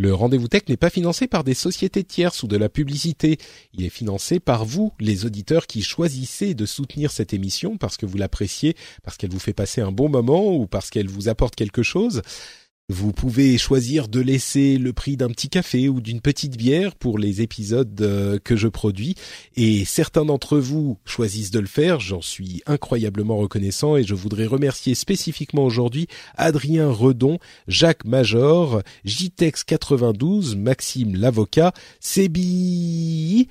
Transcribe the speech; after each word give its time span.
Le 0.00 0.14
rendez-vous 0.14 0.46
tech 0.46 0.62
n'est 0.68 0.76
pas 0.76 0.90
financé 0.90 1.26
par 1.26 1.42
des 1.42 1.54
sociétés 1.54 2.04
tierces 2.04 2.44
ou 2.44 2.46
de 2.46 2.56
la 2.56 2.68
publicité. 2.68 3.36
Il 3.74 3.84
est 3.84 3.88
financé 3.88 4.38
par 4.38 4.64
vous, 4.64 4.92
les 5.00 5.26
auditeurs 5.26 5.66
qui 5.66 5.82
choisissez 5.82 6.54
de 6.54 6.66
soutenir 6.66 7.10
cette 7.10 7.32
émission 7.32 7.76
parce 7.76 7.96
que 7.96 8.06
vous 8.06 8.16
l'appréciez, 8.16 8.76
parce 9.02 9.16
qu'elle 9.16 9.32
vous 9.32 9.40
fait 9.40 9.52
passer 9.52 9.80
un 9.80 9.90
bon 9.90 10.08
moment 10.08 10.54
ou 10.54 10.68
parce 10.68 10.90
qu'elle 10.90 11.08
vous 11.08 11.28
apporte 11.28 11.56
quelque 11.56 11.82
chose. 11.82 12.22
Vous 12.90 13.12
pouvez 13.12 13.58
choisir 13.58 14.08
de 14.08 14.18
laisser 14.18 14.78
le 14.78 14.94
prix 14.94 15.18
d'un 15.18 15.28
petit 15.28 15.50
café 15.50 15.90
ou 15.90 16.00
d'une 16.00 16.22
petite 16.22 16.56
bière 16.56 16.94
pour 16.94 17.18
les 17.18 17.42
épisodes 17.42 18.00
euh, 18.00 18.38
que 18.42 18.56
je 18.56 18.66
produis. 18.66 19.14
Et 19.56 19.84
certains 19.84 20.24
d'entre 20.24 20.56
vous 20.56 20.98
choisissent 21.04 21.50
de 21.50 21.58
le 21.58 21.66
faire, 21.66 22.00
j'en 22.00 22.22
suis 22.22 22.62
incroyablement 22.64 23.36
reconnaissant 23.36 23.98
et 23.98 24.04
je 24.04 24.14
voudrais 24.14 24.46
remercier 24.46 24.94
spécifiquement 24.94 25.66
aujourd'hui 25.66 26.06
Adrien 26.34 26.90
Redon, 26.90 27.38
Jacques 27.66 28.06
Major, 28.06 28.80
JTEX92, 29.04 30.56
Maxime 30.56 31.14
l'avocat, 31.14 31.74
Sébi 32.00 33.48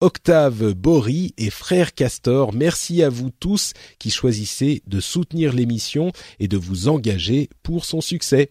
Octave 0.00 0.72
Bory 0.72 1.34
et 1.38 1.50
Frère 1.50 1.94
Castor, 1.94 2.52
merci 2.52 3.04
à 3.04 3.08
vous 3.08 3.30
tous 3.30 3.74
qui 4.00 4.10
choisissez 4.10 4.82
de 4.88 4.98
soutenir 4.98 5.52
l'émission 5.52 6.10
et 6.40 6.48
de 6.48 6.56
vous 6.56 6.88
engager 6.88 7.48
pour 7.62 7.84
son 7.84 8.00
succès. 8.00 8.50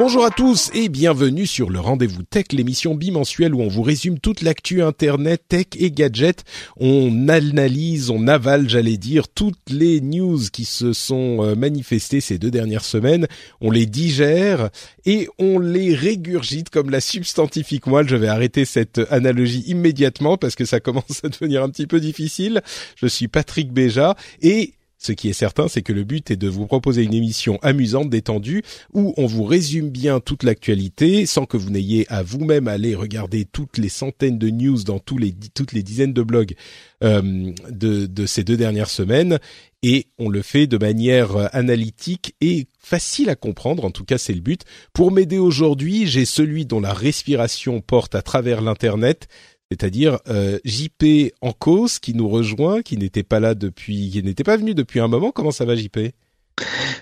Bonjour 0.00 0.24
à 0.24 0.30
tous 0.30 0.70
et 0.72 0.88
bienvenue 0.88 1.46
sur 1.46 1.68
le 1.68 1.78
Rendez-vous 1.78 2.22
Tech, 2.22 2.46
l'émission 2.52 2.94
bimensuelle 2.94 3.54
où 3.54 3.60
on 3.60 3.68
vous 3.68 3.82
résume 3.82 4.18
toute 4.18 4.40
l'actu 4.40 4.80
Internet, 4.80 5.42
tech 5.46 5.66
et 5.76 5.90
gadgets. 5.90 6.42
On 6.78 7.28
analyse, 7.28 8.08
on 8.08 8.26
avale, 8.26 8.66
j'allais 8.66 8.96
dire, 8.96 9.28
toutes 9.28 9.60
les 9.68 10.00
news 10.00 10.40
qui 10.50 10.64
se 10.64 10.94
sont 10.94 11.44
euh, 11.44 11.54
manifestées 11.54 12.22
ces 12.22 12.38
deux 12.38 12.50
dernières 12.50 12.86
semaines. 12.86 13.26
On 13.60 13.70
les 13.70 13.84
digère 13.84 14.70
et 15.04 15.28
on 15.38 15.58
les 15.58 15.94
régurgite 15.94 16.70
comme 16.70 16.88
la 16.88 17.02
substantifique 17.02 17.86
moelle. 17.86 18.08
Je 18.08 18.16
vais 18.16 18.28
arrêter 18.28 18.64
cette 18.64 19.02
analogie 19.10 19.64
immédiatement 19.66 20.38
parce 20.38 20.54
que 20.54 20.64
ça 20.64 20.80
commence 20.80 21.22
à 21.24 21.28
devenir 21.28 21.62
un 21.62 21.68
petit 21.68 21.86
peu 21.86 22.00
difficile. 22.00 22.62
Je 22.96 23.06
suis 23.06 23.28
Patrick 23.28 23.70
Béja 23.70 24.16
et 24.40 24.72
ce 25.02 25.12
qui 25.12 25.30
est 25.30 25.32
certain, 25.32 25.66
c'est 25.66 25.80
que 25.80 25.94
le 25.94 26.04
but 26.04 26.30
est 26.30 26.36
de 26.36 26.46
vous 26.46 26.66
proposer 26.66 27.02
une 27.02 27.14
émission 27.14 27.58
amusante, 27.62 28.10
détendue, 28.10 28.62
où 28.92 29.14
on 29.16 29.24
vous 29.24 29.44
résume 29.44 29.88
bien 29.88 30.20
toute 30.20 30.42
l'actualité, 30.42 31.24
sans 31.24 31.46
que 31.46 31.56
vous 31.56 31.70
n'ayez 31.70 32.04
à 32.12 32.22
vous-même 32.22 32.68
aller 32.68 32.94
regarder 32.94 33.46
toutes 33.46 33.78
les 33.78 33.88
centaines 33.88 34.38
de 34.38 34.50
news 34.50 34.82
dans 34.84 34.98
toutes 34.98 35.72
les 35.72 35.82
dizaines 35.82 36.12
de 36.12 36.22
blogs 36.22 36.54
euh, 37.02 37.50
de, 37.70 38.04
de 38.04 38.26
ces 38.26 38.44
deux 38.44 38.58
dernières 38.58 38.90
semaines. 38.90 39.38
Et 39.82 40.08
on 40.18 40.28
le 40.28 40.42
fait 40.42 40.66
de 40.66 40.76
manière 40.76 41.34
euh, 41.34 41.46
analytique 41.52 42.34
et 42.42 42.66
facile 42.78 43.30
à 43.30 43.36
comprendre, 43.36 43.86
en 43.86 43.90
tout 43.90 44.04
cas 44.04 44.18
c'est 44.18 44.34
le 44.34 44.40
but. 44.40 44.64
Pour 44.92 45.10
m'aider 45.10 45.38
aujourd'hui, 45.38 46.06
j'ai 46.06 46.26
celui 46.26 46.66
dont 46.66 46.80
la 46.80 46.92
respiration 46.92 47.80
porte 47.80 48.14
à 48.14 48.20
travers 48.20 48.60
l'Internet, 48.60 49.28
c'est-à-dire 49.70 50.18
euh, 50.28 50.58
JP 50.64 51.32
en 51.40 51.52
cause 51.52 51.98
qui 51.98 52.14
nous 52.14 52.28
rejoint, 52.28 52.82
qui 52.82 52.96
n'était 52.96 53.22
pas 53.22 53.40
là 53.40 53.54
depuis, 53.54 54.10
qui 54.10 54.22
n'était 54.22 54.44
pas 54.44 54.56
venu 54.56 54.74
depuis 54.74 55.00
un 55.00 55.08
moment. 55.08 55.30
Comment 55.30 55.52
ça 55.52 55.64
va 55.64 55.76
JP 55.76 55.98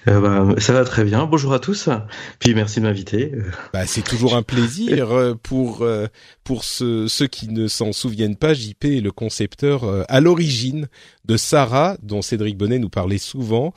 euh, 0.06 0.20
bah, 0.20 0.60
ça 0.60 0.72
va 0.72 0.84
très 0.84 1.04
bien. 1.04 1.26
Bonjour 1.26 1.52
à 1.52 1.58
tous. 1.58 1.88
Puis 2.38 2.54
merci 2.54 2.80
de 2.80 2.84
m'inviter. 2.84 3.32
Bah, 3.72 3.86
c'est 3.86 4.02
toujours 4.02 4.36
un 4.36 4.42
plaisir 4.42 5.10
euh, 5.10 5.34
pour 5.34 5.82
euh, 5.82 6.06
pour 6.44 6.64
ceux, 6.64 7.08
ceux 7.08 7.26
qui 7.26 7.48
ne 7.48 7.68
s'en 7.68 7.92
souviennent 7.92 8.36
pas. 8.36 8.54
JP 8.54 8.84
est 8.84 9.00
le 9.00 9.10
concepteur 9.10 9.84
euh, 9.84 10.04
à 10.08 10.20
l'origine 10.20 10.88
de 11.24 11.36
Sarah, 11.36 11.96
dont 12.02 12.22
Cédric 12.22 12.56
Bonnet 12.56 12.78
nous 12.78 12.88
parlait 12.88 13.18
souvent. 13.18 13.74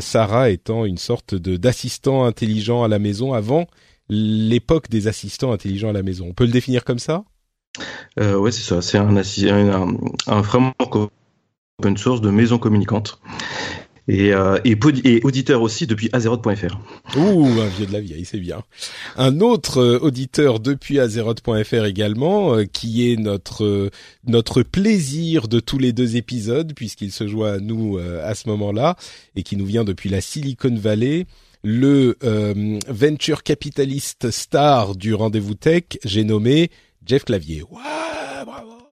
Sarah 0.00 0.50
étant 0.50 0.84
une 0.84 0.98
sorte 0.98 1.34
de 1.34 1.56
d'assistant 1.56 2.24
intelligent 2.24 2.84
à 2.84 2.88
la 2.88 2.98
maison 2.98 3.34
avant 3.34 3.66
l'époque 4.08 4.88
des 4.88 5.08
assistants 5.08 5.52
intelligents 5.52 5.90
à 5.90 5.92
la 5.92 6.02
maison. 6.02 6.28
On 6.28 6.32
peut 6.32 6.46
le 6.46 6.52
définir 6.52 6.84
comme 6.84 6.98
ça? 6.98 7.24
Euh, 8.18 8.36
ouais, 8.36 8.50
c'est 8.50 8.62
ça. 8.62 8.82
C'est 8.82 8.98
un, 8.98 9.16
un, 9.16 9.96
un, 10.26 10.42
framework 10.42 11.10
open 11.78 11.96
source 11.96 12.20
de 12.20 12.30
maison 12.30 12.58
communicante. 12.58 13.20
Et, 14.08 14.32
euh, 14.32 14.58
et, 14.64 14.78
et, 15.04 15.20
auditeur 15.24 15.62
aussi 15.62 15.86
depuis 15.86 16.08
Azeroth.fr. 16.12 16.78
Ouh, 17.16 17.46
un 17.60 17.66
vieux 17.66 17.86
de 17.86 17.92
la 17.92 18.00
vieille, 18.00 18.24
c'est 18.24 18.38
bien. 18.38 18.62
Un 19.16 19.40
autre 19.40 19.78
euh, 19.78 19.98
auditeur 19.98 20.60
depuis 20.60 21.00
Azeroth.fr 21.00 21.84
également, 21.84 22.54
euh, 22.54 22.64
qui 22.64 23.10
est 23.10 23.16
notre 23.16 23.64
euh, 23.64 23.90
notre 24.28 24.62
plaisir 24.62 25.48
de 25.48 25.58
tous 25.58 25.78
les 25.78 25.92
deux 25.92 26.16
épisodes, 26.16 26.72
puisqu'il 26.74 27.10
se 27.10 27.26
joint 27.26 27.54
à 27.54 27.58
nous 27.58 27.98
à 27.98 28.34
ce 28.34 28.48
moment-là, 28.48 28.96
et 29.34 29.42
qui 29.42 29.56
nous 29.56 29.66
vient 29.66 29.84
depuis 29.84 30.08
la 30.08 30.20
Silicon 30.20 30.74
Valley 30.74 31.26
le 31.62 32.16
venture 32.88 33.42
capitaliste 33.42 34.30
star 34.30 34.94
du 34.94 35.14
rendez-vous 35.14 35.54
tech, 35.54 35.84
j'ai 36.04 36.22
nommé 36.22 36.70
Jeff 37.06 37.24
Clavier. 37.24 37.62
Ouais, 37.62 38.44
bravo. 38.44 38.90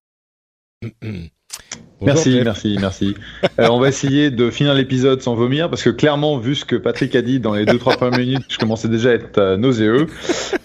Bonjour, 2.04 2.16
merci, 2.16 2.32
Jeff. 2.32 2.44
merci, 2.44 2.76
merci, 2.78 3.15
euh, 3.59 3.69
on 3.70 3.81
va 3.81 3.88
essayer 3.88 4.31
de 4.31 4.50
finir 4.50 4.75
l'épisode 4.75 5.22
sans 5.22 5.34
vomir 5.34 5.70
parce 5.70 5.82
que 5.82 5.88
clairement, 5.88 6.37
vu 6.37 6.54
ce 6.54 6.66
que 6.66 6.76
Patrick 6.76 7.16
a 7.16 7.22
dit 7.22 7.41
dans 7.41 7.54
les 7.54 7.65
deux 7.65 7.78
trois 7.78 7.97
premières 7.97 8.19
minutes, 8.19 8.44
je 8.48 8.59
commençais 8.59 8.88
déjà 8.88 9.10
à 9.10 9.12
être 9.15 9.38
euh, 9.38 9.56
nauséeux. 9.56 10.06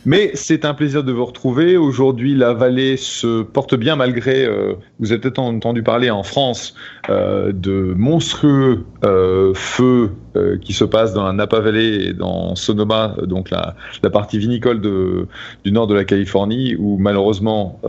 Mais 0.05 0.31
c'est 0.33 0.66
un 0.66 0.73
plaisir 0.73 1.03
de 1.03 1.13
vous 1.13 1.25
retrouver. 1.25 1.77
Aujourd'hui, 1.77 2.35
la 2.35 2.53
vallée 2.53 2.97
se 2.97 3.41
porte 3.41 3.75
bien 3.75 3.95
malgré. 3.95 4.45
Euh, 4.45 4.73
vous 5.00 5.13
avez 5.13 5.22
peut-être 5.22 5.39
entendu 5.39 5.81
parler 5.81 6.09
en 6.09 6.23
France 6.23 6.73
euh, 7.09 7.53
de 7.53 7.94
monstrueux 7.95 8.83
feux 9.56 10.11
qui 10.61 10.73
se 10.73 10.83
passent 10.83 11.13
dans 11.13 11.25
la 11.25 11.33
Napa 11.33 11.59
Valley 11.59 12.06
et 12.06 12.13
dans 12.13 12.56
Sonoma, 12.56 13.16
donc 13.23 13.50
la, 13.50 13.75
la 14.03 14.09
partie 14.09 14.38
vinicole 14.38 14.79
de, 14.79 15.27
du 15.66 15.71
nord 15.71 15.88
de 15.88 15.95
la 15.95 16.06
Californie, 16.06 16.75
où 16.77 16.97
malheureusement 16.97 17.79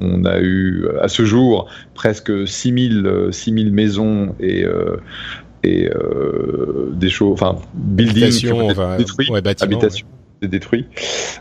on 0.00 0.24
a 0.24 0.38
eu 0.40 0.86
à 1.00 1.08
ce 1.08 1.24
jour 1.24 1.68
presque 1.94 2.46
6000 2.50 3.28
6000 3.30 3.72
maisons 3.72 4.34
et 4.40 4.64
et 5.62 5.88
euh, 5.88 6.90
des 6.92 7.10
choses, 7.10 7.32
enfin 7.32 7.56
buildings 7.74 8.50
enfin, 8.52 8.96
détruits, 8.96 9.30
ouais, 9.30 9.42
habitations 9.60 10.06
ouais. 10.42 10.48
détruits. 10.48 10.86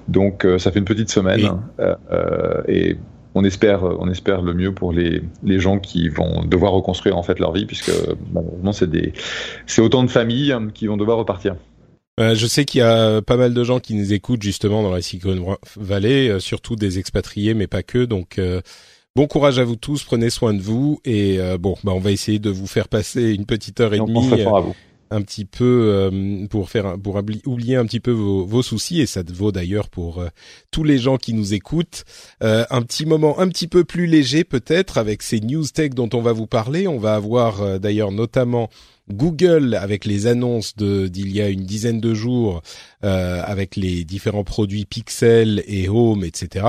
Donc 0.08 0.46
euh, 0.46 0.58
ça 0.58 0.72
fait 0.72 0.80
une 0.80 0.86
petite 0.86 1.10
semaine 1.10 1.40
et, 1.80 1.82
euh, 1.82 2.62
et 2.68 2.98
on 3.36 3.44
espère, 3.44 3.84
on 3.84 4.10
espère 4.10 4.42
le 4.42 4.54
mieux 4.54 4.74
pour 4.74 4.92
les, 4.92 5.22
les 5.44 5.60
gens 5.60 5.80
qui 5.80 6.10
vont 6.10 6.44
devoir 6.44 6.74
reconstruire 6.74 7.18
en 7.18 7.24
fait 7.24 7.40
leur 7.40 7.54
vie, 7.54 7.66
puisque 7.66 7.92
malheureusement 8.34 8.74
c'est 8.74 8.90
des, 8.90 9.14
c'est 9.68 9.82
autant 9.82 10.04
de 10.04 10.10
familles 10.10 10.56
qui 10.74 10.88
vont 10.88 10.98
devoir 10.98 11.18
repartir. 11.18 11.56
Euh, 12.20 12.36
je 12.36 12.48
sais 12.48 12.66
qu'il 12.66 12.80
y 12.80 12.84
a 12.84 13.22
pas 13.22 13.38
mal 13.38 13.54
de 13.54 13.64
gens 13.64 13.80
qui 13.80 13.94
nous 13.94 14.12
écoutent 14.12 14.42
justement 14.42 14.84
dans 14.84 14.92
la 14.92 15.02
Silicon 15.02 15.58
Valley, 15.78 16.30
euh, 16.30 16.40
surtout 16.40 16.76
des 16.76 17.00
expatriés, 17.00 17.54
mais 17.54 17.68
pas 17.68 17.82
que. 17.82 18.04
Donc 18.04 18.40
euh, 18.40 18.62
Bon 19.16 19.26
courage 19.26 19.58
à 19.58 19.64
vous 19.64 19.76
tous, 19.76 20.04
prenez 20.04 20.30
soin 20.30 20.54
de 20.54 20.62
vous 20.62 21.00
et 21.04 21.40
euh, 21.40 21.58
bon, 21.58 21.76
bah 21.84 21.92
on 21.94 22.00
va 22.00 22.12
essayer 22.12 22.38
de 22.38 22.52
vous 22.52 22.68
faire 22.68 22.88
passer 22.88 23.34
une 23.34 23.46
petite 23.46 23.80
heure 23.80 23.94
et, 23.94 23.98
et 23.98 24.00
demie, 24.00 24.30
euh, 24.34 24.62
un 25.10 25.22
petit 25.24 25.46
peu 25.46 25.66
euh, 25.66 26.46
pour 26.48 26.70
faire 26.70 26.96
pour 27.02 27.20
oublier 27.48 27.76
un 27.76 27.86
petit 27.86 28.00
peu 28.00 28.12
vos, 28.12 28.46
vos 28.46 28.62
soucis 28.62 29.02
et 29.02 29.08
ça 29.08 29.24
vaut 29.28 29.52
d'ailleurs 29.52 29.90
pour 29.90 30.20
euh, 30.20 30.28
tous 30.70 30.84
les 30.84 31.00
gens 31.00 31.18
qui 31.18 31.34
nous 31.34 31.56
écoutent. 31.56 32.04
un 32.42 32.82
petit 32.84 33.08
moment 33.08 33.40
un 33.40 33.50
petit 33.50 33.68
peu 33.68 33.84
plus 33.84 34.06
léger 34.06 34.44
peut-être 34.44 35.00
avec 35.00 35.24
ces 35.24 35.40
news 35.40 35.66
tech 35.66 35.90
dont 35.90 36.10
on 36.14 36.22
va 36.22 36.32
vous 36.32 36.48
parler. 36.48 36.88
On 36.88 37.00
va 37.00 37.16
avoir 37.16 37.80
d'ailleurs 37.80 38.12
notamment 38.12 38.70
Google 39.12 39.76
avec 39.76 40.06
les 40.06 40.28
annonces 40.28 40.76
d'il 40.76 41.32
y 41.32 41.42
a 41.42 41.50
une 41.50 41.64
dizaine 41.64 42.00
de 42.00 42.14
jours 42.14 42.62
euh, 43.04 43.42
avec 43.44 43.76
les 43.76 44.04
différents 44.04 44.44
produits 44.44 44.86
Pixel 44.86 45.64
et 45.68 45.90
Home, 45.90 46.24
etc. 46.24 46.66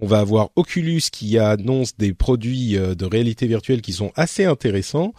On 0.00 0.06
va 0.06 0.18
avoir 0.18 0.50
Oculus 0.56 1.02
qui 1.12 1.38
annonce 1.38 1.96
des 1.96 2.12
produits 2.12 2.76
euh, 2.76 2.94
de 2.94 3.04
réalité 3.04 3.46
virtuelle 3.46 3.82
qui 3.82 3.92
sont 3.92 4.12
assez 4.16 4.44
intéressants. 4.44 5.12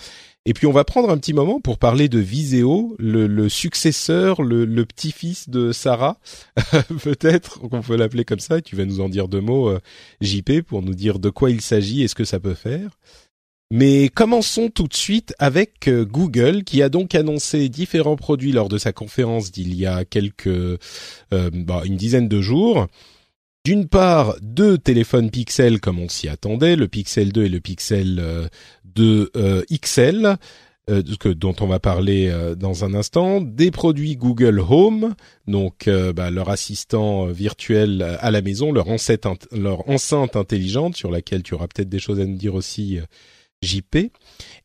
Et 0.49 0.53
puis 0.53 0.65
on 0.65 0.71
va 0.71 0.85
prendre 0.85 1.09
un 1.09 1.17
petit 1.17 1.33
moment 1.33 1.59
pour 1.59 1.77
parler 1.77 2.07
de 2.07 2.19
Viseo, 2.19 2.95
le, 2.99 3.49
successeur, 3.49 4.41
le, 4.41 4.85
petit-fils 4.85 5.49
de 5.49 5.73
Sarah, 5.73 6.17
peut-être 7.03 7.59
qu'on 7.59 7.81
peut 7.81 7.97
l'appeler 7.97 8.23
comme 8.23 8.39
ça. 8.39 8.61
Tu 8.61 8.77
vas 8.77 8.85
nous 8.85 9.01
en 9.01 9.09
dire 9.09 9.27
deux 9.27 9.41
mots, 9.41 9.67
euh, 9.67 9.81
JP, 10.21 10.61
pour 10.61 10.81
nous 10.83 10.93
dire 10.93 11.19
de 11.19 11.29
quoi 11.29 11.51
il 11.51 11.59
s'agit 11.59 12.01
et 12.01 12.07
ce 12.07 12.15
que 12.15 12.23
ça 12.23 12.39
peut 12.39 12.53
faire. 12.53 12.91
Mais 13.69 14.07
commençons 14.07 14.69
tout 14.69 14.87
de 14.87 14.93
suite 14.93 15.33
avec 15.39 15.89
euh, 15.89 16.05
Google 16.05 16.63
qui 16.63 16.81
a 16.81 16.87
donc 16.87 17.15
annoncé 17.15 17.67
différents 17.67 18.15
produits 18.15 18.53
lors 18.53 18.69
de 18.69 18.77
sa 18.77 18.93
conférence 18.93 19.51
d'il 19.51 19.75
y 19.75 19.85
a 19.85 20.05
quelques 20.05 20.47
euh, 20.47 20.77
bah, 21.31 21.81
une 21.83 21.97
dizaine 21.97 22.29
de 22.29 22.39
jours. 22.39 22.87
D'une 23.65 23.89
part, 23.89 24.37
deux 24.41 24.77
téléphones 24.77 25.29
Pixel 25.29 25.81
comme 25.81 25.99
on 25.99 26.07
s'y 26.07 26.29
attendait, 26.29 26.77
le 26.77 26.87
Pixel 26.87 27.33
2 27.33 27.43
et 27.43 27.49
le 27.49 27.59
Pixel 27.59 28.49
2 28.85 29.31
euh, 29.35 29.63
XL. 29.69 30.37
dont 30.87 31.55
on 31.59 31.67
va 31.67 31.79
parler 31.81 32.33
dans 32.55 32.85
un 32.85 32.93
instant, 32.93 33.41
des 33.41 33.71
produits 33.71 34.15
Google 34.15 34.61
Home, 34.61 35.15
donc 35.45 35.89
bah, 36.15 36.31
leur 36.31 36.47
assistant 36.49 37.25
virtuel 37.25 38.17
à 38.21 38.31
la 38.31 38.41
maison, 38.41 38.71
leur 38.71 38.87
enceinte, 38.87 39.49
leur 39.51 39.89
enceinte 39.89 40.37
intelligente 40.37 40.95
sur 40.95 41.11
laquelle 41.11 41.43
tu 41.43 41.55
auras 41.55 41.67
peut-être 41.67 41.89
des 41.89 41.99
choses 41.99 42.21
à 42.21 42.25
nous 42.25 42.37
dire 42.37 42.55
aussi 42.55 43.01
JP, 43.63 44.11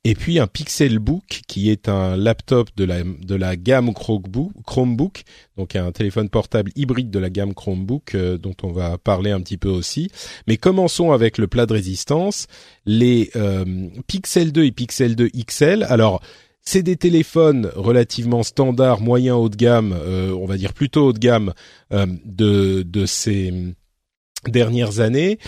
et 0.04 0.14
puis 0.14 0.38
un 0.38 0.46
Pixelbook 0.46 1.42
qui 1.48 1.70
est 1.70 1.88
un 1.88 2.16
laptop 2.16 2.68
de 2.76 2.84
la 2.84 3.02
de 3.02 3.34
la 3.34 3.56
gamme 3.56 3.94
Chromebook, 3.94 5.22
donc 5.56 5.76
un 5.76 5.92
téléphone 5.92 6.28
portable 6.28 6.70
hybride 6.76 7.10
de 7.10 7.18
la 7.18 7.30
gamme 7.30 7.54
Chromebook 7.54 8.14
euh, 8.14 8.36
dont 8.36 8.54
on 8.62 8.70
va 8.70 8.98
parler 8.98 9.30
un 9.30 9.40
petit 9.40 9.56
peu 9.56 9.70
aussi. 9.70 10.10
Mais 10.46 10.58
commençons 10.58 11.12
avec 11.12 11.38
le 11.38 11.46
plat 11.46 11.64
de 11.64 11.72
résistance, 11.72 12.48
les 12.84 13.30
euh, 13.34 13.64
Pixel 14.06 14.52
2 14.52 14.64
et 14.64 14.72
Pixel 14.72 15.16
2 15.16 15.28
XL. 15.28 15.84
Alors 15.84 16.20
c'est 16.60 16.82
des 16.82 16.96
téléphones 16.96 17.70
relativement 17.74 18.42
standards, 18.42 19.00
moyen 19.00 19.34
haut 19.36 19.48
de 19.48 19.56
gamme, 19.56 19.94
euh, 19.96 20.32
on 20.32 20.44
va 20.44 20.58
dire 20.58 20.74
plutôt 20.74 21.08
haut 21.08 21.12
de 21.14 21.18
gamme 21.18 21.54
de 21.90 22.82
de 22.82 23.06
ces 23.06 23.74
dernières 24.48 25.00
années. 25.00 25.38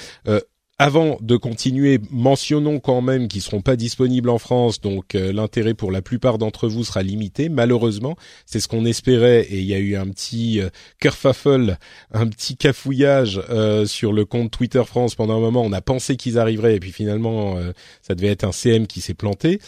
Avant 0.80 1.18
de 1.20 1.36
continuer, 1.36 2.00
mentionnons 2.10 2.80
quand 2.80 3.00
même 3.00 3.28
qu'ils 3.28 3.42
seront 3.42 3.60
pas 3.60 3.76
disponibles 3.76 4.28
en 4.28 4.38
France, 4.38 4.80
donc 4.80 5.14
euh, 5.14 5.32
l'intérêt 5.32 5.74
pour 5.74 5.92
la 5.92 6.02
plupart 6.02 6.36
d'entre 6.36 6.66
vous 6.66 6.82
sera 6.82 7.04
limité. 7.04 7.48
Malheureusement, 7.48 8.16
c'est 8.44 8.58
ce 8.58 8.66
qu'on 8.66 8.84
espérait 8.84 9.42
et 9.42 9.60
il 9.60 9.66
y 9.66 9.74
a 9.74 9.78
eu 9.78 9.94
un 9.94 10.08
petit 10.08 10.60
euh, 10.60 10.70
kerfuffle, 10.98 11.78
un 12.10 12.26
petit 12.26 12.56
cafouillage 12.56 13.40
euh, 13.50 13.86
sur 13.86 14.12
le 14.12 14.24
compte 14.24 14.50
Twitter 14.50 14.82
France 14.84 15.14
pendant 15.14 15.36
un 15.36 15.40
moment. 15.40 15.62
On 15.62 15.72
a 15.72 15.80
pensé 15.80 16.16
qu'ils 16.16 16.40
arriveraient 16.40 16.74
et 16.74 16.80
puis 16.80 16.90
finalement, 16.90 17.56
ça 18.02 18.16
devait 18.16 18.32
être 18.32 18.42
un 18.42 18.50
CM 18.50 18.88
qui 18.88 19.00
s'est 19.00 19.14
planté. 19.14 19.60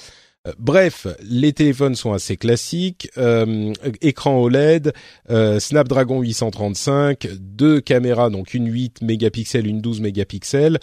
Euh, 0.46 0.52
bref, 0.58 1.06
les 1.22 1.52
téléphones 1.52 1.94
sont 1.94 2.12
assez 2.12 2.36
classiques. 2.36 3.08
Euh, 3.18 3.72
écran 4.00 4.38
OLED, 4.38 4.92
euh, 5.30 5.60
Snapdragon 5.60 6.20
835, 6.20 7.28
deux 7.38 7.80
caméras, 7.80 8.30
donc 8.30 8.54
une 8.54 8.70
8 8.70 9.02
mégapixels, 9.02 9.66
une 9.66 9.80
12 9.80 10.00
mégapixels, 10.00 10.78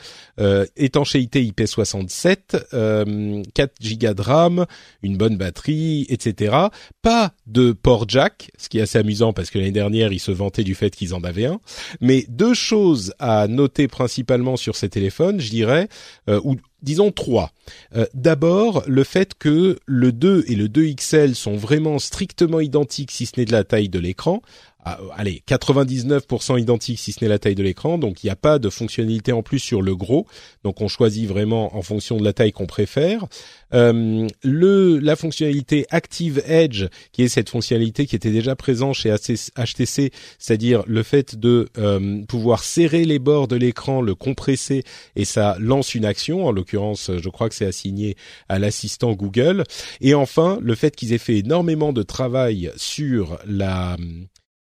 étanchéité 0.76 1.44
IP67, 1.44 3.44
4 3.54 3.74
Go 3.82 4.14
de 4.14 4.22
RAM, 4.22 4.66
une 5.02 5.18
bonne 5.18 5.38
batterie, 5.38 6.06
etc. 6.10 6.56
Pas 7.02 7.34
de 7.48 7.72
port 7.72 8.06
jack, 8.08 8.52
ce 8.58 8.70
qui 8.70 8.80
est 8.80 8.82
assez 8.82 8.98
amusant 8.98 9.34
parce 9.34 9.50
que 9.50 9.58
l'année 9.58 9.72
dernière 9.72 10.12
ils 10.12 10.20
se 10.20 10.32
vantaient 10.32 10.64
du 10.64 10.76
fait 10.76 10.96
qu'ils 10.96 11.14
en 11.14 11.24
avaient 11.24 11.46
un. 11.46 11.60
Mais 12.02 12.26
deux 12.30 12.54
choses 12.54 13.14
à 13.20 13.48
noter 13.48 13.88
principalement 13.88 14.58
sur 14.58 14.76
ces 14.76 14.90
téléphones, 14.90 15.40
je 15.40 15.50
dirais, 15.50 15.88
ou 16.28 16.58
disons 16.84 17.12
trois. 17.12 17.52
Euh, 17.96 18.06
d'abord, 18.14 18.84
le 18.88 19.04
fait 19.04 19.34
que 19.34 19.80
le 19.86 20.12
2 20.12 20.46
et 20.48 20.56
le 20.56 20.68
2XL 20.68 21.34
sont 21.34 21.56
vraiment 21.56 21.98
strictement 21.98 22.60
identiques 22.60 23.12
si 23.12 23.26
ce 23.26 23.34
n'est 23.38 23.46
de 23.46 23.52
la 23.52 23.64
taille 23.64 23.90
de 23.90 24.00
l'écran, 24.00 24.42
allez, 24.84 25.44
99% 25.48 26.60
identique 26.60 27.00
si 27.00 27.12
ce 27.12 27.24
n'est 27.24 27.30
la 27.30 27.40
taille 27.40 27.56
de 27.56 27.64
l'écran, 27.64 27.98
donc 27.98 28.24
il 28.24 28.28
n'y 28.28 28.32
a 28.32 28.36
pas 28.36 28.60
de 28.60 28.70
fonctionnalité 28.70 29.32
en 29.32 29.44
plus 29.44 29.60
sur 29.60 29.82
le 29.82 29.96
gros, 29.96 30.28
donc 30.64 30.82
on 30.82 30.88
choisit 30.88 31.28
vraiment 31.28 31.76
en 31.76 31.82
fonction 31.82 32.18
de 32.18 32.24
la 32.24 32.34
taille 32.34 32.52
qu'on 32.52 32.66
préfère. 32.66 33.26
Euh, 33.74 34.28
le 34.44 35.00
la 35.00 35.16
fonctionnalité 35.16 35.86
Active 35.90 36.44
Edge, 36.46 36.86
qui 37.12 37.24
est 37.24 37.28
cette 37.28 37.50
fonctionnalité 37.50 38.06
qui 38.06 38.16
était 38.16 38.32
déjà 38.32 38.56
présente 38.56 38.96
chez 38.96 39.12
HTC, 39.12 40.12
c'est-à-dire 40.38 40.84
le 40.86 41.04
fait 41.04 41.36
de 41.36 41.70
euh, 41.78 42.24
pouvoir 42.28 42.64
serrer 42.64 43.06
les 43.06 43.20
bords 43.20 43.48
de 43.48 43.56
l'écran, 43.56 44.02
le 44.02 44.16
compresser 44.16 44.84
et 45.16 45.26
ça 45.26 45.58
lance 45.60 45.96
une 45.96 46.06
action. 46.06 46.46
En 46.46 46.52
l'occurrence, 46.52 47.10
je 47.18 47.30
crois 47.30 47.50
que 47.50 47.56
c'est 47.56 47.66
assigné 47.66 48.16
à 48.50 48.60
l'assistant 48.60 49.14
Google. 49.14 49.64
Et 50.02 50.14
enfin, 50.14 50.60
le 50.62 50.76
fait 50.76 50.96
qu'ils 50.96 51.14
aient 51.14 51.18
fait 51.18 51.38
énormément 51.38 51.94
de 51.94 52.04
travail 52.04 52.72
sur 52.76 53.40
la 53.46 53.98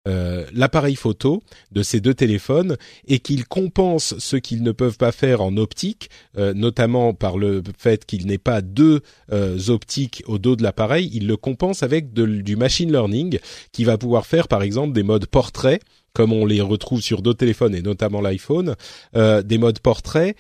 euh, 0.07 0.47
l'appareil 0.55 0.95
photo 0.95 1.43
de 1.73 1.83
ces 1.83 2.01
deux 2.01 2.15
téléphones 2.15 2.77
et 3.09 3.19
qu'ils 3.19 3.47
compensent 3.47 4.15
ce 4.19 4.37
qu'ils 4.37 4.63
ne 4.63 4.73
peuvent 4.73 4.97
pas 4.97 5.13
faire 5.13 5.43
en 5.43 5.57
optique, 5.57 6.09
euh, 6.39 6.55
notamment 6.55 7.13
par 7.13 7.37
le 7.37 7.63
fait 7.77 8.07
qu'il 8.07 8.27
n'ait 8.27 8.39
pas 8.39 8.63
deux 8.63 9.01
euh, 9.33 9.59
optiques 9.69 10.23
au 10.27 10.39
dos 10.39 10.57
de 10.57 10.63
l'appareil, 10.63 11.11
ils 11.13 11.27
le 11.27 11.37
compensent 11.37 11.83
avec 11.83 12.15
du 12.15 12.57
machine 12.57 12.91
learning 12.91 13.39
qui 13.73 13.85
va 13.85 13.99
pouvoir 13.99 14.25
faire 14.25 14.49
par 14.49 14.63
exemple 14.63 14.95
des 14.95 15.03
modes 15.03 15.27
portrait 15.27 15.81
comme 16.15 16.33
on 16.33 16.47
les 16.47 16.63
retrouve 16.63 17.03
sur 17.03 17.21
d'autres 17.21 17.41
téléphones 17.41 17.75
et 17.75 17.83
notamment 17.83 18.21
l'iPhone, 18.21 18.75
des 19.15 19.59
modes 19.59 19.79
portrait 19.79 20.35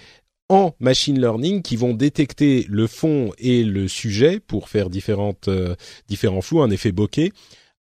en 0.48 0.74
machine 0.80 1.20
learning 1.20 1.62
qui 1.62 1.76
vont 1.76 1.94
détecter 1.94 2.66
le 2.68 2.86
fond 2.86 3.32
et 3.38 3.62
le 3.64 3.86
sujet 3.86 4.40
pour 4.40 4.68
faire 4.68 4.90
différentes 4.90 5.48
différents 6.08 6.40
flous, 6.40 6.62
un 6.62 6.70
effet 6.70 6.90
bokeh 6.90 7.32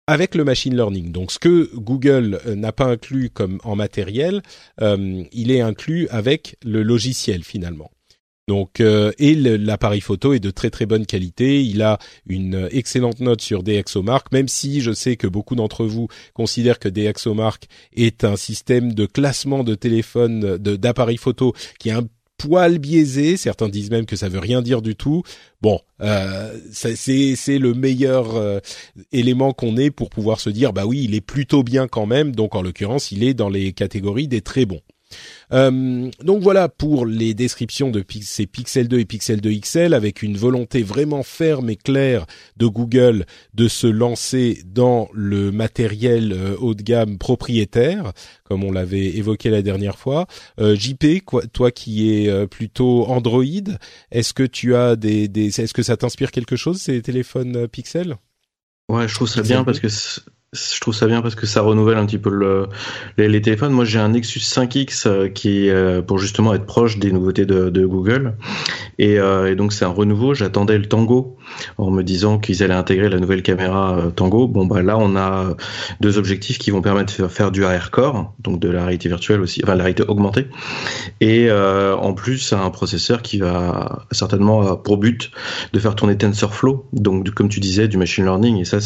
avec 0.08 0.36
le 0.36 0.44
machine 0.44 0.76
learning. 0.76 1.12
Donc 1.12 1.32
ce 1.32 1.40
que 1.40 1.70
Google 1.76 2.40
euh, 2.46 2.56
n'a 2.56 2.72
pas 2.72 2.86
inclus 2.86 3.30
comme 3.30 3.60
en 3.64 3.76
matériel, 3.76 4.42
euh, 4.82 5.24
il 5.34 5.52
est 5.52 5.62
inclus 5.62 6.08
avec 6.10 6.56
le 6.64 6.82
logiciel 6.82 7.44
finalement. 7.44 7.92
Donc 8.48 8.80
euh, 8.80 9.12
et 9.20 9.36
l'appareil 9.36 10.00
photo 10.00 10.32
est 10.32 10.40
de 10.40 10.52
très 10.52 10.70
très 10.70 10.86
bonne 10.86 11.06
qualité. 11.06 11.62
Il 11.62 11.82
a 11.82 12.00
une 12.28 12.70
excellente 12.72 13.20
note 13.20 13.42
sur 13.42 13.62
DxOMark, 13.62 14.32
même 14.32 14.48
si 14.48 14.80
je 14.80 14.94
sais 14.94 15.18
que 15.18 15.28
beaucoup 15.28 15.56
d'entre 15.56 15.86
vous 15.86 16.08
considèrent 16.34 16.80
que 16.80 16.88
DxOMark 16.88 17.68
est 17.94 18.24
un 18.24 18.38
système 18.38 18.94
de 18.94 19.06
classement 19.06 19.66
de 19.66 19.76
téléphone, 19.76 20.58
d'appareil 20.58 21.18
photo 21.18 21.54
qui 21.78 21.90
est 21.90 21.94
un 21.94 22.08
poil 22.38 22.80
biaisé. 22.80 23.38
Certains 23.38 23.70
disent 23.70 23.92
même 23.92 24.06
que 24.06 24.16
ça 24.16 24.30
veut 24.30 24.40
rien 24.40 24.62
dire 24.62 24.82
du 24.82 24.96
tout. 24.96 25.24
Bon, 25.62 25.80
euh, 26.02 26.58
c'est 26.72 27.58
le 27.58 27.74
meilleur 27.74 28.36
euh, 28.36 28.60
élément 29.12 29.54
qu'on 29.54 29.78
ait 29.78 29.92
pour 29.92 30.10
pouvoir 30.10 30.40
se 30.40 30.50
dire 30.50 30.74
bah 30.74 30.86
oui, 30.86 31.04
il 31.04 31.16
est 31.16 31.22
plutôt 31.22 31.64
bien 31.64 31.88
quand 31.88 32.06
même. 32.06 32.36
Donc 32.36 32.56
en 32.56 32.62
l'occurrence, 32.62 33.12
il 33.12 33.24
est 33.24 33.34
dans 33.34 33.50
les 33.50 33.74
catégories 33.74 34.28
des 34.28 34.42
très 34.42 34.66
bons. 34.66 34.82
Euh, 35.54 36.10
donc 36.24 36.42
voilà 36.42 36.68
pour 36.68 37.06
les 37.06 37.34
descriptions 37.34 37.90
de 37.90 38.04
ces 38.22 38.46
Pixel 38.46 38.88
2 38.88 39.00
et 39.00 39.06
Pixel 39.06 39.42
2 39.42 39.52
XL 39.60 39.94
avec 39.94 40.22
une 40.22 40.38
volonté 40.38 40.84
vraiment 40.84 41.24
ferme 41.24 41.70
et 41.70 41.78
claire 41.78 42.26
de 42.58 42.68
Google 42.68 43.26
de 43.54 43.68
se 43.68 43.88
lancer 43.88 44.62
dans 44.66 45.08
le 45.14 45.52
matériel 45.52 46.34
euh, 46.34 46.56
haut 46.60 46.74
de 46.74 46.82
gamme 46.82 47.18
propriétaire, 47.18 48.12
comme 48.44 48.64
on 48.64 48.72
l'avait 48.72 49.06
évoqué 49.06 49.50
la 49.50 49.62
dernière 49.62 49.98
fois. 49.98 50.28
Euh, 50.60 50.76
JP, 50.76 51.24
quoi, 51.26 51.44
toi 51.48 51.72
qui 51.72 52.12
es 52.12 52.48
plutôt 52.48 53.06
Android, 53.08 53.44
est-ce 54.12 54.34
que 54.34 54.44
tu 54.44 54.76
as 54.76 54.96
des, 54.96 55.28
des 55.28 55.48
est-ce 55.48 55.74
que 55.74 55.84
ça 55.84 55.98
t'inspire 55.98 56.32
quelque 56.32 56.56
chose 56.56 56.82
ces 56.82 57.02
téléphones 57.02 57.68
Pixel? 57.68 58.18
Ouais, 58.90 59.08
je 59.08 59.16
trouve 59.16 59.28
ça 59.28 59.42
bien 59.42 59.64
parce 59.64 59.80
que 59.80 59.88
je 60.74 60.80
trouve 60.80 60.94
ça 60.94 61.08
bien 61.08 61.22
parce 61.22 61.36
que 61.36 61.46
ça 61.46 61.62
renouvelle 61.62 61.98
un 61.98 62.06
petit 62.06 62.18
peu 62.18 62.30
le, 62.30 62.68
les, 63.18 63.42
téléphones. 63.42 63.72
Moi, 63.72 63.86
j'ai 63.86 64.00
un 64.00 64.10
Nexus 64.10 64.40
5X 64.40 65.08
euh, 65.08 65.30
qui 65.30 65.70
euh, 65.70 66.02
pour 66.02 66.18
justement 66.18 66.54
être 66.54 66.66
proche 66.66 66.98
des 66.98 67.12
nouveautés 67.12 67.46
de, 67.46 67.86
Google. 67.86 68.36
Et, 68.98 69.20
euh, 69.20 69.52
et 69.52 69.56
donc, 69.56 69.74
c'est 69.74 69.86
un 69.86 69.90
renouveau. 69.90 70.34
J'attendais 70.34 70.78
le 70.78 70.86
Tango 70.86 71.38
en 71.78 71.92
me 71.92 72.04
disant 72.04 72.40
qu'ils 72.40 72.64
allaient 72.64 72.74
intégrer 72.74 73.10
la 73.10 73.20
nouvelle 73.20 73.44
caméra 73.44 73.98
Tango. 74.16 74.48
Bon, 74.48 74.66
bah 74.66 74.82
là, 74.82 74.98
on 74.98 75.16
a 75.16 75.56
deux 76.02 76.18
objectifs 76.18 76.58
qui 76.58 76.72
vont 76.72 76.82
permettre 76.82 77.22
de 77.22 77.28
faire 77.28 77.52
du 77.52 77.64
AR 77.64 77.92
Core, 77.92 78.34
donc 78.40 78.60
de 78.60 78.70
la 78.70 78.84
réalité 78.84 79.10
virtuelle 79.10 79.42
aussi, 79.42 79.62
enfin 79.64 79.76
la 79.76 79.84
réalité 79.84 80.04
augmentée. 80.04 80.48
Et 81.22 81.50
en 81.52 82.14
plus, 82.14 82.54
un 82.54 82.70
processeur 82.70 83.22
qui 83.22 83.40
va 83.40 84.06
certainement 84.12 84.76
pour 84.76 84.98
but 84.98 85.32
de 85.74 85.80
faire 85.80 85.96
tourner 85.96 86.18
TensorFlow, 86.18 86.86
donc 86.94 87.30
comme 87.32 87.50
tu 87.50 87.60
disais, 87.60 87.88
du 87.88 87.98
machine 87.98 88.26
learning. 88.26 88.58
Et 88.58 88.66
ça, 88.66 88.80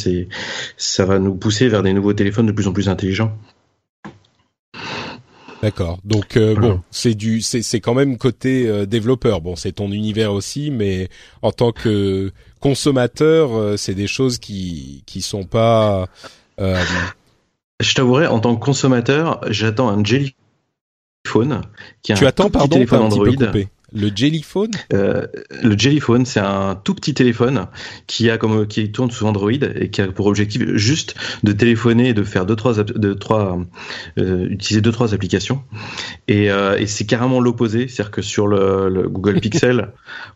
ça 0.78 1.06
va 1.06 1.20
nous 1.20 1.36
pousser 1.36 1.61
vers 1.68 1.84
des 1.84 1.94
nouveaux 1.94 2.14
téléphones 2.14 2.46
de 2.48 2.52
plus 2.52 2.68
en 2.68 2.74
plus 2.74 2.90
intelligents. 2.90 3.36
D'accord. 5.62 6.00
Donc 6.04 6.38
bon, 6.38 6.82
c'est 6.90 7.14
du, 7.14 7.42
c'est 7.42 7.62
c'est 7.62 7.80
quand 7.80 7.94
même 7.94 8.18
côté 8.18 8.88
développeur. 8.88 9.42
Bon, 9.42 9.56
c'est 9.56 9.74
ton 9.74 9.92
univers 9.92 10.34
aussi, 10.34 10.72
mais 10.72 11.10
en 11.44 11.52
tant 11.52 11.72
que 11.72 12.32
consommateur, 12.60 13.78
c'est 13.78 13.94
des 13.94 14.08
choses 14.08 14.40
qui 14.40 15.04
qui 15.06 15.22
sont 15.22 15.44
pas. 15.44 16.08
Je 16.58 17.94
t'avouerai, 17.96 18.28
en 18.28 18.40
tant 18.40 18.56
que 18.56 18.64
consommateur, 18.64 19.42
j'attends 19.50 19.90
un 19.90 20.04
Jellyphone 20.04 21.62
qui 22.02 22.14
a 22.14 22.16
tu 22.16 22.26
un 22.26 22.28
attends, 22.28 22.50
pardon, 22.50 22.76
téléphone 22.76 23.04
un 23.04 23.10
petit 23.10 23.20
Android. 23.20 23.38
peu 23.38 23.46
coupé. 23.46 23.68
Le 23.94 24.10
Jellyphone 24.16 24.72
Euh, 24.94 25.28
le 25.64 25.78
Jellyphone, 25.78 26.26
c'est 26.26 26.40
un 26.40 26.76
tout 26.76 26.94
petit 26.96 27.14
téléphone 27.14 27.68
qui 28.08 28.30
a 28.30 28.38
comme 28.38 28.66
qui 28.68 28.92
tourne 28.92 29.12
sous 29.12 29.26
Android 29.26 29.52
et 29.52 29.90
qui 29.90 30.02
a 30.02 30.08
pour 30.08 30.28
objectif 30.28 30.64
juste 30.76 31.16
de 31.44 31.52
téléphoner 31.52 32.10
et 32.10 32.14
de 32.14 32.24
faire 32.24 32.46
deux 32.46 32.56
trois 32.56 32.80
app- 32.80 32.98
de 32.98 33.14
trois 33.14 33.60
euh, 34.18 34.48
utiliser 34.50 34.80
deux 34.82 34.92
trois 34.94 35.14
applications. 35.14 35.62
Et, 36.30 36.50
euh, 36.52 36.78
et 36.78 36.88
c'est 36.88 37.06
carrément 37.06 37.42
l'opposé, 37.42 37.88
c'est-à-dire 37.90 38.12
que 38.12 38.22
sur 38.22 38.48
le, 38.48 38.88
le 38.90 39.10
Google 39.10 39.40
Pixel, 39.42 39.90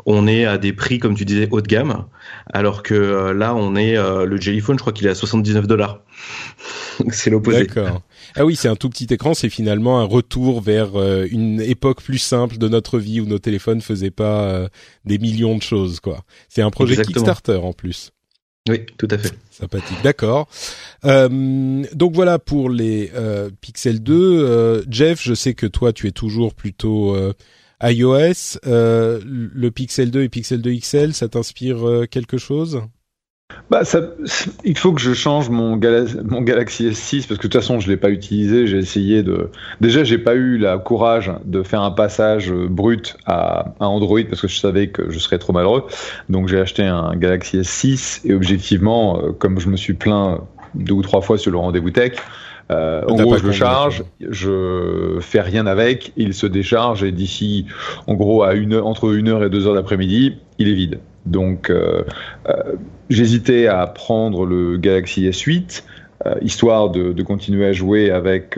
on 0.06 0.28
est 0.28 0.46
à 0.46 0.58
des 0.58 0.74
prix 0.74 1.00
comme 1.00 1.16
tu 1.16 1.24
disais 1.24 1.48
haut 1.52 1.62
de 1.62 1.68
gamme, 1.68 2.06
alors 2.52 2.84
que 2.84 2.94
euh, 2.94 3.34
là 3.34 3.56
on 3.56 3.76
est 3.78 3.98
euh, 3.98 4.26
le 4.26 4.36
Jellyphone, 4.40 4.76
je 4.78 4.82
crois 4.82 4.94
qu'il 4.94 5.08
est 5.08 5.12
à 5.12 5.16
79 5.16 5.66
dollars. 5.68 6.02
c'est 7.12 7.30
l'opposé. 7.30 7.66
D'accord. 7.68 8.02
Ah 8.36 8.46
oui, 8.46 8.56
c'est 8.56 8.68
un 8.68 8.76
tout 8.76 8.90
petit 8.90 9.08
écran, 9.14 9.34
c'est 9.34 9.50
finalement 9.50 10.00
un 10.00 10.04
retour 10.04 10.62
vers 10.62 10.96
euh, 10.96 11.26
une 11.30 11.62
époque 11.62 12.02
plus 12.02 12.18
simple 12.18 12.58
de 12.58 12.68
notre 12.68 13.00
vie 13.00 13.22
où 13.22 13.26
nos 13.26 13.40
téléphones 13.40 13.82
faisaient 13.82 14.12
pas 14.12 14.44
euh, 14.44 14.68
des 15.06 15.18
millions 15.18 15.56
de 15.56 15.62
choses, 15.62 16.00
quoi. 16.02 16.24
C'est 16.50 16.62
un 16.62 16.70
projet 16.70 16.94
Exactement. 16.94 17.26
Kickstarter 17.26 17.60
en 17.64 17.72
plus. 17.74 18.12
Oui, 18.68 18.82
tout 18.98 19.08
à 19.12 19.18
fait. 19.18 19.32
Sympathique, 19.52 19.98
d'accord. 20.04 20.50
Euh, 21.06 21.84
donc 21.94 22.16
voilà 22.16 22.40
pour 22.40 22.70
les 22.70 23.12
euh, 23.14 23.52
Pixel 23.62 24.02
2. 24.02 24.14
Euh, 24.16 24.84
Jeff, 24.90 25.22
je 25.22 25.36
sais 25.36 25.54
que 25.54 25.68
toi 25.68 25.94
tu 25.94 26.08
es 26.08 26.12
toujours 26.12 26.56
plutôt 26.56 27.16
euh, 27.16 27.34
iOS. 27.84 28.58
Euh, 28.66 29.22
le 29.24 29.70
Pixel 29.70 30.10
2 30.10 30.24
et 30.24 30.30
Pixel 30.30 30.62
2 30.62 30.74
XL, 30.78 31.14
ça 31.14 31.30
t'inspire 31.30 32.08
quelque 32.10 32.40
chose? 32.40 32.82
Bah, 33.70 33.84
ça, 33.84 34.00
il 34.64 34.78
faut 34.78 34.92
que 34.92 35.00
je 35.02 35.14
change 35.14 35.50
mon, 35.50 35.78
Gala- 35.78 36.22
mon 36.24 36.42
Galaxy 36.42 36.88
S6 36.90 37.28
parce 37.28 37.40
que 37.40 37.48
de 37.48 37.52
toute 37.52 37.54
façon 37.54 37.80
je 37.80 37.88
l'ai 37.90 37.98
pas 37.98 38.10
utilisé. 38.10 38.66
J'ai 38.66 38.78
essayé 38.80 39.22
de. 39.22 39.50
Déjà, 39.82 40.04
j'ai 40.04 40.18
pas 40.18 40.34
eu 40.36 40.58
la 40.58 40.78
courage 40.80 41.32
de 41.46 41.62
faire 41.62 41.82
un 41.82 41.92
passage 41.92 42.52
euh, 42.52 42.68
brut 42.68 43.16
à, 43.28 43.74
à 43.80 43.86
Android 43.88 44.20
parce 44.28 44.42
que 44.42 44.48
je 44.48 44.58
savais 44.58 44.88
que 44.88 45.12
je 45.12 45.20
serais 45.20 45.38
trop 45.38 45.54
malheureux. 45.54 45.86
Donc 46.28 46.48
j'ai 46.48 46.60
acheté 46.60 46.84
un 46.84 47.16
Galaxy 47.16 47.58
S6 47.60 48.22
et 48.28 48.34
objectivement, 48.34 49.20
euh, 49.22 49.32
comme 49.32 49.60
je 49.60 49.70
me 49.70 49.78
suis 49.78 49.94
plaint 49.94 50.40
deux 50.74 50.94
ou 50.94 51.02
trois 51.04 51.22
fois 51.22 51.38
sur 51.38 51.52
le 51.52 51.58
rendez-vous 51.58 51.92
tech. 51.92 52.14
euh, 52.72 53.04
en 53.04 53.16
gros, 53.24 53.32
je 53.38 53.44
le 53.46 53.52
charge, 53.60 54.04
je 54.28 55.18
fais 55.22 55.42
rien 55.42 55.68
avec, 55.68 56.14
il 56.18 56.34
se 56.34 56.48
décharge 56.48 57.04
et 57.04 57.12
d'ici, 57.12 57.68
en 58.08 58.16
gros, 58.16 58.42
à 58.44 58.56
une 58.56 58.74
heure, 58.74 58.88
entre 58.88 59.14
une 59.16 59.28
heure 59.30 59.44
et 59.44 59.50
deux 59.52 59.68
heures 59.68 59.76
d'après-midi, 59.76 60.34
il 60.58 60.68
est 60.70 60.74
vide. 60.74 61.00
Donc, 61.26 61.70
euh, 61.70 62.04
euh, 62.48 62.54
j'hésitais 63.10 63.68
à 63.68 63.88
prendre 63.88 64.46
le 64.46 64.78
Galaxy 64.78 65.28
S8, 65.28 65.84
euh, 66.26 66.36
histoire 66.42 66.90
de, 66.90 67.14
de 67.14 67.24
continuer 67.24 67.66
à 67.66 67.74
jouer 67.74 68.12
avec 68.12 68.58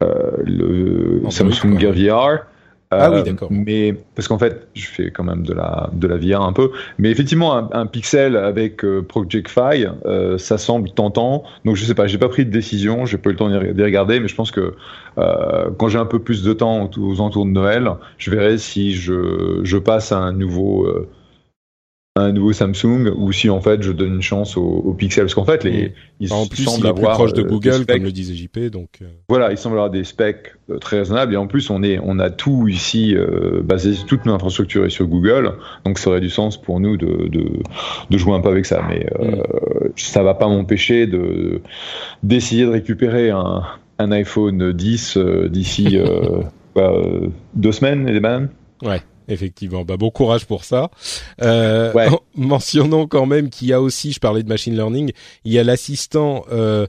le 0.00 1.22
Samsung 1.30 1.78
quoi. 1.78 1.92
VR. 1.92 2.46
Ah 2.90 3.10
oui, 3.10 3.22
d'accord. 3.24 3.48
Mais 3.50 3.94
parce 4.14 4.28
qu'en 4.28 4.38
fait, 4.38 4.68
je 4.74 4.86
fais 4.86 5.10
quand 5.10 5.24
même 5.24 5.42
de 5.44 5.52
la 5.52 5.90
de 5.92 6.06
la 6.06 6.16
VR 6.16 6.42
un 6.42 6.52
peu. 6.52 6.70
Mais 6.98 7.10
effectivement, 7.10 7.56
un, 7.56 7.68
un 7.72 7.86
Pixel 7.86 8.36
avec 8.36 8.84
euh, 8.84 9.02
Project 9.02 9.48
Fi, 9.48 9.86
euh, 10.04 10.38
ça 10.38 10.56
semble 10.56 10.90
tentant. 10.90 11.42
Donc 11.64 11.74
je 11.74 11.84
sais 11.84 11.94
pas, 11.94 12.06
j'ai 12.06 12.18
pas 12.18 12.28
pris 12.28 12.44
de 12.46 12.50
décision, 12.50 13.04
j'ai 13.04 13.18
pas 13.18 13.30
eu 13.30 13.32
le 13.32 13.38
temps 13.38 13.48
d'y 13.50 13.82
regarder, 13.82 14.20
mais 14.20 14.28
je 14.28 14.34
pense 14.36 14.50
que 14.52 14.74
quand 15.16 15.88
j'ai 15.88 15.98
un 15.98 16.06
peu 16.06 16.18
plus 16.18 16.42
de 16.44 16.52
temps 16.52 16.90
aux, 16.96 17.00
aux 17.00 17.20
entours 17.20 17.46
de 17.46 17.50
Noël, 17.50 17.90
je 18.18 18.30
verrai 18.30 18.58
si 18.58 18.94
je 18.94 19.60
je 19.62 19.78
passe 19.78 20.12
à 20.12 20.18
un 20.18 20.32
nouveau 20.32 20.86
un 22.16 22.32
nouveau 22.32 22.52
Samsung 22.52 23.12
ou 23.16 23.30
si 23.30 23.50
en 23.50 23.60
fait 23.60 23.82
je 23.82 23.92
donne 23.92 24.14
une 24.14 24.22
chance 24.22 24.56
au, 24.56 24.62
au 24.62 24.94
Pixel. 24.94 25.24
Parce 25.24 25.34
qu'en 25.34 25.44
fait 25.44 25.62
les 25.64 25.92
ils 26.18 26.32
En 26.32 26.46
plus, 26.46 26.64
semblent 26.64 26.86
il 26.86 26.88
est 26.88 26.92
plus 26.94 27.00
avoir 27.02 27.14
proche 27.16 27.34
de 27.34 27.40
euh, 27.40 27.44
des 27.44 27.50
Google, 27.50 27.72
specs. 27.74 27.96
comme 27.96 28.04
le 28.04 28.12
disait 28.12 28.34
JP, 28.34 28.58
donc. 28.72 28.88
euh, 29.02 29.06
voilà, 29.28 29.50
il 29.50 29.58
semble 29.58 29.76
avoir 29.76 29.90
des 29.90 30.02
specs 30.04 30.54
euh, 30.70 30.78
très 30.78 30.98
raisonnables. 30.98 31.34
Et 31.34 31.36
en 31.36 31.46
plus 31.46 31.68
on 31.70 31.82
est 31.82 32.00
on 32.02 32.18
a 32.18 32.30
tout 32.30 32.68
ici 32.68 33.14
euh, 33.14 33.60
basé 33.62 33.92
toute 34.06 34.24
notre 34.24 34.36
infrastructure 34.36 34.84
est 34.86 34.90
sur 34.90 35.06
Google, 35.06 35.52
donc 35.84 35.98
ça 35.98 36.10
aurait 36.10 36.20
du 36.20 36.30
sens 36.30 36.60
pour 36.60 36.80
nous 36.80 36.96
de 36.96 37.28
de, 37.28 37.44
de 38.10 38.18
jouer 38.18 38.32
un 38.34 38.40
peu 38.40 38.48
avec 38.48 38.64
ça, 38.66 38.82
mais 38.88 39.06
euh, 39.20 39.42
ça 39.96 40.22
va 40.22 40.34
pas 40.34 40.48
m'empêcher 40.48 41.06
de 41.06 41.60
d'essayer 42.22 42.64
de 42.64 42.70
récupérer 42.70 43.30
un 43.30 43.62
un 43.98 44.12
iPhone 44.12 44.72
10 44.72 45.16
euh, 45.16 45.48
d'ici 45.48 45.98
deux 47.54 47.72
semaines 47.72 48.04
des 48.06 48.20
bananes. 48.20 48.48
Ouais, 48.82 49.00
effectivement. 49.28 49.84
Bah 49.84 49.96
bon 49.96 50.10
courage 50.10 50.46
pour 50.46 50.64
ça. 50.64 50.90
Euh, 51.42 51.92
Ouais. 51.92 52.08
Mentionnons 52.36 53.06
quand 53.06 53.26
même 53.26 53.50
qu'il 53.50 53.68
y 53.68 53.72
a 53.72 53.80
aussi, 53.80 54.12
je 54.12 54.20
parlais 54.20 54.42
de 54.42 54.48
machine 54.48 54.74
learning, 54.74 55.12
il 55.44 55.52
y 55.52 55.58
a 55.58 55.64
l'assistant 55.64 56.44
euh, 56.52 56.86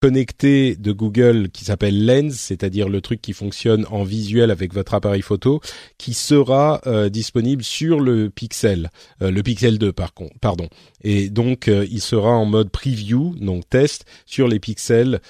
connecté 0.00 0.76
de 0.76 0.92
Google 0.92 1.48
qui 1.50 1.64
s'appelle 1.64 2.06
Lens, 2.06 2.34
c'est-à-dire 2.34 2.88
le 2.88 3.00
truc 3.00 3.20
qui 3.20 3.32
fonctionne 3.32 3.84
en 3.90 4.04
visuel 4.04 4.50
avec 4.50 4.72
votre 4.72 4.94
appareil 4.94 5.22
photo, 5.22 5.60
qui 5.98 6.14
sera 6.14 6.80
euh, 6.86 7.08
disponible 7.08 7.64
sur 7.64 8.00
le 8.00 8.30
Pixel, 8.30 8.90
euh, 9.22 9.30
le 9.30 9.42
Pixel 9.42 9.78
2 9.78 9.92
par 9.92 10.14
contre, 10.14 10.38
pardon. 10.40 10.68
Et 11.02 11.30
donc 11.30 11.68
euh, 11.68 11.86
il 11.90 12.00
sera 12.00 12.30
en 12.30 12.44
mode 12.44 12.70
preview, 12.70 13.34
donc 13.40 13.68
test 13.68 14.04
sur 14.26 14.46
les 14.48 14.60
pixels. 14.60 15.20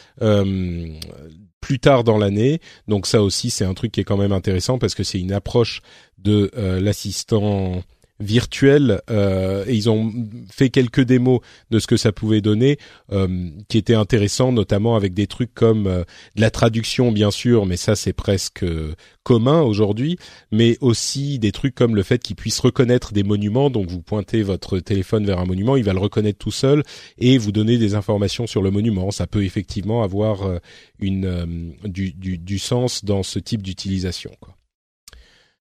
Plus 1.69 1.81
tard 1.81 2.03
dans 2.03 2.17
l'année. 2.17 2.63
Donc 2.87 3.07
ça 3.07 3.23
aussi, 3.23 3.51
c'est 3.51 3.67
un 3.67 3.75
truc 3.75 3.93
qui 3.93 4.01
est 4.01 4.05
quand 4.05 4.17
même 4.17 4.33
intéressant 4.33 4.79
parce 4.79 4.95
que 4.95 5.03
c'est 5.03 5.21
une 5.21 5.35
approche 5.35 5.83
de 6.17 6.51
euh, 6.57 6.81
l'assistant 6.81 7.83
virtuel 8.21 9.01
euh, 9.11 9.65
et 9.67 9.75
ils 9.75 9.89
ont 9.89 10.13
fait 10.51 10.71
quelques 10.71 11.03
démos 11.03 11.41
de 11.71 11.79
ce 11.79 11.87
que 11.87 11.97
ça 11.97 12.13
pouvait 12.13 12.41
donner 12.41 12.79
euh, 13.13 13.49
qui 13.69 13.79
étaient 13.79 13.95
intéressants 13.95 14.53
notamment 14.53 14.97
avec 14.97 15.15
des 15.15 15.27
trucs 15.27 15.55
comme 15.55 15.87
euh, 15.87 16.05
de 16.35 16.41
la 16.41 16.51
traduction 16.51 17.13
bien 17.13 17.31
sûr 17.31 17.67
mais 17.67 17.77
ça 17.77 17.95
c'est 17.95 18.13
presque 18.13 18.65
euh, 18.65 18.95
commun 19.23 19.61
aujourd'hui 19.63 20.19
mais 20.51 20.79
aussi 20.81 21.39
des 21.39 21.53
trucs 21.53 21.75
comme 21.75 21.95
le 21.95 22.03
fait 22.03 22.19
qu'il 22.19 22.37
puisse 22.37 22.59
reconnaître 22.61 23.13
des 23.13 23.23
monuments 23.23 23.71
donc 23.71 23.89
vous 23.89 24.03
pointez 24.03 24.43
votre 24.43 24.81
téléphone 24.81 25.25
vers 25.25 25.39
un 25.39 25.47
monument 25.47 25.77
il 25.77 25.85
va 25.85 25.93
le 25.93 26.01
reconnaître 26.01 26.39
tout 26.39 26.51
seul 26.51 26.83
et 27.19 27.39
vous 27.39 27.53
donner 27.53 27.79
des 27.79 27.95
informations 27.95 28.47
sur 28.47 28.63
le 28.63 28.71
monument 28.71 29.11
ça 29.11 29.27
peut 29.27 29.45
effectivement 29.45 30.03
avoir 30.03 30.43
euh, 30.43 30.59
une 30.99 31.25
euh, 31.25 31.47
du, 31.85 32.13
du, 32.13 32.39
du 32.39 32.59
sens 32.59 33.05
dans 33.05 33.23
ce 33.23 33.39
type 33.39 33.63
d'utilisation 33.63 34.31
quoi. 34.41 34.59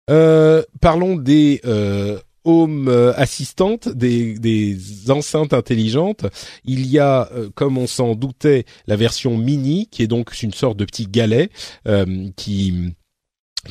Euh, 0.10 0.62
parlons 0.82 1.16
des 1.16 1.62
euh, 1.66 2.20
home 2.46 2.88
euh, 2.88 3.14
assistantes, 3.16 3.90
des, 3.90 4.36
des 4.40 4.78
enceintes 5.12 5.54
intelligentes. 5.54 6.26
Il 6.64 6.86
y 6.88 7.00
a, 7.00 7.30
euh, 7.34 7.50
comme 7.54 7.78
on 7.78 7.88
s'en 7.88 8.16
doutait, 8.16 8.66
la 8.88 8.96
version 8.96 9.38
mini, 9.38 9.88
qui 9.92 10.04
est 10.04 10.08
donc 10.08 10.42
une 10.42 10.54
sorte 10.54 10.78
de 10.78 10.86
petit 10.86 11.08
galet 11.08 11.50
euh, 11.88 12.30
qui 12.36 12.94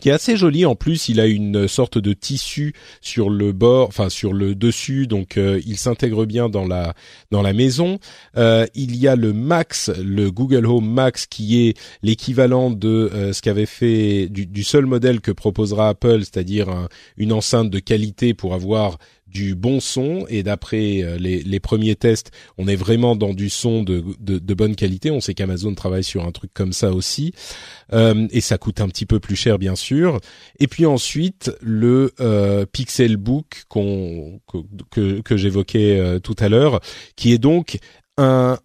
qui 0.00 0.08
est 0.08 0.12
assez 0.12 0.36
joli 0.36 0.64
en 0.66 0.74
plus, 0.74 1.08
il 1.08 1.20
a 1.20 1.26
une 1.26 1.68
sorte 1.68 1.98
de 1.98 2.12
tissu 2.12 2.74
sur 3.00 3.30
le 3.30 3.52
bord, 3.52 3.88
enfin 3.88 4.08
sur 4.08 4.32
le 4.32 4.54
dessus, 4.54 5.06
donc 5.06 5.36
euh, 5.36 5.60
il 5.66 5.76
s'intègre 5.78 6.24
bien 6.26 6.48
dans 6.48 6.66
la 6.66 6.94
dans 7.30 7.42
la 7.42 7.52
maison. 7.52 7.98
Euh, 8.36 8.66
il 8.74 8.96
y 8.96 9.08
a 9.08 9.16
le 9.16 9.32
Max, 9.32 9.90
le 10.02 10.30
Google 10.30 10.66
Home 10.66 10.90
Max, 10.90 11.26
qui 11.26 11.66
est 11.68 11.78
l'équivalent 12.02 12.70
de 12.70 13.10
euh, 13.14 13.32
ce 13.32 13.40
qu'avait 13.42 13.66
fait 13.66 14.28
du, 14.28 14.64
seul 14.64 14.86
modèle 14.86 15.20
que 15.20 15.30
proposera 15.30 15.88
Apple, 15.90 16.20
c'est-à-dire 16.20 16.68
un- 16.68 16.88
une 17.16 17.32
enceinte 17.32 17.70
de 17.70 17.78
qualité 17.78 18.34
pour 18.34 18.54
avoir 18.54 18.98
du 19.34 19.54
bon 19.54 19.80
son 19.80 20.24
et 20.28 20.42
d'après 20.42 21.02
euh, 21.02 21.18
les, 21.18 21.60
premiers 21.60 21.96
tests, 21.96 22.30
on 22.56 22.68
est 22.68 22.76
vraiment 22.76 23.16
dans 23.16 23.34
du 23.34 23.50
son 23.50 23.82
de, 23.82 24.02
de, 24.20 24.54
bonne 24.54 24.76
qualité. 24.76 25.10
On 25.10 25.20
sait 25.20 25.34
qu'Amazon 25.34 25.74
travaille 25.74 26.04
sur 26.04 26.24
un 26.24 26.30
truc 26.30 26.52
comme 26.54 26.72
ça 26.72 26.92
aussi 26.92 27.32
Euh, 27.92 28.26
et 28.30 28.40
ça 28.40 28.58
coûte 28.58 28.80
un 28.80 28.88
petit 28.88 29.06
peu 29.06 29.20
plus 29.20 29.36
cher 29.36 29.58
bien 29.58 29.76
sûr. 29.76 30.20
Et 30.58 30.66
puis 30.66 30.86
ensuite 30.86 31.52
le 31.60 32.12
euh, 32.20 32.66
Pixelbook 32.70 33.64
qu'on 33.68 34.40
que, 34.90 35.20
que, 35.20 35.36
j'évoquais 35.36 35.98
euh, 35.98 36.18
tout 36.18 36.36
à 36.38 36.48
l'heure, 36.48 36.80
qui 37.16 37.32
est 37.32 37.38
donc 37.38 37.78
un, 38.16 38.56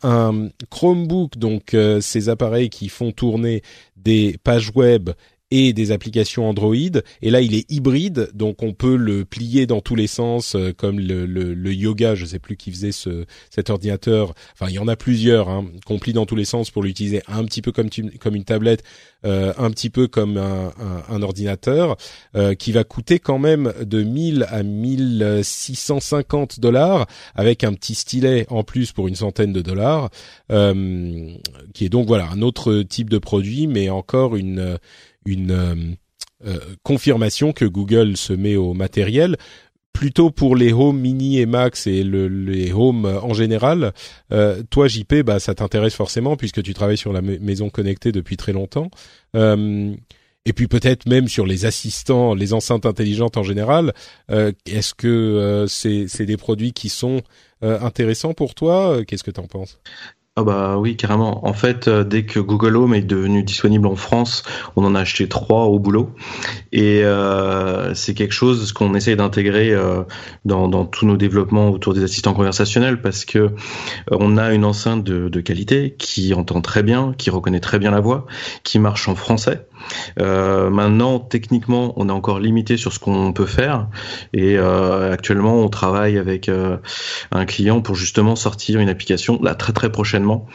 Chromebook, 0.69 1.37
donc 1.37 1.75
ces 2.01 2.29
appareils 2.29 2.69
qui 2.69 2.87
font 2.87 3.11
tourner 3.11 3.63
des 3.95 4.37
pages 4.43 4.71
web 4.75 5.09
et 5.51 5.73
des 5.73 5.91
applications 5.91 6.47
Android. 6.47 6.75
Et 7.21 7.29
là, 7.29 7.41
il 7.41 7.55
est 7.55 7.69
hybride, 7.71 8.29
donc 8.33 8.61
on 8.61 8.73
peut 8.73 8.95
le 8.95 9.25
plier 9.25 9.65
dans 9.65 9.81
tous 9.81 9.95
les 9.95 10.07
sens, 10.07 10.55
euh, 10.55 10.73
comme 10.73 10.99
le, 10.99 11.25
le, 11.25 11.53
le, 11.53 11.73
yoga. 11.73 12.15
Je 12.15 12.25
sais 12.25 12.39
plus 12.39 12.57
qui 12.57 12.71
faisait 12.71 12.91
ce, 12.91 13.25
cet 13.49 13.69
ordinateur. 13.69 14.33
Enfin, 14.53 14.67
il 14.69 14.75
y 14.75 14.79
en 14.79 14.87
a 14.87 14.95
plusieurs 14.95 15.49
hein, 15.49 15.65
qu'on 15.85 15.99
plie 15.99 16.13
dans 16.13 16.25
tous 16.25 16.35
les 16.35 16.45
sens 16.45 16.69
pour 16.69 16.83
l'utiliser 16.83 17.21
un 17.27 17.43
petit 17.45 17.61
peu 17.61 17.71
comme, 17.71 17.89
comme 18.19 18.35
une 18.35 18.43
tablette, 18.43 18.83
euh, 19.25 19.53
un 19.57 19.69
petit 19.71 19.89
peu 19.89 20.07
comme 20.07 20.37
un, 20.37 20.71
un, 21.09 21.21
ordinateur, 21.21 21.97
euh, 22.35 22.53
qui 22.53 22.71
va 22.71 22.83
coûter 22.83 23.19
quand 23.19 23.39
même 23.39 23.73
de 23.81 24.01
1000 24.03 24.45
à 24.49 24.63
1650 24.63 26.59
dollars, 26.59 27.07
avec 27.35 27.63
un 27.63 27.73
petit 27.73 27.95
stylet 27.95 28.45
en 28.49 28.63
plus 28.63 28.91
pour 28.91 29.07
une 29.07 29.15
centaine 29.15 29.51
de 29.51 29.61
dollars, 29.61 30.09
euh, 30.51 31.33
qui 31.73 31.85
est 31.85 31.89
donc 31.89 32.07
voilà 32.07 32.29
un 32.31 32.41
autre 32.41 32.81
type 32.83 33.09
de 33.09 33.17
produit, 33.17 33.67
mais 33.67 33.89
encore 33.89 34.35
une 34.35 34.77
une 35.25 35.51
euh, 35.51 35.75
euh, 36.45 36.59
confirmation 36.83 37.51
que 37.51 37.65
Google 37.65 38.15
se 38.17 38.33
met 38.33 38.55
au 38.55 38.73
matériel 38.73 39.37
plutôt 39.93 40.31
pour 40.31 40.55
les 40.55 40.71
Home 40.71 40.99
Mini 40.99 41.39
et 41.39 41.45
Max 41.45 41.85
et 41.85 42.03
le, 42.03 42.29
les 42.29 42.71
Home 42.71 43.05
en 43.05 43.33
général. 43.33 43.91
Euh, 44.31 44.63
toi, 44.69 44.87
JP, 44.87 45.23
bah, 45.25 45.39
ça 45.39 45.53
t'intéresse 45.55 45.95
forcément 45.95 46.37
puisque 46.37 46.63
tu 46.63 46.73
travailles 46.73 46.97
sur 46.97 47.11
la 47.11 47.21
maison 47.21 47.69
connectée 47.69 48.13
depuis 48.13 48.37
très 48.37 48.53
longtemps. 48.53 48.89
Euh, 49.35 49.93
et 50.45 50.53
puis 50.53 50.67
peut-être 50.67 51.05
même 51.05 51.27
sur 51.27 51.45
les 51.45 51.65
assistants, 51.65 52.33
les 52.33 52.53
enceintes 52.53 52.85
intelligentes 52.85 53.35
en 53.35 53.43
général. 53.43 53.93
Euh, 54.31 54.53
Est-ce 54.65 54.93
que 54.93 55.65
c'est 55.67 56.25
des 56.25 56.37
produits 56.37 56.71
qui 56.71 56.87
sont 56.87 57.21
intéressants 57.61 58.33
pour 58.33 58.55
toi? 58.55 59.03
Qu'est-ce 59.05 59.23
que 59.23 59.31
tu 59.31 59.41
en 59.41 59.47
penses? 59.47 59.79
Ah 60.39 60.43
bah 60.45 60.77
oui, 60.77 60.95
carrément. 60.95 61.45
En 61.45 61.51
fait, 61.51 61.89
euh, 61.89 62.05
dès 62.05 62.23
que 62.23 62.39
Google 62.39 62.77
Home 62.77 62.93
est 62.93 63.01
devenu 63.01 63.43
disponible 63.43 63.87
en 63.87 63.97
France, 63.97 64.43
on 64.77 64.85
en 64.85 64.95
a 64.95 65.01
acheté 65.01 65.27
trois 65.27 65.65
au 65.65 65.79
boulot. 65.79 66.11
Et 66.71 67.03
euh, 67.03 67.93
c'est 67.93 68.13
quelque 68.13 68.31
chose 68.31 68.71
qu'on 68.71 68.95
essaye 68.95 69.17
d'intégrer 69.17 69.73
euh, 69.73 70.03
dans, 70.45 70.85
tous 70.85 71.05
nos 71.05 71.17
développements 71.17 71.71
autour 71.71 71.93
des 71.93 72.05
assistants 72.05 72.33
conversationnels 72.33 73.01
parce 73.01 73.25
que 73.25 73.49
on 74.11 74.37
a 74.37 74.53
une 74.53 74.63
enceinte 74.63 75.03
de, 75.03 75.41
qualité 75.41 75.95
qui 75.99 76.33
entend 76.33 76.61
très 76.61 76.83
bien, 76.83 77.13
qui 77.17 77.29
reconnaît 77.29 77.59
très 77.59 77.77
bien 77.77 77.91
la 77.91 77.99
voix, 77.99 78.25
qui 78.63 78.79
marche 78.79 79.09
en 79.09 79.15
français. 79.15 79.67
Euh, 80.19 80.69
maintenant, 80.69 81.19
techniquement, 81.19 81.93
on 81.97 82.09
est 82.09 82.11
encore 82.11 82.39
limité 82.39 82.77
sur 82.77 82.93
ce 82.93 82.99
qu'on 82.99 83.33
peut 83.33 83.45
faire. 83.45 83.87
Et 84.33 84.57
euh, 84.57 85.11
actuellement, 85.11 85.63
on 85.63 85.69
travaille 85.69 86.17
avec 86.17 86.49
euh, 86.49 86.77
un 87.31 87.45
client 87.45 87.81
pour 87.81 87.95
justement 87.95 88.35
sortir 88.35 88.79
une 88.79 88.89
application 88.89 89.39
là 89.41 89.55
très 89.55 89.73
très 89.73 89.91
prochainement 89.91 90.47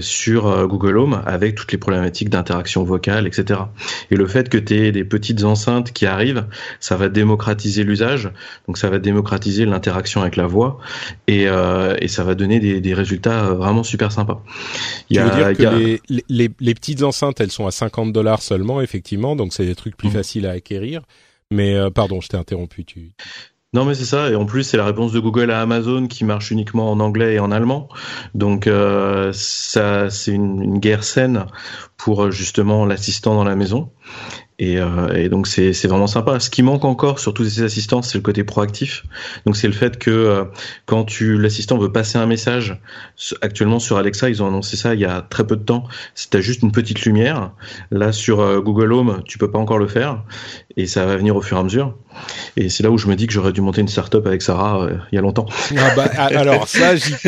sur 0.00 0.66
Google 0.68 0.98
Home 0.98 1.22
avec 1.26 1.54
toutes 1.54 1.72
les 1.72 1.78
problématiques 1.78 2.28
d'interaction 2.28 2.84
vocale, 2.84 3.26
etc. 3.26 3.60
Et 4.10 4.16
le 4.16 4.26
fait 4.26 4.48
que 4.48 4.58
tu 4.58 4.74
aies 4.74 4.92
des 4.92 5.04
petites 5.04 5.44
enceintes 5.44 5.92
qui 5.92 6.06
arrivent, 6.06 6.46
ça 6.80 6.96
va 6.96 7.08
démocratiser 7.08 7.84
l'usage. 7.84 8.30
Donc 8.66 8.78
ça 8.78 8.90
va 8.90 8.98
démocratiser 8.98 9.66
l'interaction 9.66 10.22
avec 10.22 10.36
la 10.36 10.46
voix 10.46 10.78
et, 11.26 11.44
et 11.44 12.08
ça 12.08 12.24
va 12.24 12.34
donner 12.34 12.60
des, 12.60 12.80
des 12.80 12.94
résultats 12.94 13.52
vraiment 13.52 13.82
super 13.82 14.12
sympas. 14.12 14.42
Il 15.10 15.16
y 15.16 15.18
a, 15.18 15.52
dire 15.52 15.56
que 15.56 15.76
les, 15.76 16.00
les, 16.28 16.50
les 16.60 16.74
petites 16.74 17.02
enceintes, 17.02 17.40
elles 17.40 17.50
sont 17.50 17.66
à 17.66 17.70
50 17.70 18.03
dollars 18.12 18.42
seulement, 18.42 18.80
effectivement, 18.80 19.36
donc 19.36 19.52
c'est 19.52 19.66
des 19.66 19.74
trucs 19.74 19.96
plus 19.96 20.08
mmh. 20.08 20.12
faciles 20.12 20.46
à 20.46 20.50
acquérir. 20.50 21.02
Mais 21.50 21.74
euh, 21.74 21.90
pardon, 21.90 22.20
je 22.20 22.28
t'ai 22.28 22.36
interrompu. 22.36 22.84
Tu... 22.84 23.12
Non 23.74 23.84
mais 23.84 23.94
c'est 23.94 24.04
ça, 24.04 24.30
et 24.30 24.36
en 24.36 24.46
plus 24.46 24.62
c'est 24.62 24.76
la 24.76 24.84
réponse 24.84 25.12
de 25.12 25.18
Google 25.18 25.50
à 25.50 25.60
Amazon 25.60 26.06
qui 26.06 26.24
marche 26.24 26.50
uniquement 26.50 26.90
en 26.90 27.00
anglais 27.00 27.34
et 27.34 27.38
en 27.40 27.50
allemand. 27.50 27.88
Donc 28.34 28.66
euh, 28.66 29.32
ça 29.32 30.10
c'est 30.10 30.32
une, 30.32 30.62
une, 30.62 30.78
guerre 30.78 31.04
saine 31.04 31.46
pour 31.96 32.30
justement 32.30 32.86
l'assistant 32.86 33.34
dans 33.34 33.44
la 33.44 33.56
maison. 33.56 33.90
Et, 34.60 34.78
euh, 34.78 35.12
et, 35.14 35.28
donc 35.28 35.48
c'est 35.48 35.72
vraiment 35.86 36.06
sympa. 36.06 36.38
Ce 36.38 36.48
qui 36.48 36.62
manque 36.62 36.84
encore 36.84 37.18
sur 37.18 37.34
tous 37.34 37.44
ces 37.44 37.62
assistants, 37.62 38.02
c'est 38.02 38.16
le 38.16 38.22
côté 38.22 38.44
proactif. 38.44 39.04
Donc 39.46 39.56
c'est 39.56 39.66
le 39.66 39.72
fait 39.72 39.98
que 39.98 40.10
euh, 40.10 40.44
quand 40.86 41.04
tu 41.04 41.36
l'assistant 41.38 41.76
veut 41.76 41.90
passer 41.90 42.18
un 42.18 42.26
message, 42.26 42.80
actuellement 43.42 43.80
sur 43.80 43.96
Alexa, 43.96 44.28
ils 44.28 44.42
ont 44.44 44.46
annoncé 44.46 44.76
ça 44.76 44.94
il 44.94 45.00
y 45.00 45.04
a 45.04 45.22
très 45.22 45.44
peu 45.44 45.56
de 45.56 45.64
temps. 45.64 45.84
C'est 46.14 46.40
juste 46.40 46.62
une 46.62 46.70
petite 46.70 47.04
lumière. 47.04 47.50
Là 47.90 48.12
sur 48.12 48.40
euh, 48.40 48.60
Google 48.60 48.92
Home, 48.92 49.22
tu 49.24 49.38
peux 49.38 49.50
pas 49.50 49.58
encore 49.58 49.78
le 49.78 49.88
faire, 49.88 50.22
et 50.76 50.86
ça 50.86 51.04
va 51.04 51.16
venir 51.16 51.34
au 51.34 51.42
fur 51.42 51.56
et 51.56 51.60
à 51.60 51.64
mesure. 51.64 51.96
Et 52.56 52.68
c'est 52.68 52.84
là 52.84 52.92
où 52.92 52.98
je 52.98 53.08
me 53.08 53.16
dis 53.16 53.26
que 53.26 53.32
j'aurais 53.32 53.52
dû 53.52 53.60
monter 53.60 53.80
une 53.80 53.88
startup 53.88 54.24
avec 54.24 54.40
Sarah 54.40 54.84
euh, 54.84 54.96
il 55.10 55.16
y 55.16 55.18
a 55.18 55.20
longtemps. 55.20 55.46
Ah 55.76 55.94
bah, 55.96 56.04
alors 56.16 56.68
ça, 56.68 56.94
JP, 56.94 57.26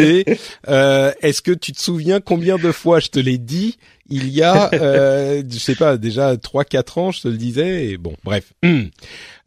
est-ce 0.68 1.42
que 1.42 1.50
tu 1.50 1.73
te 1.73 1.80
souviens 1.80 2.21
combien 2.21 2.56
de 2.56 2.71
fois 2.71 3.00
je 3.00 3.09
te 3.09 3.18
l'ai 3.18 3.38
dit 3.38 3.78
il 4.08 4.28
y 4.28 4.42
a, 4.42 4.70
euh, 4.75 5.42
je 5.48 5.58
sais 5.58 5.75
pas, 5.75 5.96
déjà 5.96 6.36
trois 6.36 6.64
quatre 6.64 6.98
ans, 6.98 7.10
je 7.10 7.22
te 7.22 7.28
le 7.28 7.36
disais. 7.36 7.86
Et 7.86 7.98
bon, 7.98 8.14
bref. 8.25 8.52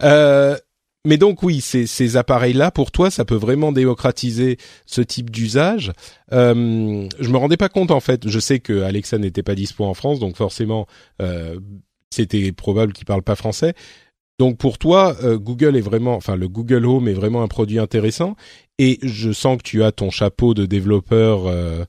Euh, 0.01 0.55
mais 1.05 1.17
donc 1.17 1.43
oui, 1.43 1.61
ces, 1.61 1.87
ces 1.87 2.17
appareils-là, 2.17 2.71
pour 2.71 2.91
toi, 2.91 3.09
ça 3.09 3.23
peut 3.23 3.35
vraiment 3.35 3.71
démocratiser 3.71 4.57
ce 4.85 5.01
type 5.01 5.29
d'usage. 5.29 5.93
Euh, 6.33 7.07
je 7.19 7.29
me 7.29 7.37
rendais 7.37 7.57
pas 7.57 7.69
compte 7.69 7.91
en 7.91 8.01
fait. 8.01 8.27
Je 8.27 8.39
sais 8.39 8.59
que 8.59 8.81
Alexa 8.81 9.17
n'était 9.17 9.43
pas 9.43 9.55
dispo 9.55 9.85
en 9.85 9.93
France, 9.93 10.19
donc 10.19 10.35
forcément, 10.35 10.87
euh, 11.21 11.57
c'était 12.09 12.51
probable 12.51 12.91
qu'il 12.91 13.05
parle 13.05 13.23
pas 13.23 13.35
français. 13.35 13.75
Donc 14.39 14.57
pour 14.57 14.77
toi, 14.77 15.15
euh, 15.23 15.37
Google 15.37 15.77
est 15.77 15.81
vraiment, 15.81 16.15
enfin 16.15 16.35
le 16.35 16.47
Google 16.49 16.85
Home 16.85 17.07
est 17.07 17.13
vraiment 17.13 17.43
un 17.43 17.47
produit 17.47 17.79
intéressant. 17.79 18.35
Et 18.77 18.99
je 19.01 19.31
sens 19.31 19.57
que 19.57 19.63
tu 19.63 19.83
as 19.83 19.91
ton 19.91 20.09
chapeau 20.09 20.53
de 20.53 20.65
développeur 20.65 21.47
euh, 21.47 21.85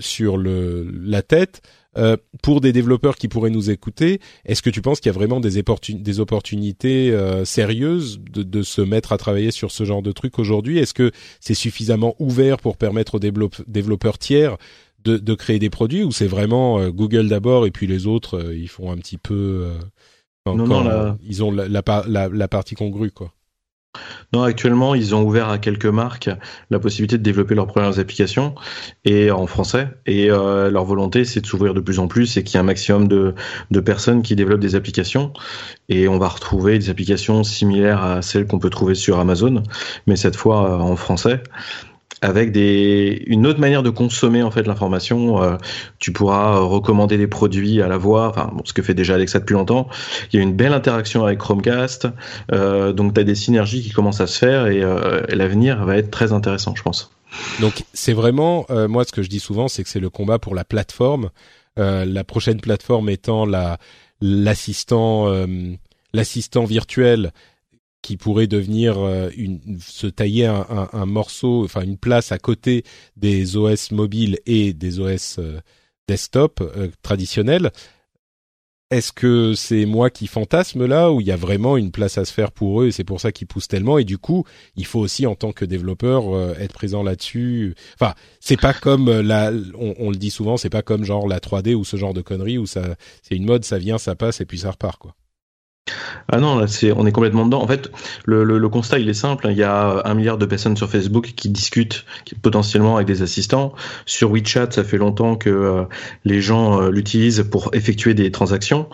sur 0.00 0.36
le 0.38 0.90
la 0.90 1.22
tête. 1.22 1.62
Euh, 1.96 2.16
pour 2.42 2.60
des 2.60 2.72
développeurs 2.72 3.16
qui 3.16 3.28
pourraient 3.28 3.50
nous 3.50 3.70
écouter, 3.70 4.20
est-ce 4.44 4.62
que 4.62 4.70
tu 4.70 4.82
penses 4.82 5.00
qu'il 5.00 5.10
y 5.10 5.14
a 5.14 5.18
vraiment 5.18 5.40
des, 5.40 5.62
des 5.90 6.20
opportunités 6.20 7.10
euh, 7.10 7.44
sérieuses 7.44 8.20
de, 8.32 8.42
de, 8.42 8.62
se 8.62 8.82
mettre 8.82 9.12
à 9.12 9.18
travailler 9.18 9.50
sur 9.50 9.70
ce 9.70 9.84
genre 9.84 10.02
de 10.02 10.12
truc 10.12 10.38
aujourd'hui? 10.38 10.78
Est-ce 10.78 10.94
que 10.94 11.10
c'est 11.40 11.54
suffisamment 11.54 12.14
ouvert 12.18 12.58
pour 12.58 12.76
permettre 12.76 13.16
aux 13.16 13.64
développeurs 13.66 14.18
tiers 14.18 14.56
de, 15.04 15.16
de, 15.16 15.34
créer 15.34 15.58
des 15.58 15.70
produits 15.70 16.02
ou 16.02 16.12
c'est 16.12 16.26
vraiment 16.26 16.80
euh, 16.80 16.90
Google 16.90 17.28
d'abord 17.28 17.66
et 17.66 17.70
puis 17.70 17.86
les 17.86 18.06
autres 18.06 18.52
ils 18.52 18.68
font 18.68 18.90
un 18.90 18.96
petit 18.96 19.18
peu 19.18 19.70
non, 20.46 20.66
non, 20.66 21.16
ils 21.24 21.44
ont 21.44 21.50
la, 21.50 21.68
la, 21.68 22.28
la 22.28 22.48
partie 22.48 22.74
congrue 22.74 23.12
quoi? 23.12 23.35
Non, 24.32 24.42
actuellement, 24.42 24.94
ils 24.94 25.14
ont 25.14 25.22
ouvert 25.22 25.48
à 25.48 25.58
quelques 25.58 25.86
marques 25.86 26.28
la 26.70 26.78
possibilité 26.78 27.16
de 27.16 27.22
développer 27.22 27.54
leurs 27.54 27.66
premières 27.66 27.98
applications 27.98 28.54
et 29.04 29.30
en 29.30 29.46
français. 29.46 29.88
Et 30.06 30.30
euh, 30.30 30.70
leur 30.70 30.84
volonté, 30.84 31.24
c'est 31.24 31.40
de 31.40 31.46
s'ouvrir 31.46 31.74
de 31.74 31.80
plus 31.80 31.98
en 31.98 32.08
plus 32.08 32.36
et 32.36 32.44
qu'il 32.44 32.54
y 32.54 32.56
ait 32.56 32.60
un 32.60 32.64
maximum 32.64 33.08
de, 33.08 33.34
personnes 33.80 34.22
qui 34.22 34.34
développent 34.34 34.60
des 34.60 34.74
applications. 34.74 35.32
Et 35.88 36.08
on 36.08 36.18
va 36.18 36.28
retrouver 36.28 36.78
des 36.78 36.90
applications 36.90 37.44
similaires 37.44 38.02
à 38.02 38.22
celles 38.22 38.46
qu'on 38.46 38.58
peut 38.58 38.70
trouver 38.70 38.94
sur 38.94 39.18
Amazon, 39.20 39.62
mais 40.06 40.16
cette 40.16 40.36
fois 40.36 40.70
euh, 40.70 40.78
en 40.78 40.96
français 40.96 41.42
avec 42.26 42.50
des 42.50 43.22
une 43.26 43.46
autre 43.46 43.60
manière 43.60 43.84
de 43.84 43.90
consommer 43.90 44.42
en 44.42 44.50
fait 44.50 44.66
l'information. 44.66 45.42
Euh, 45.42 45.56
tu 46.00 46.12
pourras 46.12 46.58
recommander 46.58 47.16
des 47.16 47.28
produits 47.28 47.80
à 47.80 47.88
la 47.88 47.98
voix, 47.98 48.28
enfin 48.28 48.52
ce 48.64 48.72
que 48.72 48.82
fait 48.82 48.94
déjà 48.94 49.14
Alexa 49.14 49.38
depuis 49.38 49.54
longtemps. 49.54 49.88
Il 50.32 50.36
y 50.36 50.40
a 50.40 50.42
une 50.42 50.54
belle 50.54 50.72
interaction 50.72 51.24
avec 51.24 51.38
Chromecast, 51.38 52.08
euh, 52.52 52.92
donc 52.92 53.14
tu 53.14 53.20
as 53.20 53.24
des 53.24 53.36
synergies 53.36 53.80
qui 53.80 53.90
commencent 53.90 54.20
à 54.20 54.26
se 54.26 54.38
faire 54.38 54.66
et, 54.66 54.82
euh, 54.82 55.22
l'avenir 55.28 55.84
va 55.84 55.96
être 55.96 56.10
très 56.10 56.32
intéressant, 56.32 56.74
je 56.74 56.82
pense. 56.82 57.12
Donc 57.60 57.84
c'est 57.92 58.12
vraiment 58.12 58.66
moi 58.88 59.04
ce 59.04 59.12
que 59.12 59.22
je 59.22 59.28
dis 59.28 59.40
souvent, 59.40 59.68
c'est 59.68 59.84
que 59.84 59.88
c'est 59.88 60.00
le 60.00 60.10
combat 60.10 60.38
pour 60.38 60.54
la 60.54 60.64
plateforme. 60.64 61.30
la 61.76 62.24
prochaine 62.24 62.60
plateforme 62.60 63.08
étant 63.08 63.46
la 63.46 63.78
l'assistant 64.20 65.30
l'assistant 66.12 66.64
virtuel 66.64 67.32
qui 68.06 68.16
pourrait 68.16 68.46
devenir 68.46 69.00
euh, 69.00 69.30
une, 69.36 69.80
se 69.80 70.06
tailler 70.06 70.46
un, 70.46 71.06
morceau, 71.06 71.64
enfin 71.64 71.82
une 71.82 71.98
place 71.98 72.30
à 72.30 72.38
côté 72.38 72.84
des 73.16 73.56
OS 73.56 73.90
mobiles 73.90 74.38
et 74.46 74.72
des 74.72 75.00
OS 75.00 75.40
euh, 75.40 75.60
desktop 76.06 76.60
euh, 76.60 76.86
traditionnels. 77.02 77.72
Est-ce 78.92 79.10
que 79.10 79.54
c'est 79.54 79.86
moi 79.86 80.08
qui 80.08 80.28
fantasme 80.28 80.86
là 80.86 81.10
ou 81.10 81.20
il 81.20 81.26
y 81.26 81.32
a 81.32 81.36
vraiment 81.36 81.76
une 81.76 81.90
place 81.90 82.16
à 82.16 82.24
se 82.24 82.32
faire 82.32 82.52
pour 82.52 82.80
eux 82.80 82.86
et 82.86 82.92
c'est 82.92 83.02
pour 83.02 83.20
ça 83.20 83.32
qu'ils 83.32 83.48
poussent 83.48 83.66
tellement? 83.66 83.98
Et 83.98 84.04
du 84.04 84.18
coup 84.18 84.44
il 84.76 84.86
faut 84.86 85.00
aussi 85.00 85.26
en 85.26 85.34
tant 85.34 85.50
que 85.50 85.64
développeur 85.64 86.52
être 86.60 86.74
présent 86.74 87.02
là-dessus. 87.02 87.74
Enfin 87.94 88.14
c'est 88.38 88.60
pas 88.60 88.72
comme 88.72 89.10
la, 89.10 89.50
on, 89.76 89.96
on, 89.98 90.10
le 90.10 90.16
dit 90.16 90.30
souvent, 90.30 90.56
c'est 90.56 90.70
pas 90.70 90.82
comme 90.82 91.02
genre 91.02 91.26
la 91.26 91.40
3D 91.40 91.74
ou 91.74 91.84
ce 91.84 91.96
genre 91.96 92.14
de 92.14 92.22
conneries 92.22 92.58
où 92.58 92.66
ça 92.66 92.94
c'est 93.22 93.34
une 93.34 93.46
mode, 93.46 93.64
ça 93.64 93.78
vient, 93.78 93.98
ça 93.98 94.14
passe 94.14 94.40
et 94.40 94.46
puis 94.46 94.60
ça 94.60 94.70
repart 94.70 94.96
quoi. 94.96 95.16
Ah 96.28 96.40
non, 96.40 96.58
là, 96.58 96.66
on 96.96 97.06
est 97.06 97.12
complètement 97.12 97.46
dedans. 97.46 97.62
En 97.62 97.68
fait, 97.68 97.90
le, 98.24 98.42
le, 98.42 98.68
constat, 98.68 98.98
il 98.98 99.08
est 99.08 99.14
simple. 99.14 99.46
Il 99.50 99.56
y 99.56 99.62
a 99.62 100.02
un 100.04 100.14
milliard 100.14 100.38
de 100.38 100.46
personnes 100.46 100.76
sur 100.76 100.90
Facebook 100.90 101.34
qui 101.36 101.48
discutent 101.48 102.04
potentiellement 102.42 102.96
avec 102.96 103.06
des 103.06 103.22
assistants. 103.22 103.72
Sur 104.06 104.32
WeChat, 104.32 104.72
ça 104.72 104.82
fait 104.82 104.96
longtemps 104.96 105.36
que 105.36 105.50
euh, 105.50 105.84
les 106.24 106.40
gens 106.40 106.80
euh, 106.80 106.90
l'utilisent 106.90 107.44
pour 107.48 107.70
effectuer 107.74 108.14
des 108.14 108.32
transactions. 108.32 108.88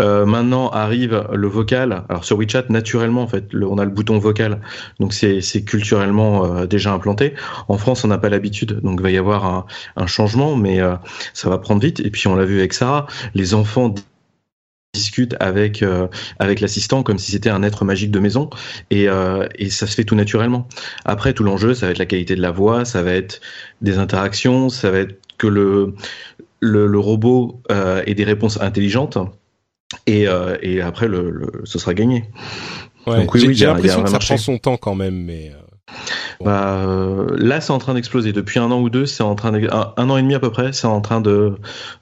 Euh, 0.00 0.26
maintenant 0.26 0.68
arrive 0.68 1.26
le 1.32 1.48
vocal. 1.48 2.04
Alors 2.10 2.24
sur 2.24 2.36
WeChat, 2.36 2.64
naturellement, 2.68 3.22
en 3.22 3.28
fait, 3.28 3.48
on 3.54 3.78
a 3.78 3.84
le 3.84 3.90
bouton 3.90 4.18
vocal. 4.18 4.60
Donc 5.00 5.14
c'est, 5.14 5.40
c'est 5.40 5.64
culturellement 5.64 6.44
euh, 6.44 6.66
déjà 6.66 6.92
implanté. 6.92 7.32
En 7.68 7.78
France, 7.78 8.04
on 8.04 8.08
n'a 8.08 8.18
pas 8.18 8.28
l'habitude. 8.28 8.80
Donc 8.82 9.00
il 9.00 9.02
va 9.02 9.10
y 9.10 9.16
avoir 9.16 9.46
un, 9.46 9.66
un 9.96 10.06
changement, 10.06 10.54
mais 10.56 10.80
ça 11.32 11.48
va 11.48 11.56
prendre 11.58 11.80
vite. 11.80 12.00
Et 12.00 12.10
puis 12.10 12.28
on 12.28 12.36
l'a 12.36 12.44
vu 12.44 12.58
avec 12.58 12.74
Sarah, 12.74 13.06
les 13.34 13.54
enfants 13.54 13.94
discute 14.94 15.36
avec 15.40 15.82
euh, 15.82 16.08
avec 16.38 16.60
l'assistant 16.60 17.02
comme 17.02 17.18
si 17.18 17.32
c'était 17.32 17.50
un 17.50 17.62
être 17.62 17.84
magique 17.84 18.10
de 18.10 18.20
maison 18.20 18.48
et, 18.90 19.08
euh, 19.08 19.46
et 19.56 19.68
ça 19.70 19.86
se 19.86 19.94
fait 19.94 20.04
tout 20.04 20.14
naturellement. 20.16 20.66
Après 21.04 21.34
tout 21.34 21.44
l'enjeu 21.44 21.74
ça 21.74 21.86
va 21.86 21.92
être 21.92 21.98
la 21.98 22.06
qualité 22.06 22.36
de 22.36 22.40
la 22.42 22.50
voix, 22.52 22.84
ça 22.86 23.02
va 23.02 23.12
être 23.12 23.40
des 23.82 23.98
interactions, 23.98 24.70
ça 24.70 24.90
va 24.90 25.00
être 25.00 25.20
que 25.38 25.46
le 25.48 25.94
le, 26.60 26.86
le 26.86 26.98
robot 26.98 27.60
euh, 27.70 28.02
ait 28.06 28.14
des 28.14 28.24
réponses 28.24 28.60
intelligentes 28.60 29.18
et, 30.06 30.26
et 30.62 30.80
après 30.80 31.08
le, 31.08 31.30
le, 31.30 31.50
ce 31.64 31.78
sera 31.78 31.94
gagné. 31.94 32.24
Ouais, 33.06 33.16
Donc 33.16 33.34
oui, 33.34 33.40
j'ai 33.54 33.66
oui, 33.66 33.74
l'impression 33.74 34.02
que 34.02 34.08
ça 34.08 34.12
marché. 34.12 34.34
prend 34.34 34.36
son 34.38 34.58
temps 34.58 34.76
quand 34.78 34.94
même, 34.94 35.14
mais 35.24 35.52
Bah, 36.40 37.26
là, 37.36 37.60
c'est 37.60 37.72
en 37.72 37.78
train 37.78 37.94
d'exploser. 37.94 38.32
Depuis 38.32 38.58
un 38.58 38.70
an 38.70 38.80
ou 38.80 38.90
deux, 38.90 39.06
c'est 39.06 39.22
en 39.22 39.34
train 39.34 39.52
de, 39.52 39.68
un, 39.70 39.92
un 39.96 40.10
an 40.10 40.16
et 40.16 40.22
demi 40.22 40.34
à 40.34 40.40
peu 40.40 40.50
près, 40.50 40.72
c'est 40.72 40.86
en 40.86 41.00
train 41.00 41.20
de, 41.20 41.54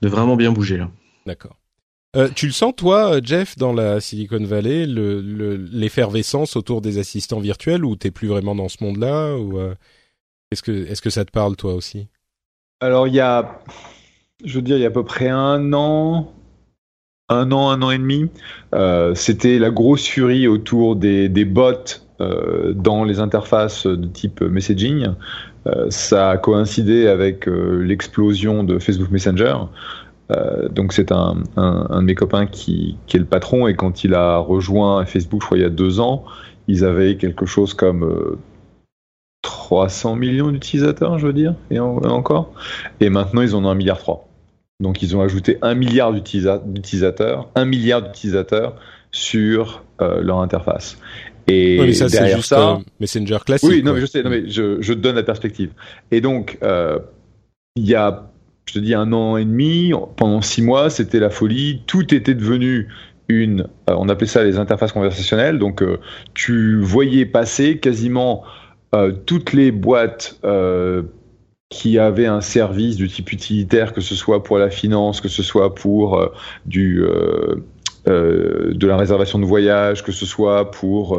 de 0.02 0.09
vraiment 0.09 0.37
bien 0.37 0.52
bouger 0.52 0.83
d'accord. 1.26 1.57
Euh, 2.14 2.29
tu 2.35 2.44
le 2.46 2.53
sens 2.53 2.75
toi, 2.77 3.20
Jeff, 3.22 3.57
dans 3.57 3.72
la 3.72 4.01
Silicon 4.01 4.44
Valley, 4.44 4.87
le 4.87 5.22
le- 5.22 5.57
l'effervescence 5.57 6.57
autour 6.57 6.83
des 6.83 6.98
assistants 6.98 7.40
virtuels, 7.40 7.85
ou 7.87 7.96
t'es 7.96 8.11
plus 8.11 8.29
vraiment 8.29 8.55
dans 8.55 8.68
ce 8.68 8.85
monde-là, 8.85 9.29
euh, 9.29 9.75
est-ce 10.51 11.01
que 11.01 11.11
ça 11.11 11.25
te 11.25 11.31
parle 11.31 11.57
toi 11.57 11.75
aussi? 11.75 12.09
Alors, 12.81 13.09
il 13.09 13.14
y 13.14 13.20
a, 13.20 13.61
je 14.44 14.57
veux 14.57 14.62
dire, 14.62 14.77
il 14.77 14.81
y 14.83 14.85
a 14.85 14.88
à 14.88 14.92
peu 14.92 15.05
près 15.05 15.29
un 15.29 15.72
an, 15.72 16.33
un 17.29 17.51
an, 17.53 17.70
un 17.70 17.81
an 17.83 17.90
et 17.90 17.98
demi, 17.98 18.29
euh, 18.75 19.14
c'était 19.14 19.59
la 19.59 19.70
grosse 19.70 20.07
furie 20.07 20.48
autour 20.48 20.96
des, 20.96 21.29
des 21.29 21.44
bots 21.44 21.72
euh, 22.20 22.75
dans 22.75 23.05
les 23.05 23.20
interfaces 23.20 23.87
de 23.87 24.07
type 24.07 24.42
messaging. 24.42 25.09
Euh, 25.66 25.90
ça 25.90 26.31
a 26.31 26.38
coïncidé 26.38 27.07
avec 27.07 27.48
euh, 27.48 27.83
l'explosion 27.83 28.64
de 28.64 28.79
Facebook 28.79 29.11
Messenger. 29.11 29.55
Euh, 30.33 30.68
donc 30.68 30.92
c'est 30.92 31.12
un, 31.12 31.37
un, 31.57 31.87
un 31.90 32.01
de 32.03 32.07
mes 32.07 32.14
copains 32.14 32.47
qui, 32.47 32.97
qui 33.07 33.16
est 33.16 33.21
le 33.21 33.27
patron 33.27 33.66
et 33.66 33.75
quand 33.75 34.05
il 34.05 34.14
a 34.14 34.38
rejoint 34.38 35.05
Facebook, 35.05 35.42
je 35.42 35.47
crois 35.47 35.59
il 35.59 35.62
y 35.62 35.66
a 35.66 35.71
deux 35.71 36.01
ans, 36.01 36.25
ils 36.68 36.85
avaient 36.85 37.16
quelque 37.16 37.45
chose 37.47 37.75
comme 37.75 38.05
euh, 38.05 38.38
300 39.42 40.16
millions 40.16 40.51
d'utilisateurs, 40.51 41.18
je 41.18 41.27
veux 41.27 41.33
dire, 41.33 41.55
et, 41.71 41.81
en- 41.81 42.01
et 42.01 42.07
encore. 42.07 42.53
Et 43.01 43.11
maintenant, 43.11 43.42
ils 43.42 43.55
en 43.57 43.64
ont 43.64 43.68
un 43.71 43.75
milliard 43.75 43.99
trois. 43.99 44.29
Donc, 44.81 45.03
ils 45.03 45.16
ont 45.16 45.21
ajouté 45.21 45.59
un 45.62 45.75
milliard 45.75 46.12
d'utilisa- 46.12 46.62
d'utilisateurs, 46.64 47.49
un 47.55 47.64
milliard 47.64 48.03
d'utilisateurs 48.03 48.77
sur 49.11 49.83
euh, 50.01 50.21
leur 50.23 50.38
interface. 50.40 50.99
Et 51.49 51.79
Ouais, 51.81 51.87
mais 51.87 51.92
ça 51.92 52.09
c'est 52.09 52.18
derrière 52.18 52.37
juste 52.37 52.51
ça, 52.51 52.73
euh, 52.73 52.77
Messenger 53.01 53.38
classique. 53.45 53.68
oui, 53.68 53.83
non, 53.83 53.95
mais 53.95 54.01
je 54.01 54.07
sais, 54.07 54.23
non, 54.23 54.31
mais 54.31 54.49
je, 54.49 54.92
donne 54.92 55.16
la 55.16 55.23
perspective. 55.25 55.73
Et 56.12 56.21
donc, 56.21 56.59
euh, 56.62 56.99
il 57.77 57.85
y 57.87 57.95
a, 57.97 58.31
je 58.73 58.79
te 58.79 58.85
dis, 58.85 58.95
un 58.95 59.13
an 59.13 59.37
et 59.37 59.45
demi, 59.45 59.93
pendant 60.17 60.41
six 60.41 60.63
mois, 60.63 60.89
c'était 60.89 61.21
la 61.21 61.29
folie. 61.29 61.83
Tout 61.87 62.15
était 62.15 62.33
devenu 62.33 62.89
une, 63.29 63.69
euh, 63.91 63.95
on 63.99 64.09
appelait 64.09 64.27
ça 64.27 64.43
les 64.45 64.57
interfaces 64.59 64.93
conversationnelles. 64.93 65.59
Donc, 65.59 65.83
euh, 65.83 65.99
tu 66.33 66.81
voyais 66.81 67.27
passer 67.27 67.77
quasiment 67.77 68.45
euh, 68.95 69.13
toutes 69.27 69.53
les 69.53 69.73
boîtes 69.73 70.41
qui 71.69 71.99
avaient 71.99 72.27
un 72.27 72.41
service 72.41 72.97
du 72.97 73.09
type 73.09 73.31
utilitaire, 73.33 73.93
que 73.93 74.01
ce 74.01 74.15
soit 74.15 74.43
pour 74.43 74.57
la 74.57 74.71
finance, 74.71 75.21
que 75.21 75.29
ce 75.29 75.43
soit 75.43 75.75
pour 75.75 76.33
du 76.65 77.05
de 78.07 78.87
la 78.87 78.97
réservation 78.97 79.39
de 79.39 79.45
voyage, 79.45 80.03
que 80.03 80.13
ce 80.13 80.27
soit 80.27 80.71
pour 80.71 81.19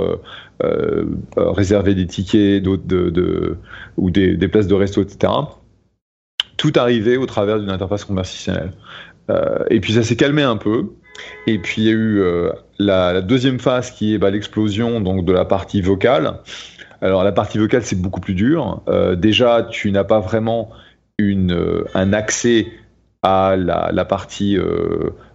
réserver 1.36 1.96
des 1.96 2.06
tickets 2.06 2.62
de, 2.64 3.58
ou 3.98 4.12
des 4.12 4.48
places 4.48 4.68
de 4.68 4.76
resto, 4.76 5.02
etc. 5.02 5.34
Tout 6.64 6.72
arrivait 6.78 7.18
au 7.18 7.26
travers 7.26 7.60
d'une 7.60 7.72
interface 7.72 8.06
conversationnelle. 8.06 8.72
Euh, 9.30 9.66
et 9.70 9.82
puis 9.82 9.92
ça 9.92 10.02
s'est 10.02 10.16
calmé 10.16 10.44
un 10.44 10.56
peu. 10.56 10.94
Et 11.46 11.58
puis 11.60 11.82
il 11.82 11.84
y 11.84 11.90
a 11.90 11.92
eu 11.92 12.22
euh, 12.22 12.54
la, 12.80 13.20
deuxième 13.20 13.60
phase 13.60 13.92
qui 13.92 14.14
est 14.14 14.18
bah, 14.18 14.30
l'explosion 14.30 15.02
donc 15.02 15.26
de 15.26 15.34
la 15.34 15.44
partie 15.44 15.82
vocale. 15.82 16.40
Alors 17.02 17.26
la 17.26 17.34
partie 17.34 17.58
vocale 17.58 17.84
c'est 17.84 18.02
beaucoup 18.02 18.22
plus 18.22 18.34
dur. 18.34 18.82
Euh, 18.88 19.18
déjà 19.18 19.68
tu 19.70 19.92
n'as 19.92 20.06
pas 20.06 20.22
vraiment 20.22 20.70
une, 21.18 21.84
un 21.96 22.14
accès 22.14 22.68
à 23.24 23.58
la, 23.58 24.06
partie 24.06 24.58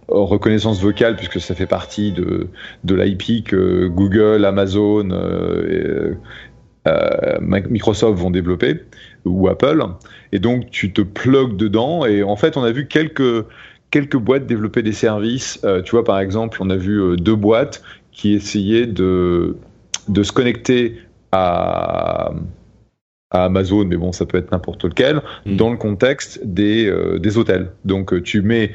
reconnaissance 0.07 0.81
vocale 0.81 1.15
puisque 1.15 1.39
ça 1.39 1.53
fait 1.53 1.67
partie 1.67 2.11
de, 2.11 2.47
de 2.85 2.95
l'IP 2.95 3.45
que 3.45 3.85
Google, 3.85 4.45
Amazon, 4.45 5.09
et, 5.69 6.15
Microsoft 7.39 8.17
vont 8.17 8.31
développer 8.31 8.81
ou 9.25 9.47
Apple. 9.47 9.83
Et 10.31 10.39
donc 10.39 10.69
tu 10.71 10.91
te 10.93 11.01
plugues 11.01 11.55
dedans 11.57 12.05
et 12.05 12.23
en 12.23 12.35
fait 12.35 12.57
on 12.57 12.63
a 12.63 12.71
vu 12.71 12.87
quelques 12.87 13.45
quelques 13.91 14.17
boîtes 14.17 14.45
développer 14.45 14.83
des 14.83 14.93
services. 14.93 15.59
Euh, 15.63 15.81
tu 15.81 15.91
vois 15.91 16.03
par 16.03 16.19
exemple 16.19 16.57
on 16.61 16.69
a 16.69 16.75
vu 16.75 17.01
euh, 17.01 17.15
deux 17.15 17.35
boîtes 17.35 17.81
qui 18.11 18.33
essayaient 18.33 18.87
de 18.87 19.55
de 20.07 20.23
se 20.23 20.31
connecter 20.31 20.97
à 21.31 22.31
à 23.31 23.45
Amazon, 23.45 23.85
mais 23.85 23.95
bon, 23.95 24.11
ça 24.11 24.25
peut 24.25 24.37
être 24.39 24.51
n'importe 24.51 24.83
lequel, 24.85 25.21
Mm. 25.45 25.55
dans 25.55 25.69
le 25.69 25.77
contexte 25.77 26.39
des, 26.43 26.87
euh, 26.87 27.19
des 27.19 27.37
hôtels. 27.37 27.69
Donc, 27.85 28.23
tu 28.23 28.41
mets 28.41 28.71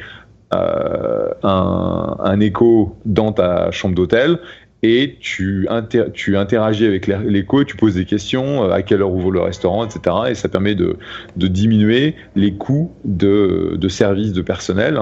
euh, 0.55 1.29
un, 1.43 2.17
un 2.21 2.41
écho 2.41 2.97
dans 3.05 3.33
ta 3.33 3.73
chambre 3.73 3.97
d'hôtel 3.97 4.39
et 4.87 5.17
tu, 5.19 5.67
inter- 5.71 6.09
tu 6.13 6.37
interagis 6.37 6.85
avec 6.87 7.07
l'é- 7.07 7.19
l'écho 7.27 7.63
et 7.63 7.65
tu 7.65 7.75
poses 7.77 7.95
des 7.95 8.05
questions, 8.05 8.65
euh, 8.65 8.71
à 8.71 8.83
quelle 8.83 9.01
heure 9.01 9.13
ouvre 9.13 9.31
le 9.31 9.41
restaurant, 9.41 9.83
etc. 9.87 10.15
Et 10.29 10.35
ça 10.35 10.49
permet 10.51 10.75
de, 10.75 10.99
de 11.37 11.47
diminuer 11.47 12.15
les 12.37 12.53
coûts 12.53 12.93
de, 13.05 13.77
de 13.77 13.89
services 13.89 14.33
de 14.35 14.43
personnel 14.43 15.01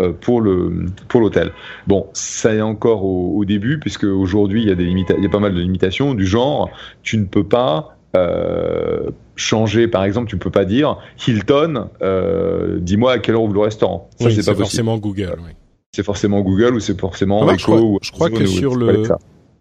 euh, 0.00 0.12
pour 0.12 0.40
le 0.40 0.86
pour 1.08 1.20
l'hôtel. 1.20 1.50
Bon, 1.88 2.06
ça 2.12 2.54
est 2.54 2.60
encore 2.60 3.04
au, 3.04 3.36
au 3.36 3.44
début 3.44 3.80
puisque 3.80 4.04
aujourd'hui 4.04 4.62
il 4.62 4.68
y 4.68 4.72
a 4.72 4.76
des 4.76 4.84
il 4.84 5.22
y 5.22 5.26
a 5.26 5.28
pas 5.28 5.40
mal 5.40 5.52
de 5.54 5.60
limitations 5.60 6.14
du 6.14 6.26
genre 6.26 6.70
tu 7.02 7.18
ne 7.18 7.24
peux 7.24 7.44
pas 7.44 7.96
euh, 8.16 9.10
changer, 9.34 9.88
par 9.88 10.04
exemple, 10.04 10.28
tu 10.30 10.36
peux 10.36 10.50
pas 10.50 10.64
dire 10.64 10.98
Hilton, 11.26 11.88
euh, 12.02 12.78
dis-moi 12.80 13.10
à 13.14 13.18
quelle 13.18 13.34
heure 13.34 13.42
ouvre 13.42 13.54
le 13.54 13.60
restaurant. 13.60 14.08
Ça, 14.20 14.26
Oui, 14.26 14.32
c'est 14.34 14.42
pas 14.42 14.52
possible. 14.52 14.64
forcément 14.64 14.98
Google. 14.98 15.36
oui. 15.44 15.50
C'est 15.94 16.02
forcément 16.02 16.40
Google 16.40 16.74
ou 16.74 16.80
c'est 16.80 16.98
forcément 17.00 17.38
Remarque, 17.38 17.60
je 17.60 17.64
Echo 17.66 17.72
crois- 17.76 17.86
ou 17.88 17.98
je 18.02 18.10
crois 18.10 18.28
que 18.30 18.46
sur 18.46 18.74
le-. 18.74 19.04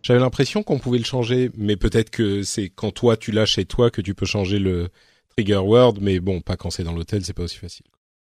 J'avais 0.01 0.19
l'impression 0.19 0.63
qu'on 0.63 0.79
pouvait 0.79 0.97
le 0.97 1.03
changer, 1.05 1.51
mais 1.55 1.75
peut-être 1.77 2.09
que 2.09 2.41
c'est 2.41 2.69
quand 2.69 2.91
toi 2.91 3.15
tu 3.17 3.31
l'as 3.31 3.45
chez 3.45 3.65
toi 3.65 3.91
que 3.91 4.01
tu 4.01 4.15
peux 4.15 4.25
changer 4.25 4.57
le 4.57 4.87
trigger 5.37 5.57
word, 5.59 5.93
mais 6.01 6.19
bon, 6.19 6.41
pas 6.41 6.55
quand 6.55 6.71
c'est 6.71 6.83
dans 6.83 6.93
l'hôtel, 6.93 7.23
c'est 7.23 7.33
pas 7.33 7.43
aussi 7.43 7.57
facile. 7.57 7.85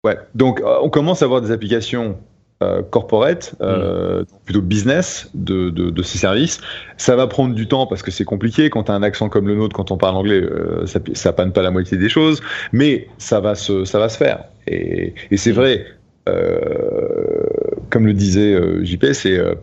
Ouais. 0.05 0.19
Donc, 0.35 0.61
euh, 0.61 0.77
on 0.83 0.91
commence 0.91 1.23
à 1.23 1.25
avoir 1.25 1.41
des 1.41 1.51
applications 1.51 2.19
euh, 2.63 2.83
corporate, 2.83 3.55
euh, 3.63 4.25
plutôt 4.45 4.61
business 4.63 5.31
de, 5.35 5.71
de, 5.71 5.89
de 5.91 6.03
ces 6.03 6.19
services. 6.19 6.61
Ça 6.99 7.17
va 7.17 7.27
prendre 7.27 7.55
du 7.55 7.67
temps 7.67 7.87
parce 7.87 8.03
que 8.03 8.11
c'est 8.11 8.25
compliqué. 8.25 8.69
Quand 8.71 8.85
tu 8.85 8.93
as 8.93 8.95
un 8.95 9.03
accent 9.03 9.29
comme 9.31 9.49
le 9.49 9.55
nôtre, 9.57 9.75
quand 9.75 9.91
on 9.91 9.97
parle 9.97 10.17
anglais, 10.17 10.41
euh, 10.43 10.87
ça, 10.87 11.01
ça 11.15 11.33
panne 11.33 11.53
pas 11.53 11.63
la 11.63 11.71
moitié 11.71 11.97
des 11.97 12.09
choses, 12.11 12.43
mais 12.73 13.09
ça 13.19 13.41
va 13.41 13.55
se, 13.55 13.85
ça 13.87 13.99
va 13.99 14.09
se 14.11 14.19
faire. 14.19 14.45
Et, 14.67 15.15
et 15.31 15.37
c'est 15.37 15.53
vrai, 15.53 15.85
euh, 16.29 17.47
comme 17.91 18.07
le 18.07 18.15
disait 18.15 18.53
euh, 18.55 18.85
JP, 18.85 19.07
c'est 19.13 19.39
euh, 19.39 19.55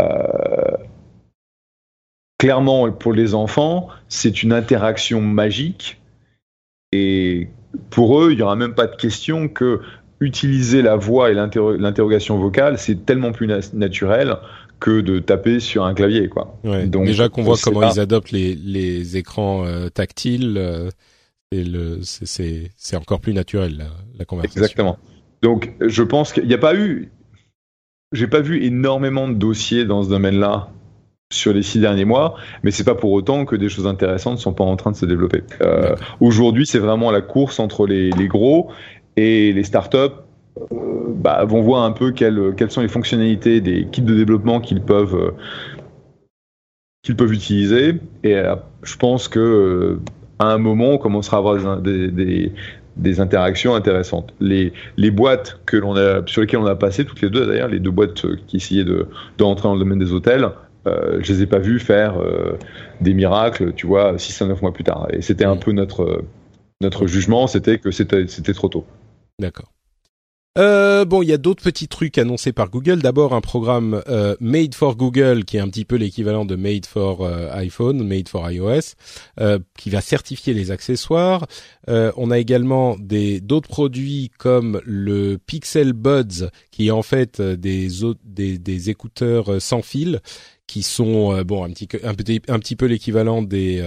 euh, 0.00 0.76
clairement 2.38 2.90
pour 2.92 3.12
les 3.12 3.34
enfants, 3.34 3.88
c'est 4.08 4.42
une 4.42 4.52
interaction 4.52 5.20
magique. 5.20 6.00
Et 6.92 7.48
pour 7.90 8.20
eux, 8.20 8.32
il 8.32 8.36
n'y 8.36 8.42
aura 8.42 8.56
même 8.56 8.74
pas 8.74 8.86
de 8.86 8.96
question 8.96 9.48
que 9.48 9.80
utiliser 10.20 10.80
la 10.82 10.96
voix 10.96 11.30
et 11.30 11.34
l'interro- 11.34 11.76
l'interrogation 11.76 12.38
vocale, 12.38 12.78
c'est 12.78 13.04
tellement 13.04 13.32
plus 13.32 13.46
na- 13.46 13.60
naturel 13.74 14.36
que 14.80 15.00
de 15.00 15.18
taper 15.18 15.60
sur 15.60 15.84
un 15.84 15.94
clavier, 15.94 16.28
quoi. 16.28 16.58
Ouais. 16.64 16.86
Donc, 16.86 17.06
Déjà 17.06 17.28
qu'on 17.28 17.42
voit 17.42 17.56
comment 17.62 17.80
pas. 17.80 17.92
ils 17.94 18.00
adoptent 18.00 18.30
les, 18.30 18.54
les 18.54 19.16
écrans 19.16 19.64
euh, 19.66 19.88
tactiles, 19.88 20.56
euh, 20.58 20.90
c'est- 22.02 22.96
encore 22.96 23.20
plus 23.20 23.32
naturel 23.34 23.76
la, 23.78 23.86
la 24.18 24.24
conversation. 24.24 24.60
Exactement. 24.62 24.98
Donc, 25.42 25.72
je 25.80 26.02
pense 26.02 26.32
qu'il 26.32 26.46
n'y 26.46 26.54
a 26.54 26.58
pas 26.58 26.74
eu, 26.74 27.10
j'ai 28.12 28.26
pas 28.26 28.40
vu 28.40 28.62
énormément 28.64 29.28
de 29.28 29.34
dossiers 29.34 29.84
dans 29.84 30.02
ce 30.02 30.08
domaine-là 30.08 30.68
sur 31.32 31.52
les 31.52 31.62
six 31.62 31.80
derniers 31.80 32.04
mois, 32.04 32.36
mais 32.62 32.70
c'est 32.70 32.84
pas 32.84 32.94
pour 32.94 33.12
autant 33.12 33.44
que 33.44 33.56
des 33.56 33.68
choses 33.68 33.86
intéressantes 33.86 34.34
ne 34.34 34.40
sont 34.40 34.52
pas 34.54 34.64
en 34.64 34.76
train 34.76 34.92
de 34.92 34.96
se 34.96 35.06
développer. 35.06 35.42
Euh. 35.60 35.96
Aujourd'hui, 36.20 36.66
c'est 36.66 36.78
vraiment 36.78 37.10
la 37.10 37.20
course 37.20 37.58
entre 37.58 37.86
les, 37.86 38.10
les 38.10 38.28
gros 38.28 38.70
et 39.16 39.52
les 39.52 39.64
startups. 39.64 39.96
euh, 40.72 40.76
bah, 41.16 41.44
vont 41.44 41.62
voir 41.62 41.82
un 41.84 41.92
peu 41.92 42.12
quelles, 42.12 42.54
quelles 42.56 42.70
sont 42.70 42.80
les 42.80 42.88
fonctionnalités 42.88 43.60
des 43.60 43.86
kits 43.86 44.02
de 44.02 44.14
développement 44.14 44.60
qu'ils 44.60 44.82
peuvent 44.82 45.16
euh, 45.16 45.30
qu'ils 47.02 47.16
peuvent 47.16 47.32
utiliser. 47.32 47.94
Et 48.22 48.36
euh, 48.36 48.56
je 48.82 48.96
pense 48.96 49.28
que 49.28 49.98
à 50.38 50.52
un 50.52 50.58
moment, 50.58 50.90
on 50.90 50.98
commencera 50.98 51.38
à 51.38 51.40
avoir 51.40 51.80
des, 51.80 52.08
des, 52.10 52.52
des 52.96 53.20
interactions 53.20 53.74
intéressantes. 53.74 54.32
Les, 54.40 54.72
les 54.96 55.10
boîtes 55.10 55.60
que 55.66 55.76
l'on 55.76 55.96
a, 55.96 56.26
sur 56.26 56.40
lesquelles 56.40 56.60
on 56.60 56.66
a 56.66 56.76
passé, 56.76 57.04
toutes 57.04 57.20
les 57.20 57.30
deux 57.30 57.46
d'ailleurs, 57.46 57.68
les 57.68 57.80
deux 57.80 57.90
boîtes 57.90 58.24
euh, 58.24 58.38
qui 58.46 58.56
essayaient 58.56 58.84
de, 58.84 59.06
de 59.38 59.44
rentrer 59.44 59.68
dans 59.68 59.74
le 59.74 59.80
domaine 59.80 59.98
des 59.98 60.12
hôtels, 60.12 60.48
euh, 60.86 61.18
je 61.20 61.32
les 61.32 61.42
ai 61.42 61.46
pas 61.46 61.58
vues 61.58 61.80
faire 61.80 62.20
euh, 62.20 62.58
des 63.00 63.12
miracles, 63.12 63.72
tu 63.74 63.86
vois, 63.86 64.18
6 64.18 64.42
à 64.42 64.46
9 64.46 64.62
mois 64.62 64.72
plus 64.72 64.84
tard. 64.84 65.08
Et 65.12 65.20
c'était 65.20 65.44
un 65.44 65.56
peu 65.56 65.72
notre, 65.72 66.24
notre 66.80 67.06
jugement, 67.06 67.46
c'était 67.46 67.78
que 67.78 67.90
c'était 67.90 68.26
c'était 68.28 68.54
trop 68.54 68.68
tôt. 68.68 68.84
D'accord. 69.38 69.72
Euh, 70.56 71.04
bon, 71.04 71.22
il 71.22 71.28
y 71.28 71.32
a 71.32 71.38
d'autres 71.38 71.62
petits 71.62 71.88
trucs 71.88 72.16
annoncés 72.16 72.52
par 72.52 72.70
Google. 72.70 73.00
D'abord, 73.00 73.34
un 73.34 73.40
programme 73.40 74.02
euh, 74.08 74.36
Made 74.40 74.74
for 74.74 74.96
Google, 74.96 75.44
qui 75.44 75.58
est 75.58 75.60
un 75.60 75.68
petit 75.68 75.84
peu 75.84 75.96
l'équivalent 75.96 76.46
de 76.46 76.56
Made 76.56 76.86
for 76.86 77.22
euh, 77.22 77.50
iPhone, 77.52 78.02
Made 78.06 78.28
for 78.28 78.50
iOS, 78.50 78.94
euh, 79.40 79.58
qui 79.76 79.90
va 79.90 80.00
certifier 80.00 80.54
les 80.54 80.70
accessoires. 80.70 81.46
on 81.88 82.30
a 82.30 82.38
également 82.38 82.96
des 82.98 83.40
d'autres 83.40 83.68
produits 83.68 84.30
comme 84.38 84.80
le 84.84 85.36
Pixel 85.36 85.92
Buds, 85.92 86.48
qui 86.70 86.88
est 86.88 86.90
en 86.90 87.02
fait 87.02 87.40
des, 87.40 88.90
écouteurs 88.90 89.60
sans 89.60 89.82
fil, 89.82 90.20
qui 90.66 90.82
sont 90.82 91.42
bon 91.42 91.64
un 91.64 91.70
petit 91.70 92.42
un 92.48 92.58
peu 92.58 92.86
l'équivalent 92.86 93.42
des 93.42 93.82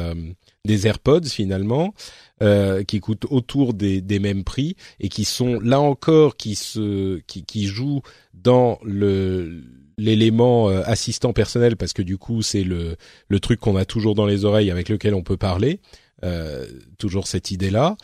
des 0.65 0.87
AirPods 0.87 1.25
finalement. 1.25 1.93
Euh, 2.41 2.85
qui 2.85 3.01
coûtent 3.01 3.25
autour 3.29 3.73
des, 3.73 4.01
mêmes 4.19 4.45
prix 4.45 4.77
et 5.01 5.09
qui 5.09 5.25
sont 5.25 5.59
là 5.59 5.81
encore 5.81 6.37
qui 6.37 6.55
se 6.55 7.19
jouent 7.53 8.01
dans 8.33 8.79
l'élément 8.85 10.69
euh, 10.69 10.81
assistant 10.85 11.33
personnel 11.33 11.75
parce 11.75 11.91
que 11.91 12.01
du 12.01 12.17
coup 12.17 12.41
c'est 12.41 12.63
le 12.63 12.95
le 13.27 13.39
truc 13.41 13.59
qu'on 13.59 13.75
a 13.75 13.83
toujours 13.83 14.15
dans 14.15 14.25
les 14.25 14.45
oreilles 14.45 14.71
avec 14.71 14.87
lequel 14.87 15.15
on 15.15 15.21
peut 15.21 15.35
parler 15.35 15.81
euh, 16.23 16.65
toujours 16.97 17.27
cette 17.27 17.51
idée 17.51 17.71
là 17.71 17.97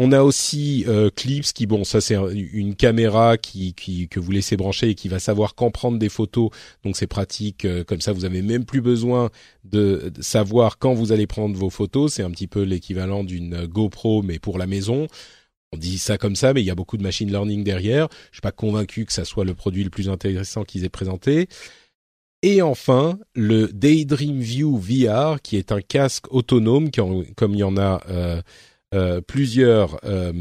on 0.00 0.12
a 0.12 0.22
aussi 0.22 0.84
euh, 0.86 1.10
Clips 1.10 1.52
qui 1.52 1.66
bon 1.66 1.82
ça 1.82 2.00
c'est 2.00 2.14
une 2.14 2.76
caméra 2.76 3.36
qui, 3.36 3.74
que 4.08 4.20
vous 4.20 4.30
laissez 4.30 4.56
brancher 4.56 4.90
et 4.90 4.94
qui 4.94 5.08
va 5.08 5.18
savoir 5.18 5.56
quand 5.56 5.72
prendre 5.72 5.98
des 5.98 6.08
photos. 6.08 6.50
Donc 6.84 6.96
c'est 6.96 7.08
pratique 7.08 7.64
euh, 7.64 7.82
comme 7.82 8.00
ça 8.00 8.12
vous 8.12 8.24
avez 8.24 8.40
même 8.40 8.64
plus 8.64 8.80
besoin 8.80 9.30
de, 9.64 10.12
savoir 10.20 10.78
quand 10.78 10.94
vous 10.94 11.10
allez 11.10 11.26
prendre 11.26 11.56
vos 11.56 11.68
photos. 11.68 12.14
C'est 12.14 12.22
un 12.22 12.30
petit 12.30 12.46
peu 12.46 12.62
l'équivalent 12.62 13.24
d'une 13.24 13.66
GoPro 13.66 14.22
mais 14.22 14.38
pour 14.38 14.56
la 14.56 14.66
maison. 14.66 15.08
On 15.72 15.76
dit 15.76 15.98
ça 15.98 16.16
comme 16.16 16.36
ça 16.36 16.54
mais 16.54 16.62
il 16.62 16.66
y 16.66 16.70
a 16.70 16.76
beaucoup 16.76 16.96
de 16.96 17.02
machine 17.02 17.28
learning 17.28 17.64
derrière. 17.64 18.06
Je 18.30 18.36
suis 18.36 18.40
pas 18.40 18.52
convaincu 18.52 19.04
que 19.04 19.12
ça 19.12 19.24
soit 19.24 19.44
le 19.44 19.54
produit 19.54 19.82
le 19.82 19.90
plus 19.90 20.08
intéressant 20.08 20.62
qu'ils 20.62 20.84
aient 20.84 20.88
présenté. 20.88 21.48
Et 22.42 22.62
enfin, 22.62 23.18
le 23.34 23.66
Daydream 23.66 24.38
View 24.38 24.76
VR, 24.76 25.42
qui 25.42 25.56
est 25.56 25.72
un 25.72 25.80
casque 25.80 26.32
autonome, 26.32 26.88
comme 26.92 27.54
il 27.54 27.58
y 27.58 27.64
en 27.64 27.76
a 27.76 28.00
euh, 28.08 28.40
plusieurs 29.26 29.98
euh, 30.04 30.32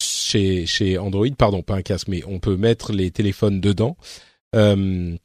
chez 0.00 0.66
chez 0.66 0.98
Android, 0.98 1.28
pardon, 1.36 1.62
pas 1.62 1.76
un 1.76 1.82
casque, 1.82 2.08
mais 2.08 2.22
on 2.26 2.38
peut 2.38 2.56
mettre 2.56 2.92
les 2.92 3.10
téléphones 3.10 3.60
dedans. 3.60 3.96
Euh, 4.54 5.16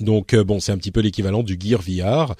donc 0.00 0.34
bon, 0.34 0.60
c'est 0.60 0.72
un 0.72 0.78
petit 0.78 0.92
peu 0.92 1.00
l'équivalent 1.00 1.42
du 1.42 1.58
Gear 1.60 1.80
VR. 1.80 2.34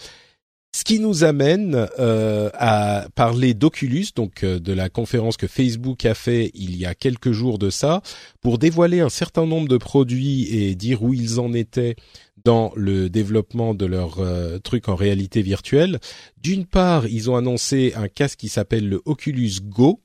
Ce 0.75 0.85
qui 0.85 1.01
nous 1.01 1.23
amène 1.23 1.87
euh, 1.99 2.49
à 2.55 3.07
parler 3.15 3.53
d'Oculus, 3.53 4.07
donc 4.17 4.43
de 4.43 4.73
la 4.73 4.88
conférence 4.88 5.37
que 5.37 5.47
Facebook 5.47 6.07
a 6.07 6.15
fait 6.15 6.51
il 6.55 6.77
y 6.77 6.87
a 6.87 6.95
quelques 6.95 7.33
jours 7.33 7.59
de 7.59 7.69
ça, 7.69 8.01
pour 8.41 8.57
dévoiler 8.57 9.01
un 9.01 9.11
certain 9.11 9.45
nombre 9.45 9.69
de 9.69 9.77
produits 9.77 10.49
et 10.49 10.75
dire 10.75 11.03
où 11.03 11.12
ils 11.12 11.41
en 11.41 11.53
étaient 11.53 11.95
dans 12.44 12.72
le 12.76 13.09
développement 13.09 13.74
de 13.74 13.87
leur 13.87 14.18
euh, 14.18 14.59
truc 14.59 14.88
en 14.88 14.94
réalité 14.94 15.42
virtuelle. 15.42 16.00
D'une 16.40 16.66
part, 16.66 17.07
ils 17.07 17.31
ont 17.31 17.37
annoncé 17.37 17.92
un 17.96 18.09
casque 18.09 18.40
qui 18.40 18.48
s'appelle 18.48 18.88
le 18.88 19.00
Oculus 19.05 19.61
Go, 19.62 20.00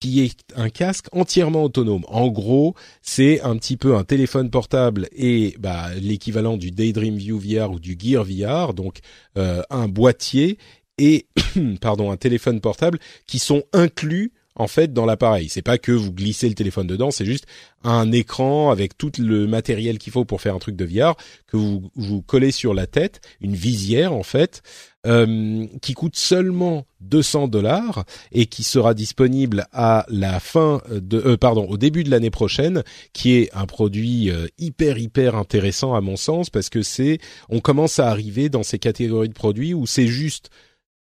qui 0.00 0.20
est 0.20 0.38
un 0.56 0.68
casque 0.68 1.06
entièrement 1.12 1.64
autonome. 1.64 2.04
En 2.08 2.28
gros, 2.28 2.74
c'est 3.02 3.40
un 3.40 3.56
petit 3.56 3.76
peu 3.76 3.96
un 3.96 4.04
téléphone 4.04 4.50
portable 4.50 5.08
et 5.12 5.56
bah, 5.58 5.94
l'équivalent 5.94 6.56
du 6.56 6.70
Daydream 6.70 7.16
View 7.16 7.38
VR 7.38 7.70
ou 7.70 7.80
du 7.80 7.96
Gear 7.98 8.24
VR, 8.24 8.74
donc 8.74 8.98
euh, 9.38 9.62
un 9.70 9.88
boîtier 9.88 10.58
et 10.98 11.26
pardon 11.80 12.10
un 12.10 12.16
téléphone 12.16 12.60
portable 12.60 12.98
qui 13.26 13.38
sont 13.38 13.64
inclus 13.72 14.32
en 14.56 14.66
fait 14.66 14.92
dans 14.92 15.06
l'appareil. 15.06 15.48
C'est 15.48 15.62
pas 15.62 15.78
que 15.78 15.92
vous 15.92 16.12
glissez 16.12 16.48
le 16.48 16.54
téléphone 16.54 16.86
dedans, 16.86 17.10
c'est 17.10 17.24
juste 17.24 17.46
un 17.82 18.12
écran 18.12 18.70
avec 18.70 18.96
tout 18.96 19.12
le 19.18 19.46
matériel 19.46 19.98
qu'il 19.98 20.12
faut 20.12 20.24
pour 20.24 20.40
faire 20.40 20.54
un 20.54 20.58
truc 20.58 20.76
de 20.76 20.84
VR 20.84 21.16
que 21.46 21.56
vous 21.56 21.90
vous 21.96 22.22
collez 22.22 22.50
sur 22.50 22.74
la 22.74 22.86
tête, 22.86 23.20
une 23.40 23.54
visière 23.54 24.12
en 24.12 24.22
fait, 24.22 24.62
euh, 25.06 25.66
qui 25.82 25.92
coûte 25.92 26.16
seulement 26.16 26.86
200 27.00 27.48
dollars 27.48 28.04
et 28.32 28.46
qui 28.46 28.62
sera 28.62 28.94
disponible 28.94 29.66
à 29.70 30.06
la 30.08 30.40
fin 30.40 30.80
de, 30.90 31.18
euh, 31.18 31.36
pardon, 31.36 31.66
au 31.68 31.76
début 31.76 32.04
de 32.04 32.10
l'année 32.10 32.30
prochaine, 32.30 32.82
qui 33.12 33.34
est 33.34 33.54
un 33.54 33.66
produit 33.66 34.30
euh, 34.30 34.46
hyper 34.56 34.96
hyper 34.96 35.34
intéressant 35.34 35.94
à 35.94 36.00
mon 36.00 36.16
sens 36.16 36.48
parce 36.48 36.70
que 36.70 36.82
c'est, 36.82 37.18
on 37.50 37.60
commence 37.60 37.98
à 37.98 38.08
arriver 38.08 38.48
dans 38.48 38.62
ces 38.62 38.78
catégories 38.78 39.28
de 39.28 39.34
produits 39.34 39.74
où 39.74 39.84
c'est 39.86 40.06
juste 40.06 40.48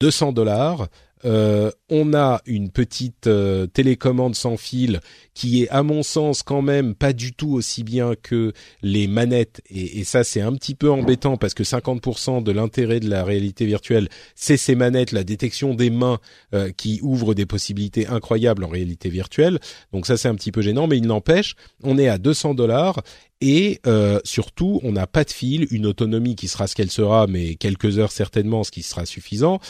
200 0.01 0.33
dollars 0.33 0.89
euh, 1.27 1.73
on 1.91 2.15
a 2.15 2.41
une 2.47 2.71
petite 2.71 3.27
euh, 3.27 3.67
télécommande 3.67 4.37
sans 4.37 4.57
fil 4.57 5.01
qui 5.35 5.63
est 5.63 5.69
à 5.71 5.83
mon 5.83 6.05
sens 6.05 6.45
quand 6.45 6.63
même 6.63 6.95
pas 6.95 7.13
du 7.13 7.33
tout 7.33 7.53
aussi 7.53 7.83
bien 7.83 8.15
que 8.15 8.53
les 8.83 9.09
manettes 9.09 9.61
et, 9.69 10.05
ça 10.05 10.23
c'est 10.23 10.41
un 10.41 10.53
petit 10.53 10.77
peu 10.77 10.89
embêtant 10.89 11.37
parce 11.37 11.53
que 11.53 11.65
50% 11.65 12.45
de 12.45 12.53
l'intérêt 12.53 13.01
de 13.01 13.11
la 13.11 13.25
réalité 13.25 13.67
virtuelle 13.67 14.09
c'est 14.37 14.57
ces 14.57 14.77
manettes, 14.77 15.11
la 15.11 15.25
détection 15.25 15.75
des 15.75 15.91
mains 15.91 16.21
euh, 16.55 16.71
qui 16.71 17.01
ouvrent 17.03 17.35
des 17.35 17.47
possibilités 17.47 18.07
incroyables 18.07 18.63
en 18.63 18.69
réalité 18.69 19.09
virtuelle. 19.09 19.59
Donc 19.93 20.07
ça 20.07 20.17
c'est 20.17 20.29
un 20.29 20.35
petit 20.37 20.53
peu 20.53 20.63
gênant 20.63 20.87
mais 20.87 20.99
il 20.99 21.07
n'empêche, 21.07 21.57
on 21.83 21.99
est 21.99 22.09
à 22.09 22.19
200 22.19 22.55
dollars 22.55 23.03
et 23.43 23.81
surtout 24.25 24.81
on 24.83 24.93
n'a 24.93 25.07
pas 25.07 25.25
de 25.25 25.31
fil, 25.31 25.67
une 25.71 25.85
autonomie 25.87 26.37
qui 26.37 26.49
sera 26.49 26.67
ce 26.67 26.75
qu'elle 26.75 26.91
sera 26.91 27.27
mais 27.27 27.57
quelques 27.57 27.99
heures 27.99 28.13
certainement 28.13 28.65
ce 28.65 28.71
qui 28.71 28.83
sera 28.83 29.05
suffisant 29.05 29.61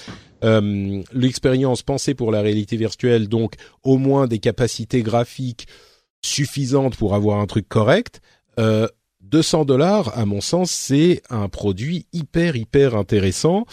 euh, 0.47 1.03
l'expérience 1.13 1.83
pensée 1.83 2.15
pour 2.15 2.33
la 2.33 2.41
réalité 2.41 2.77
virtuelle, 2.77 3.29
donc 3.29 3.55
au 3.83 3.99
moins 3.99 4.27
des 4.27 4.39
capacités 4.39 5.03
graphiques 5.03 5.67
suffisantes 6.25 6.97
pour 6.97 7.15
avoir 7.15 7.41
un 7.41 7.47
truc 7.47 7.69
correct. 7.69 8.21
Euh, 8.59 8.89
200 9.21 9.65
dollars, 9.65 10.17
à 10.17 10.25
mon 10.25 10.41
sens, 10.41 10.71
c'est 10.71 11.23
un 11.31 11.49
produit 11.49 12.07
hyper 12.13 12.57
hyper 12.57 12.95
intéressant. 12.95 13.67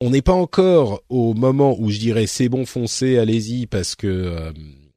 On 0.00 0.10
n'est 0.10 0.22
pas 0.22 0.32
encore 0.32 1.02
au 1.08 1.34
moment 1.34 1.76
où 1.78 1.90
je 1.90 1.98
dirais 1.98 2.26
c'est 2.26 2.48
bon, 2.48 2.66
foncez, 2.66 3.18
allez-y 3.18 3.66
parce 3.66 3.94
que 3.94 4.06
euh, 4.06 4.52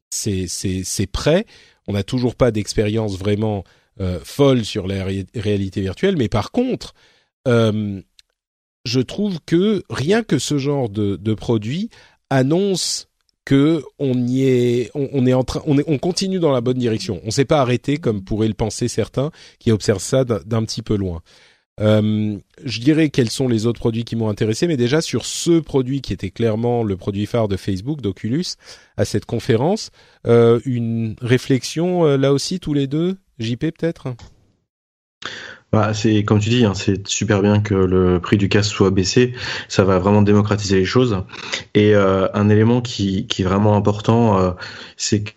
c'est 0.09 1.11
prêt. 1.11 1.45
On 1.87 1.93
n'a 1.93 2.03
toujours 2.03 2.35
pas 2.35 2.51
d'expérience 2.51 3.17
vraiment 3.17 3.63
euh, 3.99 4.19
folle 4.23 4.65
sur 4.65 4.87
la 4.87 5.05
réalité 5.35 5.81
virtuelle, 5.81 6.17
mais 6.17 6.29
par 6.29 6.51
contre, 6.51 6.93
euh, 7.47 8.01
je 8.85 8.99
trouve 8.99 9.39
que 9.45 9.83
rien 9.89 10.23
que 10.23 10.39
ce 10.39 10.57
genre 10.57 10.89
de, 10.89 11.15
de 11.15 11.33
produit 11.33 11.89
annonce 12.29 13.07
que 13.45 13.83
on 13.99 14.15
y 14.25 14.43
est, 14.43 14.91
on, 14.93 15.25
est 15.25 15.33
en 15.33 15.43
train, 15.43 15.61
on, 15.65 15.77
est, 15.77 15.83
on 15.87 15.97
continue 15.97 16.39
dans 16.39 16.51
la 16.51 16.61
bonne 16.61 16.77
direction. 16.77 17.21
On 17.25 17.31
s'est 17.31 17.45
pas 17.45 17.59
arrêté 17.59 17.97
comme 17.97 18.23
pourraient 18.23 18.47
le 18.47 18.53
penser 18.53 18.87
certains 18.87 19.31
qui 19.59 19.71
observent 19.71 20.01
ça 20.01 20.23
d'un 20.23 20.63
petit 20.63 20.81
peu 20.81 20.95
loin. 20.95 21.21
Euh, 21.79 22.37
je 22.63 22.79
dirais 22.81 23.09
quels 23.09 23.31
sont 23.31 23.47
les 23.47 23.65
autres 23.65 23.79
produits 23.79 24.03
qui 24.03 24.15
m'ont 24.15 24.29
intéressé, 24.29 24.67
mais 24.67 24.77
déjà 24.77 25.01
sur 25.01 25.25
ce 25.25 25.59
produit 25.59 26.01
qui 26.01 26.13
était 26.13 26.29
clairement 26.29 26.83
le 26.83 26.95
produit 26.97 27.25
phare 27.25 27.47
de 27.47 27.57
Facebook, 27.57 27.99
d'Oculus, 27.99 28.45
à 28.95 29.05
cette 29.05 29.25
conférence, 29.25 29.89
euh, 30.27 30.59
une 30.65 31.15
réflexion 31.19 32.05
euh, 32.05 32.17
là 32.17 32.31
aussi 32.31 32.59
tous 32.59 32.73
les 32.73 32.87
deux, 32.87 33.17
JP 33.39 33.59
peut-être? 33.77 34.09
Bah, 35.73 35.91
c'est 35.95 36.23
comme 36.23 36.39
tu 36.39 36.49
dis, 36.49 36.65
hein, 36.65 36.75
c'est 36.75 37.07
super 37.07 37.41
bien 37.41 37.59
que 37.59 37.73
le 37.73 38.19
prix 38.19 38.37
du 38.37 38.47
casque 38.47 38.71
soit 38.71 38.91
baissé. 38.91 39.33
Ça 39.67 39.83
va 39.83 39.97
vraiment 39.97 40.21
démocratiser 40.21 40.77
les 40.77 40.85
choses. 40.85 41.23
Et 41.73 41.95
euh, 41.95 42.27
un 42.35 42.49
élément 42.49 42.79
qui, 42.79 43.25
qui, 43.25 43.41
est 43.41 43.45
vraiment 43.45 43.75
important, 43.75 44.39
euh, 44.39 44.51
c'est 44.97 45.23
que 45.23 45.31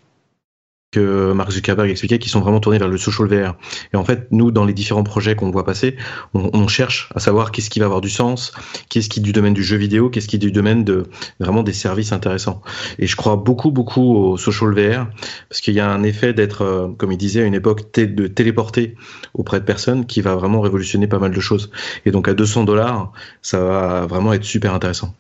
que 0.97 1.33
Mark 1.33 1.51
Zuckerberg 1.51 1.91
expliquait, 1.91 2.19
qui 2.19 2.31
sont 2.31 2.41
vraiment 2.41 2.59
tournés 2.59 2.79
vers 2.79 2.89
le 2.89 2.97
social 2.97 3.29
VR. 3.29 3.55
Et 3.93 3.97
en 3.97 4.05
fait, 4.05 4.29
nous, 4.31 4.51
dans 4.51 4.65
les 4.65 4.73
différents 4.73 5.03
projets 5.03 5.35
qu'on 5.35 5.51
voit 5.51 5.67
passer, 5.67 5.97
on, 6.33 6.67
cherche 6.69 7.11
à 7.15 7.21
savoir 7.21 7.53
qu'est-ce 7.53 7.69
qui 7.69 7.81
va 7.81 7.85
avoir 7.85 8.01
du 8.01 8.09
sens, 8.09 8.53
qu'est-ce 8.89 9.11
qui 9.11 9.21
est 9.21 9.23
du 9.23 9.33
domaine 9.33 9.53
du 9.53 9.63
jeu 9.63 9.77
vidéo, 9.77 10.09
qu'est-ce 10.09 10.27
qui 10.27 10.37
est 10.37 10.39
du 10.39 10.51
domaine 10.51 10.85
de 10.85 11.05
vraiment 11.39 11.63
des 11.63 11.75
services 11.75 12.13
intéressants. 12.13 12.63
Et 12.99 13.07
je 13.07 13.15
crois 13.15 13.37
beaucoup, 13.37 13.71
beaucoup 13.71 14.17
au 14.17 14.37
social 14.39 14.71
VR, 14.71 15.07
parce 15.51 15.61
qu'il 15.61 15.75
y 15.75 15.81
a 15.81 15.91
un 15.91 16.03
effet 16.03 16.33
d'être, 16.33 16.63
euh, 16.63 16.89
comme 16.97 17.13
il 17.13 17.19
disait 17.19 17.43
à 17.43 17.45
une 17.45 17.55
époque, 17.55 17.93
de 17.95 18.27
téléporter 18.27 18.95
auprès 19.35 19.61
de 19.61 19.67
personnes 19.67 20.07
qui 20.07 20.23
va 20.23 20.35
vraiment 20.35 20.63
révolutionner 20.63 21.07
pas 21.07 21.19
mal 21.19 21.31
de 21.31 21.41
choses. 21.41 21.71
Et 22.07 22.11
donc 22.11 22.27
à 22.27 22.33
200 22.33 22.65
dollars, 22.65 23.13
ça 23.43 23.61
va 23.61 24.07
vraiment 24.07 24.33
être 24.33 24.45
super 24.45 24.73
intéressant. 24.73 25.15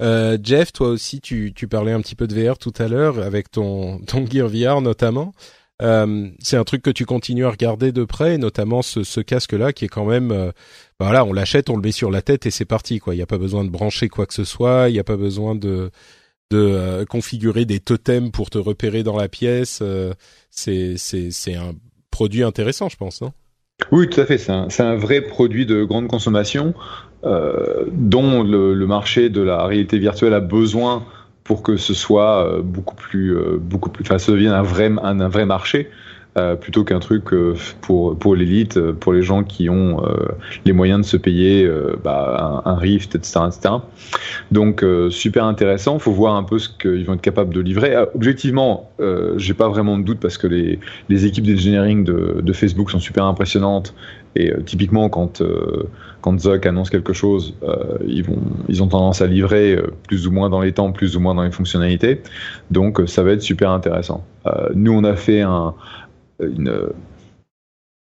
Euh, 0.00 0.36
Jeff, 0.42 0.72
toi 0.72 0.88
aussi, 0.88 1.20
tu, 1.20 1.52
tu 1.54 1.68
parlais 1.68 1.92
un 1.92 2.00
petit 2.00 2.14
peu 2.14 2.26
de 2.26 2.34
VR 2.34 2.58
tout 2.58 2.72
à 2.78 2.88
l'heure 2.88 3.18
avec 3.18 3.50
ton, 3.50 3.98
ton 4.00 4.26
Gear 4.26 4.48
VR 4.48 4.80
notamment. 4.80 5.32
Euh, 5.82 6.30
c'est 6.38 6.56
un 6.56 6.64
truc 6.64 6.82
que 6.82 6.90
tu 6.90 7.04
continues 7.04 7.44
à 7.44 7.50
regarder 7.50 7.92
de 7.92 8.04
près, 8.04 8.38
notamment 8.38 8.80
ce, 8.80 9.04
ce 9.04 9.20
casque-là 9.20 9.72
qui 9.72 9.84
est 9.84 9.88
quand 9.88 10.06
même, 10.06 10.32
euh, 10.32 10.46
bah 10.98 11.06
voilà, 11.06 11.24
on 11.24 11.32
l'achète, 11.32 11.68
on 11.68 11.76
le 11.76 11.82
met 11.82 11.92
sur 11.92 12.10
la 12.10 12.22
tête 12.22 12.46
et 12.46 12.50
c'est 12.50 12.64
parti 12.64 12.98
quoi. 12.98 13.14
Il 13.14 13.18
n'y 13.18 13.22
a 13.22 13.26
pas 13.26 13.38
besoin 13.38 13.64
de 13.64 13.68
brancher 13.68 14.08
quoi 14.08 14.26
que 14.26 14.32
ce 14.32 14.44
soit, 14.44 14.88
il 14.88 14.94
n'y 14.94 14.98
a 14.98 15.04
pas 15.04 15.16
besoin 15.16 15.54
de 15.54 15.90
de 16.50 16.58
euh, 16.58 17.04
configurer 17.04 17.64
des 17.64 17.80
totems 17.80 18.30
pour 18.30 18.50
te 18.50 18.58
repérer 18.58 19.02
dans 19.02 19.16
la 19.16 19.28
pièce. 19.28 19.80
Euh, 19.82 20.14
c'est 20.50 20.96
c'est 20.96 21.30
c'est 21.30 21.54
un 21.54 21.74
produit 22.10 22.42
intéressant, 22.42 22.88
je 22.88 22.96
pense, 22.96 23.20
non? 23.20 23.32
Oui, 23.92 24.08
tout 24.08 24.20
à 24.20 24.26
fait. 24.26 24.38
C'est 24.38 24.52
un, 24.52 24.70
c'est 24.70 24.82
un 24.82 24.96
vrai 24.96 25.20
produit 25.20 25.66
de 25.66 25.84
grande 25.84 26.08
consommation. 26.08 26.72
Euh, 27.26 27.84
dont 27.90 28.44
le, 28.44 28.86
marché 28.86 29.30
de 29.30 29.42
la 29.42 29.66
réalité 29.66 29.98
virtuelle 29.98 30.34
a 30.34 30.40
besoin 30.40 31.02
pour 31.42 31.62
que 31.62 31.76
ce 31.76 31.92
soit 31.92 32.46
euh, 32.46 32.62
beaucoup 32.62 32.94
plus, 32.94 33.36
euh, 33.36 33.58
beaucoup 33.60 33.90
plus, 33.90 34.04
enfin, 34.04 34.18
ça 34.18 34.30
devienne 34.30 34.52
un 34.52 34.62
vrai, 34.62 34.92
un, 35.02 35.28
vrai 35.28 35.44
marché. 35.44 35.90
plutôt 36.60 36.84
qu'un 36.84 37.00
truc 37.00 37.24
pour 37.80 38.18
pour 38.18 38.36
l'élite, 38.36 38.78
pour 39.00 39.14
les 39.14 39.22
gens 39.22 39.42
qui 39.42 39.70
ont 39.70 40.02
les 40.66 40.74
moyens 40.74 41.00
de 41.00 41.06
se 41.06 41.16
payer 41.16 41.66
bah, 42.04 42.62
un, 42.66 42.76
Rift, 42.76 43.14
etc., 43.14 43.40
etc. 43.46 43.74
Donc 44.50 44.84
super 45.08 45.46
intéressant. 45.46 45.98
Faut 45.98 46.12
voir 46.12 46.34
un 46.34 46.42
peu 46.42 46.58
ce 46.58 46.68
qu'ils 46.68 47.06
vont 47.06 47.14
être 47.14 47.22
capables 47.22 47.54
de 47.54 47.60
livrer. 47.60 47.96
objectivement, 48.14 48.90
j'ai 49.38 49.54
pas 49.54 49.70
vraiment 49.70 49.96
de 49.96 50.04
doute 50.04 50.20
parce 50.20 50.36
que 50.36 50.46
les 50.46 51.24
équipes 51.24 51.46
d'engineering 51.46 52.04
de, 52.04 52.42
de 52.42 52.52
Facebook 52.52 52.90
sont 52.90 53.00
super 53.00 53.24
impressionnantes 53.24 53.94
et 54.36 54.52
euh, 54.52 54.60
typiquement, 54.60 55.08
quand, 55.08 55.40
euh, 55.40 55.88
quand 56.20 56.38
Zuck 56.38 56.66
annonce 56.66 56.90
quelque 56.90 57.12
chose, 57.12 57.54
euh, 57.62 57.98
ils, 58.06 58.82
ont 58.82 58.88
tendance 58.88 59.22
à 59.22 59.26
livrer 59.26 59.80
plus 60.06 60.26
ou 60.26 60.30
moins 60.30 60.50
dans 60.50 60.60
les 60.60 60.72
temps, 60.72 60.92
plus 60.92 61.16
ou 61.16 61.20
moins 61.20 61.34
dans 61.34 61.42
les 61.42 61.50
fonctionnalités. 61.50 62.20
Donc, 62.70 63.00
ça 63.06 63.22
va 63.22 63.32
être 63.32 63.42
super 63.42 63.70
intéressant. 63.70 64.24
nous, 64.74 64.92
on 64.92 65.04
a 65.04 65.16
fait 65.16 65.40
un, 65.40 65.74
une, 66.40 66.72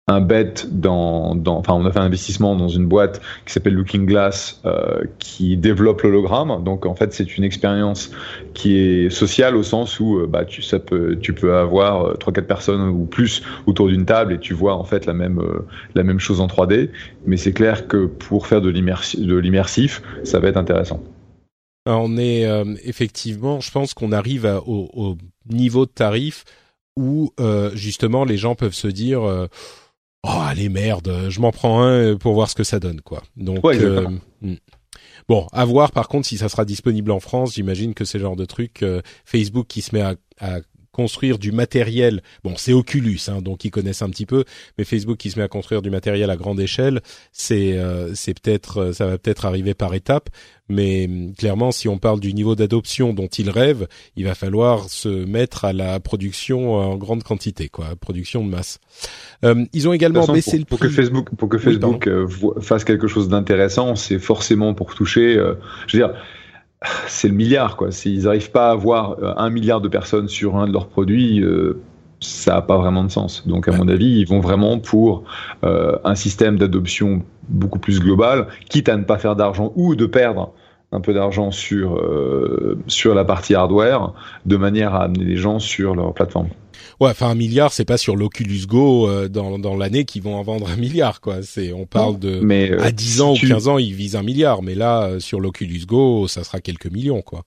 un 0.10 0.22
bet 0.22 0.66
dans, 0.72 1.36
dans, 1.36 1.58
enfin 1.58 1.74
on 1.76 1.86
a 1.86 1.92
fait 1.92 2.00
un 2.00 2.06
investissement 2.06 2.56
dans 2.56 2.68
une 2.68 2.88
boîte 2.88 3.22
qui 3.46 3.54
s'appelle 3.54 3.76
Looking 3.76 4.08
Glass 4.08 4.60
euh, 4.66 5.04
qui 5.20 5.56
développe 5.56 6.02
l'hologramme. 6.02 6.64
Donc 6.64 6.88
en 6.88 6.96
fait 6.96 7.14
c'est 7.14 7.38
une 7.38 7.44
expérience 7.44 8.10
qui 8.56 8.78
est 8.78 9.10
sociale 9.12 9.56
au 9.56 9.62
sens 9.62 10.00
où 10.00 10.18
euh, 10.18 10.28
bah 10.28 10.46
tu 10.46 10.64
ça 10.64 10.80
peut, 10.80 11.18
tu 11.22 11.34
peux 11.34 11.56
avoir 11.56 12.06
euh, 12.06 12.14
trois 12.16 12.34
quatre 12.34 12.48
personnes 12.48 12.82
ou 12.90 13.06
plus 13.06 13.44
autour 13.68 13.88
d'une 13.88 14.06
table 14.06 14.34
et 14.34 14.40
tu 14.40 14.56
vois 14.56 14.76
en 14.76 14.84
fait 14.84 15.06
la 15.06 15.14
même 15.14 15.40
euh, 15.40 15.60
la 15.94 16.02
même 16.04 16.20
chose 16.20 16.42
en 16.42 16.48
3D. 16.48 16.90
Mais 17.28 17.38
c'est 17.38 17.54
clair 17.54 17.88
que 17.88 18.08
pour 18.08 18.48
faire 18.48 18.62
de 18.62 18.70
l'immersif, 18.70 20.02
ça 20.24 20.40
va 20.40 20.48
être 20.48 20.58
intéressant. 20.58 21.04
on 21.86 22.18
est 22.18 22.48
effectivement, 22.84 23.60
je 23.60 23.70
pense 23.70 23.94
qu'on 23.94 24.12
arrive 24.12 24.46
au, 24.66 24.90
au, 24.94 25.18
niveau 25.52 25.86
de 25.86 25.92
tarif 25.92 26.46
où 26.96 27.32
justement 27.74 28.26
les 28.26 28.38
gens 28.38 28.56
peuvent 28.56 28.74
se 28.74 28.88
dire 28.88 29.22
oh 30.24 30.42
allez 30.42 30.70
merde, 30.70 31.28
je 31.30 31.40
m'en 31.40 31.52
prends 31.52 31.84
un 31.84 32.16
pour 32.16 32.34
voir 32.34 32.50
ce 32.50 32.56
que 32.56 32.64
ça 32.64 32.80
donne 32.80 33.02
quoi. 33.02 33.24
Donc 33.38 33.64
euh, 33.66 34.08
hmm. 34.42 34.56
bon, 35.28 35.48
à 35.52 35.66
voir 35.66 35.92
par 35.92 36.08
contre 36.08 36.28
si 36.28 36.38
ça 36.38 36.50
sera 36.50 36.66
disponible 36.66 37.12
en 37.12 37.20
France. 37.20 37.56
J'imagine 37.56 37.94
que 37.94 38.06
c'est 38.06 38.18
le 38.18 38.24
genre 38.24 38.36
de 38.36 38.46
truc 38.46 38.84
euh, 38.84 39.02
Facebook 39.26 39.68
qui 39.68 39.82
se 39.82 39.96
met 39.96 40.02
à, 40.02 40.16
à 40.40 40.60
construire 41.00 41.40
du 41.40 41.54
matériel. 41.54 42.22
Bon, 42.44 42.56
c'est 42.58 42.74
Oculus, 42.74 43.22
hein, 43.30 43.42
donc 43.42 43.64
ils 43.64 43.72
connaissent 43.72 44.02
un 44.02 44.10
petit 44.10 44.26
peu, 44.26 44.44
mais 44.78 44.84
Facebook 44.84 45.16
qui 45.16 45.32
se 45.32 45.40
met 45.40 45.46
à 45.46 45.48
construire 45.48 45.82
du 45.82 45.90
matériel 45.90 46.30
à 46.30 46.36
grande 46.36 46.60
échelle, 46.60 47.00
c'est 47.32 47.78
euh, 47.78 48.14
c'est 48.16 48.38
peut-être 48.38 48.80
euh, 48.80 48.92
ça 48.92 49.06
va 49.06 49.18
peut-être 49.18 49.46
arriver 49.46 49.74
par 49.74 49.94
étapes, 49.94 50.28
mais 50.68 51.06
hum, 51.06 51.34
clairement, 51.34 51.72
si 51.72 51.88
on 51.88 52.00
parle 52.00 52.20
du 52.20 52.34
niveau 52.34 52.54
d'adoption 52.54 53.14
dont 53.14 53.28
ils 53.28 53.50
rêvent, 53.50 53.88
il 54.18 54.26
va 54.26 54.36
falloir 54.36 54.90
se 54.90 55.08
mettre 55.08 55.64
à 55.64 55.72
la 55.72 56.02
production 56.02 56.74
en 56.74 56.98
grande 56.98 57.24
quantité, 57.24 57.70
quoi, 57.70 57.96
production 57.96 58.44
de 58.44 58.50
masse. 58.50 58.80
Euh, 59.46 59.64
ils 59.72 59.88
ont 59.88 59.94
également 59.94 60.28
baissé 60.28 60.58
le 60.58 60.66
prix. 60.66 60.70
Pour 60.76 60.80
que 60.80 60.90
Facebook, 60.90 61.30
pour 61.38 61.48
que 61.48 61.58
Facebook 61.58 62.08
euh, 62.08 62.28
fasse 62.60 62.84
quelque 62.84 63.08
chose 63.08 63.30
d'intéressant, 63.30 63.96
c'est 63.96 64.20
forcément 64.20 64.74
pour 64.74 64.96
toucher. 64.96 65.36
je 65.88 65.98
veux 65.98 66.06
dire 66.06 66.14
c'est 67.08 67.28
le 67.28 67.34
milliard, 67.34 67.76
quoi. 67.76 67.92
S'ils 67.92 68.24
n'arrivent 68.24 68.52
pas 68.52 68.70
à 68.70 68.72
avoir 68.72 69.18
euh, 69.20 69.34
un 69.38 69.50
milliard 69.50 69.82
de 69.82 69.88
personnes 69.88 70.28
sur 70.28 70.56
un 70.56 70.68
de 70.68 70.74
leurs 70.74 70.88
produits, 70.88 71.42
euh, 71.42 71.82
ça 72.22 72.56
n'a 72.56 72.62
pas 72.62 72.78
vraiment 72.78 73.04
de 73.04 73.12
sens. 73.12 73.48
Donc, 73.48 73.68
à 73.68 73.72
mon 73.72 73.88
avis, 73.88 74.20
ils 74.20 74.28
vont 74.28 74.40
vraiment 74.40 74.80
pour 74.80 75.24
euh, 75.64 75.98
un 76.04 76.16
système 76.16 76.58
d'adoption 76.58 77.24
beaucoup 77.48 77.80
plus 77.80 78.00
global, 78.00 78.48
quitte 78.70 78.90
à 78.90 78.98
ne 78.98 79.04
pas 79.04 79.18
faire 79.18 79.36
d'argent 79.36 79.72
ou 79.76 79.96
de 79.96 80.06
perdre 80.06 80.54
un 80.92 81.02
peu 81.02 81.14
d'argent 81.14 81.52
sur, 81.52 82.04
sur 82.88 83.14
la 83.14 83.24
partie 83.24 83.54
hardware, 83.54 84.12
de 84.48 84.58
manière 84.58 84.96
à 84.96 85.04
amener 85.04 85.24
les 85.24 85.36
gens 85.36 85.60
sur 85.60 85.94
leur 85.94 86.16
plateforme. 86.16 86.48
Ouais, 87.00 87.12
enfin 87.12 87.30
un 87.30 87.36
milliard, 87.36 87.72
c'est 87.72 87.86
pas 87.86 87.98
sur 87.98 88.18
l'Oculus 88.18 88.66
Go 88.68 89.08
euh, 89.08 89.30
dans, 89.30 89.58
dans 89.58 89.76
l'année 89.78 90.04
qu'ils 90.04 90.22
vont 90.22 90.36
en 90.36 90.44
vendre 90.44 90.70
un 90.70 90.76
milliard, 90.76 91.22
quoi. 91.22 91.42
C'est, 91.44 91.72
on 91.72 91.86
parle 91.86 92.20
de 92.20 92.42
mais, 92.42 92.72
euh, 92.72 92.84
à 92.84 92.92
10 92.92 93.22
ans 93.22 93.34
ou 93.34 93.38
15 93.38 93.70
ans, 93.70 93.78
ils 93.78 93.94
visent 93.94 94.18
un 94.18 94.24
milliard, 94.24 94.62
mais 94.62 94.76
là, 94.76 95.04
euh, 95.04 95.20
sur 95.20 95.40
l'Oculus 95.40 95.86
Go, 95.86 96.28
ça 96.28 96.44
sera 96.44 96.60
quelques 96.60 96.88
millions, 96.88 97.22
quoi. 97.22 97.44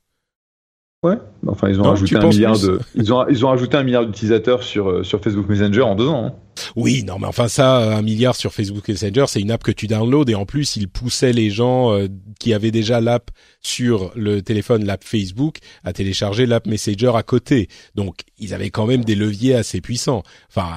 Ouais, 1.03 1.17
enfin 1.49 1.69
ils 1.69 1.81
ont 1.81 1.85
rajouté 1.85 2.15
un 2.15 2.29
milliard 2.29 2.57
de, 2.57 2.79
ils 2.95 3.13
ont 3.13 3.27
ils 3.29 3.45
ont 3.45 3.49
rajouté 3.49 3.77
un 3.77 3.83
milliard 3.83 4.07
d'utilisateurs 4.07 4.63
sur 4.63 5.05
sur 5.05 5.21
Facebook 5.21 5.49
Messenger 5.49 5.83
en 5.83 5.97
deux 5.97 6.07
ans. 6.07 6.27
Hein. 6.27 6.35
Oui, 6.77 7.03
non, 7.03 7.19
mais 7.19 7.27
enfin 7.27 7.49
ça, 7.49 7.97
un 7.97 8.03
milliard 8.03 8.37
sur 8.37 8.53
Facebook 8.53 8.87
Messenger, 8.87 9.25
c'est 9.27 9.41
une 9.41 9.51
app 9.51 9.65
que 9.65 9.73
tu 9.73 9.89
downloads 9.89 10.31
et 10.31 10.37
en 10.37 10.47
plus 10.47 10.77
ils 10.77 10.87
poussaient 10.89 11.33
les 11.33 11.51
gens 11.51 11.91
qui 12.39 12.55
avaient 12.55 12.71
déjà 12.71 13.01
l'app 13.01 13.33
sur 13.63 14.13
le 14.15 14.43
téléphone, 14.43 14.85
l'app 14.85 15.03
Facebook, 15.03 15.59
à 15.83 15.93
télécharger 15.93 16.47
l'app 16.47 16.69
Messenger 16.69 17.13
à 17.17 17.25
côté. 17.25 17.67
Donc 17.97 18.21
ils 18.39 18.55
avaient 18.55 18.71
quand 18.71 18.87
même 18.87 19.05
des 19.05 19.17
leviers 19.17 19.57
assez 19.57 19.81
puissants. 19.81 20.23
Enfin, 20.51 20.69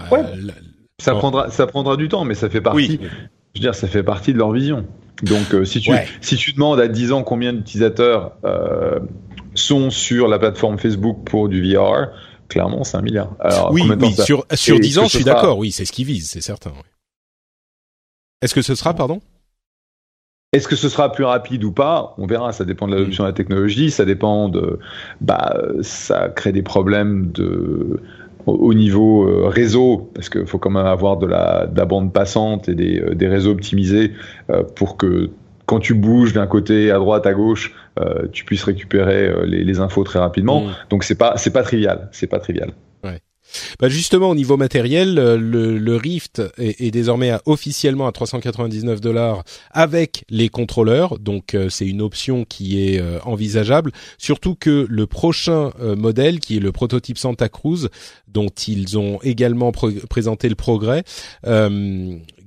ça 0.98 1.14
prendra 1.14 1.52
ça 1.52 1.68
prendra 1.68 1.98
du 1.98 2.10
temps, 2.10 2.26
mais 2.26 2.34
ça 2.34 2.50
fait 2.50 2.62
partie. 2.62 3.00
Je 3.54 3.60
veux 3.60 3.62
dire, 3.62 3.76
ça 3.76 3.88
fait 3.88 4.04
partie 4.04 4.34
de 4.34 4.40
leur 4.40 4.52
vision. 4.52 4.88
Donc 5.22 5.56
si 5.66 5.82
tu 5.82 5.92
si 6.22 6.36
tu 6.36 6.54
demandes 6.54 6.80
à 6.80 6.88
10 6.88 7.12
ans 7.12 7.24
combien 7.24 7.54
d'utilisateurs 7.54 8.34
euh, 8.44 9.00
sont 9.56 9.90
sur 9.90 10.28
la 10.28 10.40
plateforme 10.40 10.78
Facebook 10.78 11.26
pour 11.26 11.50
du 11.50 11.62
VR, 11.74 12.10
clairement, 12.48 12.84
c'est 12.84 12.98
un 12.98 13.02
milliard. 13.02 13.36
Alors, 13.40 13.72
oui, 13.72 13.84
sur, 14.24 14.46
sur 14.54 14.80
10 14.80 15.00
ans, 15.00 15.04
je 15.06 15.18
suis 15.18 15.24
d'accord, 15.24 15.58
oui, 15.58 15.72
c'est 15.72 15.86
ce 15.86 15.92
qu'ils 15.92 16.06
visent, 16.06 16.30
c'est 16.30 16.42
certain. 16.42 16.72
Est-ce 18.42 18.54
que 18.54 18.62
ce 18.62 18.76
sera, 18.76 18.94
pardon? 18.94 19.22
Est-ce 20.54 20.68
que 20.68 20.76
ce 20.76 20.88
sera 20.88 21.12
plus 21.12 21.26
rapide 21.26 21.64
ou 21.64 21.72
pas? 21.72 22.14
On 22.18 22.28
verra, 22.28 22.54
ça 22.54 22.64
dépend 22.64 22.88
de 22.88 22.96
l'adoption 22.96 23.24
de 23.24 23.30
la 23.30 23.34
technologie, 23.34 23.92
ça 23.92 24.06
dépend 24.06 24.48
de... 24.48 24.80
Bah, 25.20 25.58
ça 25.82 26.30
crée 26.30 26.54
des 26.54 26.62
problèmes 26.62 27.32
de 27.32 28.00
au 28.46 28.74
niveau 28.74 29.28
euh, 29.28 29.48
réseau, 29.48 30.12
parce 30.14 30.30
qu'il 30.30 30.46
faut 30.46 30.60
quand 30.60 30.70
même 30.70 30.86
avoir 30.86 31.18
de 31.18 31.26
la, 31.26 31.66
bande 31.86 32.14
passante 32.14 32.70
et 32.70 32.76
des, 32.76 33.00
euh, 33.00 33.30
réseaux 33.30 33.52
optimisés 33.52 34.12
euh, 34.50 34.64
pour 34.64 34.98
que 34.98 35.32
quand 35.66 35.80
tu 35.80 35.94
bouges 35.94 36.34
d'un 36.34 36.48
côté 36.48 36.92
à 36.92 36.98
droite 36.98 37.26
à 37.26 37.34
gauche, 37.34 37.74
euh, 38.00 38.28
tu 38.32 38.46
puisses 38.46 38.64
récupérer 38.64 39.28
euh, 39.28 39.46
les, 39.46 39.64
les, 39.64 39.80
infos 39.80 40.04
très 40.04 40.20
rapidement. 40.20 40.66
Mm. 40.66 40.76
Donc 40.90 41.04
c'est 41.04 41.16
pas 41.16 41.38
c'est 41.38 41.52
pas 41.52 41.64
trivial, 41.64 42.10
c'est 42.12 42.28
pas 42.28 42.40
trivial. 42.40 42.72
Ouais. 43.04 43.20
Bah 43.80 43.90
justement 43.90 44.30
au 44.30 44.36
niveau 44.36 44.58
matériel, 44.58 45.18
euh, 45.18 45.38
le, 45.38 45.78
le 45.78 45.96
Rift 45.96 46.42
est, 46.58 46.82
est, 46.82 46.92
désormais 46.92 47.32
officiellement 47.46 48.08
à 48.08 48.12
399 48.12 49.00
dollars 49.02 49.44
avec 49.72 50.26
les 50.30 50.50
contrôleurs, 50.50 51.20
donc 51.20 51.56
c'est 51.70 51.88
une 51.88 52.02
option 52.02 52.44
qui 52.44 52.84
est 52.84 53.02
envisageable. 53.24 53.92
Surtout 54.18 54.56
que 54.56 54.86
le 54.90 55.08
prochain 55.08 55.72
modèle, 55.80 56.40
qui 56.40 56.58
est 56.58 56.60
le 56.60 56.72
prototype 56.72 57.18
Santa 57.18 57.50
Cruz, 57.50 57.88
dont 58.28 58.50
ils 58.68 58.98
ont 58.98 59.20
également 59.22 59.72
présenté 59.72 60.50
le 60.50 60.56
progrès, 60.56 61.04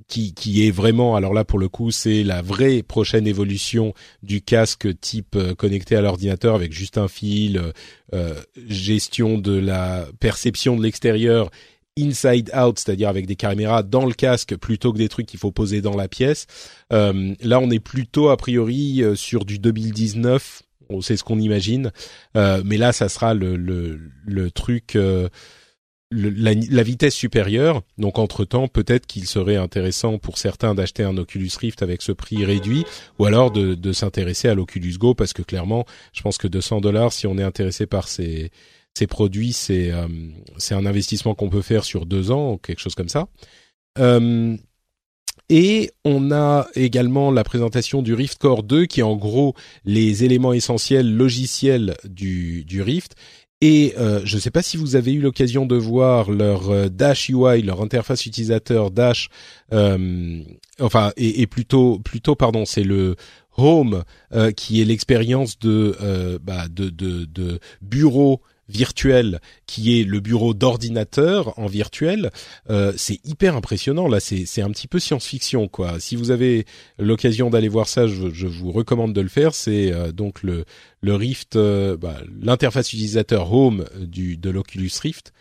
qui, 0.09 0.33
qui 0.33 0.67
est 0.67 0.71
vraiment, 0.71 1.15
alors 1.15 1.33
là 1.33 1.45
pour 1.45 1.59
le 1.59 1.69
coup, 1.69 1.91
c'est 1.91 2.23
la 2.23 2.41
vraie 2.41 2.83
prochaine 2.83 3.27
évolution 3.27 3.93
du 4.23 4.41
casque 4.41 4.99
type 4.99 5.35
euh, 5.35 5.55
connecté 5.55 5.95
à 5.95 6.01
l'ordinateur 6.01 6.55
avec 6.55 6.73
juste 6.73 6.97
un 6.97 7.07
fil, 7.07 7.57
euh, 7.57 7.71
euh, 8.13 8.33
gestion 8.67 9.37
de 9.37 9.53
la 9.53 10.07
perception 10.19 10.75
de 10.75 10.83
l'extérieur 10.83 11.51
inside 11.97 12.51
out, 12.55 12.79
c'est-à-dire 12.79 13.07
avec 13.07 13.27
des 13.27 13.35
caméras 13.35 13.83
dans 13.83 14.05
le 14.05 14.13
casque 14.13 14.55
plutôt 14.57 14.91
que 14.91 14.97
des 14.97 15.09
trucs 15.09 15.27
qu'il 15.27 15.39
faut 15.39 15.51
poser 15.51 15.81
dans 15.81 15.95
la 15.95 16.07
pièce. 16.07 16.47
là, 16.91 17.59
on 17.59 17.69
est 17.69 17.79
plutôt 17.79 18.29
a 18.29 18.37
priori 18.37 19.03
sur 19.15 19.43
du 19.43 19.59
2019, 19.59 20.63
on 20.89 21.01
sait 21.01 21.17
ce 21.17 21.25
qu'on 21.25 21.39
imagine, 21.39 21.91
mais 22.35 22.77
là, 22.77 22.93
ça 22.93 23.09
sera 23.09 23.33
le, 23.33 23.57
le, 23.57 23.99
le 24.25 24.49
truc 24.49 24.97
la, 26.11 26.83
vitesse 26.83 27.13
supérieure. 27.13 27.81
Donc 27.97 28.19
entre-temps, 28.19 28.67
peut-être 28.67 29.05
qu'il 29.05 29.25
serait 29.25 29.55
intéressant 29.55 30.17
pour 30.17 30.37
certains 30.37 30.75
d'acheter 30.75 31.03
un 31.03 31.17
Oculus 31.17 31.51
Rift 31.59 31.83
avec 31.83 32.01
ce 32.01 32.11
prix 32.11 32.45
réduit, 32.45 32.85
ou 33.19 33.25
alors 33.25 33.51
de, 33.51 33.93
s'intéresser 33.93 34.47
à 34.47 34.55
l'Oculus 34.55 34.97
Go, 34.97 35.13
parce 35.13 35.33
que 35.33 35.41
clairement, 35.41 35.85
je 36.13 36.21
pense 36.21 36.37
que 36.37 36.47
200 36.47 36.81
dollars, 36.81 37.13
si 37.13 37.27
on 37.27 37.37
est 37.37 37.43
intéressé 37.43 37.85
par 37.85 38.07
ces, 38.07 38.51
produits, 39.07 39.53
c'est 39.53 39.91
euh, 39.91 40.07
c'est 40.57 40.75
un 40.75 40.85
investissement 40.85 41.33
qu'on 41.33 41.49
peut 41.49 41.61
faire 41.61 41.85
sur 41.85 42.05
deux 42.05 42.31
ans, 42.31 42.57
quelque 42.57 42.81
chose 42.81 42.95
comme 42.95 43.07
ça. 43.07 43.29
Euh, 43.97 44.57
et 45.47 45.91
on 46.03 46.31
a 46.31 46.67
également 46.75 47.31
la 47.31 47.43
présentation 47.43 48.01
du 48.01 48.13
Rift 48.13 48.37
Core 48.37 48.63
2, 48.63 48.85
qui 48.85 48.99
est 48.99 49.03
en 49.03 49.15
gros 49.15 49.55
les 49.85 50.23
éléments 50.25 50.53
essentiels 50.53 51.15
logiciels 51.15 51.95
du 52.03 52.81
Rift. 52.81 53.15
Et 53.61 53.93
euh, 53.97 54.21
je 54.23 54.35
ne 54.35 54.41
sais 54.41 54.51
pas 54.51 54.61
si 54.61 54.77
vous 54.77 54.95
avez 54.95 55.11
eu 55.11 55.19
l'occasion 55.19 55.65
de 55.65 55.75
voir 55.75 56.31
leur 56.31 56.69
euh, 56.69 56.87
Dash 56.87 57.27
UI, 57.27 57.61
leur 57.61 57.81
interface 57.81 58.25
utilisateur 58.25 58.89
Dash, 58.89 59.29
euh, 59.73 60.41
enfin 60.79 61.11
et, 61.17 61.45
plutôt 61.45 61.99
plutôt 61.99 62.35
pardon, 62.35 62.63
c'est 62.65 62.83
le 62.83 63.15
Home 63.57 64.03
qui 64.55 64.81
est 64.81 64.85
l'expérience 64.85 65.59
de, 65.59 66.39
bah, 66.41 66.69
de, 66.69 66.89
de 66.89 67.25
de 67.25 67.59
bureau 67.81 68.41
virtuel 68.69 69.41
qui 69.65 69.99
est 69.99 70.03
le 70.03 70.19
bureau 70.19 70.53
d'ordinateur 70.53 71.57
en 71.59 71.65
virtuel, 71.65 72.31
euh, 72.69 72.93
c'est 72.95 73.19
hyper 73.25 73.55
impressionnant. 73.55 74.07
Là, 74.07 74.19
c'est 74.19 74.61
un 74.61 74.69
petit 74.71 74.87
peu 74.87 74.99
science-fiction, 74.99 75.67
quoi. 75.67 75.99
Si 75.99 76.15
vous 76.15 76.31
avez 76.31 76.65
l'occasion 76.97 77.49
d'aller 77.49 77.67
voir 77.67 77.87
ça, 77.87 78.07
je, 78.07 78.31
je, 78.31 78.47
vous 78.47 78.71
recommande 78.71 79.13
de 79.13 79.21
le 79.21 79.29
faire. 79.29 79.53
C'est 79.53 79.91
euh, 79.91 80.11
donc 80.11 80.43
le, 80.43 80.65
le 81.01 81.15
Rift, 81.15 81.55
euh, 81.55 81.97
bah, 81.97 82.17
l'interface 82.41 82.93
utilisateur 82.93 83.51
Home 83.51 83.85
du, 83.99 84.37
de 84.37 84.49
l'Oculus 84.49 84.91
Rift. 85.01 85.33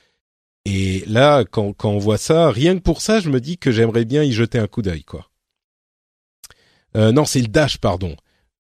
Et 0.64 1.04
là, 1.06 1.44
quand, 1.44 1.72
quand 1.72 1.90
on 1.90 1.98
voit 1.98 2.18
ça, 2.18 2.50
rien 2.50 2.74
que 2.74 2.82
pour 2.82 3.00
ça, 3.00 3.20
je 3.20 3.30
me 3.30 3.40
dis 3.40 3.56
que 3.56 3.70
j'aimerais 3.70 4.04
bien 4.04 4.22
y 4.22 4.32
jeter 4.32 4.58
un 4.58 4.66
coup 4.66 4.82
d'œil, 4.82 5.02
quoi. 5.02 5.30
Euh, 6.96 7.12
non, 7.12 7.24
c'est 7.24 7.40
le 7.40 7.48
Dash, 7.48 7.78
pardon. 7.78 8.16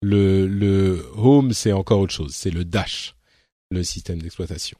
Le, 0.02 0.46
le 0.46 1.06
Home, 1.16 1.52
c'est 1.52 1.72
encore 1.72 2.00
autre 2.00 2.12
chose. 2.12 2.32
C'est 2.34 2.50
le 2.50 2.64
Dash, 2.64 3.14
le 3.74 3.82
système 3.82 4.22
d'exploitation. 4.22 4.78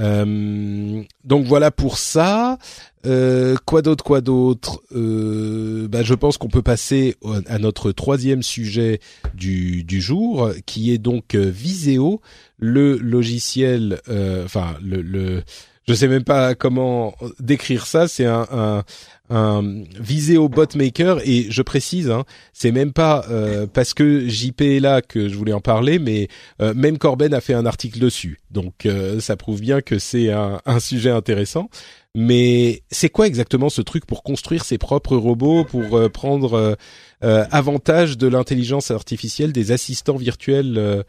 Euh, 0.00 1.02
donc 1.24 1.46
voilà 1.46 1.70
pour 1.70 1.98
ça. 1.98 2.58
Euh, 3.06 3.56
quoi 3.64 3.82
d'autre, 3.82 4.04
quoi 4.04 4.20
d'autre? 4.20 4.80
Euh, 4.94 5.88
bah, 5.88 6.02
Je 6.02 6.14
pense 6.14 6.38
qu'on 6.38 6.48
peut 6.48 6.62
passer 6.62 7.16
à 7.46 7.58
notre 7.58 7.92
troisième 7.92 8.42
sujet 8.42 9.00
du, 9.34 9.84
jour, 10.00 10.50
qui 10.66 10.92
est 10.92 10.98
donc 10.98 11.34
Viseo, 11.34 12.20
le 12.58 12.96
logiciel, 12.96 14.00
enfin 14.44 14.76
le, 14.82 15.42
je 15.88 15.94
sais 15.94 16.08
même 16.08 16.24
pas 16.24 16.54
comment 16.54 17.14
décrire 17.40 17.86
ça. 17.86 18.08
C'est 18.08 18.26
un, 18.26 18.46
un, 18.52 18.84
un 19.30 19.62
Viseo 19.98 20.48
Bot 20.48 20.74
Maker 20.74 21.20
et 21.24 21.46
je 21.50 21.62
précise, 21.62 22.10
hein, 22.10 22.24
c'est 22.52 22.72
même 22.72 22.92
pas 22.92 23.24
euh, 23.30 23.66
parce 23.66 23.94
que 23.94 24.28
JP 24.28 24.60
est 24.60 24.80
là 24.80 25.02
que 25.02 25.28
je 25.28 25.34
voulais 25.36 25.52
en 25.52 25.60
parler, 25.60 25.98
mais 25.98 26.28
euh, 26.60 26.74
même 26.74 26.98
Corben 26.98 27.32
a 27.34 27.40
fait 27.40 27.54
un 27.54 27.66
article 27.66 27.98
dessus, 27.98 28.38
donc 28.50 28.86
euh, 28.86 29.20
ça 29.20 29.36
prouve 29.36 29.60
bien 29.60 29.80
que 29.80 29.98
c'est 29.98 30.30
un, 30.30 30.60
un, 30.66 30.80
sujet 30.80 31.10
intéressant. 31.10 31.68
Mais 32.14 32.82
c'est 32.90 33.10
quoi 33.10 33.26
exactement 33.26 33.68
ce 33.68 33.82
truc 33.82 34.04
pour 34.06 34.22
construire 34.22 34.64
ses 34.64 34.78
propres 34.78 35.16
robots, 35.16 35.64
pour 35.64 36.10
prendre 36.10 36.76
avantage 37.22 38.16
de 38.16 38.28
l'intelligence 38.28 38.90
artificielle, 38.90 39.52
des 39.52 39.72
assistants 39.72 40.16
virtuels 40.16 41.04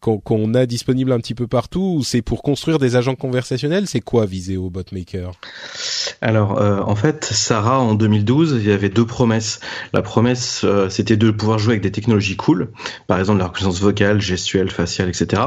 qu'on 0.00 0.54
a 0.54 0.66
disponibles 0.66 1.12
un 1.12 1.18
petit 1.18 1.34
peu 1.34 1.46
partout 1.46 1.96
ou 1.98 2.04
c'est 2.04 2.22
pour 2.22 2.42
construire 2.42 2.78
des 2.78 2.96
agents 2.96 3.14
conversationnels? 3.14 3.86
C'est 3.86 4.00
quoi 4.00 4.26
Viseo 4.26 4.68
Botmaker? 4.70 5.32
Alors, 6.22 6.60
euh, 6.60 6.80
en 6.80 6.96
fait, 6.96 7.24
Sarah, 7.24 7.80
en 7.80 7.94
2012, 7.94 8.58
il 8.60 8.68
y 8.68 8.72
avait 8.72 8.88
deux 8.88 9.06
promesses. 9.06 9.60
La 9.92 10.02
promesse, 10.02 10.62
euh, 10.64 10.88
c'était 10.90 11.16
de 11.16 11.30
pouvoir 11.30 11.58
jouer 11.58 11.72
avec 11.72 11.82
des 11.82 11.92
technologies 11.92 12.36
cool, 12.36 12.70
par 13.06 13.18
exemple 13.18 13.38
la 13.38 13.46
reconnaissance 13.46 13.80
vocale, 13.80 14.20
gestuelle, 14.20 14.70
faciale, 14.70 15.08
etc. 15.08 15.42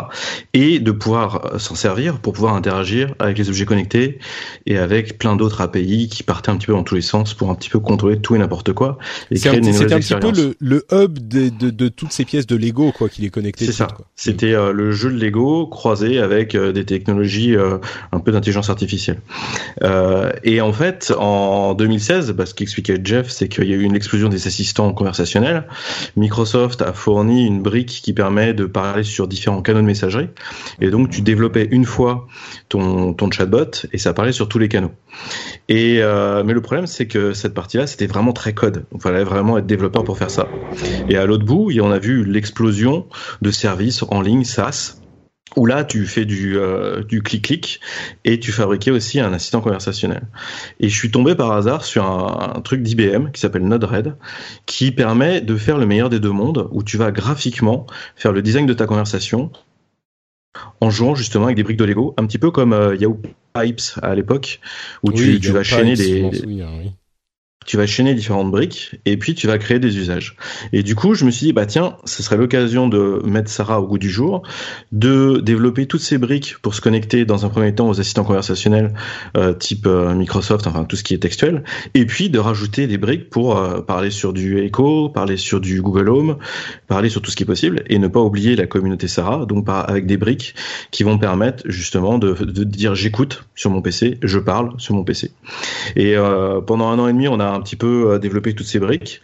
Et 0.53 0.79
de 0.79 0.91
pouvoir 0.91 1.59
s'en 1.59 1.75
servir 1.75 2.19
pour 2.19 2.33
pouvoir 2.33 2.55
interagir 2.55 3.13
avec 3.19 3.37
les 3.37 3.49
objets 3.49 3.65
connectés 3.65 4.19
et 4.65 4.77
avec 4.77 5.17
plein 5.17 5.35
d'autres 5.35 5.61
API 5.61 6.07
qui 6.09 6.23
partaient 6.23 6.49
un 6.49 6.57
petit 6.57 6.67
peu 6.67 6.73
dans 6.73 6.83
tous 6.83 6.95
les 6.95 7.01
sens 7.01 7.33
pour 7.33 7.51
un 7.51 7.55
petit 7.55 7.69
peu 7.69 7.79
contrôler 7.79 8.19
tout 8.19 8.35
et 8.35 8.39
n'importe 8.39 8.73
quoi. 8.73 8.97
C'était 9.31 9.49
un, 9.49 9.82
un 9.91 9.99
petit 9.99 10.15
peu 10.15 10.31
le, 10.31 10.55
le 10.59 10.85
hub 10.91 11.19
de, 11.19 11.49
de, 11.49 11.69
de, 11.69 11.87
toutes 11.87 12.11
ces 12.11 12.25
pièces 12.25 12.47
de 12.47 12.55
Lego, 12.55 12.91
quoi, 12.91 13.09
qui 13.09 13.21
les 13.21 13.29
connectait. 13.29 13.65
C'est 13.65 13.71
ça. 13.71 13.87
C'était 14.15 14.53
euh, 14.53 14.71
le 14.71 14.91
jeu 14.91 15.11
de 15.11 15.17
Lego 15.17 15.67
croisé 15.67 16.19
avec 16.19 16.55
euh, 16.55 16.71
des 16.71 16.85
technologies 16.85 17.55
euh, 17.55 17.77
un 18.11 18.19
peu 18.19 18.31
d'intelligence 18.31 18.69
artificielle. 18.69 19.19
et 20.43 20.61
en 20.61 20.73
fait, 20.73 21.13
en 21.17 21.73
2016, 21.73 22.31
bah, 22.31 22.45
ce 22.45 22.53
qu'expliquait 22.53 22.99
Jeff, 23.03 23.29
c'est 23.29 23.47
qu'il 23.47 23.69
y 23.69 23.73
a 23.73 23.75
eu 23.75 23.83
une 23.83 23.95
explosion 23.95 24.29
des 24.29 24.47
assistants 24.47 24.93
conversationnels. 24.93 25.67
Microsoft 26.15 26.81
a 26.81 26.93
fourni 26.93 27.45
une 27.45 27.61
brique 27.61 28.01
qui 28.03 28.13
permet 28.13 28.53
de 28.53 28.65
parler 28.65 29.03
sur 29.03 29.27
différents 29.27 29.61
canaux 29.61 29.81
de 29.81 29.85
messagerie. 29.85 30.29
Et 30.81 30.89
donc, 30.89 31.09
tu 31.09 31.21
développais 31.21 31.67
une 31.71 31.85
fois 31.85 32.27
ton, 32.69 33.13
ton 33.13 33.29
chatbot 33.31 33.71
et 33.91 33.97
ça 33.97 34.13
parlait 34.13 34.31
sur 34.31 34.47
tous 34.47 34.59
les 34.59 34.69
canaux. 34.69 34.91
Et 35.69 36.01
mais 36.45 36.53
le 36.53 36.61
problème, 36.61 36.87
c'est 36.87 37.07
que 37.07 37.33
cette 37.33 37.53
partie-là, 37.53 37.87
c'était 37.87 38.07
vraiment 38.07 38.33
très 38.33 38.53
code. 38.53 38.85
Il 38.93 39.01
fallait 39.01 39.23
vraiment 39.23 39.57
être 39.57 39.65
développeur 39.75 40.03
pour 40.03 40.17
faire 40.17 40.31
ça. 40.31 40.47
Et 41.09 41.17
à 41.17 41.25
l'autre 41.25 41.45
bout, 41.45 41.71
on 41.81 41.91
a 41.91 41.99
vu 41.99 42.23
l'explosion 42.23 43.07
de 43.41 43.51
services 43.51 44.03
en 44.09 44.21
ligne 44.21 44.43
SaaS 44.43 44.97
où 45.55 45.65
là 45.65 45.83
tu 45.83 46.05
fais 46.05 46.25
du 46.25 46.57
euh, 46.57 47.03
du 47.03 47.21
clic-clic 47.21 47.79
et 48.25 48.39
tu 48.39 48.51
fabriquais 48.51 48.91
aussi 48.91 49.19
un 49.19 49.33
assistant 49.33 49.61
conversationnel. 49.61 50.23
Et 50.79 50.89
je 50.89 50.95
suis 50.95 51.11
tombé 51.11 51.35
par 51.35 51.51
hasard 51.51 51.85
sur 51.85 52.05
un, 52.05 52.61
truc 52.61 52.81
d'IBM 52.81 53.31
qui 53.31 53.41
s'appelle 53.41 53.63
Node-RED 53.63 54.15
qui 54.65 54.91
permet 54.91 55.41
de 55.41 55.55
faire 55.55 55.77
le 55.77 55.85
meilleur 55.85 56.09
des 56.09 56.19
deux 56.19 56.31
mondes 56.31 56.67
où 56.71 56.83
tu 56.83 56.97
vas 56.97 57.11
graphiquement 57.11 57.85
faire 58.15 58.31
le 58.31 58.41
design 58.41 58.65
de 58.65 58.73
ta 58.73 58.85
conversation 58.85 59.51
en 60.81 60.89
jouant 60.89 61.15
justement 61.15 61.45
avec 61.45 61.57
des 61.57 61.63
briques 61.63 61.77
de 61.77 61.85
Lego, 61.85 62.13
un 62.17 62.25
petit 62.25 62.37
peu 62.37 62.51
comme 62.51 62.73
euh, 62.73 62.95
Yahoo 62.95 63.19
Pipes 63.53 63.81
à 64.01 64.15
l'époque 64.15 64.59
où 65.03 65.11
tu, 65.11 65.39
tu 65.39 65.51
vas 65.51 65.63
chaîner 65.63 65.95
des, 65.95 66.29
tu 67.65 67.77
vas 67.77 67.85
chaîner 67.85 68.13
différentes 68.13 68.51
briques 68.51 68.95
et 69.05 69.17
puis 69.17 69.35
tu 69.35 69.47
vas 69.47 69.57
créer 69.57 69.79
des 69.79 69.97
usages. 69.97 70.35
Et 70.71 70.83
du 70.83 70.95
coup, 70.95 71.13
je 71.13 71.25
me 71.25 71.31
suis 71.31 71.47
dit 71.47 71.53
bah 71.53 71.65
tiens, 71.65 71.97
ce 72.05 72.23
serait 72.23 72.37
l'occasion 72.37 72.87
de 72.87 73.21
mettre 73.25 73.49
Sarah 73.49 73.81
au 73.81 73.87
goût 73.87 73.97
du 73.97 74.09
jour, 74.09 74.43
de 74.91 75.39
développer 75.43 75.85
toutes 75.85 76.01
ces 76.01 76.17
briques 76.17 76.55
pour 76.61 76.75
se 76.75 76.81
connecter 76.81 77.25
dans 77.25 77.45
un 77.45 77.49
premier 77.49 77.73
temps 77.73 77.89
aux 77.89 77.99
assistants 77.99 78.23
conversationnels 78.23 78.93
euh, 79.37 79.53
type 79.53 79.85
euh, 79.85 80.13
Microsoft, 80.13 80.67
enfin 80.67 80.83
tout 80.85 80.95
ce 80.95 81.03
qui 81.03 81.13
est 81.13 81.19
textuel, 81.19 81.63
et 81.93 82.05
puis 82.05 82.29
de 82.29 82.39
rajouter 82.39 82.87
des 82.87 82.97
briques 82.97 83.29
pour 83.29 83.57
euh, 83.57 83.81
parler 83.81 84.11
sur 84.11 84.33
du 84.33 84.59
Echo, 84.59 85.09
parler 85.09 85.37
sur 85.37 85.59
du 85.59 85.81
Google 85.81 86.09
Home, 86.09 86.37
parler 86.87 87.09
sur 87.09 87.21
tout 87.21 87.31
ce 87.31 87.35
qui 87.35 87.43
est 87.43 87.47
possible 87.47 87.83
et 87.87 87.99
ne 87.99 88.07
pas 88.07 88.21
oublier 88.21 88.55
la 88.55 88.67
communauté 88.67 89.07
Sarah, 89.07 89.45
donc 89.45 89.65
avec 89.67 90.05
des 90.05 90.17
briques 90.17 90.55
qui 90.91 91.03
vont 91.03 91.17
permettre 91.17 91.63
justement 91.65 92.17
de 92.17 92.63
dire 92.63 92.95
j'écoute 92.95 93.45
sur 93.55 93.69
mon 93.69 93.81
PC, 93.81 94.17
je 94.21 94.39
parle 94.39 94.73
sur 94.77 94.95
mon 94.95 95.03
PC. 95.03 95.31
Et 95.95 96.15
pendant 96.67 96.89
un 96.89 96.99
an 96.99 97.07
et 97.07 97.13
demi, 97.13 97.27
on 97.27 97.39
a 97.39 97.52
un 97.53 97.61
petit 97.61 97.75
peu 97.75 98.11
euh, 98.11 98.19
développer 98.19 98.53
toutes 98.53 98.67
ces 98.67 98.79
briques. 98.79 99.21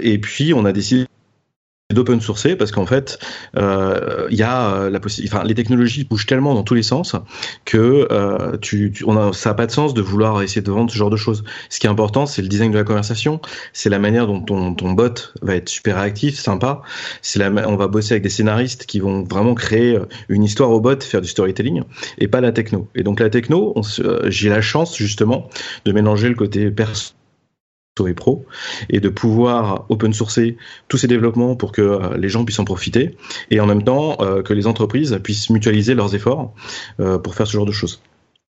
Et 0.00 0.18
puis 0.18 0.54
on 0.54 0.64
a 0.64 0.72
décidé 0.72 1.06
d'open 1.94 2.20
sourcer 2.20 2.56
parce 2.56 2.72
qu'en 2.72 2.84
fait 2.84 3.16
euh, 3.56 4.26
y 4.30 4.42
a 4.42 4.74
euh, 4.74 4.90
la 4.90 4.98
enfin 5.24 5.44
les 5.44 5.54
technologies 5.54 6.02
bougent 6.02 6.26
tellement 6.26 6.52
dans 6.52 6.64
tous 6.64 6.74
les 6.74 6.82
sens 6.82 7.14
que 7.64 8.08
euh, 8.10 8.56
tu, 8.58 8.92
on 9.06 9.16
a, 9.16 9.32
ça 9.32 9.50
a 9.50 9.54
pas 9.54 9.66
de 9.66 9.70
sens 9.70 9.94
de 9.94 10.02
vouloir 10.02 10.42
essayer 10.42 10.62
de 10.62 10.70
vendre 10.70 10.90
ce 10.90 10.96
genre 10.96 11.10
de 11.10 11.16
choses. 11.16 11.44
Ce 11.70 11.78
qui 11.78 11.86
est 11.86 11.90
important 11.90 12.26
c'est 12.26 12.42
le 12.42 12.48
design 12.48 12.72
de 12.72 12.76
la 12.76 12.82
conversation. 12.82 13.40
C'est 13.72 13.88
la 13.88 14.00
manière 14.00 14.26
dont 14.26 14.40
ton, 14.40 14.74
ton 14.74 14.92
bot 14.92 15.32
va 15.42 15.54
être 15.54 15.68
super 15.68 15.96
réactif 15.96 16.36
sympa. 16.40 16.82
C'est 17.22 17.38
la 17.38 17.50
on 17.68 17.76
va 17.76 17.86
bosser 17.86 18.14
avec 18.14 18.24
des 18.24 18.30
scénaristes 18.30 18.86
qui 18.86 18.98
vont 18.98 19.22
vraiment 19.22 19.54
créer 19.54 19.96
une 20.28 20.42
histoire 20.42 20.70
au 20.70 20.80
bot 20.80 21.00
faire 21.00 21.20
du 21.20 21.28
storytelling 21.28 21.84
et 22.18 22.26
pas 22.26 22.40
la 22.40 22.50
techno. 22.50 22.88
Et 22.96 23.04
donc 23.04 23.20
la 23.20 23.30
techno 23.30 23.74
j'ai 24.24 24.48
la 24.48 24.60
chance 24.60 24.96
justement 24.96 25.48
de 25.84 25.92
mélanger 25.92 26.28
le 26.28 26.34
côté 26.34 26.68
perso 26.72 27.14
et 28.04 28.12
pro 28.12 28.44
et 28.90 29.00
de 29.00 29.08
pouvoir 29.08 29.86
open 29.88 30.12
sourcer 30.12 30.58
tous 30.88 30.98
ces 30.98 31.06
développements 31.06 31.56
pour 31.56 31.72
que 31.72 31.80
euh, 31.80 32.16
les 32.18 32.28
gens 32.28 32.44
puissent 32.44 32.58
en 32.58 32.64
profiter 32.64 33.16
et 33.50 33.60
en 33.60 33.66
même 33.66 33.82
temps 33.82 34.18
euh, 34.20 34.42
que 34.42 34.52
les 34.52 34.66
entreprises 34.66 35.18
puissent 35.22 35.48
mutualiser 35.48 35.94
leurs 35.94 36.14
efforts 36.14 36.52
euh, 37.00 37.16
pour 37.18 37.34
faire 37.34 37.46
ce 37.46 37.52
genre 37.52 37.64
de 37.64 37.72
choses. 37.72 38.02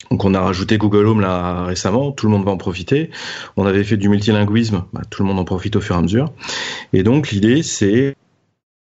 Donc 0.09 0.23
on 0.25 0.33
a 0.33 0.41
rajouté 0.41 0.77
Google 0.77 1.05
Home 1.05 1.21
là 1.21 1.65
récemment, 1.65 2.11
tout 2.11 2.25
le 2.25 2.31
monde 2.31 2.45
va 2.45 2.51
en 2.51 2.57
profiter. 2.57 3.11
On 3.57 3.65
avait 3.65 3.83
fait 3.83 3.97
du 3.97 4.09
multilinguisme, 4.09 4.85
bah, 4.93 5.01
tout 5.09 5.21
le 5.21 5.27
monde 5.27 5.39
en 5.39 5.45
profite 5.45 5.75
au 5.75 5.81
fur 5.81 5.95
et 5.95 5.99
à 5.99 6.01
mesure. 6.01 6.31
Et 6.93 7.03
donc 7.03 7.31
l'idée 7.31 7.61
c'est 7.61 8.15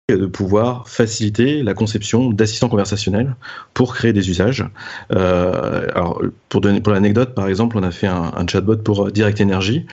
de 0.08 0.28
pouvoir 0.28 0.88
faciliter 0.88 1.64
la 1.64 1.74
conception 1.74 2.30
d'assistants 2.30 2.70
conversationnels 2.70 3.36
pour 3.74 3.96
créer 3.96 4.14
des 4.14 4.30
usages. 4.30 4.64
Euh, 5.12 5.88
alors, 5.96 6.22
pour 6.50 6.62
l'anecdote, 6.62 7.34
par 7.34 7.48
exemple, 7.48 7.76
on 7.78 7.84
a 7.84 7.90
fait 7.90 8.06
un, 8.06 8.46
chatbot 8.48 8.78
pour 8.78 9.12
Direct 9.12 9.42
Energy 9.42 9.88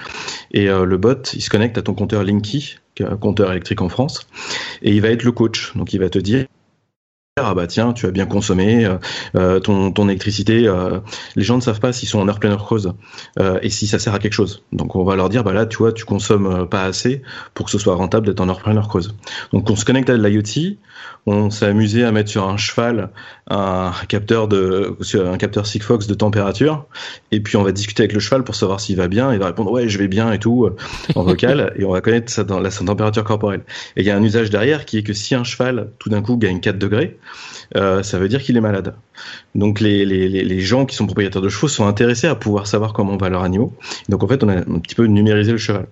et 0.52 0.68
euh, 0.68 0.84
le 0.84 0.98
bot, 0.98 1.32
il 1.32 1.40
se 1.40 1.48
connecte 1.48 1.78
à 1.78 1.82
ton 1.82 1.94
compteur 1.94 2.24
Linky, 2.24 2.76
qui 2.94 3.02
est 3.02 3.06
un 3.06 3.16
compteur 3.16 3.50
électrique 3.52 3.80
en 3.80 3.88
France, 3.88 4.26
et 4.82 4.92
il 4.92 5.00
va 5.00 5.08
être 5.08 5.22
le 5.22 5.32
coach. 5.32 5.74
Donc, 5.76 5.94
il 5.94 6.00
va 6.00 6.10
te 6.10 6.18
dire 6.18 6.44
ah 7.40 7.54
bah 7.54 7.66
tiens, 7.66 7.94
tu 7.94 8.04
as 8.04 8.10
bien 8.10 8.26
consommé 8.26 8.84
euh, 8.84 8.98
euh, 9.36 9.58
ton, 9.58 10.06
électricité. 10.06 10.68
Euh, 10.68 11.00
les 11.34 11.42
gens 11.42 11.56
ne 11.56 11.62
savent 11.62 11.80
pas 11.80 11.90
s'ils 11.90 12.06
sont 12.06 12.18
en 12.18 12.28
heure 12.28 12.38
pleine 12.38 12.52
heure 12.52 12.62
creuse 12.62 12.92
et 13.62 13.70
si 13.70 13.86
ça 13.86 13.98
sert 13.98 14.12
à 14.12 14.18
quelque 14.18 14.34
chose. 14.34 14.62
Donc 14.72 14.96
on 14.96 15.04
va 15.04 15.16
leur 15.16 15.30
dire 15.30 15.42
bah 15.42 15.54
là 15.54 15.64
tu 15.64 15.78
vois 15.78 15.92
tu 15.92 16.04
consommes 16.04 16.68
pas 16.68 16.84
assez 16.84 17.22
pour 17.54 17.64
que 17.64 17.72
ce 17.72 17.78
soit 17.78 17.94
rentable 17.94 18.26
d'être 18.26 18.40
en 18.40 18.50
heure 18.50 18.60
pleine 18.60 18.76
heure 18.76 18.88
creuse. 18.88 19.14
Donc 19.54 19.70
on 19.70 19.76
se 19.76 19.86
connecte 19.86 20.10
à 20.10 20.18
de 20.18 20.22
l'IoT, 20.22 20.76
on 21.26 21.50
s'est 21.50 21.66
amusé 21.66 22.04
à 22.04 22.12
mettre 22.12 22.30
sur 22.30 22.48
un 22.48 22.56
cheval 22.56 23.10
un 23.48 23.92
capteur 24.08 24.48
de 24.48 24.96
un 25.14 25.36
capteur 25.36 25.66
Sigfox 25.66 26.06
de 26.06 26.14
température 26.14 26.86
et 27.30 27.40
puis 27.40 27.56
on 27.56 27.62
va 27.62 27.72
discuter 27.72 28.02
avec 28.02 28.12
le 28.12 28.20
cheval 28.20 28.44
pour 28.44 28.54
savoir 28.54 28.80
s'il 28.80 28.96
va 28.96 29.08
bien. 29.08 29.32
Il 29.32 29.38
va 29.38 29.46
répondre 29.46 29.70
ouais 29.70 29.88
je 29.88 29.98
vais 29.98 30.08
bien 30.08 30.32
et 30.32 30.38
tout 30.38 30.70
en 31.14 31.22
vocal 31.22 31.72
et 31.78 31.84
on 31.84 31.92
va 31.92 32.00
connaître 32.00 32.32
sa, 32.32 32.44
la, 32.44 32.70
sa 32.70 32.84
température 32.84 33.24
corporelle. 33.24 33.62
Et 33.96 34.00
il 34.02 34.06
y 34.06 34.10
a 34.10 34.16
un 34.16 34.22
usage 34.22 34.50
derrière 34.50 34.84
qui 34.84 34.98
est 34.98 35.02
que 35.02 35.12
si 35.12 35.34
un 35.34 35.44
cheval 35.44 35.90
tout 35.98 36.08
d'un 36.08 36.22
coup 36.22 36.36
gagne 36.36 36.60
4 36.60 36.78
degrés 36.78 37.18
euh, 37.76 38.02
ça 38.02 38.18
veut 38.18 38.28
dire 38.28 38.42
qu'il 38.42 38.56
est 38.56 38.60
malade. 38.60 38.94
Donc 39.54 39.80
les, 39.80 40.04
les, 40.04 40.28
les, 40.28 40.60
gens 40.60 40.84
qui 40.84 40.94
sont 40.94 41.06
propriétaires 41.06 41.42
de 41.42 41.48
chevaux 41.48 41.68
sont 41.68 41.86
intéressés 41.86 42.26
à 42.26 42.34
pouvoir 42.34 42.66
savoir 42.66 42.92
comment 42.92 43.16
va 43.16 43.28
leur 43.28 43.42
animaux. 43.42 43.72
Donc 44.08 44.22
en 44.22 44.28
fait, 44.28 44.44
on 44.44 44.48
a 44.48 44.58
un 44.58 44.78
petit 44.78 44.94
peu 44.94 45.04
numérisé 45.04 45.52
le 45.52 45.58
cheval. 45.58 45.86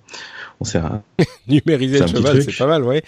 On 0.61 0.65
sait 0.65 0.81
numériser 1.49 2.01
le 2.01 2.07
cheval, 2.07 2.43
c'est 2.43 2.57
pas 2.57 2.67
mal, 2.67 2.85
ouais. 2.85 3.03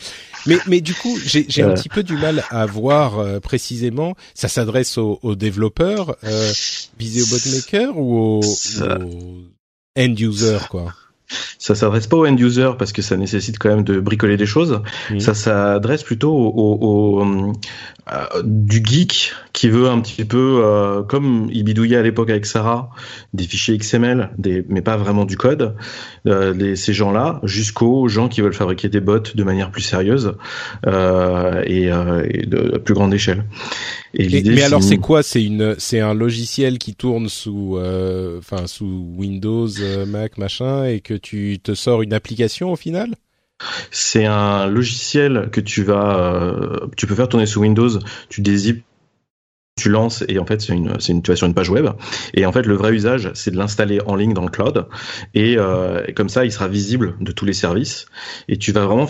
Mais 0.46 0.57
mais 0.66 0.80
du 0.80 0.94
coup, 0.94 1.16
j'ai 1.24 1.62
un 1.62 1.74
petit 1.74 1.90
peu 1.90 2.03
du 2.03 2.16
mal 2.16 2.42
à 2.50 2.64
voir 2.66 3.18
euh, 3.18 3.40
précisément. 3.40 4.14
Ça 4.34 4.48
s'adresse 4.48 4.96
aux, 4.98 5.18
aux, 5.22 5.34
développeurs, 5.34 6.16
euh, 6.24 6.53
visé 6.98 7.22
au 7.22 7.26
botmaker 7.26 7.98
ou 7.98 8.40
aux, 8.40 8.40
end 9.98 10.14
user 10.18 10.59
quoi? 10.70 10.94
Ça 11.59 11.74
s'adresse 11.74 12.07
pas 12.07 12.16
au 12.16 12.26
end 12.26 12.37
user 12.37 12.70
parce 12.78 12.93
que 12.93 13.03
ça 13.03 13.16
nécessite 13.16 13.59
quand 13.59 13.68
même 13.68 13.85
de 13.85 14.01
bricoler 14.01 14.37
des 14.37 14.47
choses. 14.47 14.80
Mmh. 15.11 15.20
Ça 15.20 15.35
s'adresse 15.35 16.03
plutôt 16.03 16.33
au, 16.33 16.78
au, 16.80 17.53
euh, 18.11 18.43
du 18.43 18.83
geek 18.85 19.33
qui 19.53 19.68
veut 19.68 19.89
un 19.89 20.01
petit 20.01 20.24
peu, 20.24 20.61
euh, 20.64 21.03
comme 21.03 21.49
il 21.53 21.62
bidouillait 21.62 21.97
à 21.97 22.03
l'époque 22.03 22.30
avec 22.30 22.47
Sarah, 22.47 22.91
des 23.33 23.45
fichiers 23.45 23.78
XML, 23.78 24.30
des, 24.39 24.64
mais 24.68 24.83
pas 24.83 24.97
vraiment 24.97 25.24
du 25.24 25.37
code. 25.37 25.76
Euh, 26.26 26.53
les, 26.53 26.74
ces 26.74 26.93
gens-là, 26.93 27.41
jusqu'aux 27.45 28.09
gens 28.09 28.28
qui 28.28 28.41
veulent 28.41 28.55
fabriquer 28.55 28.89
des 28.89 29.01
bots 29.01 29.20
de 29.35 29.45
manière 29.45 29.70
plus 29.70 29.83
sérieuse 29.83 30.35
euh, 30.87 31.62
et, 31.64 31.85
et, 31.85 32.47
de 32.47 32.78
plus 32.78 32.95
grande 32.95 33.14
échelle. 33.14 33.45
Et 34.14 34.42
mais 34.42 34.62
alors 34.62 34.82
c'est 34.82 34.98
quoi? 34.98 35.22
C'est 35.22 35.42
une, 35.42 35.74
c'est 35.78 36.00
un 36.00 36.14
logiciel 36.14 36.78
qui 36.78 36.94
tourne 36.94 37.28
sous, 37.28 37.78
enfin 38.38 38.66
sous 38.66 39.14
Windows, 39.16 39.68
Mac, 40.06 40.38
machin, 40.38 40.84
et 40.84 41.00
que 41.00 41.14
tu 41.14 41.58
te 41.62 41.74
sors 41.74 42.02
une 42.02 42.12
application 42.12 42.72
au 42.72 42.76
final? 42.76 43.14
C'est 43.90 44.26
un 44.26 44.66
logiciel 44.66 45.48
que 45.52 45.60
tu 45.60 45.82
vas, 45.82 46.18
euh, 46.18 46.88
tu 46.96 47.06
peux 47.06 47.14
faire 47.14 47.28
tourner 47.28 47.46
sous 47.46 47.60
Windows. 47.60 47.98
Tu 48.28 48.40
dézippes 48.40 48.84
tu 49.80 49.88
lances 49.88 50.22
et 50.28 50.38
en 50.38 50.44
fait 50.44 50.60
c'est 50.60 50.74
une, 50.74 51.00
c'est 51.00 51.12
une, 51.12 51.22
tu 51.22 51.30
vas 51.30 51.36
sur 51.36 51.46
une 51.46 51.54
page 51.54 51.70
web. 51.70 51.88
Et 52.34 52.44
en 52.44 52.52
fait 52.52 52.66
le 52.66 52.74
vrai 52.74 52.92
usage 52.92 53.30
c'est 53.34 53.50
de 53.50 53.56
l'installer 53.56 54.00
en 54.04 54.16
ligne 54.16 54.34
dans 54.34 54.44
le 54.44 54.50
cloud. 54.50 54.86
Et, 55.34 55.56
euh, 55.56 56.04
et, 56.06 56.12
comme 56.12 56.28
ça 56.28 56.44
il 56.44 56.52
sera 56.52 56.68
visible 56.68 57.16
de 57.20 57.32
tous 57.32 57.46
les 57.46 57.54
services. 57.54 58.06
Et 58.48 58.58
tu 58.58 58.72
vas 58.72 58.84
vraiment 58.84 59.08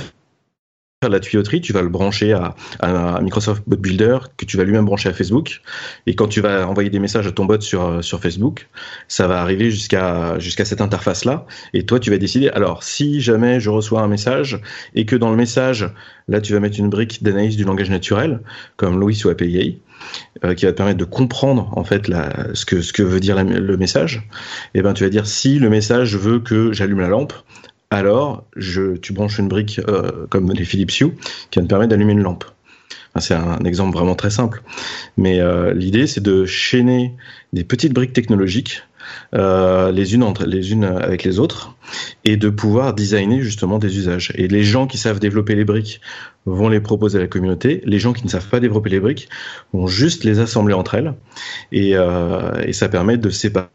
la 1.09 1.21
tuyauterie, 1.21 1.61
tu 1.61 1.73
vas 1.73 1.83
le 1.83 1.89
brancher 1.89 2.33
à, 2.33 2.55
à, 2.81 3.21
Microsoft 3.21 3.63
Bot 3.67 3.77
Builder, 3.77 4.19
que 4.37 4.45
tu 4.45 4.57
vas 4.57 4.65
lui-même 4.65 4.85
brancher 4.85 5.09
à 5.09 5.13
Facebook. 5.13 5.61
Et 6.07 6.15
quand 6.15 6.29
tu 6.29 6.41
vas 6.41 6.67
envoyer 6.67 6.91
des 6.91 6.99
messages 6.99 7.27
à 7.27 7.33
ton 7.33 7.45
bot 7.45 7.61
sur, 7.61 8.03
sur 8.03 8.21
Facebook, 8.21 8.69
ça 9.09 9.27
va 9.27 9.41
arriver 9.41 9.71
jusqu'à 9.71 10.39
jusqu'à 10.39 10.65
cette 10.65 10.81
interface-là. 10.81 11.47
Et 11.75 11.85
toi, 11.85 12.01
tu 12.01 12.11
vas 12.11 12.19
décider, 12.19 12.49
alors, 12.49 12.83
si 12.83 13.21
jamais 13.21 13.61
je 13.61 13.71
reçois 13.71 14.01
un 14.01 14.09
message 14.09 14.61
et 14.95 15.07
que 15.07 15.17
dans 15.17 15.31
le 15.31 15.37
message, 15.37 15.89
là, 16.29 16.41
tu 16.41 16.53
vas 16.53 16.61
mettre 16.61 16.79
une 16.79 16.91
brique 16.91 17.23
d'analyse 17.23 17.57
du 17.57 17.65
langage 17.65 17.91
naturel, 17.91 18.41
comme 18.77 18.99
Louis 18.99 19.21
ou 19.25 19.29
API, 19.29 19.81
euh, 20.45 20.55
qui 20.55 20.65
va 20.65 20.73
te 20.73 20.77
permettre 20.77 20.99
de 20.99 21.05
comprendre 21.05 21.71
en 21.77 21.85
fait 21.85 22.11
ce 22.55 22.65
que 22.65 22.81
ce 22.81 22.93
que 22.93 23.03
veut 23.03 23.21
dire 23.21 23.43
le 23.45 23.77
message. 23.77 24.29
Et 24.75 24.79
eh 24.79 24.83
ben 24.83 24.93
tu 24.95 25.05
vas 25.05 25.11
dire 25.11 25.27
si 25.27 25.59
le 25.59 25.71
message 25.71 26.17
veut 26.17 26.41
que 26.41 26.73
j'allume 26.73 27.01
la 27.01 27.09
lampe, 27.09 27.33
alors 27.93 28.45
tu 28.59 29.13
branches 29.13 29.39
une 29.39 29.49
brique 29.49 29.81
euh, 29.87 30.27
comme 30.31 30.51
les 30.51 30.65
Philips 30.65 30.99
Hue 31.01 31.13
qui 31.51 31.59
va 31.59 31.63
te 31.63 31.69
permettre 31.69 31.91
d'allumer 31.91 32.13
une 32.13 32.23
lampe. 32.23 32.45
c'est 33.19 33.35
un 33.35 33.59
exemple 33.65 33.95
vraiment 33.95 34.15
très 34.15 34.31
simple. 34.31 34.63
Mais 35.19 35.41
euh, 35.41 35.75
l'idée, 35.75 36.07
c'est 36.07 36.23
de 36.23 36.47
chaîner 36.47 37.15
des 37.53 37.65
petites 37.65 37.93
briques 37.93 38.15
technologiques 38.15 38.83
euh, 39.35 39.93
les 39.93 40.15
unes 40.15 40.85
avec 40.85 41.23
les 41.25 41.39
autres 41.39 41.75
et 42.25 42.39
de 42.39 42.49
pouvoir 42.49 42.95
designer 42.95 43.43
justement 43.43 43.79
des 43.79 43.99
usages. 43.99 44.33
Et 44.37 44.49
les 44.49 44.63
gens 44.63 44.87
qui 44.87 44.97
savent 44.97 45.21
développer 45.21 45.55
les 45.55 45.65
briques 45.65 46.01
vont 46.47 46.71
les 46.71 46.81
proposer 46.81 47.19
à 47.19 47.21
la 47.21 47.27
communauté. 47.27 47.83
Les 47.85 47.99
gens 47.99 48.15
qui 48.15 48.25
ne 48.25 48.31
savent 48.31 48.49
pas 48.49 48.61
développer 48.61 48.89
les 48.89 49.01
briques 49.01 49.29
vont 49.75 49.87
juste 49.87 50.25
les 50.25 50.39
assembler 50.41 50.73
entre 50.73 50.95
elles 50.95 51.13
et 51.73 51.95
ça 52.73 52.89
permet 52.89 53.19
de 53.19 53.29
séparer 53.29 53.69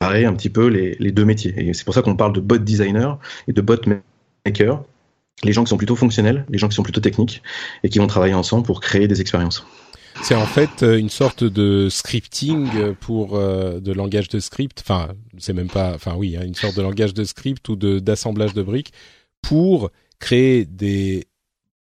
un 0.00 0.34
petit 0.34 0.50
peu 0.50 0.66
les, 0.66 1.12
deux 1.12 1.24
métiers. 1.24 1.54
Et 1.56 1.74
c'est 1.74 1.84
pour 1.84 1.94
ça 1.94 2.02
qu'on 2.02 2.16
parle 2.16 2.32
de 2.32 2.40
bot 2.40 2.58
designer 2.58 3.18
et 3.48 3.52
de 3.52 3.60
bot 3.60 3.76
maker. 4.46 4.82
Les 5.42 5.52
gens 5.52 5.64
qui 5.64 5.70
sont 5.70 5.76
plutôt 5.76 5.96
fonctionnels, 5.96 6.44
les 6.48 6.58
gens 6.58 6.68
qui 6.68 6.74
sont 6.74 6.82
plutôt 6.82 7.00
techniques 7.00 7.42
et 7.82 7.88
qui 7.88 7.98
vont 7.98 8.06
travailler 8.06 8.34
ensemble 8.34 8.64
pour 8.64 8.80
créer 8.80 9.08
des 9.08 9.20
expériences. 9.20 9.64
C'est 10.22 10.34
en 10.34 10.44
fait 10.44 10.82
euh, 10.82 10.98
une 10.98 11.08
sorte 11.08 11.44
de 11.44 11.88
scripting 11.88 12.94
pour 13.00 13.36
euh, 13.36 13.80
de 13.80 13.92
langage 13.92 14.28
de 14.28 14.40
script. 14.40 14.82
Enfin, 14.82 15.08
c'est 15.38 15.52
même 15.52 15.68
pas. 15.68 15.94
Enfin, 15.94 16.14
oui, 16.14 16.36
hein, 16.36 16.42
une 16.44 16.54
sorte 16.54 16.76
de 16.76 16.82
langage 16.82 17.14
de 17.14 17.24
script 17.24 17.68
ou 17.68 17.76
de 17.76 18.00
d'assemblage 18.00 18.52
de 18.52 18.62
briques 18.62 18.92
pour 19.40 19.90
créer 20.18 20.66
des 20.66 21.26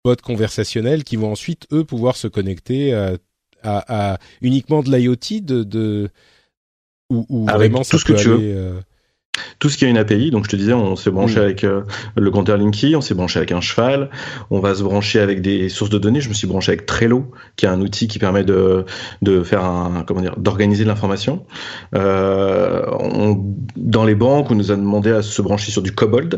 bots 0.03 0.15
conversationnels 0.21 1.03
qui 1.03 1.15
vont 1.15 1.31
ensuite 1.31 1.67
eux 1.71 1.83
pouvoir 1.83 2.15
se 2.15 2.27
connecter 2.27 2.93
à, 2.93 3.17
à, 3.63 4.19
uniquement 4.41 4.83
de 4.83 4.91
l'IoT, 4.95 5.41
de 5.41 6.09
ou, 7.11 7.45
vraiment 7.45 7.81
tout 7.83 7.97
ce 7.97 8.05
que 8.05 8.13
tu 8.13 8.29
veux. 8.29 8.39
Euh, 8.41 8.79
tout 9.59 9.69
ce 9.69 9.77
qui 9.77 9.85
a 9.85 9.87
une 9.87 9.97
API, 9.97 10.29
donc 10.31 10.45
je 10.45 10.49
te 10.49 10.55
disais, 10.55 10.73
on 10.73 10.95
s'est 10.95 11.11
branché 11.11 11.39
avec 11.39 11.63
euh, 11.63 11.83
le 12.17 12.31
compteur 12.31 12.57
Linky, 12.57 12.95
on 12.95 13.01
s'est 13.01 13.13
branché 13.13 13.37
avec 13.37 13.51
un 13.51 13.61
cheval, 13.61 14.09
on 14.49 14.59
va 14.59 14.75
se 14.75 14.83
brancher 14.83 15.19
avec 15.19 15.41
des 15.41 15.69
sources 15.69 15.89
de 15.89 15.97
données. 15.97 16.19
Je 16.19 16.29
me 16.29 16.33
suis 16.33 16.47
branché 16.47 16.71
avec 16.71 16.85
Trello, 16.85 17.31
qui 17.55 17.65
est 17.65 17.69
un 17.69 17.79
outil 17.79 18.07
qui 18.07 18.19
permet 18.19 18.43
de 18.43 18.85
de 19.21 19.43
faire 19.43 19.63
un 19.63 20.03
comment 20.05 20.21
dire 20.21 20.35
d'organiser 20.37 20.83
l'information. 20.83 21.45
Euh, 21.95 22.83
dans 23.77 24.03
les 24.03 24.15
banques, 24.15 24.51
on 24.51 24.55
nous 24.55 24.71
a 24.71 24.75
demandé 24.75 25.11
à 25.11 25.21
se 25.21 25.41
brancher 25.41 25.71
sur 25.71 25.81
du 25.81 25.93
COBOL. 25.93 26.29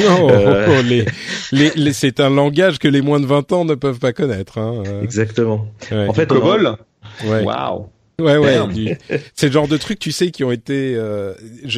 Oh, 0.00 0.28
euh, 0.30 0.82
les, 0.82 1.06
les, 1.52 1.92
c'est 1.92 2.20
un 2.20 2.30
langage 2.30 2.78
que 2.78 2.88
les 2.88 3.00
moins 3.00 3.20
de 3.20 3.26
20 3.26 3.52
ans 3.52 3.64
ne 3.64 3.74
peuvent 3.74 3.98
pas 3.98 4.12
connaître. 4.12 4.58
Hein. 4.58 4.82
Exactement. 5.02 5.66
En 5.90 6.12
fait, 6.12 6.26
COBOL. 6.26 6.76
Ouais. 7.24 7.44
Waouh. 7.44 7.86
Ouais, 8.20 8.36
ouais. 8.36 8.98
c'est 9.34 9.46
le 9.46 9.52
genre 9.52 9.66
de 9.66 9.76
trucs, 9.76 9.98
tu 9.98 10.12
sais, 10.12 10.30
qui 10.30 10.44
ont 10.44 10.52
été. 10.52 10.94
Euh, 10.94 11.34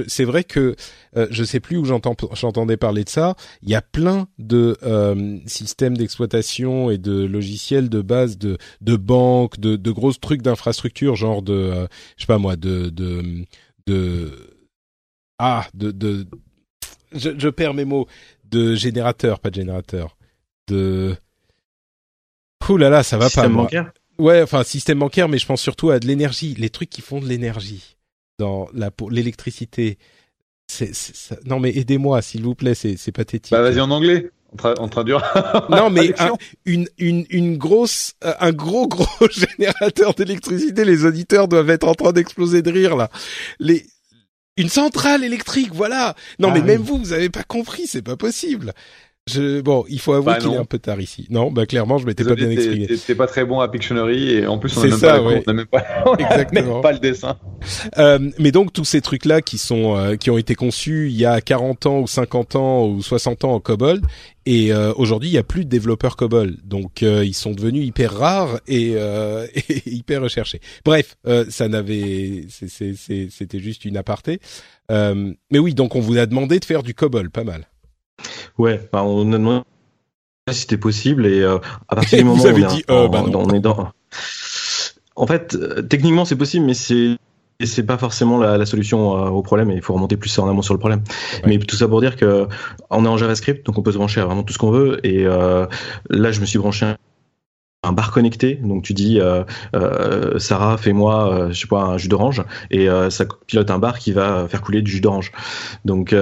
c'est 0.06 0.24
vrai 0.24 0.44
que 0.44 0.76
euh, 1.16 1.26
je 1.30 1.44
sais 1.44 1.60
plus 1.60 1.78
où 1.78 1.84
j'entendais 1.84 2.76
parler 2.76 3.04
de 3.04 3.08
ça. 3.08 3.36
Il 3.62 3.70
y 3.70 3.74
a 3.74 3.80
plein 3.80 4.28
de 4.38 4.76
euh, 4.82 5.38
systèmes 5.46 5.96
d'exploitation 5.96 6.90
et 6.90 6.98
de 6.98 7.24
logiciels 7.24 7.88
de 7.88 8.02
base 8.02 8.36
de 8.36 8.58
de 8.82 8.96
banques, 8.96 9.58
de 9.58 9.76
de 9.76 9.90
gros 9.90 10.12
trucs 10.12 10.42
d'infrastructure, 10.42 11.16
genre 11.16 11.40
de, 11.40 11.54
euh, 11.54 11.86
je 12.16 12.22
sais 12.22 12.26
pas 12.26 12.38
moi, 12.38 12.56
de 12.56 12.90
de 12.90 13.46
de 13.86 14.30
ah 15.38 15.66
de 15.72 15.90
de. 15.90 16.26
Je, 17.12 17.30
je 17.38 17.48
perds 17.48 17.74
mes 17.74 17.84
mots. 17.84 18.06
De 18.44 18.76
générateur, 18.76 19.40
pas 19.40 19.50
de 19.50 19.56
générateur. 19.56 20.16
De. 20.68 21.16
Ouh 22.68 22.76
là 22.76 22.90
là, 22.90 23.02
ça 23.02 23.16
va 23.18 23.30
pas. 23.30 23.48
Moi. 23.48 23.68
Ouais, 24.18 24.42
enfin 24.42 24.64
système 24.64 24.98
bancaire, 24.98 25.28
mais 25.28 25.38
je 25.38 25.46
pense 25.46 25.60
surtout 25.60 25.90
à 25.90 25.98
de 25.98 26.06
l'énergie, 26.06 26.54
les 26.58 26.70
trucs 26.70 26.90
qui 26.90 27.02
font 27.02 27.20
de 27.20 27.26
l'énergie 27.26 27.96
dans 28.38 28.68
la 28.72 28.90
pour 28.90 29.10
l'électricité. 29.10 29.98
C'est, 30.68 30.92
non 31.44 31.60
mais 31.60 31.76
aidez-moi 31.76 32.22
s'il 32.22 32.42
vous 32.42 32.54
plaît, 32.54 32.74
c'est, 32.74 32.96
c'est 32.96 33.12
pathétique. 33.12 33.52
Bah 33.52 33.62
vas-y 33.62 33.80
en 33.80 33.90
anglais. 33.90 34.30
On, 34.78 34.88
traduit. 34.88 35.14
non 35.68 35.90
mais 35.90 36.14
une 36.64 36.88
une 36.98 37.26
une 37.28 37.56
grosse 37.56 38.14
un 38.22 38.52
gros 38.52 38.88
gros 38.88 39.06
générateur 39.30 40.14
d'électricité, 40.14 40.84
les 40.84 41.04
auditeurs 41.04 41.46
doivent 41.46 41.70
être 41.70 41.86
en 41.86 41.94
train 41.94 42.12
d'exploser 42.12 42.62
de 42.62 42.70
rire 42.72 42.96
là. 42.96 43.10
Les 43.60 43.86
une 44.56 44.68
centrale 44.68 45.22
électrique, 45.22 45.70
voilà. 45.74 46.14
Non, 46.38 46.50
mais 46.50 46.60
ah 46.62 46.66
même 46.66 46.80
vous, 46.80 46.96
vous 46.96 47.12
avez 47.12 47.28
pas 47.28 47.42
compris, 47.42 47.86
c'est 47.86 48.02
pas 48.02 48.16
possible. 48.16 48.72
Je, 49.28 49.60
bon, 49.60 49.84
il 49.88 49.98
faut 49.98 50.12
avouer 50.12 50.34
bah, 50.34 50.38
qu'il 50.38 50.52
est 50.52 50.56
un 50.56 50.64
peu 50.64 50.78
tard 50.78 51.00
ici. 51.00 51.26
Non, 51.30 51.50
bah 51.50 51.66
clairement, 51.66 51.98
je 51.98 52.06
m'étais 52.06 52.22
pas 52.22 52.36
bien 52.36 52.48
exprimé. 52.48 52.86
T'es 52.86 53.14
pas 53.16 53.26
très 53.26 53.44
bon 53.44 53.58
à 53.58 53.66
Pictionary 53.66 54.34
et 54.34 54.46
en 54.46 54.56
plus 54.58 54.76
on 54.76 54.84
n'a 54.84 54.86
même, 54.86 55.00
pas 55.00 55.20
ouais. 55.24 55.42
même, 55.48 55.66
pas, 55.66 55.82
Exactement. 56.16 56.80
pas 56.80 56.92
le 56.92 57.00
dessin. 57.00 57.36
Euh, 57.98 58.30
mais 58.38 58.52
donc 58.52 58.72
tous 58.72 58.84
ces 58.84 59.00
trucs-là 59.00 59.42
qui 59.42 59.58
sont 59.58 59.96
euh, 59.96 60.14
qui 60.14 60.30
ont 60.30 60.38
été 60.38 60.54
conçus 60.54 61.08
il 61.10 61.16
y 61.16 61.26
a 61.26 61.40
40 61.40 61.86
ans 61.86 62.00
ou 62.02 62.06
50 62.06 62.54
ans 62.54 62.86
ou 62.86 63.02
60 63.02 63.42
ans 63.42 63.54
en 63.54 63.58
COBOL 63.58 64.00
et 64.46 64.72
euh, 64.72 64.92
aujourd'hui 64.94 65.28
il 65.30 65.34
y 65.34 65.38
a 65.38 65.42
plus 65.42 65.64
de 65.64 65.70
développeurs 65.70 66.14
COBOL, 66.14 66.58
donc 66.62 67.02
euh, 67.02 67.24
ils 67.24 67.34
sont 67.34 67.50
devenus 67.50 67.84
hyper 67.84 68.12
rares 68.12 68.60
et, 68.68 68.92
et 69.54 69.82
hyper 69.86 70.22
recherchés. 70.22 70.60
Bref, 70.84 71.16
ça 71.48 71.66
n'avait, 71.66 72.46
c'était 72.48 73.58
juste 73.58 73.84
une 73.84 73.96
aparté. 73.96 74.38
mais 74.88 75.58
oui, 75.58 75.74
donc 75.74 75.96
on 75.96 76.00
vous 76.00 76.16
a 76.16 76.26
demandé 76.26 76.60
de 76.60 76.64
faire 76.64 76.84
du 76.84 76.94
COBOL, 76.94 77.30
pas 77.30 77.42
mal. 77.42 77.66
Ouais, 78.58 78.88
bah, 78.92 79.02
on 79.04 79.32
a 79.32 79.38
demandé 79.38 79.62
si 80.50 80.60
c'était 80.60 80.76
possible 80.76 81.26
et 81.26 81.40
euh, 81.42 81.58
à 81.88 81.96
partir 81.96 82.18
du 82.18 82.24
moment 82.24 82.42
où 82.42 82.46
on, 82.46 82.68
dit, 82.68 82.84
euh, 82.90 83.08
bah 83.08 83.24
on 83.34 83.50
est 83.50 83.60
dans. 83.60 83.90
En 85.16 85.26
fait, 85.26 85.54
euh, 85.54 85.82
techniquement 85.82 86.24
c'est 86.24 86.36
possible, 86.36 86.66
mais 86.66 86.74
c'est 86.74 87.16
c'est 87.64 87.84
pas 87.84 87.96
forcément 87.96 88.38
la, 88.38 88.58
la 88.58 88.66
solution 88.66 89.12
au 89.12 89.42
problème 89.42 89.70
et 89.70 89.74
il 89.74 89.82
faut 89.82 89.94
remonter 89.94 90.18
plus 90.18 90.38
en 90.38 90.48
amont 90.48 90.60
sur 90.60 90.74
le 90.74 90.78
problème. 90.78 91.02
Mais 91.46 91.58
tout 91.58 91.76
ça 91.76 91.88
pour 91.88 92.02
dire 92.02 92.16
que 92.16 92.46
on 92.90 93.04
est 93.06 93.08
en 93.08 93.16
JavaScript, 93.16 93.64
donc 93.64 93.78
on 93.78 93.82
peut 93.82 93.92
se 93.92 93.96
brancher 93.96 94.20
à 94.20 94.26
vraiment 94.26 94.42
tout 94.42 94.52
ce 94.52 94.58
qu'on 94.58 94.70
veut. 94.70 95.04
Et 95.06 95.24
là, 95.24 96.32
je 96.32 96.40
me 96.40 96.44
suis 96.44 96.58
branché 96.58 96.94
un 97.86 97.92
bar 97.92 98.10
connecté. 98.10 98.54
Donc 98.62 98.82
tu 98.82 98.94
dis 98.94 99.20
euh, 99.20 99.44
euh, 99.74 100.38
Sarah, 100.38 100.76
fais-moi, 100.76 101.32
euh, 101.32 101.52
je 101.52 101.60
sais 101.60 101.66
pas, 101.66 101.82
un 101.82 101.98
jus 101.98 102.08
d'orange, 102.08 102.42
et 102.70 102.88
ça 103.10 103.24
pilote 103.46 103.70
un 103.70 103.78
bar 103.78 103.98
qui 103.98 104.12
va 104.12 104.46
faire 104.48 104.62
couler 104.62 104.82
du 104.82 104.90
jus 104.90 105.00
d'orange. 105.00 105.32
Donc 105.84 106.14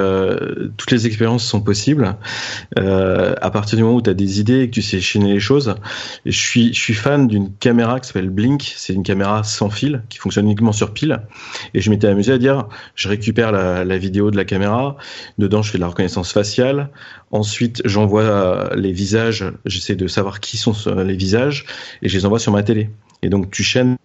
toutes 0.77 0.91
les 0.91 1.07
expériences 1.07 1.45
sont 1.45 1.61
possibles 1.61 2.17
à 2.77 3.51
partir 3.51 3.77
du 3.77 3.85
moment 3.85 3.97
où 3.97 4.03
tu 4.03 4.11
as 4.11 4.15
des 4.15 4.41
idées 4.41 4.61
et 4.61 4.67
que 4.69 4.75
tu 4.75 4.83
sais 4.83 5.01
chaîner 5.01 5.33
les 5.33 5.41
choses. 5.41 5.75
je 6.27 6.39
suis 6.39 6.73
je 6.73 6.81
suis 6.81 6.95
fan 6.95 7.27
d'une 7.27 7.53
caméra 7.55 8.01
qui 8.01 8.09
s'appelle 8.09 8.31
Blink. 8.31 8.75
C'est 8.77 8.93
une 8.93 9.03
caméra 9.03 9.43
sans 9.45 9.71
fil 9.71 10.03
qui 10.09 10.19
fonctionne 10.19 10.47
uniquement 10.47 10.73
sur 10.73 10.93
pile. 10.93 11.21
Et 11.73 11.81
je 11.81 11.91
m'étais 11.91 12.07
amusé 12.07 12.33
à 12.33 12.39
dire, 12.39 12.69
je 12.95 13.09
récupère 13.09 13.53
la, 13.53 13.85
la 13.85 13.99
vidéo 13.99 14.31
de 14.31 14.37
la 14.37 14.45
caméra. 14.45 14.97
Dedans, 15.39 15.63
je 15.63 15.71
fais 15.71 15.79
de 15.79 15.83
la 15.83 15.89
reconnaissance 15.89 16.33
faciale. 16.33 16.91
Ensuite, 17.35 17.83
j'envoie 17.85 18.71
les 18.77 18.93
visages. 18.93 19.45
J'essaie 19.67 19.97
de 19.97 20.07
savoir 20.07 20.39
qui 20.39 20.57
sont 20.57 20.73
les 20.95 21.17
visages 21.17 21.67
et 22.01 22.09
je 22.09 22.17
les 22.17 22.25
envoie 22.27 22.39
sur 22.39 22.53
ma 22.53 22.63
télé. 22.63 22.91
Et 23.23 23.29
donc 23.29 23.51
tu 23.51 23.65
chaînes 23.65 23.97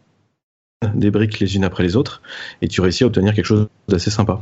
des 0.96 1.12
briques 1.12 1.40
les 1.40 1.56
unes 1.56 1.64
après 1.64 1.84
les 1.84 1.96
autres 1.96 2.24
et 2.64 2.68
tu 2.68 2.82
réussis 2.82 3.04
à 3.04 3.08
obtenir 3.08 3.36
quelque 3.36 3.46
chose 3.46 3.68
d'assez 3.88 4.10
sympa. 4.10 4.42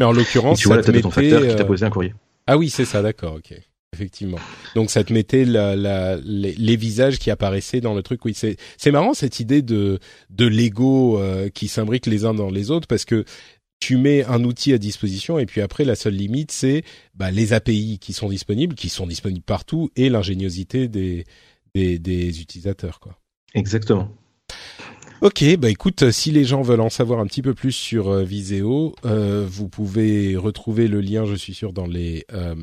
Mais 0.00 0.06
en 0.06 0.12
l'occurrence, 0.12 0.60
tu 0.60 0.68
vois 0.68 0.78
la 0.78 0.82
tête 0.82 0.94
de 0.94 1.00
ton 1.00 1.10
facteur 1.10 1.42
qui 1.42 1.54
t'a 1.54 1.62
euh, 1.62 1.66
posé 1.66 1.84
un 1.84 1.90
courrier. 1.90 2.14
Ah 2.46 2.56
oui, 2.56 2.70
c'est 2.70 2.86
ça, 2.86 3.02
d'accord, 3.02 3.34
ok. 3.34 3.54
Effectivement. 3.94 4.38
Donc 4.74 4.90
ça 4.90 5.04
te 5.04 5.12
mettait 5.12 5.44
la, 5.44 5.76
la, 5.76 6.16
les, 6.16 6.54
les 6.54 6.76
visages 6.76 7.18
qui 7.18 7.30
apparaissaient 7.30 7.82
dans 7.82 7.92
le 7.92 8.02
truc. 8.02 8.24
Oui, 8.24 8.32
c'est 8.32 8.56
c'est 8.78 8.90
marrant 8.90 9.12
cette 9.12 9.38
idée 9.38 9.60
de 9.60 9.98
de 10.30 10.46
Lego 10.46 11.18
euh, 11.18 11.50
qui 11.50 11.68
s'imbriquent 11.68 12.06
les 12.06 12.24
uns 12.24 12.32
dans 12.32 12.48
les 12.48 12.70
autres 12.70 12.86
parce 12.86 13.04
que 13.04 13.26
tu 13.82 13.96
mets 13.96 14.24
un 14.24 14.44
outil 14.44 14.72
à 14.72 14.78
disposition 14.78 15.40
et 15.40 15.46
puis 15.46 15.60
après 15.60 15.84
la 15.84 15.96
seule 15.96 16.14
limite 16.14 16.52
c'est 16.52 16.84
bah, 17.16 17.32
les 17.32 17.52
API 17.52 17.98
qui 17.98 18.12
sont 18.12 18.28
disponibles, 18.28 18.76
qui 18.76 18.88
sont 18.88 19.08
disponibles 19.08 19.44
partout 19.44 19.90
et 19.96 20.08
l'ingéniosité 20.08 20.86
des, 20.86 21.24
des 21.74 21.98
des 21.98 22.40
utilisateurs 22.40 23.00
quoi. 23.00 23.18
Exactement. 23.54 24.08
Ok, 25.20 25.44
bah 25.56 25.68
écoute, 25.68 26.12
si 26.12 26.30
les 26.30 26.44
gens 26.44 26.62
veulent 26.62 26.80
en 26.80 26.90
savoir 26.90 27.18
un 27.18 27.26
petit 27.26 27.42
peu 27.42 27.54
plus 27.54 27.72
sur 27.72 28.08
euh, 28.08 28.22
Viseo, 28.22 28.94
euh, 29.04 29.46
vous 29.48 29.68
pouvez 29.68 30.36
retrouver 30.36 30.86
le 30.86 31.00
lien, 31.00 31.26
je 31.26 31.34
suis 31.34 31.54
sûr, 31.54 31.72
dans 31.72 31.86
les 31.86 32.24
euh, 32.32 32.54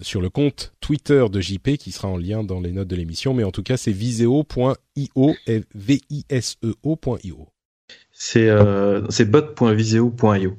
sur 0.00 0.20
le 0.20 0.30
compte 0.30 0.74
Twitter 0.80 1.24
de 1.30 1.40
JP 1.40 1.76
qui 1.76 1.90
sera 1.90 2.08
en 2.08 2.16
lien 2.16 2.44
dans 2.44 2.60
les 2.60 2.72
notes 2.72 2.88
de 2.88 2.96
l'émission. 2.96 3.34
Mais 3.34 3.44
en 3.44 3.50
tout 3.50 3.64
cas, 3.64 3.76
c'est 3.76 3.92
viseo.io, 3.92 5.34
v 5.74 6.00
i 6.10 6.24
s 6.28 6.56
e 6.64 6.74
o.io. 6.84 7.51
C'est 8.24 8.48
euh, 8.48 9.00
bot.viseo.io. 9.26 10.56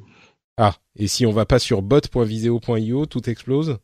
Ah, 0.57 0.75
et 0.97 1.07
si 1.07 1.25
on 1.25 1.31
va 1.31 1.45
pas 1.45 1.59
sur 1.59 1.81
bot.viseo.io, 1.81 3.05
tout 3.05 3.29
explose. 3.29 3.77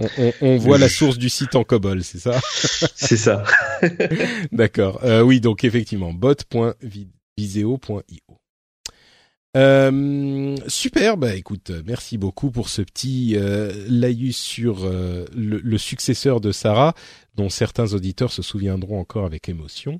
On, 0.00 0.08
on, 0.18 0.32
on 0.40 0.56
voit 0.56 0.78
la 0.78 0.88
source 0.88 1.16
du 1.16 1.28
site 1.28 1.54
en 1.54 1.62
COBOL, 1.62 2.02
c'est 2.02 2.18
ça? 2.18 2.40
C'est 2.96 3.16
ça. 3.16 3.44
D'accord. 4.52 4.98
Euh, 5.04 5.22
oui, 5.22 5.40
donc 5.40 5.62
effectivement, 5.62 6.12
bot.viseo.io. 6.12 8.02
Euh, 9.56 10.56
super, 10.66 11.16
bah 11.16 11.34
écoute, 11.34 11.70
merci 11.86 12.18
beaucoup 12.18 12.50
pour 12.50 12.68
ce 12.68 12.82
petit 12.82 13.34
euh, 13.36 13.72
laïus 13.88 14.36
sur 14.36 14.84
euh, 14.84 15.24
le, 15.34 15.58
le 15.58 15.78
successeur 15.78 16.40
de 16.40 16.52
Sarah, 16.52 16.94
dont 17.34 17.48
certains 17.48 17.94
auditeurs 17.94 18.30
se 18.30 18.42
souviendront 18.42 19.00
encore 19.00 19.24
avec 19.24 19.48
émotion. 19.48 19.98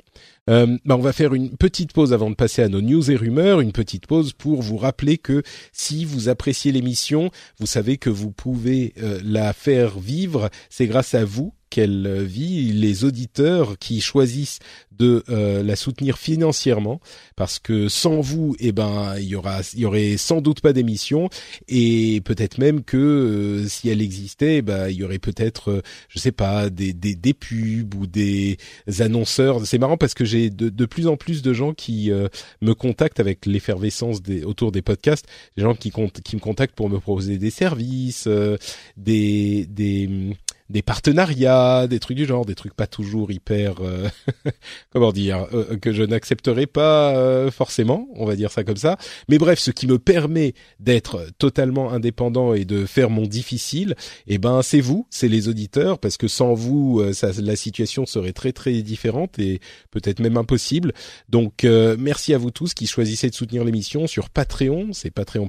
Euh, 0.48 0.78
bah 0.84 0.96
on 0.96 1.02
va 1.02 1.12
faire 1.12 1.34
une 1.34 1.56
petite 1.56 1.92
pause 1.92 2.12
avant 2.12 2.30
de 2.30 2.34
passer 2.34 2.62
à 2.62 2.68
nos 2.68 2.80
news 2.80 3.10
et 3.10 3.16
rumeurs, 3.16 3.60
une 3.60 3.72
petite 3.72 4.06
pause 4.06 4.32
pour 4.32 4.62
vous 4.62 4.78
rappeler 4.78 5.18
que 5.18 5.42
si 5.72 6.04
vous 6.04 6.28
appréciez 6.28 6.72
l'émission, 6.72 7.30
vous 7.58 7.66
savez 7.66 7.98
que 7.98 8.10
vous 8.10 8.30
pouvez 8.30 8.94
euh, 9.02 9.20
la 9.22 9.52
faire 9.52 9.98
vivre, 9.98 10.48
c'est 10.70 10.86
grâce 10.86 11.14
à 11.14 11.24
vous 11.24 11.52
qu'elle 11.70 12.24
vit, 12.24 12.72
les 12.72 13.04
auditeurs 13.04 13.78
qui 13.78 14.00
choisissent 14.00 14.58
de 14.98 15.22
euh, 15.28 15.62
la 15.62 15.76
soutenir 15.76 16.18
financièrement, 16.18 17.00
parce 17.36 17.58
que 17.58 17.88
sans 17.88 18.20
vous, 18.20 18.56
eh 18.58 18.72
ben, 18.72 19.14
il 19.18 19.26
y 19.26 19.36
aura, 19.36 19.60
il 19.74 19.80
y 19.80 19.84
aurait 19.84 20.16
sans 20.16 20.40
doute 20.40 20.60
pas 20.60 20.72
d'émission, 20.72 21.28
et 21.68 22.20
peut-être 22.24 22.58
même 22.58 22.82
que 22.82 22.96
euh, 22.96 23.68
si 23.68 23.88
elle 23.88 24.02
existait, 24.02 24.56
eh 24.56 24.62
ben, 24.62 24.88
il 24.88 24.96
y 24.96 25.04
aurait 25.04 25.18
peut-être, 25.20 25.70
euh, 25.70 25.82
je 26.08 26.18
sais 26.18 26.32
pas, 26.32 26.68
des, 26.68 26.92
des, 26.92 27.14
des 27.14 27.34
pubs 27.34 27.94
ou 27.94 28.06
des 28.06 28.58
annonceurs. 28.98 29.64
C'est 29.66 29.78
marrant 29.78 29.96
parce 29.96 30.14
que 30.14 30.24
j'ai 30.24 30.37
de, 30.50 30.68
de 30.68 30.86
plus 30.86 31.06
en 31.06 31.16
plus 31.16 31.42
de 31.42 31.52
gens 31.52 31.74
qui 31.74 32.10
euh, 32.10 32.28
me 32.62 32.74
contactent 32.74 33.20
avec 33.20 33.46
l'effervescence 33.46 34.22
des, 34.22 34.44
autour 34.44 34.72
des 34.72 34.82
podcasts, 34.82 35.26
des 35.56 35.62
gens 35.62 35.74
qui, 35.74 35.90
comptent, 35.90 36.20
qui 36.20 36.36
me 36.36 36.40
contactent 36.40 36.74
pour 36.74 36.88
me 36.88 36.98
proposer 36.98 37.38
des 37.38 37.50
services, 37.50 38.26
euh, 38.26 38.56
des, 38.96 39.66
des 39.66 40.36
des 40.70 40.82
partenariats, 40.82 41.86
des 41.86 41.98
trucs 41.98 42.16
du 42.16 42.26
genre, 42.26 42.44
des 42.44 42.54
trucs 42.54 42.74
pas 42.74 42.86
toujours 42.86 43.30
hyper, 43.30 43.76
euh, 43.80 44.08
comment 44.90 45.12
dire, 45.12 45.46
euh, 45.52 45.76
que 45.76 45.92
je 45.92 46.02
n'accepterai 46.02 46.66
pas 46.66 47.16
euh, 47.16 47.50
forcément, 47.50 48.08
on 48.14 48.26
va 48.26 48.36
dire 48.36 48.50
ça 48.50 48.64
comme 48.64 48.76
ça. 48.76 48.96
Mais 49.28 49.38
bref, 49.38 49.58
ce 49.58 49.70
qui 49.70 49.86
me 49.86 49.98
permet 49.98 50.54
d'être 50.80 51.26
totalement 51.38 51.92
indépendant 51.92 52.54
et 52.54 52.64
de 52.64 52.86
faire 52.86 53.10
mon 53.10 53.26
difficile, 53.26 53.94
eh 54.26 54.38
ben 54.38 54.62
c'est 54.62 54.80
vous, 54.80 55.06
c'est 55.10 55.28
les 55.28 55.48
auditeurs, 55.48 55.98
parce 55.98 56.16
que 56.16 56.28
sans 56.28 56.54
vous, 56.54 57.00
euh, 57.00 57.12
la 57.40 57.56
situation 57.56 58.06
serait 58.06 58.32
très 58.32 58.52
très 58.52 58.82
différente 58.82 59.38
et 59.38 59.60
peut-être 59.90 60.20
même 60.20 60.36
impossible. 60.36 60.92
Donc 61.28 61.64
euh, 61.64 61.96
merci 61.98 62.34
à 62.34 62.38
vous 62.38 62.50
tous 62.50 62.74
qui 62.74 62.86
choisissez 62.86 63.30
de 63.30 63.34
soutenir 63.34 63.64
l'émission 63.64 64.06
sur 64.06 64.30
Patreon, 64.30 64.92
c'est 64.92 65.10
patreon. 65.10 65.48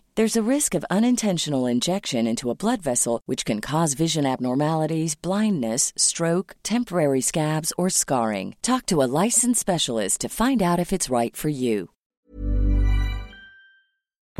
There's 0.15 0.35
a 0.35 0.43
risk 0.43 0.75
of 0.75 0.83
unintentional 0.89 1.65
injection 1.65 2.27
into 2.27 2.49
a 2.49 2.55
blood 2.55 2.81
vessel, 2.81 3.21
which 3.27 3.45
can 3.45 3.61
cause 3.61 3.93
vision 3.93 4.25
abnormalities, 4.25 5.15
blindness, 5.15 5.93
stroke, 5.95 6.57
temporary 6.63 7.21
scabs, 7.21 7.71
or 7.77 7.89
scarring. 7.89 8.55
Talk 8.61 8.85
to 8.87 9.01
a 9.03 9.07
licensed 9.23 9.61
specialist 9.61 10.19
to 10.21 10.27
find 10.27 10.61
out 10.61 10.79
if 10.79 10.91
it's 10.91 11.09
right 11.09 11.33
for 11.33 11.47
you. 11.47 11.91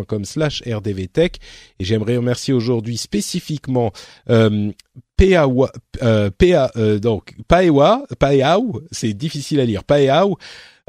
com 0.08 0.26
slash 0.26 0.64
rdvtech 0.66 1.36
et 1.80 1.84
j'aimerais 1.84 2.18
remercier 2.18 2.54
aujourd'hui 2.54 2.98
spécifiquement 2.98 3.92
euh, 4.30 4.72
Paeawa, 5.16 5.72
euh, 6.02 6.32
Pea, 6.32 6.72
euh, 6.76 6.98
donc 6.98 7.36
Paewa, 7.48 8.08
Paeau, 8.18 8.82
c'est 8.92 9.14
difficile 9.14 9.60
à 9.60 9.66
lire, 9.66 9.84
Paeau, 9.84 10.38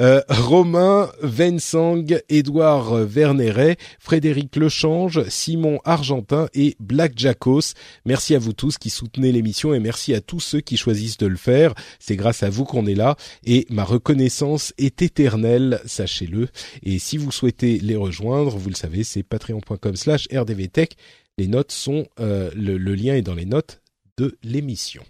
euh, 0.00 0.20
Romain 0.28 1.10
Vensang, 1.22 2.04
Édouard 2.28 2.94
Verneret, 2.94 3.76
Frédéric 3.98 4.56
Lechange, 4.56 5.28
Simon 5.28 5.80
Argentin 5.84 6.48
et 6.54 6.76
Black 6.80 7.12
Jackos. 7.16 7.74
Merci 8.04 8.34
à 8.34 8.38
vous 8.38 8.52
tous 8.52 8.78
qui 8.78 8.90
soutenez 8.90 9.32
l'émission 9.32 9.74
et 9.74 9.80
merci 9.80 10.14
à 10.14 10.20
tous 10.20 10.40
ceux 10.40 10.60
qui 10.60 10.76
choisissent 10.76 11.18
de 11.18 11.26
le 11.26 11.36
faire. 11.36 11.74
C'est 11.98 12.16
grâce 12.16 12.42
à 12.42 12.50
vous 12.50 12.64
qu'on 12.64 12.86
est 12.86 12.94
là 12.94 13.16
et 13.44 13.66
ma 13.70 13.84
reconnaissance 13.84 14.72
est 14.78 15.02
éternelle, 15.02 15.80
sachez-le. 15.84 16.48
Et 16.82 16.98
si 16.98 17.18
vous 17.18 17.32
souhaitez 17.32 17.78
les 17.78 17.96
rejoindre, 17.96 18.56
vous 18.56 18.70
le 18.70 18.74
savez, 18.74 19.04
c'est 19.04 19.22
patreon.com 19.22 19.96
slash 19.96 20.28
rdvtech. 20.32 20.96
Les 21.38 21.46
notes 21.46 21.72
sont, 21.72 22.06
euh, 22.20 22.50
le 22.54 22.76
lien 22.94 23.14
est 23.14 23.22
dans 23.22 23.34
les 23.34 23.46
notes 23.46 23.80
de 24.18 24.36
l'émission. 24.42 25.02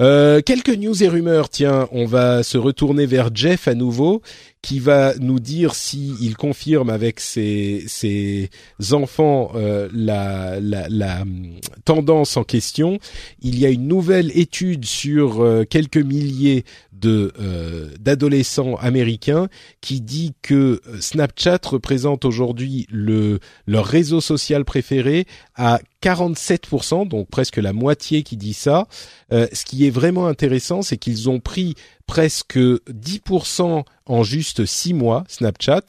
Euh, 0.00 0.40
quelques 0.40 0.70
news 0.70 1.02
et 1.02 1.08
rumeurs. 1.08 1.50
Tiens, 1.50 1.88
on 1.92 2.06
va 2.06 2.42
se 2.42 2.56
retourner 2.56 3.04
vers 3.06 3.28
Jeff 3.34 3.68
à 3.68 3.74
nouveau, 3.74 4.22
qui 4.62 4.78
va 4.78 5.14
nous 5.18 5.40
dire 5.40 5.74
si 5.74 6.14
confirme 6.38 6.90
avec 6.90 7.20
ses, 7.20 7.84
ses 7.86 8.50
enfants 8.92 9.52
euh, 9.54 9.88
la, 9.92 10.60
la, 10.60 10.88
la, 10.88 11.22
hum, 11.22 11.56
tendance 11.84 12.36
en 12.36 12.44
question. 12.44 12.98
Il 13.40 13.58
y 13.58 13.66
a 13.66 13.70
une 13.70 13.88
nouvelle 13.88 14.30
étude 14.38 14.84
sur 14.84 15.42
euh, 15.42 15.64
quelques 15.64 15.96
milliers 15.96 16.64
de 16.92 17.32
euh, 17.40 17.88
d'adolescents 18.00 18.76
américains 18.76 19.48
qui 19.80 20.00
dit 20.00 20.34
que 20.42 20.80
Snapchat 21.00 21.58
représente 21.64 22.24
aujourd'hui 22.24 22.86
le 22.90 23.40
leur 23.66 23.86
réseau 23.86 24.20
social 24.20 24.64
préféré 24.64 25.26
à 25.56 25.80
47%, 26.02 27.06
donc 27.08 27.28
presque 27.28 27.56
la 27.56 27.72
moitié 27.72 28.22
qui 28.22 28.36
dit 28.36 28.54
ça. 28.54 28.88
Euh, 29.32 29.46
ce 29.52 29.64
qui 29.64 29.86
est 29.86 29.90
vraiment 29.90 30.26
intéressant, 30.26 30.82
c'est 30.82 30.96
qu'ils 30.96 31.30
ont 31.30 31.40
pris 31.40 31.74
presque 32.06 32.58
10% 32.58 33.84
en 34.06 34.22
juste 34.24 34.66
6 34.66 34.94
mois, 34.94 35.24
Snapchat, 35.28 35.82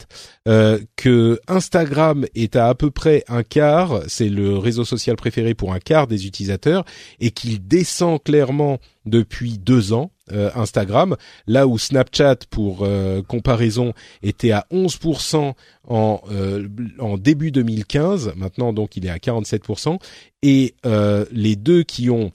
euh, 0.48 0.78
que 0.96 1.40
Instagram 1.48 2.26
est 2.34 2.56
à 2.56 2.68
à 2.68 2.74
peu 2.74 2.90
près 2.90 3.24
un 3.28 3.42
quart, 3.42 4.02
c'est 4.08 4.28
le 4.28 4.56
réseau 4.56 4.84
social 4.84 5.16
préféré 5.16 5.54
pour 5.54 5.72
un 5.72 5.80
quart 5.80 6.06
des 6.06 6.26
utilisateurs, 6.26 6.84
et 7.20 7.30
qu'il 7.30 7.66
descend 7.66 8.22
clairement 8.22 8.78
depuis 9.04 9.58
deux 9.58 9.92
ans, 9.92 10.10
euh, 10.32 10.50
Instagram, 10.54 11.16
là 11.46 11.66
où 11.66 11.76
Snapchat, 11.78 12.36
pour 12.50 12.82
euh, 12.82 13.22
comparaison, 13.22 13.92
était 14.22 14.52
à 14.52 14.66
11% 14.72 15.52
en, 15.88 16.20
en 16.98 17.18
début 17.18 17.50
2015, 17.50 18.32
maintenant 18.36 18.72
donc 18.72 18.96
il 18.96 19.04
est 19.06 19.10
à 19.10 19.18
47%, 19.18 19.98
et 20.42 20.74
les 21.30 21.56
deux 21.56 21.82
qui 21.82 22.10
ont 22.10 22.32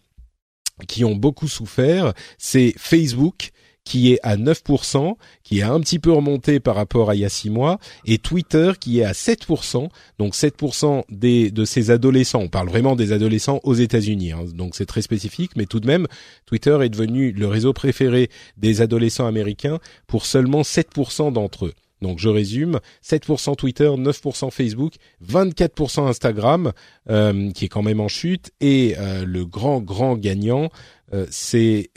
qui 0.87 1.03
ont 1.03 1.15
beaucoup 1.15 1.49
souffert, 1.49 2.13
c'est 2.37 2.73
Facebook 2.77 3.51
qui 3.89 4.13
est 4.13 4.19
à 4.21 4.37
9%, 4.37 5.15
qui 5.43 5.59
est 5.59 5.63
un 5.63 5.79
petit 5.79 5.97
peu 5.97 6.11
remonté 6.11 6.59
par 6.59 6.75
rapport 6.75 7.09
à 7.09 7.15
il 7.15 7.21
y 7.21 7.25
a 7.25 7.29
6 7.29 7.49
mois, 7.49 7.79
et 8.05 8.19
Twitter 8.19 8.73
qui 8.79 8.99
est 8.99 9.03
à 9.03 9.13
7%, 9.13 9.89
donc 10.19 10.35
7% 10.35 11.05
des, 11.09 11.49
de 11.49 11.65
ces 11.65 11.89
adolescents, 11.89 12.41
on 12.41 12.49
parle 12.49 12.69
vraiment 12.69 12.95
des 12.95 13.13
adolescents 13.13 13.59
aux 13.63 13.73
États-Unis, 13.73 14.31
hein, 14.31 14.45
donc 14.53 14.75
c'est 14.75 14.85
très 14.85 15.01
spécifique, 15.01 15.53
mais 15.55 15.65
tout 15.65 15.79
de 15.79 15.87
même, 15.87 16.05
Twitter 16.45 16.77
est 16.83 16.89
devenu 16.89 17.31
le 17.31 17.47
réseau 17.47 17.73
préféré 17.73 18.29
des 18.57 18.81
adolescents 18.81 19.25
américains 19.25 19.79
pour 20.05 20.27
seulement 20.27 20.61
7% 20.61 21.33
d'entre 21.33 21.65
eux. 21.65 21.73
Donc 22.01 22.19
je 22.19 22.29
résume, 22.29 22.79
7% 23.03 23.55
Twitter, 23.55 23.87
9% 23.87 24.51
Facebook, 24.51 24.93
24% 25.25 26.07
Instagram, 26.07 26.71
euh, 27.09 27.51
qui 27.51 27.65
est 27.65 27.67
quand 27.69 27.83
même 27.83 27.99
en 27.99 28.07
chute, 28.07 28.51
et 28.61 28.95
euh, 28.97 29.25
le 29.25 29.45
grand 29.45 29.81
grand 29.81 30.15
gagnant, 30.15 30.69
euh, 31.13 31.25
c'est 31.29 31.91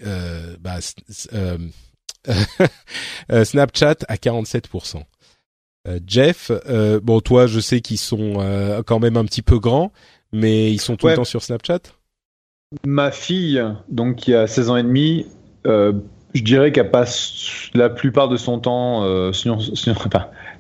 bah, 0.61 0.79
Snapchat 3.45 3.97
à 4.09 4.17
47%. 4.17 5.03
Jeff, 6.07 6.53
bon 7.03 7.21
toi 7.21 7.49
je 7.49 7.59
sais 7.59 7.81
qu'ils 7.81 7.99
sont 7.99 8.83
quand 8.87 9.01
même 9.01 9.17
un 9.17 9.25
petit 9.25 9.43
peu 9.43 9.59
grands, 9.59 9.93
mais 10.33 10.73
ils 10.73 10.81
sont 10.81 10.97
tout 10.97 11.09
le 11.09 11.15
temps 11.15 11.25
sur 11.25 11.43
Snapchat? 11.43 11.81
Ma 12.87 13.11
fille, 13.11 13.63
donc 13.89 14.17
qui 14.17 14.35
a 14.35 14.47
16 14.47 14.71
ans 14.71 14.77
et 14.77 14.83
demi, 14.85 15.27
je 16.35 16.43
dirais 16.43 16.73
qu'elle 16.73 16.91
passe 16.91 17.71
la 17.75 17.91
plupart 17.91 18.29
de 18.29 18.37
son 18.37 18.59
temps, 18.59 19.05
euh, 19.05 19.33
sinon, 19.33 19.59
sinon 19.59 19.95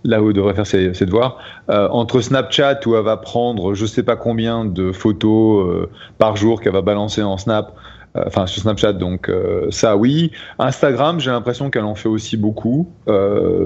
là 0.04 0.22
où 0.22 0.28
elle 0.28 0.34
devrait 0.34 0.54
faire 0.54 0.66
ses, 0.66 0.92
ses 0.94 1.06
devoirs, 1.06 1.38
euh, 1.70 1.88
entre 1.90 2.20
Snapchat 2.20 2.80
où 2.86 2.96
elle 2.96 3.04
va 3.04 3.16
prendre 3.16 3.74
je 3.74 3.86
sais 3.86 4.02
pas 4.02 4.16
combien 4.16 4.64
de 4.64 4.92
photos 4.92 5.66
euh, 5.66 5.90
par 6.18 6.36
jour 6.36 6.60
qu'elle 6.60 6.72
va 6.72 6.82
balancer 6.82 7.22
en 7.22 7.38
Snap, 7.38 7.74
euh, 8.16 8.24
enfin 8.26 8.46
sur 8.46 8.62
Snapchat, 8.62 8.94
donc 8.94 9.28
euh, 9.28 9.68
ça 9.70 9.96
oui. 9.96 10.32
Instagram, 10.58 11.20
j'ai 11.20 11.30
l'impression 11.30 11.70
qu'elle 11.70 11.84
en 11.84 11.94
fait 11.94 12.08
aussi 12.08 12.36
beaucoup, 12.36 12.90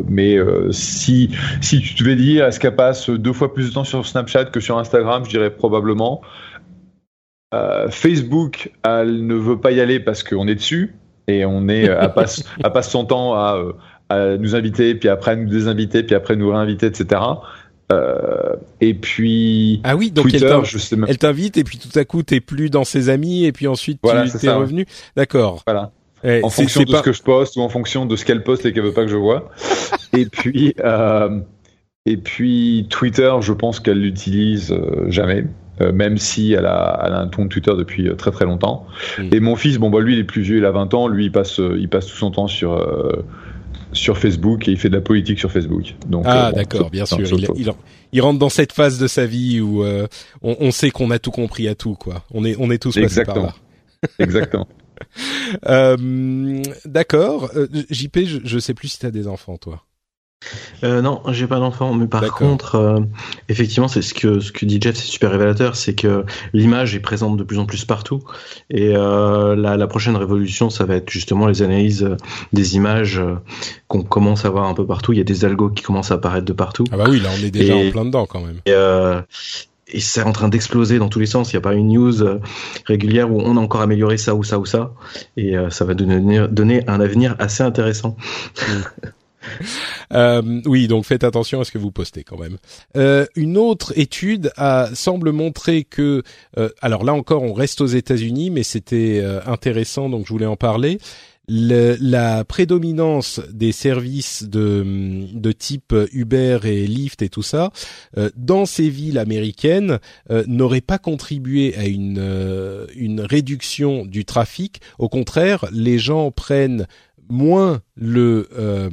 mais 0.08 0.38
si 0.70 1.30
si 1.60 1.80
tu 1.80 1.94
devais 1.94 2.16
dire 2.16 2.44
est-ce 2.46 2.60
qu'elle 2.60 2.76
passe 2.76 3.10
deux 3.10 3.32
fois 3.32 3.52
plus 3.52 3.70
de 3.70 3.74
temps 3.74 3.84
sur 3.84 4.06
Snapchat 4.06 4.46
que 4.46 4.60
sur 4.60 4.78
Instagram, 4.78 5.24
je 5.24 5.30
dirais 5.30 5.50
probablement. 5.50 6.20
Facebook, 7.88 8.70
elle 8.84 9.26
ne 9.26 9.34
veut 9.34 9.58
pas 9.58 9.70
y 9.70 9.80
aller 9.80 9.98
parce 9.98 10.22
qu'on 10.22 10.46
est 10.46 10.56
dessus 10.56 10.94
et 11.28 11.44
on 11.44 11.68
est 11.68 11.88
à 11.88 12.08
passe 12.08 12.44
à 12.62 12.70
passe 12.70 12.90
son 12.90 13.04
temps 13.04 13.34
à, 13.34 13.56
euh, 13.56 13.72
à, 14.08 14.36
nous 14.36 14.54
inviter, 14.54 14.94
puis 14.94 15.08
après 15.08 15.32
à 15.32 15.36
nous 15.36 15.48
désinviter, 15.48 16.02
puis 16.02 16.14
après 16.14 16.36
nous 16.36 16.50
réinviter, 16.50 16.86
etc. 16.86 17.20
Euh, 17.92 18.56
et 18.80 18.94
puis 18.94 19.80
ah 19.84 19.94
oui 19.94 20.10
donc 20.10 20.34
elle 20.34 21.18
t'invite 21.18 21.56
et 21.56 21.62
puis 21.62 21.78
tout 21.78 21.96
à 21.96 22.04
coup 22.04 22.24
t'es 22.24 22.40
plus 22.40 22.68
dans 22.68 22.82
ses 22.82 23.10
amis 23.10 23.44
et 23.44 23.52
puis 23.52 23.68
ensuite 23.68 24.00
tu 24.02 24.38
t'es 24.38 24.50
revenu. 24.50 24.86
D'accord. 25.16 25.62
Voilà. 25.66 25.92
En 26.42 26.50
fonction 26.50 26.82
de 26.82 26.96
ce 26.96 27.02
que 27.02 27.12
je 27.12 27.22
poste 27.22 27.56
ou 27.56 27.60
en 27.60 27.68
fonction 27.68 28.04
de 28.04 28.16
ce 28.16 28.24
qu'elle 28.24 28.42
poste 28.42 28.66
et 28.66 28.72
qu'elle 28.72 28.82
veut 28.82 28.92
pas 28.92 29.04
que 29.04 29.10
je 29.10 29.16
vois. 29.16 29.50
Et 30.16 30.26
puis 30.26 30.74
euh, 30.80 31.40
et 32.06 32.16
puis 32.16 32.86
Twitter 32.90 33.32
je 33.40 33.52
pense 33.52 33.78
qu'elle 33.78 34.00
l'utilise 34.00 34.72
euh, 34.72 35.08
jamais 35.08 35.44
euh, 35.80 35.92
même 35.92 36.18
si 36.18 36.52
elle 36.52 36.66
a, 36.66 37.02
elle 37.04 37.12
a 37.12 37.20
un 37.20 37.28
compte 37.28 37.50
Twitter 37.50 37.72
depuis 37.76 38.08
euh, 38.08 38.14
très 38.14 38.30
très 38.30 38.44
longtemps. 38.44 38.86
Mm. 39.18 39.28
Et 39.32 39.40
mon 39.40 39.56
fils, 39.56 39.78
bon 39.78 39.90
bah 39.90 40.00
lui 40.00 40.14
il 40.14 40.18
est 40.18 40.24
plus 40.24 40.42
vieux, 40.42 40.58
il 40.58 40.64
a 40.64 40.70
20 40.70 40.94
ans, 40.94 41.08
lui 41.08 41.26
il 41.26 41.32
passe, 41.32 41.60
euh, 41.60 41.76
il 41.78 41.88
passe 41.88 42.06
tout 42.06 42.16
son 42.16 42.30
temps 42.30 42.48
sur 42.48 42.82
sur 43.92 44.18
Facebook 44.18 44.68
et 44.68 44.72
il 44.72 44.78
fait 44.78 44.88
de 44.88 44.94
la 44.94 45.00
politique 45.00 45.38
sur 45.38 45.50
Facebook. 45.50 45.94
Donc, 46.06 46.24
ah 46.26 46.52
d'accord, 46.52 46.90
bien 46.90 47.06
sûr. 47.06 47.20
Il, 47.56 47.72
il, 48.12 48.20
rentre 48.20 48.38
dans 48.38 48.48
cette 48.48 48.72
phase 48.72 48.98
de 48.98 49.06
sa 49.06 49.26
vie 49.26 49.60
où 49.60 49.84
on, 49.84 50.56
on, 50.60 50.70
sait 50.70 50.90
qu'on 50.90 51.10
a 51.10 51.18
tout 51.18 51.30
compris 51.30 51.68
à 51.68 51.74
tout 51.74 51.94
quoi. 51.94 52.22
On 52.32 52.44
est 52.44 52.56
on 52.58 52.70
est 52.70 52.82
tous 52.82 52.98
passés 52.98 53.24
par 53.24 53.36
là. 53.36 53.54
Exactement. 54.18 54.68
euh, 55.68 56.62
d'accord. 56.84 57.50
JP, 57.90 58.18
je, 58.24 58.38
je 58.44 58.58
sais 58.58 58.74
plus 58.74 58.88
si 58.88 58.98
tu 58.98 59.06
as 59.06 59.10
des 59.10 59.28
enfants 59.28 59.56
toi. 59.56 59.84
Euh, 60.84 61.00
non, 61.00 61.22
j'ai 61.30 61.46
pas 61.46 61.58
d'enfant, 61.58 61.94
mais 61.94 62.06
par 62.06 62.30
contre, 62.30 62.74
euh, 62.74 63.00
effectivement, 63.48 63.88
c'est 63.88 64.02
ce 64.02 64.14
que 64.14 64.40
ce 64.40 64.52
que 64.52 64.66
dit 64.66 64.78
Jeff, 64.80 64.96
c'est 64.96 65.06
super 65.06 65.30
révélateur, 65.30 65.76
c'est 65.76 65.94
que 65.94 66.24
l'image 66.52 66.94
est 66.94 67.00
présente 67.00 67.36
de 67.36 67.42
plus 67.42 67.58
en 67.58 67.66
plus 67.66 67.84
partout, 67.84 68.22
et 68.70 68.94
euh, 68.94 69.56
la, 69.56 69.76
la, 69.76 69.86
prochaine 69.86 70.16
révolution, 70.16 70.70
ça 70.70 70.84
va 70.84 70.96
être 70.96 71.10
justement 71.10 71.46
les 71.46 71.62
analyses 71.62 72.04
euh, 72.04 72.16
des 72.52 72.76
images 72.76 73.18
euh, 73.18 73.36
qu'on 73.88 74.02
commence 74.02 74.44
à 74.44 74.50
voir 74.50 74.66
un 74.66 74.74
peu 74.74 74.86
partout. 74.86 75.12
Il 75.12 75.18
y 75.18 75.20
a 75.20 75.24
des 75.24 75.44
algos 75.44 75.70
qui 75.70 75.82
commencent 75.82 76.10
à 76.10 76.16
apparaître 76.16 76.46
de 76.46 76.52
partout. 76.52 76.84
Ah 76.92 76.96
bah 76.96 77.04
oui, 77.08 77.20
là, 77.20 77.30
on 77.36 77.42
est 77.42 77.50
déjà 77.50 77.74
en 77.74 77.90
plein 77.90 78.04
dedans 78.04 78.26
quand 78.26 78.40
même. 78.40 78.60
Et, 78.66 78.74
et 79.88 80.00
c'est 80.00 80.22
en 80.22 80.32
train 80.32 80.48
d'exploser 80.48 80.98
dans 80.98 81.08
tous 81.08 81.20
les 81.20 81.26
sens. 81.26 81.52
Il 81.52 81.56
n'y 81.56 81.58
a 81.58 81.62
pas 81.62 81.74
une 81.74 81.88
news 81.88 82.40
régulière 82.86 83.30
où 83.32 83.40
on 83.40 83.56
a 83.56 83.60
encore 83.60 83.80
amélioré 83.80 84.18
ça 84.18 84.34
ou 84.34 84.42
ça 84.42 84.58
ou 84.58 84.66
ça, 84.66 84.92
et 85.36 85.54
ça 85.70 85.84
va 85.84 85.94
donner, 85.94 86.46
donner 86.50 86.82
un 86.88 87.00
avenir 87.00 87.36
assez 87.38 87.62
intéressant. 87.62 88.16
Mm. 88.58 89.06
Euh, 90.12 90.60
oui, 90.66 90.86
donc 90.86 91.04
faites 91.04 91.24
attention 91.24 91.60
à 91.60 91.64
ce 91.64 91.72
que 91.72 91.78
vous 91.78 91.90
postez 91.90 92.22
quand 92.22 92.38
même. 92.38 92.58
Euh, 92.96 93.26
une 93.34 93.58
autre 93.58 93.92
étude 93.96 94.52
a, 94.56 94.88
semble 94.94 95.32
montrer 95.32 95.82
que, 95.82 96.22
euh, 96.58 96.68
alors 96.80 97.02
là 97.02 97.12
encore, 97.12 97.42
on 97.42 97.52
reste 97.52 97.80
aux 97.80 97.86
États-Unis, 97.86 98.50
mais 98.50 98.62
c'était 98.62 99.20
intéressant, 99.46 100.08
donc 100.08 100.26
je 100.26 100.32
voulais 100.32 100.46
en 100.46 100.56
parler. 100.56 100.98
Le, 101.48 101.96
la 102.00 102.44
prédominance 102.44 103.40
des 103.52 103.70
services 103.70 104.44
de, 104.44 105.26
de 105.32 105.52
type 105.52 105.94
Uber 106.12 106.58
et 106.64 106.86
Lyft 106.88 107.22
et 107.22 107.28
tout 107.28 107.44
ça 107.44 107.70
dans 108.36 108.66
ces 108.66 108.88
villes 108.88 109.18
américaines 109.18 110.00
n'aurait 110.28 110.80
pas 110.80 110.98
contribué 110.98 111.76
à 111.76 111.86
une, 111.86 112.88
une 112.96 113.20
réduction 113.20 114.04
du 114.04 114.24
trafic. 114.24 114.80
Au 114.98 115.08
contraire, 115.08 115.66
les 115.70 115.98
gens 115.98 116.32
prennent 116.32 116.88
moins 117.28 117.80
le 117.94 118.48
euh, 118.56 118.90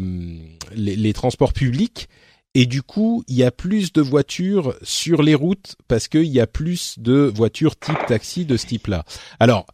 les, 0.75 1.13
transports 1.13 1.53
publics 1.53 2.09
et 2.55 2.65
du 2.65 2.81
coup 2.81 3.23
il 3.27 3.36
y 3.36 3.43
a 3.43 3.51
plus 3.51 3.93
de 3.93 4.01
voitures 4.01 4.75
sur 4.81 5.21
les 5.23 5.36
routes 5.36 5.75
parce 5.88 6.07
qu'il 6.07 6.25
y 6.25 6.39
a 6.39 6.47
plus 6.47 6.99
de 6.99 7.31
voitures 7.34 7.77
type 7.77 8.05
taxi 8.07 8.45
de 8.45 8.57
ce 8.57 8.67
type-là. 8.67 9.05
Alors 9.39 9.65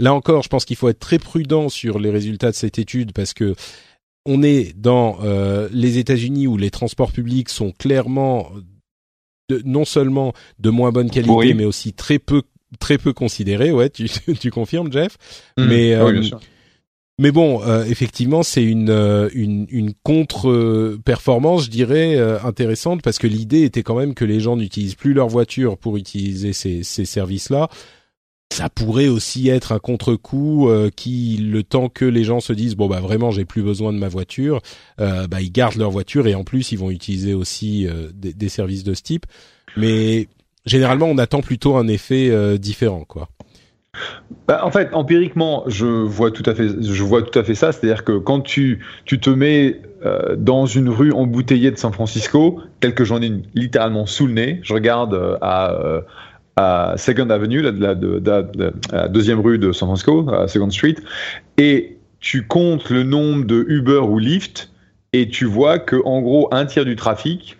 là 0.00 0.14
encore, 0.14 0.42
je 0.42 0.48
pense 0.48 0.64
qu'il 0.64 0.76
faut 0.76 0.88
être 0.88 1.00
très 1.00 1.18
prudent 1.18 1.68
sur 1.68 1.98
les 1.98 2.10
résultats 2.10 2.50
de 2.50 2.56
cette 2.56 2.78
étude 2.78 3.12
parce 3.12 3.34
que 3.34 3.54
on 4.26 4.42
est 4.42 4.76
dans 4.76 5.18
euh, 5.22 5.68
les 5.72 5.98
États-Unis 5.98 6.46
où 6.46 6.56
les 6.56 6.70
transports 6.70 7.12
publics 7.12 7.48
sont 7.48 7.70
clairement 7.70 8.50
de, 9.48 9.62
non 9.64 9.84
seulement 9.84 10.32
de 10.58 10.70
moins 10.70 10.90
bonne 10.90 11.10
qualité, 11.10 11.54
mais 11.54 11.64
aussi 11.64 11.92
très 11.92 12.18
peu 12.18 12.42
très 12.80 12.98
peu 12.98 13.12
considérés. 13.12 13.72
Ouais, 13.72 13.90
tu, 13.90 14.08
tu 14.40 14.50
confirmes, 14.50 14.92
Jeff? 14.92 15.16
Mmh. 15.56 15.64
mais 15.64 15.94
ah 15.94 16.04
euh, 16.04 16.22
mais 17.18 17.30
bon, 17.30 17.62
euh, 17.62 17.84
effectivement, 17.84 18.42
c'est 18.42 18.62
une, 18.62 18.90
euh, 18.90 19.30
une, 19.32 19.66
une 19.70 19.94
contre-performance, 19.94 21.64
je 21.64 21.70
dirais, 21.70 22.16
euh, 22.16 22.38
intéressante, 22.42 23.00
parce 23.00 23.18
que 23.18 23.26
l'idée 23.26 23.62
était 23.62 23.82
quand 23.82 23.94
même 23.94 24.14
que 24.14 24.26
les 24.26 24.38
gens 24.38 24.56
n'utilisent 24.56 24.96
plus 24.96 25.14
leur 25.14 25.28
voiture 25.28 25.78
pour 25.78 25.96
utiliser 25.96 26.52
ces, 26.52 26.82
ces 26.82 27.06
services-là. 27.06 27.68
Ça 28.52 28.68
pourrait 28.68 29.08
aussi 29.08 29.48
être 29.48 29.72
un 29.72 29.78
contre-coup 29.78 30.70
qui, 30.94 31.38
le 31.38 31.62
temps 31.64 31.88
que 31.88 32.04
les 32.04 32.22
gens 32.22 32.38
se 32.38 32.52
disent 32.52 32.76
bon 32.76 32.86
bah 32.86 33.00
vraiment 33.00 33.32
j'ai 33.32 33.44
plus 33.44 33.62
besoin 33.62 33.92
de 33.92 33.98
ma 33.98 34.08
voiture, 34.08 34.60
bah 34.98 35.42
ils 35.42 35.50
gardent 35.50 35.76
leur 35.76 35.90
voiture 35.90 36.28
et 36.28 36.34
en 36.36 36.44
plus 36.44 36.70
ils 36.70 36.78
vont 36.78 36.90
utiliser 36.90 37.34
aussi 37.34 37.88
des, 38.14 38.32
des, 38.32 38.48
services 38.48 38.84
de 38.84 38.94
ce 38.94 39.02
type. 39.02 39.26
Mais 39.76 40.28
généralement 40.64 41.06
on 41.06 41.18
attend 41.18 41.42
plutôt 41.42 41.76
un 41.76 41.88
effet 41.88 42.56
différent 42.56 43.04
quoi. 43.04 43.28
Bah, 44.46 44.60
en 44.64 44.70
fait, 44.70 44.90
empiriquement, 44.92 45.64
je 45.66 45.86
vois 45.86 46.30
tout 46.30 46.42
à 46.46 46.54
fait, 46.54 46.68
je 46.80 47.02
vois 47.02 47.22
tout 47.22 47.36
à 47.38 47.42
fait 47.42 47.54
ça. 47.54 47.72
C'est-à-dire 47.72 48.04
que 48.04 48.18
quand 48.18 48.40
tu, 48.40 48.84
tu 49.04 49.18
te 49.18 49.30
mets 49.30 49.80
euh, 50.04 50.36
dans 50.36 50.66
une 50.66 50.88
rue 50.88 51.12
embouteillée 51.12 51.70
de 51.70 51.76
San 51.76 51.92
Francisco, 51.92 52.60
tel 52.80 52.94
que 52.94 53.04
j'en 53.04 53.20
ai 53.20 53.32
littéralement 53.54 54.06
sous 54.06 54.26
le 54.26 54.34
nez, 54.34 54.60
je 54.62 54.72
regarde 54.72 55.14
euh, 55.14 55.36
à, 55.40 55.72
euh, 55.72 56.00
à 56.56 56.94
Second 56.96 57.28
Avenue, 57.30 57.60
la, 57.60 57.72
la, 57.72 57.94
la, 58.92 59.08
deuxième 59.08 59.40
rue 59.40 59.58
de 59.58 59.72
San 59.72 59.88
Francisco, 59.88 60.30
à 60.30 60.46
Second 60.48 60.70
Street, 60.70 60.96
et 61.58 61.98
tu 62.20 62.46
comptes 62.46 62.90
le 62.90 63.02
nombre 63.02 63.44
de 63.46 63.64
Uber 63.68 63.98
ou 63.98 64.18
Lyft, 64.18 64.70
et 65.12 65.28
tu 65.28 65.44
vois 65.44 65.78
que 65.78 65.96
en 66.04 66.20
gros 66.20 66.48
un 66.52 66.66
tiers 66.66 66.84
du 66.84 66.96
trafic 66.96 67.56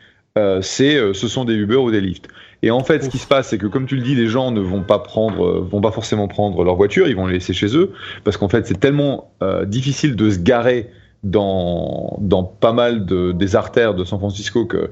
c'est, 0.60 1.14
ce 1.14 1.28
sont 1.28 1.46
des 1.46 1.54
Uber 1.54 1.76
ou 1.76 1.90
des 1.90 2.02
Lyft. 2.02 2.28
Et 2.66 2.70
en 2.72 2.82
fait, 2.82 3.04
ce 3.04 3.08
qui 3.08 3.18
se 3.18 3.28
passe, 3.28 3.48
c'est 3.48 3.58
que 3.58 3.68
comme 3.68 3.86
tu 3.86 3.94
le 3.94 4.02
dis, 4.02 4.16
les 4.16 4.26
gens 4.26 4.50
ne 4.50 4.60
vont 4.60 4.82
pas 4.82 4.98
prendre, 4.98 5.46
euh, 5.46 5.68
vont 5.70 5.80
pas 5.80 5.92
forcément 5.92 6.26
prendre 6.26 6.64
leur 6.64 6.74
voiture, 6.74 7.06
ils 7.06 7.14
vont 7.14 7.26
les 7.26 7.34
laisser 7.34 7.52
chez 7.52 7.76
eux, 7.76 7.92
parce 8.24 8.36
qu'en 8.36 8.48
fait, 8.48 8.66
c'est 8.66 8.80
tellement 8.80 9.30
difficile 9.66 10.16
de 10.16 10.30
se 10.30 10.40
garer 10.40 10.90
dans, 11.22 12.18
dans 12.20 12.42
pas 12.42 12.72
mal 12.72 13.06
de, 13.06 13.30
des 13.30 13.54
artères 13.54 13.94
de 13.94 14.04
San 14.04 14.18
Francisco 14.18 14.66
que 14.66 14.90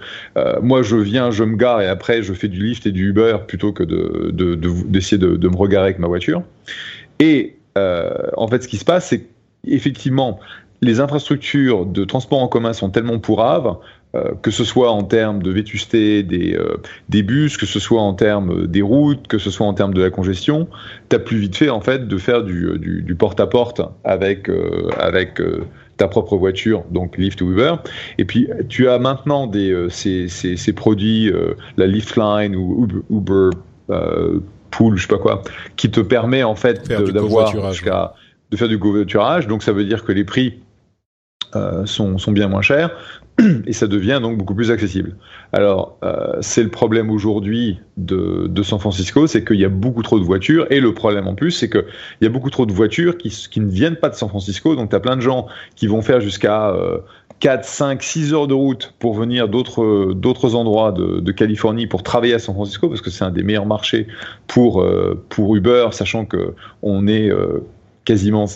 moi 0.62 0.82
je 0.82 0.96
viens, 0.96 1.30
je 1.30 1.42
me 1.42 1.56
gare 1.56 1.80
et 1.80 1.88
après 1.88 2.22
je 2.22 2.32
fais 2.32 2.48
du 2.48 2.64
Lyft 2.64 2.86
et 2.86 2.92
du 2.92 3.10
Uber 3.10 3.38
plutôt 3.46 3.72
que 3.72 3.82
de, 3.82 4.30
d'essayer 4.86 5.18
de, 5.18 5.28
de, 5.28 5.36
de, 5.36 5.48
me 5.48 5.56
regarer 5.56 5.84
avec 5.84 5.98
ma 5.98 6.06
voiture. 6.06 6.42
Et 7.18 7.56
en 7.76 8.46
fait, 8.48 8.62
ce 8.62 8.68
qui 8.68 8.76
se 8.76 8.84
passe, 8.84 9.08
c'est 9.08 9.26
effectivement 9.66 10.38
les 10.84 11.00
infrastructures 11.00 11.86
de 11.86 12.04
transport 12.04 12.40
en 12.40 12.48
commun 12.48 12.72
sont 12.72 12.90
tellement 12.90 13.18
pourraves 13.18 13.66
euh, 13.68 13.74
que 14.42 14.50
ce 14.50 14.64
soit 14.64 14.90
en 14.90 15.02
termes 15.02 15.42
de 15.42 15.50
vétusté 15.50 16.22
des, 16.22 16.54
euh, 16.54 16.76
des 17.08 17.22
bus, 17.22 17.56
que 17.56 17.66
ce 17.66 17.80
soit 17.80 18.00
en 18.00 18.14
termes 18.14 18.66
des 18.66 18.82
routes, 18.82 19.26
que 19.26 19.38
ce 19.38 19.50
soit 19.50 19.66
en 19.66 19.74
termes 19.74 19.94
de 19.94 20.02
la 20.02 20.10
congestion, 20.10 20.68
tu 21.08 21.16
as 21.16 21.18
plus 21.18 21.38
vite 21.38 21.56
fait 21.56 21.70
en 21.70 21.80
fait 21.80 22.06
de 22.06 22.18
faire 22.18 22.42
du, 22.42 22.78
du, 22.78 23.14
porte-à-porte 23.14 23.80
avec, 24.04 24.48
euh, 24.48 24.88
avec 24.98 25.40
ta 25.96 26.08
propre 26.08 26.36
voiture, 26.36 26.84
donc 26.90 27.16
Lyft 27.16 27.40
ou 27.40 27.52
Uber. 27.52 27.74
Et 28.18 28.24
puis 28.24 28.48
tu 28.68 28.88
as 28.88 28.98
maintenant 28.98 29.46
des, 29.46 29.86
ces, 29.90 30.28
ces, 30.28 30.56
ces, 30.56 30.72
produits, 30.72 31.32
la 31.76 31.86
Lyftline 31.86 32.56
ou 32.56 32.88
Uber, 33.10 33.50
Pool, 34.70 34.96
je 34.96 35.02
sais 35.02 35.08
pas 35.08 35.18
quoi, 35.18 35.42
qui 35.76 35.90
te 35.90 36.00
permet 36.00 36.42
en 36.42 36.56
fait 36.56 36.88
d'avoir 36.88 37.70
jusqu'à 37.70 38.14
de 38.50 38.56
faire 38.56 38.68
du 38.68 38.78
covoiturage. 38.78 39.46
Donc 39.46 39.62
ça 39.62 39.72
veut 39.72 39.84
dire 39.84 40.04
que 40.04 40.12
les 40.12 40.24
prix 40.24 40.60
sont, 41.84 42.18
sont, 42.18 42.32
bien 42.32 42.48
moins 42.48 42.62
chers. 42.62 42.90
et 43.66 43.72
ça 43.72 43.86
devient 43.86 44.20
donc 44.22 44.38
beaucoup 44.38 44.54
plus 44.54 44.70
accessible. 44.70 45.16
Alors, 45.52 45.98
euh, 46.04 46.36
c'est 46.40 46.62
le 46.62 46.68
problème 46.68 47.10
aujourd'hui 47.10 47.80
de, 47.96 48.62
San 48.62 48.78
Francisco, 48.78 49.26
c'est 49.26 49.44
qu'il 49.44 49.58
y 49.58 49.64
a 49.64 49.68
beaucoup 49.68 50.02
trop 50.02 50.18
de 50.18 50.24
voitures, 50.24 50.66
et 50.70 50.80
le 50.80 50.94
problème 50.94 51.26
en 51.26 51.34
plus, 51.34 51.50
c'est 51.50 51.68
qu'il 51.68 51.84
y 52.20 52.26
a 52.26 52.28
beaucoup 52.28 52.50
trop 52.50 52.64
de 52.66 52.72
voitures 52.72 53.18
qui, 53.18 53.60
ne 53.60 53.68
viennent 53.68 53.96
pas 53.96 54.08
de 54.08 54.14
San 54.14 54.28
Francisco, 54.28 54.76
donc 54.76 54.90
tu 54.90 54.96
as 54.96 55.00
plein 55.00 55.16
de 55.16 55.20
gens 55.20 55.46
qui 55.74 55.86
vont 55.86 56.00
faire 56.00 56.20
jusqu'à 56.20 56.70
euh, 56.70 56.98
4, 57.40 57.64
5, 57.64 58.02
6 58.02 58.34
heures 58.34 58.46
de 58.46 58.54
route 58.54 58.94
pour 59.00 59.14
venir 59.14 59.48
d'autres 59.48 60.54
endroits 60.54 60.92
de, 60.92 61.32
Californie 61.32 61.86
pour 61.86 62.02
travailler 62.04 62.34
à 62.34 62.38
San 62.38 62.54
Francisco, 62.54 62.88
parce 62.88 63.00
que 63.00 63.10
c'est 63.10 63.24
un 63.24 63.30
des 63.30 63.42
meilleurs 63.42 63.66
marchés 63.66 64.06
pour, 64.46 64.80
euh, 64.80 65.22
pour 65.28 65.56
Uber, 65.56 65.88
sachant 65.90 66.24
que 66.24 66.54
on 66.82 67.08
est 67.08 67.28
euh, 67.30 67.64
quasiment 68.04 68.46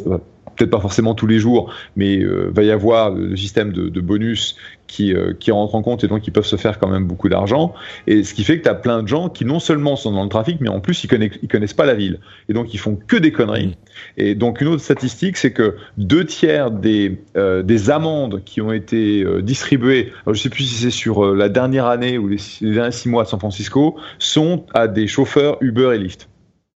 peut-être 0.59 0.71
pas 0.71 0.81
forcément 0.81 1.15
tous 1.15 1.27
les 1.27 1.39
jours, 1.39 1.73
mais 1.97 2.19
euh, 2.19 2.51
va 2.53 2.63
y 2.63 2.71
avoir 2.71 3.11
le 3.11 3.37
système 3.37 3.73
de, 3.73 3.89
de 3.89 4.01
bonus 4.01 4.57
qui, 4.89 5.15
euh, 5.15 5.35
qui 5.39 5.53
rentre 5.53 5.75
en 5.77 5.83
compte 5.83 6.03
et 6.03 6.09
donc 6.09 6.27
ils 6.27 6.33
peuvent 6.33 6.47
se 6.47 6.57
faire 6.57 6.79
quand 6.81 6.89
même 6.89 7.05
beaucoup 7.05 7.29
d'argent. 7.29 7.75
Et 8.09 8.25
ce 8.25 8.35
qui 8.35 8.43
fait 8.43 8.59
que 8.59 8.65
tu 8.65 8.69
as 8.69 8.75
plein 8.75 9.03
de 9.03 9.09
gens 9.09 9.29
qui 9.29 9.45
non 9.45 9.61
seulement 9.61 9.95
sont 9.95 10.11
dans 10.11 10.25
le 10.25 10.29
trafic, 10.29 10.61
mais 10.61 10.69
en 10.69 10.81
plus 10.81 11.05
ils 11.05 11.09
connaissent, 11.09 11.39
ils 11.43 11.49
connaissent 11.49 11.75
pas 11.75 11.87
la 11.87 11.95
ville. 11.95 12.19
Et 12.49 12.55
donc 12.55 12.75
ils 12.75 12.79
font 12.79 12.97
que 12.97 13.17
des 13.17 13.31
conneries. 13.31 13.69
Mmh. 13.69 13.75
Et 14.17 14.35
donc 14.35 14.61
une 14.61 14.69
autre 14.69 14.83
statistique, 14.83 15.37
c'est 15.37 15.53
que 15.53 15.77
deux 15.97 16.25
tiers 16.25 16.71
des, 16.71 17.23
euh, 17.37 17.63
des 17.63 17.91
amendes 17.91 18.43
qui 18.45 18.61
ont 18.61 18.73
été 18.73 19.23
euh, 19.23 19.43
distribuées, 19.43 20.13
alors 20.25 20.35
je 20.35 20.41
sais 20.41 20.51
plus 20.51 20.65
si 20.65 20.75
c'est 20.75 20.91
sur 20.91 21.35
la 21.35 21.49
dernière 21.49 21.87
année 21.87 22.19
ou 22.19 22.27
les, 22.29 22.39
les 22.61 22.75
derniers 22.75 22.93
six 22.93 23.09
mois 23.09 23.23
à 23.23 23.27
San 23.27 23.39
Francisco, 23.39 23.97
sont 24.19 24.65
à 24.75 24.89
des 24.89 25.07
chauffeurs 25.07 25.59
Uber 25.61 25.93
et 25.95 25.99
Lyft. 25.99 26.29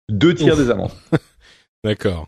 Deux 0.10 0.34
tiers 0.34 0.56
Ouf. 0.56 0.60
des 0.60 0.72
amendes. 0.72 0.92
D'accord. 1.84 2.28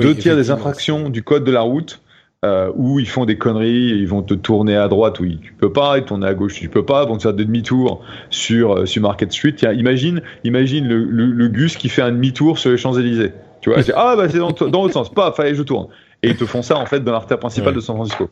Deux 0.00 0.14
tiers 0.14 0.36
des 0.36 0.50
infractions 0.50 1.10
du 1.10 1.22
code 1.22 1.44
de 1.44 1.52
la 1.52 1.60
route 1.60 2.00
euh, 2.44 2.72
où 2.74 2.98
ils 2.98 3.08
font 3.08 3.26
des 3.26 3.36
conneries, 3.36 3.90
ils 3.90 4.08
vont 4.08 4.22
te 4.22 4.32
tourner 4.32 4.74
à 4.74 4.88
droite 4.88 5.20
où 5.20 5.26
tu 5.26 5.52
peux 5.52 5.72
pas, 5.72 5.98
et 5.98 6.04
tourner 6.04 6.26
à 6.26 6.34
gauche 6.34 6.54
tu 6.54 6.70
peux 6.70 6.84
pas, 6.84 7.04
vont 7.04 7.18
te 7.18 7.22
faire 7.22 7.34
des 7.34 7.44
demi-tours 7.44 8.02
sur, 8.30 8.78
euh, 8.78 8.86
sur 8.86 9.02
Market 9.02 9.30
Street. 9.30 9.52
Tiens, 9.52 9.72
imagine, 9.72 10.22
imagine 10.44 10.88
le, 10.88 11.04
le, 11.04 11.26
le, 11.26 11.48
Gus 11.48 11.76
qui 11.76 11.90
fait 11.90 12.00
un 12.00 12.12
demi-tour 12.12 12.58
sur 12.58 12.70
les 12.70 12.78
Champs-Élysées. 12.78 13.32
Tu 13.60 13.70
vois, 13.70 13.80
ah 13.94 14.16
bah 14.16 14.26
c'est 14.30 14.38
dans, 14.38 14.52
dans 14.52 14.82
l'autre 14.82 14.94
sens, 14.94 15.12
pas, 15.12 15.32
fallait 15.32 15.54
je 15.54 15.62
tourne. 15.62 15.88
Et 16.22 16.30
ils 16.30 16.36
te 16.36 16.46
font 16.46 16.62
ça 16.62 16.78
en 16.78 16.86
fait 16.86 17.00
dans 17.00 17.12
l'artère 17.12 17.38
principale 17.38 17.70
ouais. 17.70 17.76
de 17.76 17.80
San 17.80 17.94
Francisco. 17.94 18.30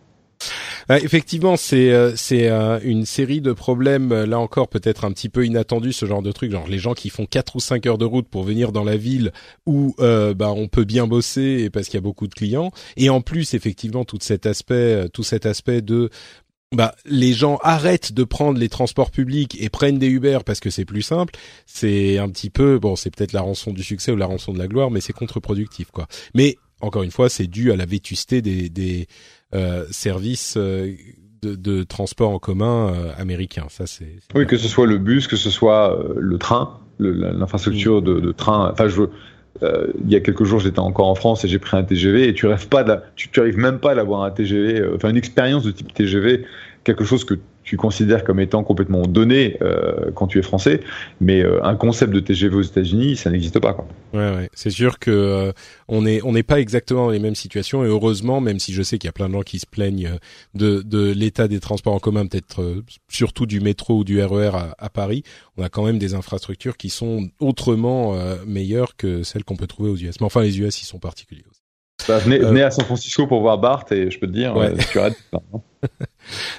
Euh, 0.91 0.99
effectivement, 1.03 1.57
c'est 1.57 1.91
euh, 1.93 2.15
c'est 2.17 2.49
euh, 2.49 2.79
une 2.83 3.05
série 3.05 3.41
de 3.41 3.53
problèmes 3.53 4.13
là 4.25 4.39
encore 4.39 4.69
peut-être 4.69 5.05
un 5.05 5.13
petit 5.13 5.29
peu 5.29 5.45
inattendus 5.45 5.93
ce 5.93 6.07
genre 6.07 6.23
de 6.23 6.33
truc, 6.33 6.51
genre 6.51 6.67
les 6.69 6.79
gens 6.79 6.95
qui 6.95 7.11
font 7.11 7.27
quatre 7.27 7.57
ou 7.57 7.61
cinq 7.61 7.87
heures 7.87 7.99
de 7.99 8.05
route 8.05 8.29
pour 8.29 8.43
venir 8.45 8.73
dans 8.73 8.85
la 8.85 8.97
ville 8.97 9.33
où 9.67 9.95
bah 9.99 10.53
on 10.53 10.69
peut 10.69 10.85
bien 10.85 11.07
bosser 11.07 11.71
parce 11.71 11.87
qu'il 11.87 11.95
y 11.95 11.99
a 11.99 12.03
beaucoup 12.03 12.27
de 12.27 12.35
clients 12.35 12.71
et 12.97 13.11
en 13.11 13.21
plus 13.21 13.55
effectivement 13.55 14.05
tout 14.05 14.19
cet 14.21 14.47
aspect 14.47 15.09
tout 15.13 15.23
cet 15.23 15.47
aspect 15.47 15.83
de 15.83 16.11
bah, 16.73 16.95
les 17.07 17.33
gens 17.33 17.59
arrêtent 17.63 18.13
de 18.13 18.25
prendre 18.25 18.59
les 18.59 18.69
transports 18.69 19.11
publics 19.11 19.57
et 19.61 19.71
prennent 19.71 19.99
des 19.99 20.09
Uber 20.09 20.41
parce 20.45 20.61
que 20.61 20.69
c'est 20.71 20.85
plus 20.85 21.03
simple. 21.03 21.35
C'est 21.67 22.19
un 22.19 22.29
petit 22.29 22.51
peu, 22.51 22.79
bon, 22.79 22.95
c'est 22.95 23.15
peut-être 23.15 23.33
la 23.33 23.41
rançon 23.41 23.73
du 23.73 23.83
succès 23.83 24.13
ou 24.13 24.17
la 24.17 24.27
rançon 24.27 24.53
de 24.53 24.59
la 24.59 24.69
gloire, 24.69 24.91
mais 24.91 25.01
c'est 25.01 25.15
contre-productif, 25.15 25.91
quoi. 25.91 26.07
Mais 26.35 26.57
encore 26.81 27.03
une 27.03 27.11
fois, 27.11 27.29
c'est 27.29 27.47
dû 27.47 27.73
à 27.73 27.77
la 27.77 27.87
vétusté 27.87 28.43
des, 28.43 28.69
euh, 28.71 29.05
services 29.91 30.57
euh, 30.57 30.95
de, 31.43 31.55
de, 31.55 31.83
transport 31.83 32.31
en 32.31 32.39
commun 32.39 32.93
euh, 32.93 33.13
américains. 33.17 33.67
Ça, 33.69 33.87
c'est. 33.87 34.19
Oui, 34.35 34.47
que 34.47 34.57
ce 34.57 34.69
soit 34.69 34.87
le 34.87 34.99
bus, 34.99 35.27
que 35.27 35.37
ce 35.37 35.51
soit 35.51 35.97
euh, 35.97 36.15
le 36.17 36.39
train, 36.39 36.79
l'infrastructure 36.99 38.01
mmh. 38.01 38.05
de, 38.05 38.21
de, 38.21 38.33
train. 38.33 38.71
Enfin, 38.73 38.89
je 38.89 39.03
veux. 39.03 39.11
Euh, 39.63 39.89
il 40.05 40.11
y 40.11 40.15
a 40.15 40.21
quelques 40.21 40.45
jours, 40.45 40.61
j'étais 40.61 40.79
encore 40.79 41.09
en 41.09 41.17
France 41.17 41.45
et 41.45 41.49
j'ai 41.49 41.59
pris 41.59 41.77
un 41.77 41.83
TGV 41.83 42.29
et 42.29 42.35
tu 42.35 42.47
rêves 42.47 42.69
pas, 42.69 42.85
de, 42.85 42.97
tu, 43.17 43.29
tu 43.29 43.41
arrives 43.41 43.59
même 43.59 43.81
pas 43.81 43.91
à 43.91 44.01
avoir 44.01 44.23
un 44.23 44.31
TGV, 44.31 44.85
enfin 44.95 45.11
une 45.11 45.17
expérience 45.17 45.65
de 45.65 45.73
type 45.73 45.93
TGV, 45.93 46.45
quelque 46.85 47.03
chose 47.03 47.25
que 47.25 47.35
tu 47.69 47.77
considères 47.77 48.25
comme 48.25 48.41
étant 48.41 48.65
complètement 48.65 49.03
donné 49.03 49.59
euh, 49.61 50.11
quand 50.15 50.27
tu 50.27 50.39
es 50.39 50.43
français, 50.43 50.81
mais 51.21 51.43
euh, 51.43 51.63
un 51.63 51.77
concept 51.77 52.15
de 52.15 52.21
TGV 52.21 52.57
aux 52.57 52.63
États-Unis, 52.63 53.17
ça 53.17 53.31
n'existe 53.31 53.61
pas. 53.61 53.75
Quoi. 53.75 53.87
Ouais, 54.15 54.35
ouais. 54.37 54.49
c'est 54.55 54.71
sûr 54.71 54.99
que 54.99 55.11
euh, 55.11 55.53
on 55.87 56.07
est 56.07 56.23
on 56.25 56.33
n'est 56.33 56.43
pas 56.43 56.61
exactement 56.61 57.07
dans 57.07 57.11
les 57.11 57.19
mêmes 57.19 57.35
situations 57.35 57.85
et 57.85 57.89
heureusement, 57.89 58.41
même 58.41 58.59
si 58.59 58.73
je 58.73 58.83
sais 58.83 58.97
qu'il 58.97 59.07
y 59.07 59.11
a 59.11 59.13
plein 59.13 59.29
de 59.29 59.35
gens 59.35 59.43
qui 59.43 59.59
se 59.59 59.67
plaignent 59.67 60.13
de 60.55 60.81
de 60.81 61.13
l'état 61.13 61.47
des 61.47 61.61
transports 61.61 61.93
en 61.93 61.99
commun, 61.99 62.27
peut-être 62.27 62.63
euh, 62.63 62.83
surtout 63.09 63.45
du 63.45 63.61
métro 63.61 63.99
ou 63.99 64.05
du 64.05 64.23
RER 64.23 64.53
à, 64.55 64.75
à, 64.79 64.89
Paris, 64.89 65.25
on 65.59 65.63
a 65.63 65.69
quand 65.69 65.85
même 65.85 65.99
des 65.99 66.15
infrastructures 66.15 66.79
qui 66.79 66.89
sont 66.89 67.29
autrement 67.39 68.15
euh, 68.15 68.37
meilleures 68.47 68.97
que 68.97 69.23
celles 69.23 69.45
qu'on 69.45 69.57
peut 69.57 69.67
trouver 69.67 69.91
aux 69.91 69.97
US. 69.97 70.21
Mais 70.21 70.27
enfin, 70.27 70.41
les 70.41 70.59
US, 70.59 70.81
ils 70.81 70.87
sont 70.87 70.99
particuliers. 70.99 71.45
Aussi. 71.51 71.58
Bah, 72.07 72.19
venez, 72.19 72.39
venez, 72.39 72.63
à 72.63 72.71
San 72.71 72.85
Francisco 72.85 73.27
pour 73.27 73.41
voir 73.41 73.59
Bart 73.59 73.85
et 73.91 74.11
je 74.11 74.19
peux 74.19 74.27
te 74.27 74.33
dire, 74.33 74.57
ouais. 74.57 74.73
tu 74.91 74.99
arrêtes. 74.99 75.17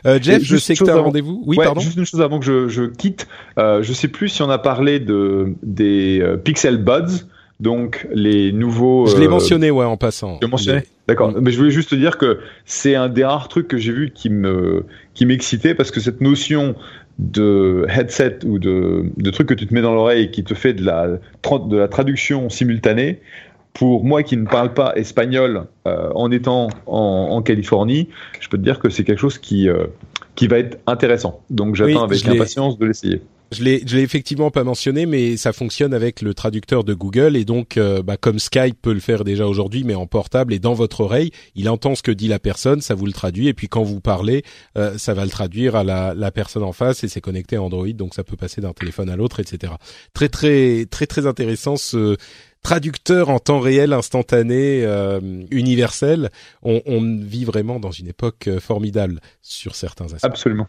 Euh, 0.07 0.17
Jeff, 0.19 0.41
je 0.43 0.57
sais 0.57 0.73
que 0.73 0.83
tu 0.83 0.89
as 0.89 0.95
un 0.95 1.01
rendez-vous. 1.01 1.43
Oui, 1.45 1.55
ouais, 1.55 1.65
pardon. 1.65 1.79
Juste 1.79 1.97
une 1.97 2.05
chose 2.05 2.21
avant 2.21 2.39
que 2.39 2.45
je, 2.45 2.67
je 2.69 2.83
quitte. 2.85 3.27
Euh, 3.59 3.83
je 3.83 3.93
sais 3.93 4.07
plus 4.07 4.29
si 4.29 4.41
on 4.41 4.49
a 4.49 4.57
parlé 4.57 4.99
de 4.99 5.53
des 5.61 6.19
euh, 6.21 6.37
Pixel 6.37 6.77
Buds, 6.77 7.27
donc 7.59 8.07
les 8.11 8.51
nouveaux. 8.51 9.05
Je 9.05 9.17
l'ai 9.17 9.27
mentionné, 9.27 9.69
ouais, 9.69 9.85
en 9.85 9.97
passant. 9.97 10.37
Je 10.41 10.47
l'ai 10.47 10.49
mentionné. 10.49 10.81
D'accord. 11.07 11.33
Mais 11.39 11.51
je 11.51 11.57
voulais 11.57 11.69
juste 11.69 11.91
te 11.91 11.95
dire 11.95 12.17
que 12.17 12.39
c'est 12.65 12.95
un 12.95 13.09
des 13.09 13.23
rares 13.23 13.47
trucs 13.47 13.67
que 13.67 13.77
j'ai 13.77 13.91
vu 13.91 14.11
qui 14.11 14.29
me 14.29 14.85
qui 15.13 15.27
m'excitait 15.27 15.75
parce 15.75 15.91
que 15.91 15.99
cette 15.99 16.21
notion 16.21 16.75
de 17.19 17.85
headset 17.89 18.39
ou 18.45 18.59
de, 18.59 19.11
de 19.17 19.29
truc 19.29 19.49
que 19.49 19.53
tu 19.53 19.67
te 19.67 19.73
mets 19.73 19.81
dans 19.81 19.93
l'oreille 19.93 20.23
et 20.23 20.31
qui 20.31 20.43
te 20.43 20.53
fait 20.53 20.73
de 20.73 20.85
la, 20.85 21.07
de 21.07 21.77
la 21.77 21.87
traduction 21.89 22.49
simultanée, 22.49 23.19
pour 23.73 24.03
moi 24.03 24.23
qui 24.23 24.37
ne 24.37 24.45
parle 24.45 24.73
pas 24.73 24.93
espagnol 24.95 25.67
euh, 25.87 26.09
en 26.15 26.31
étant 26.31 26.69
en, 26.85 27.27
en, 27.31 27.41
Californie, 27.41 28.09
je 28.39 28.49
peux 28.49 28.57
te 28.57 28.63
dire 28.63 28.79
que 28.79 28.89
c'est 28.89 29.03
quelque 29.03 29.19
chose 29.19 29.37
qui, 29.37 29.69
euh, 29.69 29.87
qui 30.35 30.47
va 30.47 30.59
être 30.59 30.79
intéressant. 30.87 31.41
Donc 31.49 31.75
j'attends 31.75 32.07
oui, 32.07 32.15
avec 32.15 32.27
impatience 32.27 32.77
de 32.77 32.85
l'essayer. 32.85 33.21
Je 33.51 33.63
l'ai, 33.63 33.81
je 33.83 33.95
l'ai 33.95 34.03
effectivement 34.03 34.51
pas 34.51 34.63
mentionné, 34.63 35.07
mais 35.07 35.35
ça 35.35 35.53
fonctionne 35.53 35.93
avec 35.95 36.21
le 36.21 36.35
traducteur 36.35 36.83
de 36.83 36.93
Google 36.93 37.35
et 37.35 37.45
donc, 37.45 37.77
euh, 37.77 38.03
bah, 38.03 38.15
comme 38.15 38.37
Skype 38.37 38.79
peut 38.79 38.93
le 38.93 38.99
faire 38.99 39.23
déjà 39.23 39.47
aujourd'hui, 39.47 39.83
mais 39.83 39.95
en 39.95 40.05
portable 40.05 40.53
et 40.53 40.59
dans 40.59 40.75
votre 40.75 41.01
oreille, 41.01 41.31
il 41.55 41.67
entend 41.67 41.95
ce 41.95 42.03
que 42.03 42.11
dit 42.11 42.27
la 42.27 42.37
personne, 42.37 42.81
ça 42.81 42.93
vous 42.93 43.07
le 43.07 43.11
traduit 43.11 43.47
et 43.47 43.55
puis 43.55 43.67
quand 43.67 43.81
vous 43.81 44.01
parlez, 44.01 44.43
euh, 44.77 44.99
ça 44.99 45.15
va 45.15 45.23
le 45.23 45.31
traduire 45.31 45.75
à 45.75 45.83
la, 45.83 46.13
la 46.13 46.29
personne 46.29 46.61
en 46.61 46.73
face 46.73 47.03
et 47.03 47.07
c'est 47.07 47.21
connecté 47.21 47.55
à 47.55 47.63
Android, 47.63 47.87
donc 47.89 48.13
ça 48.13 48.23
peut 48.23 48.37
passer 48.37 48.61
d'un 48.61 48.73
téléphone 48.73 49.09
à 49.09 49.15
l'autre, 49.15 49.39
etc. 49.39 49.73
Très 50.13 50.29
très 50.29 50.85
très 50.85 51.07
très 51.07 51.25
intéressant 51.25 51.75
ce 51.75 52.17
traducteur 52.61 53.29
en 53.29 53.39
temps 53.39 53.59
réel, 53.59 53.93
instantané, 53.93 54.83
euh, 54.83 55.19
universel. 55.51 56.29
On, 56.61 56.81
on, 56.85 57.01
vit 57.21 57.45
vraiment 57.45 57.79
dans 57.79 57.91
une 57.91 58.07
époque 58.07 58.47
euh, 58.47 58.59
formidable 58.59 59.21
sur 59.41 59.75
certains 59.75 60.05
aspects. 60.05 60.25
Absolument. 60.25 60.67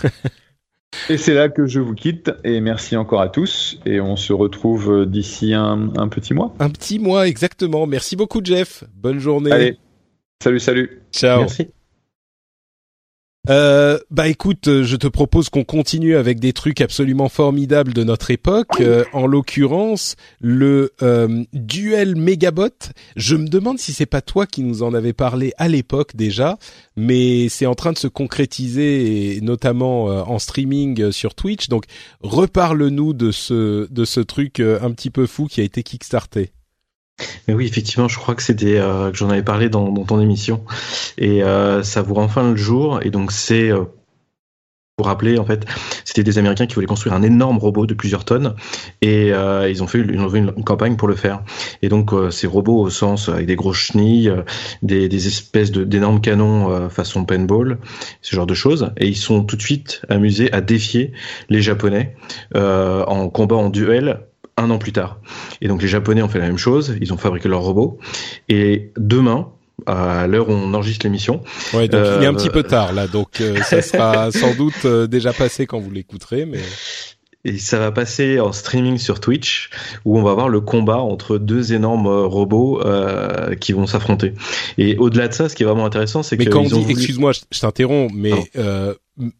et 1.08 1.16
c'est 1.16 1.34
là 1.34 1.48
que 1.48 1.66
je 1.66 1.80
vous 1.80 1.94
quitte 1.94 2.30
et 2.44 2.60
merci 2.60 2.96
encore 2.96 3.20
à 3.20 3.28
tous 3.28 3.78
et 3.84 4.00
on 4.00 4.16
se 4.16 4.32
retrouve 4.32 5.06
d'ici 5.06 5.54
un, 5.54 5.90
un, 5.96 6.08
petit 6.08 6.34
mois. 6.34 6.54
Un 6.58 6.70
petit 6.70 6.98
mois 6.98 7.26
exactement. 7.28 7.86
Merci 7.86 8.16
beaucoup 8.16 8.40
Jeff. 8.42 8.84
Bonne 8.94 9.18
journée. 9.18 9.52
Allez. 9.52 9.78
Salut, 10.42 10.60
salut. 10.60 11.02
Ciao. 11.12 11.40
Merci. 11.40 11.68
Euh, 13.48 13.98
bah 14.10 14.28
écoute, 14.28 14.66
je 14.66 14.96
te 14.96 15.06
propose 15.06 15.48
qu'on 15.48 15.64
continue 15.64 16.16
avec 16.16 16.38
des 16.38 16.52
trucs 16.52 16.80
absolument 16.80 17.28
formidables 17.28 17.94
de 17.94 18.04
notre 18.04 18.30
époque. 18.30 18.80
Euh, 18.80 19.04
en 19.12 19.26
l'occurrence, 19.26 20.16
le 20.40 20.92
euh, 21.02 21.44
duel 21.54 22.16
Megabot. 22.16 22.68
Je 23.16 23.36
me 23.36 23.48
demande 23.48 23.78
si 23.78 23.92
c'est 23.92 24.06
pas 24.06 24.20
toi 24.20 24.46
qui 24.46 24.62
nous 24.62 24.82
en 24.82 24.92
avais 24.92 25.14
parlé 25.14 25.52
à 25.56 25.68
l'époque 25.68 26.14
déjà, 26.14 26.58
mais 26.96 27.48
c'est 27.48 27.66
en 27.66 27.74
train 27.74 27.92
de 27.92 27.98
se 27.98 28.08
concrétiser, 28.08 29.36
et 29.36 29.40
notamment 29.40 30.04
en 30.04 30.38
streaming 30.38 31.10
sur 31.10 31.34
Twitch. 31.34 31.68
Donc, 31.68 31.84
reparle-nous 32.20 33.14
de 33.14 33.30
ce 33.30 33.88
de 33.90 34.04
ce 34.04 34.20
truc 34.20 34.60
un 34.60 34.90
petit 34.92 35.10
peu 35.10 35.26
fou 35.26 35.46
qui 35.46 35.60
a 35.60 35.64
été 35.64 35.82
kickstarté. 35.82 36.52
Mais 37.46 37.54
oui, 37.54 37.66
effectivement, 37.66 38.08
je 38.08 38.18
crois 38.18 38.34
que 38.34 38.42
c'était 38.42 38.78
euh, 38.78 39.10
que 39.10 39.16
j'en 39.16 39.30
avais 39.30 39.42
parlé 39.42 39.68
dans, 39.68 39.92
ton 40.04 40.20
émission 40.20 40.64
et 41.16 41.42
euh, 41.42 41.82
ça 41.82 42.02
vous 42.02 42.14
rend 42.14 42.24
enfin 42.24 42.50
le 42.50 42.56
jour 42.56 43.00
et 43.02 43.10
donc 43.10 43.32
c'est 43.32 43.70
euh, 43.70 43.84
pour 44.96 45.06
rappeler 45.06 45.38
en 45.38 45.44
fait, 45.44 45.64
c'était 46.04 46.24
des 46.24 46.38
Américains 46.38 46.66
qui 46.66 46.74
voulaient 46.74 46.86
construire 46.86 47.14
un 47.14 47.22
énorme 47.22 47.58
robot 47.58 47.86
de 47.86 47.94
plusieurs 47.94 48.24
tonnes 48.24 48.56
et 49.00 49.28
ils 49.28 49.82
ont 49.82 49.86
fait 49.86 49.98
une, 49.98 50.10
une, 50.34 50.64
campagne 50.64 50.96
pour 50.96 51.06
le 51.06 51.14
faire. 51.14 51.44
Et 51.82 51.88
donc 51.88 52.10
ces 52.32 52.48
robots 52.48 52.80
au 52.80 52.90
sens 52.90 53.28
avec 53.28 53.46
des 53.46 53.54
grosses 53.54 53.78
chenilles, 53.78 54.32
des, 54.82 55.08
des 55.08 55.26
espèces 55.28 55.70
de 55.70 55.84
d'énormes 55.84 56.20
canons 56.20 56.90
façon 56.90 57.24
paintball, 57.24 57.78
ce 58.22 58.34
genre 58.34 58.46
de 58.48 58.54
choses. 58.54 58.90
Et 58.96 59.06
ils 59.06 59.16
sont 59.16 59.44
tout 59.44 59.54
de 59.54 59.62
suite 59.62 60.02
amusés 60.08 60.52
à 60.52 60.60
défier 60.60 61.12
les 61.48 61.62
Japonais 61.62 62.16
en 62.56 63.28
combat 63.28 63.54
en 63.54 63.70
duel 63.70 64.27
un 64.58 64.70
an 64.70 64.78
plus 64.78 64.92
tard. 64.92 65.20
Et 65.60 65.68
donc 65.68 65.82
les 65.82 65.88
Japonais 65.88 66.22
ont 66.22 66.28
fait 66.28 66.38
la 66.38 66.46
même 66.46 66.58
chose, 66.58 66.96
ils 67.00 67.12
ont 67.12 67.16
fabriqué 67.16 67.48
leur 67.48 67.60
robot. 67.60 67.98
Et 68.48 68.92
demain, 68.96 69.48
à 69.86 70.26
l'heure 70.26 70.48
où 70.48 70.52
on 70.52 70.74
enregistre 70.74 71.06
l'émission. 71.06 71.42
Ouais, 71.72 71.88
donc 71.88 72.04
il 72.18 72.24
est 72.24 72.26
un 72.26 72.34
petit 72.34 72.50
peu 72.50 72.60
euh, 72.60 72.62
tard 72.62 72.92
là, 72.92 73.06
donc 73.06 73.40
euh, 73.40 73.62
ça 73.62 73.82
sera 73.82 74.30
sans 74.32 74.54
doute 74.54 74.84
euh, 74.84 75.06
déjà 75.06 75.32
passé 75.32 75.66
quand 75.66 75.78
vous 75.78 75.90
l'écouterez, 75.90 76.46
mais. 76.46 76.60
Et 77.48 77.58
ça 77.58 77.78
va 77.78 77.92
passer 77.92 78.40
en 78.40 78.52
streaming 78.52 78.98
sur 78.98 79.20
Twitch, 79.20 79.70
où 80.04 80.18
on 80.18 80.22
va 80.22 80.34
voir 80.34 80.50
le 80.50 80.60
combat 80.60 80.98
entre 80.98 81.38
deux 81.38 81.72
énormes 81.72 82.06
robots 82.06 82.82
euh, 82.84 83.54
qui 83.54 83.72
vont 83.72 83.86
s'affronter. 83.86 84.34
Et 84.76 84.96
au-delà 84.98 85.28
de 85.28 85.32
ça, 85.32 85.48
ce 85.48 85.54
qui 85.54 85.62
est 85.62 85.66
vraiment 85.66 85.86
intéressant, 85.86 86.22
c'est 86.22 86.36
que. 86.36 86.44
Mais 86.44 86.50
quand 86.50 86.60
on 86.60 86.80
dit, 86.80 86.90
excuse-moi, 86.90 87.32
je 87.32 87.58
t'interromps, 87.58 88.12
mais 88.14 88.34
euh, 88.56 88.92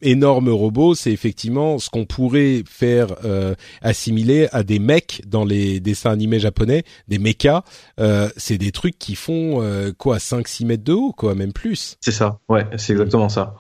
énorme 0.03 0.49
robot, 0.49 0.95
c'est 0.95 1.13
effectivement 1.13 1.79
ce 1.79 1.91
qu'on 1.91 2.05
pourrait 2.05 2.63
faire 2.69 3.09
euh, 3.25 3.55
assimiler 3.83 4.49
à 4.53 4.63
des 4.63 4.79
mecs 4.79 5.23
dans 5.27 5.45
les 5.45 5.81
dessins 5.81 6.11
animés 6.11 6.41
japonais, 6.41 6.85
des 7.09 7.19
mechas. 7.19 7.63
Euh, 8.01 8.29
c'est 8.37 8.59
des 8.59 8.73
trucs 8.73 8.99
qui 8.99 9.15
font 9.15 9.63
euh, 9.63 9.93
quoi, 9.97 10.19
5-6 10.19 10.67
mètres 10.67 10.85
de 10.85 10.93
haut, 10.93 11.13
quoi, 11.13 11.35
même 11.35 11.53
plus. 11.53 11.97
C'est 12.01 12.13
ça, 12.13 12.41
ouais, 12.49 12.67
c'est 12.77 12.93
exactement 12.93 13.29
ça. 13.29 13.57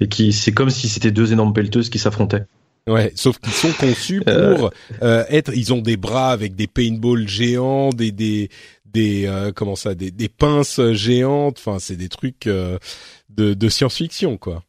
Et 0.00 0.08
qui, 0.08 0.32
c'est 0.32 0.52
comme 0.52 0.70
si 0.70 0.88
c'était 0.88 1.10
deux 1.10 1.32
énormes 1.32 1.52
pelleteuses 1.52 1.90
qui 1.90 1.98
s'affrontaient. 1.98 2.44
Ouais, 2.88 3.12
sauf 3.14 3.38
qu'ils 3.38 3.52
sont 3.52 3.72
conçus 3.72 4.20
pour 4.26 4.70
être. 5.00 5.52
Ils 5.54 5.72
ont 5.72 5.80
des 5.80 5.96
bras 5.96 6.30
avec 6.30 6.54
des 6.54 6.66
paintballs 6.66 7.28
géants, 7.28 7.90
des 7.90 8.12
des 8.12 8.48
des 8.84 9.50
comment 9.54 9.76
ça, 9.76 9.94
des, 9.94 10.10
des 10.10 10.28
pinces 10.28 10.80
géantes. 10.92 11.58
Enfin, 11.58 11.78
c'est 11.78 11.96
des 11.96 12.08
trucs 12.08 12.46
de, 12.46 12.78
de 13.54 13.68
science-fiction, 13.68 14.38
quoi. 14.38 14.62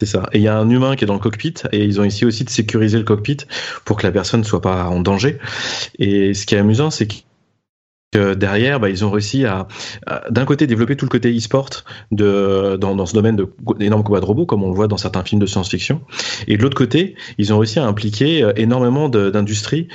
C'est 0.00 0.06
ça. 0.06 0.28
Et 0.32 0.38
il 0.38 0.42
y 0.42 0.48
a 0.48 0.56
un 0.56 0.70
humain 0.70 0.94
qui 0.94 1.04
est 1.04 1.06
dans 1.06 1.14
le 1.14 1.20
cockpit 1.20 1.54
et 1.72 1.84
ils 1.84 2.00
ont 2.00 2.04
essayé 2.04 2.24
aussi 2.24 2.44
de 2.44 2.50
sécuriser 2.50 2.98
le 2.98 3.04
cockpit 3.04 3.38
pour 3.84 3.96
que 3.96 4.06
la 4.06 4.12
personne 4.12 4.40
ne 4.40 4.44
soit 4.44 4.60
pas 4.60 4.84
en 4.88 5.00
danger. 5.00 5.38
Et 5.98 6.34
ce 6.34 6.46
qui 6.46 6.54
est 6.54 6.58
amusant, 6.58 6.90
c'est 6.90 7.08
derrière, 8.14 8.80
bah, 8.80 8.88
ils 8.88 9.04
ont 9.04 9.10
réussi 9.10 9.44
à, 9.44 9.68
d'un 10.30 10.44
côté 10.44 10.66
développer 10.66 10.96
tout 10.96 11.04
le 11.04 11.10
côté 11.10 11.36
e-sport 11.36 11.68
de 12.10 12.76
dans, 12.80 12.96
dans 12.96 13.06
ce 13.06 13.14
domaine 13.14 13.36
d'énormes 13.78 14.02
combats 14.02 14.20
de 14.20 14.24
robots, 14.24 14.46
comme 14.46 14.62
on 14.62 14.68
le 14.68 14.74
voit 14.74 14.88
dans 14.88 14.96
certains 14.96 15.22
films 15.24 15.40
de 15.40 15.46
science-fiction, 15.46 16.00
et 16.46 16.56
de 16.56 16.62
l'autre 16.62 16.76
côté, 16.76 17.16
ils 17.36 17.52
ont 17.52 17.58
réussi 17.58 17.78
à 17.78 17.84
impliquer 17.84 18.42
euh, 18.42 18.52
énormément 18.56 19.08
d'industries 19.08 19.88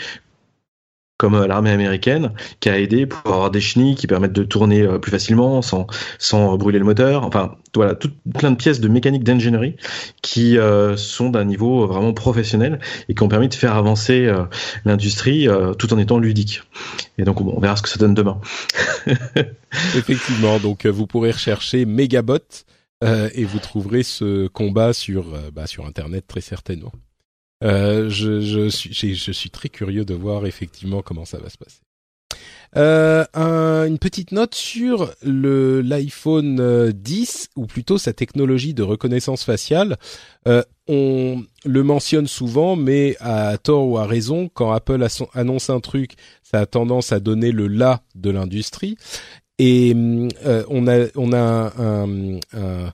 comme 1.18 1.36
euh, 1.36 1.48
l'armée 1.48 1.70
américaine, 1.70 2.32
qui 2.60 2.70
a 2.70 2.80
aidé 2.80 3.06
pour 3.06 3.34
avoir 3.34 3.52
des 3.52 3.62
chenilles 3.62 3.96
qui 3.96 4.08
permettent 4.08 4.34
de 4.34 4.44
tourner 4.44 4.82
euh, 4.82 4.98
plus 4.98 5.12
facilement 5.12 5.62
sans, 5.62 5.88
sans 6.18 6.58
brûler 6.58 6.80
le 6.80 6.86
moteur. 6.86 7.26
Enfin, 7.26 7.56
voilà, 7.76 7.96
tout, 7.96 8.12
plein 8.38 8.52
de 8.52 8.56
pièces 8.56 8.80
de 8.80 8.88
mécanique 8.88 9.24
d'ingénierie 9.24 9.76
qui 10.22 10.58
euh, 10.58 10.98
sont 10.98 11.30
d'un 11.30 11.46
niveau 11.46 11.88
vraiment 11.88 12.14
professionnel 12.14 12.80
et 13.10 13.16
qui 13.16 13.24
ont 13.24 13.28
permis 13.28 13.48
de 13.48 13.54
faire 13.54 13.76
avancer 13.76 14.32
l'industrie 14.86 15.48
tout 15.78 15.94
en 15.94 15.98
étant 15.98 16.20
ludique. 16.20 16.62
Et 17.18 17.24
donc, 17.24 17.42
on 17.42 17.60
verra 17.60 17.76
ce 17.76 17.82
que 17.82 17.90
ça 17.90 17.98
donne 17.98 18.14
demain. 18.14 18.40
Effectivement, 19.96 20.60
donc 20.60 20.86
vous 20.86 21.08
pourrez 21.08 21.32
rechercher 21.32 21.86
Megabot 21.86 22.38
et 23.02 23.44
vous 23.44 23.60
trouverez 23.60 24.04
ce 24.04 24.48
combat 24.48 24.94
sur, 24.94 25.26
bah, 25.52 25.68
sur 25.68 25.86
Internet 25.86 26.26
très 26.28 26.42
certainement. 26.42 26.92
Euh, 27.64 28.10
je, 28.10 28.42
je, 28.42 28.70
suis, 28.70 29.16
je 29.16 29.32
suis 29.32 29.50
très 29.50 29.70
curieux 29.70 30.06
de 30.06 30.14
voir 30.14 30.46
effectivement 30.46 31.02
comment 31.02 31.26
ça 31.26 31.38
va 31.38 31.50
se 31.50 31.58
passer. 31.58 31.80
Euh, 32.76 33.24
un, 33.36 33.86
une 33.86 34.00
petite 34.00 34.32
note 34.32 34.56
sur 34.56 35.14
le 35.22 35.82
l'iPhone 35.82 36.92
10 36.92 37.50
euh, 37.58 37.62
ou 37.62 37.68
plutôt 37.68 38.00
sa 38.00 38.14
technologie 38.14 38.74
de 38.74 38.82
reconnaissance 38.82 39.44
faciale. 39.44 39.98
Euh, 40.48 40.64
on 40.88 41.44
le 41.66 41.84
mentionne 41.84 42.28
souvent, 42.28 42.76
mais 42.76 43.16
à 43.20 43.58
tort 43.58 43.88
ou 43.88 43.98
à 43.98 44.06
raison, 44.06 44.50
quand 44.54 44.72
Apple 44.72 45.06
annonce 45.34 45.70
un 45.70 45.80
truc, 45.80 46.14
ça 46.42 46.62
a 46.62 46.66
tendance 46.66 47.12
à 47.12 47.20
donner 47.20 47.52
le 47.52 47.68
là 47.68 48.02
de 48.16 48.32
l'industrie. 48.32 48.98
Et 49.60 49.94
euh, 49.96 50.64
on 50.68 50.88
a 50.88 51.06
on 51.16 51.32
a 51.32 51.74
un, 51.78 52.40
un, 52.54 52.92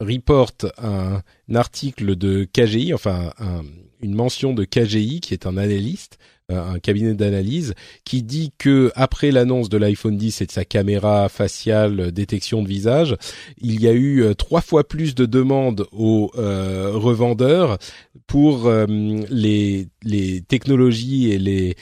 report 0.00 0.52
un, 0.78 1.22
article 1.54 2.16
de 2.16 2.44
KGI, 2.44 2.94
enfin 2.94 3.32
un 3.38 3.62
une 4.00 4.14
mention 4.14 4.54
de 4.54 4.64
KGI, 4.64 5.20
qui 5.20 5.34
est 5.34 5.46
un 5.46 5.56
analyste, 5.56 6.18
euh, 6.50 6.62
un 6.62 6.78
cabinet 6.78 7.14
d'analyse, 7.14 7.74
qui 8.04 8.22
dit 8.22 8.52
que 8.58 8.92
après 8.94 9.30
l'annonce 9.30 9.68
de 9.68 9.76
l'iPhone 9.76 10.16
10 10.16 10.40
et 10.40 10.46
de 10.46 10.52
sa 10.52 10.64
caméra 10.64 11.28
faciale 11.28 12.00
euh, 12.00 12.10
détection 12.10 12.62
de 12.62 12.68
visage, 12.68 13.16
il 13.60 13.80
y 13.80 13.88
a 13.88 13.92
eu 13.92 14.22
euh, 14.22 14.34
trois 14.34 14.60
fois 14.60 14.84
plus 14.86 15.14
de 15.14 15.26
demandes 15.26 15.86
aux 15.92 16.30
revendeurs 16.34 17.78
pour 18.26 18.70
les, 18.70 19.88
les 20.02 20.40
technologies 20.42 21.30
et 21.30 21.38
les 21.38 21.76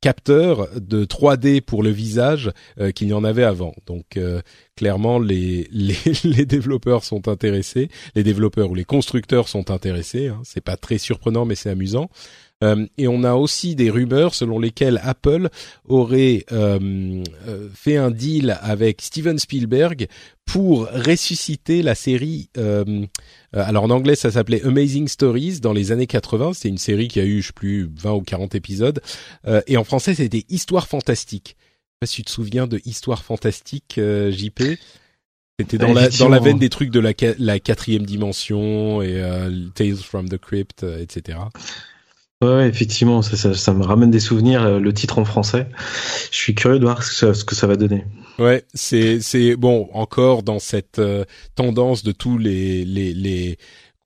capteurs 0.00 0.68
de 0.80 1.04
3D 1.04 1.60
pour 1.60 1.82
le 1.82 1.90
visage 1.90 2.52
qu'il 2.94 3.08
y 3.08 3.12
en 3.12 3.24
avait 3.24 3.44
avant. 3.44 3.74
Donc 3.86 4.18
clairement 4.76 5.18
les, 5.18 5.68
les, 5.72 5.96
les, 6.24 6.46
développeurs 6.46 7.04
sont 7.04 7.28
intéressés, 7.28 7.88
les 8.14 8.22
développeurs 8.22 8.70
ou 8.70 8.74
les 8.74 8.84
constructeurs 8.84 9.48
sont 9.48 9.70
intéressés. 9.70 10.28
Hein. 10.28 10.40
C'est 10.44 10.60
pas 10.60 10.76
très 10.76 10.98
surprenant, 10.98 11.44
mais 11.44 11.56
c'est 11.56 11.70
amusant. 11.70 12.10
Euh, 12.64 12.86
et 12.96 13.06
on 13.06 13.22
a 13.22 13.34
aussi 13.34 13.76
des 13.76 13.88
rumeurs 13.88 14.34
selon 14.34 14.58
lesquelles 14.58 15.00
Apple 15.04 15.48
aurait 15.86 16.44
euh, 16.50 17.22
euh, 17.46 17.68
fait 17.72 17.96
un 17.96 18.10
deal 18.10 18.58
avec 18.62 19.00
Steven 19.00 19.38
Spielberg 19.38 20.08
pour 20.44 20.88
ressusciter 20.88 21.82
la 21.82 21.94
série. 21.94 22.48
alors 23.52 23.84
en 23.84 23.90
anglais, 23.90 24.14
ça 24.14 24.30
s'appelait 24.30 24.64
Amazing 24.64 25.06
Stories 25.06 25.60
dans 25.60 25.74
les 25.74 25.92
années 25.92 26.06
80. 26.06 26.54
C'est 26.54 26.68
une 26.68 26.78
série 26.78 27.08
qui 27.08 27.20
a 27.20 27.24
eu, 27.24 27.42
je 27.42 27.48
sais 27.48 27.52
plus, 27.52 27.90
20 27.94 28.12
ou 28.12 28.22
40 28.22 28.54
épisodes. 28.54 29.02
et 29.66 29.76
en 29.76 29.84
français, 29.84 30.14
c'était 30.14 30.44
Histoire 30.48 30.88
fantastique 30.88 31.54
sais 31.98 32.06
pas 32.06 32.06
si 32.06 32.16
tu 32.16 32.24
te 32.24 32.30
souviens 32.30 32.66
de 32.66 32.80
Histoire 32.84 33.24
fantastique, 33.24 33.96
euh, 33.98 34.30
JP. 34.30 34.78
C'était 35.58 35.78
dans 35.78 35.92
la 35.92 36.08
dans 36.08 36.28
la 36.28 36.38
veine 36.38 36.58
des 36.58 36.68
trucs 36.68 36.90
de 36.90 37.00
la, 37.00 37.12
la 37.38 37.58
quatrième 37.58 38.06
dimension 38.06 39.02
et 39.02 39.20
euh, 39.20 39.66
Tales 39.74 39.96
from 39.96 40.28
the 40.28 40.38
Crypt, 40.38 40.84
euh, 40.84 41.00
etc. 41.00 41.38
Ouais, 42.40 42.68
effectivement, 42.68 43.20
ça, 43.22 43.54
ça, 43.54 43.74
me 43.74 43.84
ramène 43.84 44.12
des 44.12 44.20
souvenirs. 44.20 44.78
Le 44.78 44.94
titre 44.94 45.18
en 45.18 45.24
français, 45.24 45.66
je 46.30 46.36
suis 46.36 46.54
curieux 46.54 46.78
de 46.78 46.84
voir 46.84 47.02
ce 47.02 47.44
que 47.44 47.54
ça, 47.56 47.66
va 47.66 47.74
donner. 47.74 48.04
Ouais, 48.38 48.64
c'est 48.74 49.56
bon 49.56 49.88
encore 49.92 50.44
dans 50.44 50.60
cette 50.60 51.00
tendance 51.56 52.04
de 52.04 52.12
tous 52.12 52.38
les 52.38 52.84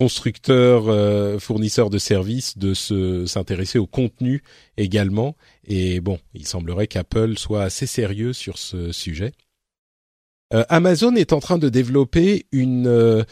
constructeurs, 0.03 0.89
euh, 0.89 1.39
fournisseurs 1.39 1.89
de 1.89 1.99
services 1.99 2.59
de 2.59 2.75
se 2.75 3.25
s'intéresser 3.25 3.79
au 3.79 3.87
contenu 3.87 4.43
également. 4.77 5.37
Et 5.65 6.01
bon, 6.01 6.19
il 6.35 6.45
semblerait 6.45 6.89
qu'Apple 6.89 7.39
soit 7.39 7.63
assez 7.63 7.87
sérieux 7.87 8.33
sur 8.33 8.59
ce 8.59 8.91
sujet. 8.91 9.31
Euh, 10.55 10.65
Amazon 10.69 11.15
est 11.15 11.33
en 11.33 11.39
train 11.39 11.57
de 11.57 11.69
développer 11.69 12.47
une 12.51 13.25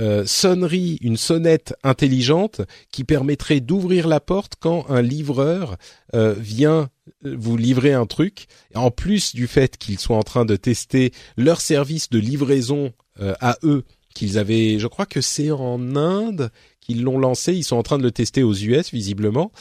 euh, 0.00 0.24
sonnerie, 0.26 0.98
une 1.02 1.16
sonnette 1.16 1.74
intelligente 1.82 2.60
qui 2.92 3.04
permettrait 3.04 3.60
d'ouvrir 3.60 4.08
la 4.08 4.20
porte 4.20 4.54
quand 4.58 4.86
un 4.88 5.02
livreur 5.02 5.76
vient 6.14 6.88
vous 7.22 7.56
livrer 7.56 7.92
un 7.92 8.06
truc. 8.06 8.46
En 8.74 8.90
plus 8.90 9.34
du 9.34 9.46
fait 9.46 9.76
qu'ils 9.76 9.98
soient 9.98 10.16
en 10.16 10.22
train 10.22 10.44
de 10.44 10.56
tester 10.56 11.12
leur 11.36 11.60
service 11.60 12.08
de 12.08 12.18
livraison 12.18 12.92
à 13.18 13.58
eux 13.62 13.84
qu'ils 14.14 14.38
avaient, 14.38 14.78
je 14.78 14.86
crois 14.86 15.06
que 15.06 15.20
c'est 15.20 15.50
en 15.50 15.96
Inde 15.96 16.50
qu'ils 16.80 17.02
l'ont 17.02 17.18
lancé. 17.18 17.54
Ils 17.54 17.64
sont 17.64 17.76
en 17.76 17.82
train 17.82 17.98
de 17.98 18.02
le 18.02 18.10
tester 18.10 18.42
aux 18.42 18.54
US 18.54 18.90
visiblement. 18.90 19.52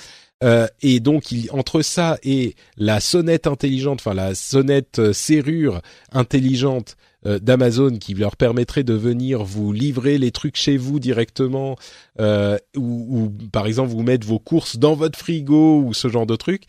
Euh, 0.43 0.67
et 0.81 0.99
donc 0.99 1.31
il, 1.31 1.49
entre 1.51 1.81
ça 1.81 2.19
et 2.21 2.55
la 2.77 2.99
sonnette 2.99 3.47
intelligente, 3.47 4.01
enfin 4.01 4.13
la 4.13 4.35
sonnette 4.35 4.99
euh, 4.99 5.13
serrure 5.13 5.81
intelligente 6.11 6.95
euh, 7.25 7.39
d'Amazon 7.39 7.97
qui 7.97 8.13
leur 8.13 8.35
permettrait 8.37 8.83
de 8.83 8.93
venir 8.93 9.43
vous 9.43 9.73
livrer 9.73 10.17
les 10.17 10.31
trucs 10.31 10.55
chez 10.55 10.77
vous 10.77 10.99
directement, 10.99 11.75
euh, 12.19 12.57
ou, 12.75 13.07
ou, 13.09 13.47
par 13.49 13.65
exemple 13.67 13.89
vous 13.89 14.03
mettre 14.03 14.27
vos 14.27 14.39
courses 14.39 14.77
dans 14.77 14.95
votre 14.95 15.17
frigo 15.17 15.81
ou 15.81 15.93
ce 15.93 16.07
genre 16.07 16.27
de 16.27 16.35
trucs. 16.35 16.65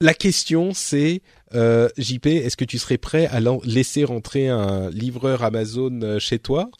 La 0.00 0.14
question 0.14 0.72
c'est, 0.74 1.22
euh, 1.54 1.88
JP, 1.96 2.26
est-ce 2.26 2.56
que 2.56 2.64
tu 2.64 2.78
serais 2.78 2.98
prêt 2.98 3.26
à 3.26 3.40
laisser 3.64 4.04
rentrer 4.04 4.48
un 4.48 4.90
livreur 4.90 5.42
Amazon 5.42 6.00
euh, 6.02 6.18
chez 6.18 6.38
toi? 6.38 6.70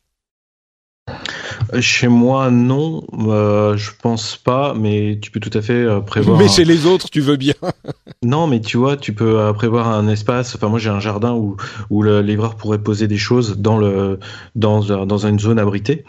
Chez 1.81 2.09
moi, 2.09 2.51
non, 2.51 3.05
euh, 3.13 3.77
je 3.77 3.91
pense 4.03 4.37
pas, 4.37 4.75
mais 4.75 5.19
tu 5.21 5.31
peux 5.31 5.41
tout 5.41 5.57
à 5.57 5.63
fait 5.63 5.73
euh, 5.73 6.01
prévoir. 6.01 6.39
Mais 6.39 6.49
chez 6.49 6.65
les 6.65 6.87
autres, 6.87 7.11
tu 7.11 7.21
veux 7.21 7.37
bien. 7.37 7.55
non, 8.23 8.47
mais 8.47 8.61
tu 8.61 8.77
vois, 8.77 8.97
tu 8.97 9.13
peux 9.13 9.39
euh, 9.39 9.53
prévoir 9.53 9.89
un 9.89 10.09
espace. 10.09 10.55
Enfin, 10.55 10.69
moi, 10.69 10.79
j'ai 10.79 10.91
un 10.91 11.01
jardin 11.01 11.33
où 11.33 11.57
où 11.91 12.03
le 12.03 12.21
livreur 12.23 12.57
pourrait 12.57 12.79
poser 12.79 13.09
des 13.09 13.19
choses 13.19 13.59
dans 13.59 13.79
le 13.79 14.19
dans 14.55 14.81
dans 15.05 15.27
une 15.27 15.39
zone 15.39 15.59
abritée. 15.59 16.05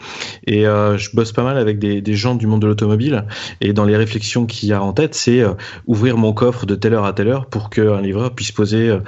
Et 0.46 0.62
je 0.62 1.14
bosse 1.14 1.32
pas 1.32 1.42
mal 1.42 1.58
avec 1.58 1.78
des 1.78 2.00
des 2.00 2.14
gens 2.14 2.34
du 2.34 2.46
monde 2.46 2.62
de 2.62 2.66
l'automobile. 2.66 3.26
Et 3.60 3.72
dans 3.72 3.84
les 3.84 3.96
réflexions 3.96 4.46
qu'il 4.46 4.68
y 4.68 4.72
a 4.72 4.82
en 4.82 4.92
tête, 4.92 5.14
c'est 5.14 5.42
ouvrir 5.86 6.16
mon 6.16 6.32
coffre 6.32 6.66
de 6.66 6.74
telle 6.74 6.94
heure 6.94 7.04
à 7.04 7.12
telle 7.12 7.28
heure 7.28 7.46
pour 7.46 7.70
qu'un 7.70 8.00
livreur 8.00 8.34
puisse 8.34 8.52
poser 8.52 8.98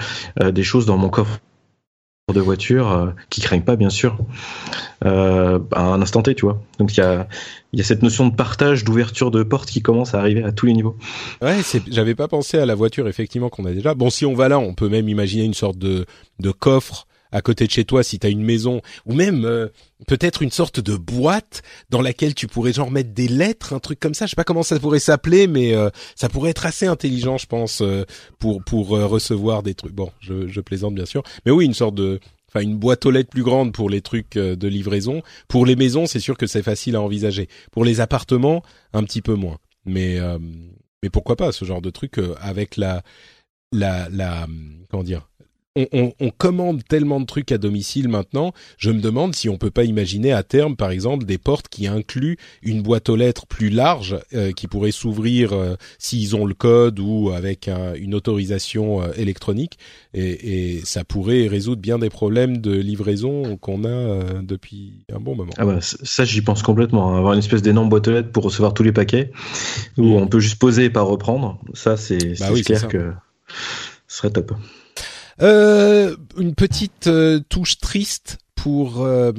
des 0.40 0.62
choses 0.62 0.86
dans 0.86 0.97
mon 0.97 1.09
coffre 1.09 1.40
de 2.31 2.41
voiture 2.41 2.93
euh, 2.93 3.11
qui 3.31 3.41
craignent 3.41 3.64
pas 3.64 3.75
bien 3.75 3.91
sûr 3.91 4.16
euh, 5.05 5.59
à 5.73 5.83
un 5.83 6.01
instant 6.01 6.23
T 6.23 6.37
tu 6.37 6.45
vois. 6.45 6.62
Donc 6.79 6.97
il 6.97 7.01
y 7.01 7.03
a 7.03 7.27
y 7.73 7.81
a 7.81 7.85
cette 7.85 8.03
notion 8.03 8.29
de 8.29 8.35
partage 8.35 8.85
d'ouverture 8.85 9.33
de 9.33 9.43
porte 9.43 9.68
qui 9.68 9.83
commence 9.83 10.14
à 10.14 10.20
arriver 10.20 10.45
à 10.45 10.53
tous 10.53 10.66
les 10.66 10.73
niveaux. 10.73 10.97
Ouais 11.43 11.59
j'avais 11.91 12.14
pas 12.14 12.29
pensé 12.29 12.59
à 12.59 12.66
la 12.66 12.77
voiture 12.77 13.09
effectivement 13.09 13.49
qu'on 13.49 13.64
a 13.64 13.73
déjà. 13.73 13.95
Bon 13.95 14.09
si 14.09 14.25
on 14.25 14.35
va 14.35 14.49
là 14.49 14.61
on 14.61 14.73
peut 14.73 14.89
même 14.89 15.09
imaginer 15.09 15.43
une 15.43 15.55
sorte 15.55 15.79
de 15.79 16.07
de 16.39 16.51
coffre 16.53 17.09
à 17.33 17.41
côté 17.41 17.66
de 17.66 17.70
chez 17.70 17.85
toi 17.85 18.03
si 18.03 18.18
tu 18.18 18.26
as 18.26 18.30
une 18.30 18.43
maison 18.43 18.80
ou 19.07 19.14
même 19.14 19.45
euh, 19.45 19.68
peut-être 20.07 20.43
une 20.43 20.51
sorte 20.51 20.80
de 20.80 20.97
boîte 20.97 21.62
dans 21.91 22.03
laquelle 22.03 22.35
tu 22.35 22.47
pourrais 22.47 22.72
genre 22.72 22.91
mettre 22.91 23.12
des 23.12 23.28
lettres, 23.28 23.72
un 23.72 23.80
truc 23.80 23.99
comme 23.99 24.14
ça. 24.14 24.26
Je 24.26 24.30
sais 24.30 24.37
pas 24.37 24.45
comment 24.45 24.62
ça 24.62 24.78
pourrait 24.78 24.99
s'appeler, 24.99 25.47
mais 25.47 25.74
euh, 25.74 25.91
ça 26.14 26.28
pourrait 26.28 26.51
être 26.51 26.66
assez 26.66 26.87
intelligent, 26.87 27.39
je 27.39 27.47
pense, 27.47 27.80
euh, 27.80 28.05
pour 28.39 28.62
pour 28.62 28.89
recevoir 28.89 29.62
des 29.62 29.74
trucs. 29.74 29.95
Bon, 29.95 30.11
je, 30.20 30.47
je 30.47 30.61
plaisante 30.61 30.95
bien 30.95 31.07
sûr, 31.07 31.22
mais 31.47 31.53
oui, 31.53 31.64
une 31.64 31.74
sorte 31.74 31.95
de 31.95 32.20
enfin 32.49 32.61
une 32.61 32.76
boîte 32.76 33.07
aux 33.07 33.11
lettres 33.11 33.30
plus 33.30 33.43
grande 33.43 33.72
pour 33.72 33.89
les 33.89 34.03
trucs 34.03 34.35
de 34.35 34.68
livraison. 34.68 35.22
Pour 35.49 35.64
les 35.64 35.76
maisons, 35.76 36.07
c'est 36.07 36.20
sûr 36.20 36.37
que 36.37 36.47
c'est 36.47 36.62
facile 36.62 36.97
à 36.97 37.01
envisager. 37.01 37.49
Pour 37.70 37.85
les 37.85 38.01
appartements, 38.01 38.62
un 38.93 39.05
petit 39.05 39.22
peu 39.22 39.35
moins. 39.35 39.59
Mais 39.87 40.18
mais 41.03 41.11
pourquoi 41.11 41.37
pas 41.37 41.51
ce 41.51 41.64
genre 41.64 41.80
de 41.80 41.91
truc 41.91 42.20
avec 42.41 42.76
la 42.76 43.03
la 43.72 44.09
la 44.11 44.47
comment 44.91 45.03
dire 45.03 45.28
on, 45.75 46.12
on, 46.20 46.31
commande 46.31 46.85
tellement 46.85 47.18
de 47.20 47.25
trucs 47.25 47.51
à 47.51 47.59
domicile 47.59 48.09
maintenant, 48.09 48.53
je 48.77 48.91
me 48.91 49.01
demande 49.01 49.35
si 49.35 49.49
on 49.49 49.57
peut 49.57 49.70
pas 49.70 49.85
imaginer 49.85 50.33
à 50.33 50.43
terme, 50.43 50.77
par 50.77 50.91
exemple, 50.91 51.25
des 51.25 51.39
portes 51.39 51.68
qui 51.68 51.87
incluent 51.87 52.37
une 52.62 52.83
boîte 52.83 53.09
aux 53.09 53.16
lettres 53.16 53.47
plus 53.47 53.70
large 53.70 54.18
euh, 54.35 54.53
qui 54.53 54.66
pourrait 54.66 54.93
s'ouvrir 54.93 55.53
euh, 55.53 55.75
s'ils 55.99 56.37
ont 56.37 56.45
le 56.45 56.55
code 56.55 57.01
ou 57.01 57.31
avec 57.31 57.68
une 57.97 58.14
autorisation 58.14 59.03
euh, 59.03 59.12
électronique, 59.16 59.79
et, 60.12 60.77
et, 60.77 60.85
ça 60.85 61.05
pourrait 61.05 61.47
résoudre 61.47 61.81
bien 61.81 61.99
des 61.99 62.11
problèmes 62.11 62.59
de 62.59 62.73
livraison 62.73 63.57
qu'on 63.57 63.85
a 63.85 64.43
depuis 64.43 65.05
un 65.12 65.20
bon 65.20 65.35
moment. 65.35 65.53
Ah 65.57 65.64
bah, 65.64 65.79
ça, 65.81 66.25
j'y 66.25 66.43
pense 66.43 66.62
complètement. 66.62 67.14
Hein. 67.14 67.18
Avoir 67.18 67.33
une 67.33 67.39
espèce 67.39 67.62
d'énorme 67.62 67.89
boîte 67.89 68.09
aux 68.09 68.12
lettres 68.12 68.31
pour 68.31 68.45
recevoir 68.45 68.75
tous 68.75 68.83
les 68.83 68.93
paquets, 68.93 69.31
où 69.97 70.05
mm. 70.05 70.23
on 70.23 70.27
peut 70.27 70.41
juste 70.41 70.59
poser 70.59 70.85
et 70.85 70.91
pas 70.91 71.03
reprendre, 71.03 71.59
ça, 71.73 71.97
c'est 71.97 72.39
bah 72.39 72.49
clair 72.64 72.89
que 72.89 73.12
ce 74.09 74.18
serait 74.18 74.31
top. 74.31 74.53
Euh, 75.43 76.14
une 76.38 76.55
petite 76.55 77.09
euh, 77.09 77.40
touche 77.49 77.78
triste 77.78 78.38
pour 78.55 79.03
euh, 79.03 79.32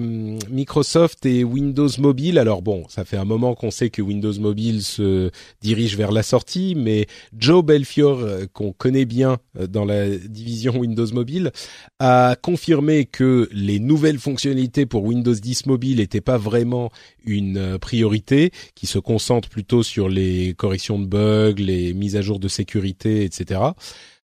Microsoft 0.50 1.26
et 1.26 1.46
Windows 1.46 1.88
Mobile. 1.98 2.38
Alors 2.38 2.62
bon, 2.62 2.84
ça 2.90 3.06
fait 3.06 3.16
un 3.16 3.24
moment 3.24 3.56
qu'on 3.56 3.72
sait 3.72 3.90
que 3.90 4.02
Windows 4.02 4.38
Mobile 4.38 4.84
se 4.84 5.32
dirige 5.62 5.96
vers 5.96 6.12
la 6.12 6.24
sortie, 6.24 6.76
mais 6.76 7.08
Joe 7.38 7.64
Belfior, 7.64 8.20
qu'on 8.52 8.74
connaît 8.74 9.06
bien 9.06 9.38
dans 9.70 9.86
la 9.86 10.10
division 10.10 10.78
Windows 10.78 11.08
Mobile, 11.14 11.52
a 12.00 12.36
confirmé 12.42 13.06
que 13.06 13.48
les 13.54 13.80
nouvelles 13.80 14.20
fonctionnalités 14.20 14.86
pour 14.86 15.06
Windows 15.06 15.34
10 15.34 15.68
Mobile 15.68 15.98
n'étaient 16.00 16.20
pas 16.20 16.38
vraiment 16.38 16.92
une 17.24 17.78
priorité, 17.80 18.52
qui 18.76 18.88
se 18.88 19.00
concentre 19.00 19.48
plutôt 19.48 19.84
sur 19.84 20.10
les 20.10 20.54
corrections 20.54 21.00
de 21.00 21.06
bugs, 21.06 21.56
les 21.60 21.94
mises 21.94 22.18
à 22.18 22.22
jour 22.22 22.40
de 22.40 22.50
sécurité, 22.50 23.24
etc. 23.24 23.62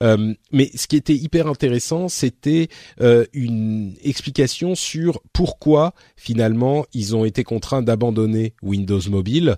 Euh, 0.01 0.33
mais 0.51 0.71
ce 0.75 0.87
qui 0.87 0.95
était 0.95 1.15
hyper 1.15 1.47
intéressant, 1.47 2.07
c'était 2.07 2.69
euh, 3.01 3.25
une 3.33 3.95
explication 4.03 4.75
sur 4.75 5.21
pourquoi 5.33 5.93
finalement 6.15 6.85
ils 6.93 7.15
ont 7.15 7.25
été 7.25 7.43
contraints 7.43 7.81
d'abandonner 7.81 8.53
Windows 8.61 9.01
Mobile. 9.09 9.57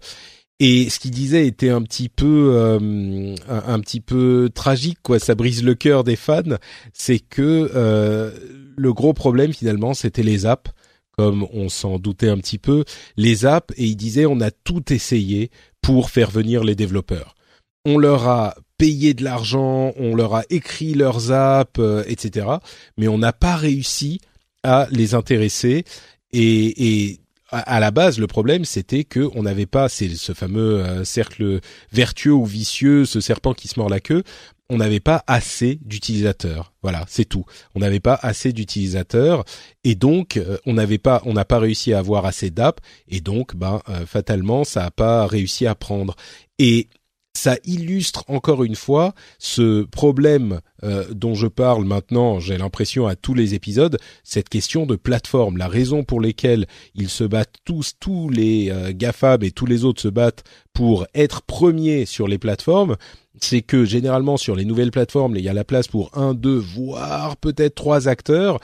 Et 0.59 0.89
ce 0.89 0.99
qu'il 0.99 1.11
disait 1.11 1.47
était 1.47 1.69
un 1.69 1.81
petit 1.81 2.07
peu, 2.07 2.51
euh, 2.53 3.35
un, 3.47 3.79
petit 3.79 3.99
peu 3.99 4.49
tragique, 4.53 4.99
quoi. 5.01 5.17
Ça 5.17 5.33
brise 5.33 5.63
le 5.63 5.73
cœur 5.73 6.03
des 6.03 6.15
fans. 6.15 6.57
C'est 6.93 7.17
que 7.17 8.31
le 8.77 8.93
gros 8.93 9.13
problème 9.13 9.53
finalement, 9.53 9.95
c'était 9.95 10.23
les 10.23 10.45
apps 10.45 10.71
comme 11.17 11.45
on 11.51 11.69
s'en 11.69 11.99
doutait 11.99 12.29
un 12.29 12.37
petit 12.37 12.57
peu, 12.57 12.83
les 13.17 13.45
apps, 13.45 13.73
et 13.77 13.85
il 13.85 13.95
disait 13.95 14.25
on 14.25 14.39
a 14.39 14.49
tout 14.49 14.91
essayé 14.93 15.51
pour 15.81 16.09
faire 16.09 16.31
venir 16.31 16.63
les 16.63 16.73
développeurs. 16.73 17.35
On 17.85 17.97
leur 17.97 18.27
a 18.27 18.55
payé 18.81 19.13
de 19.13 19.23
l'argent, 19.23 19.93
on 19.95 20.15
leur 20.15 20.33
a 20.33 20.43
écrit 20.49 20.95
leurs 20.95 21.31
apps, 21.31 21.77
euh, 21.77 22.03
etc. 22.07 22.47
Mais 22.97 23.07
on 23.07 23.19
n'a 23.19 23.31
pas 23.31 23.55
réussi 23.55 24.19
à 24.63 24.87
les 24.89 25.13
intéresser. 25.13 25.85
Et, 26.33 27.09
et 27.09 27.19
à, 27.51 27.79
la 27.79 27.91
base, 27.91 28.17
le 28.17 28.25
problème, 28.25 28.65
c'était 28.65 29.03
que 29.03 29.29
on 29.35 29.43
n'avait 29.43 29.67
pas, 29.67 29.87
c'est 29.87 30.09
ce 30.09 30.33
fameux 30.33 30.83
euh, 30.83 31.03
cercle 31.03 31.59
vertueux 31.91 32.33
ou 32.33 32.43
vicieux, 32.43 33.05
ce 33.05 33.21
serpent 33.21 33.53
qui 33.53 33.67
se 33.67 33.79
mord 33.79 33.87
la 33.87 33.99
queue. 33.99 34.23
On 34.67 34.77
n'avait 34.77 34.99
pas 34.99 35.23
assez 35.27 35.77
d'utilisateurs. 35.83 36.73
Voilà, 36.81 37.05
c'est 37.07 37.25
tout. 37.25 37.45
On 37.75 37.81
n'avait 37.81 37.99
pas 37.99 38.17
assez 38.23 38.51
d'utilisateurs 38.51 39.45
et 39.83 39.93
donc 39.93 40.37
euh, 40.37 40.57
on 40.65 40.73
n'avait 40.73 40.97
pas, 40.97 41.21
on 41.25 41.33
n'a 41.33 41.45
pas 41.45 41.59
réussi 41.59 41.93
à 41.93 41.99
avoir 41.99 42.25
assez 42.25 42.49
d'apps 42.49 42.81
et 43.07 43.21
donc, 43.21 43.55
ben, 43.55 43.79
fatalement, 44.07 44.63
ça 44.63 44.81
n'a 44.81 44.91
pas 44.91 45.27
réussi 45.27 45.67
à 45.67 45.75
prendre. 45.75 46.15
Et 46.57 46.87
ça 47.33 47.57
illustre 47.65 48.23
encore 48.27 48.63
une 48.63 48.75
fois 48.75 49.13
ce 49.39 49.83
problème 49.83 50.59
euh, 50.83 51.05
dont 51.11 51.33
je 51.33 51.47
parle 51.47 51.85
maintenant, 51.85 52.39
j'ai 52.39 52.57
l'impression 52.57 53.07
à 53.07 53.15
tous 53.15 53.33
les 53.33 53.53
épisodes, 53.53 53.97
cette 54.23 54.49
question 54.49 54.85
de 54.85 54.95
plateforme, 54.95 55.57
la 55.57 55.67
raison 55.67 56.03
pour 56.03 56.21
laquelle 56.21 56.67
ils 56.95 57.09
se 57.09 57.23
battent 57.23 57.55
tous, 57.63 57.93
tous 57.99 58.29
les 58.29 58.69
euh, 58.69 58.91
GAFAB 58.93 59.43
et 59.43 59.51
tous 59.51 59.65
les 59.65 59.85
autres 59.85 60.01
se 60.01 60.07
battent 60.07 60.43
pour 60.73 61.05
être 61.13 61.41
premiers 61.41 62.05
sur 62.05 62.27
les 62.27 62.37
plateformes, 62.37 62.97
c'est 63.39 63.61
que 63.61 63.85
généralement 63.85 64.37
sur 64.37 64.55
les 64.55 64.65
nouvelles 64.65 64.91
plateformes, 64.91 65.35
il 65.35 65.43
y 65.43 65.49
a 65.49 65.53
la 65.53 65.63
place 65.63 65.87
pour 65.87 66.15
un, 66.17 66.33
deux, 66.33 66.57
voire 66.57 67.37
peut-être 67.37 67.75
trois 67.75 68.07
acteurs. 68.07 68.59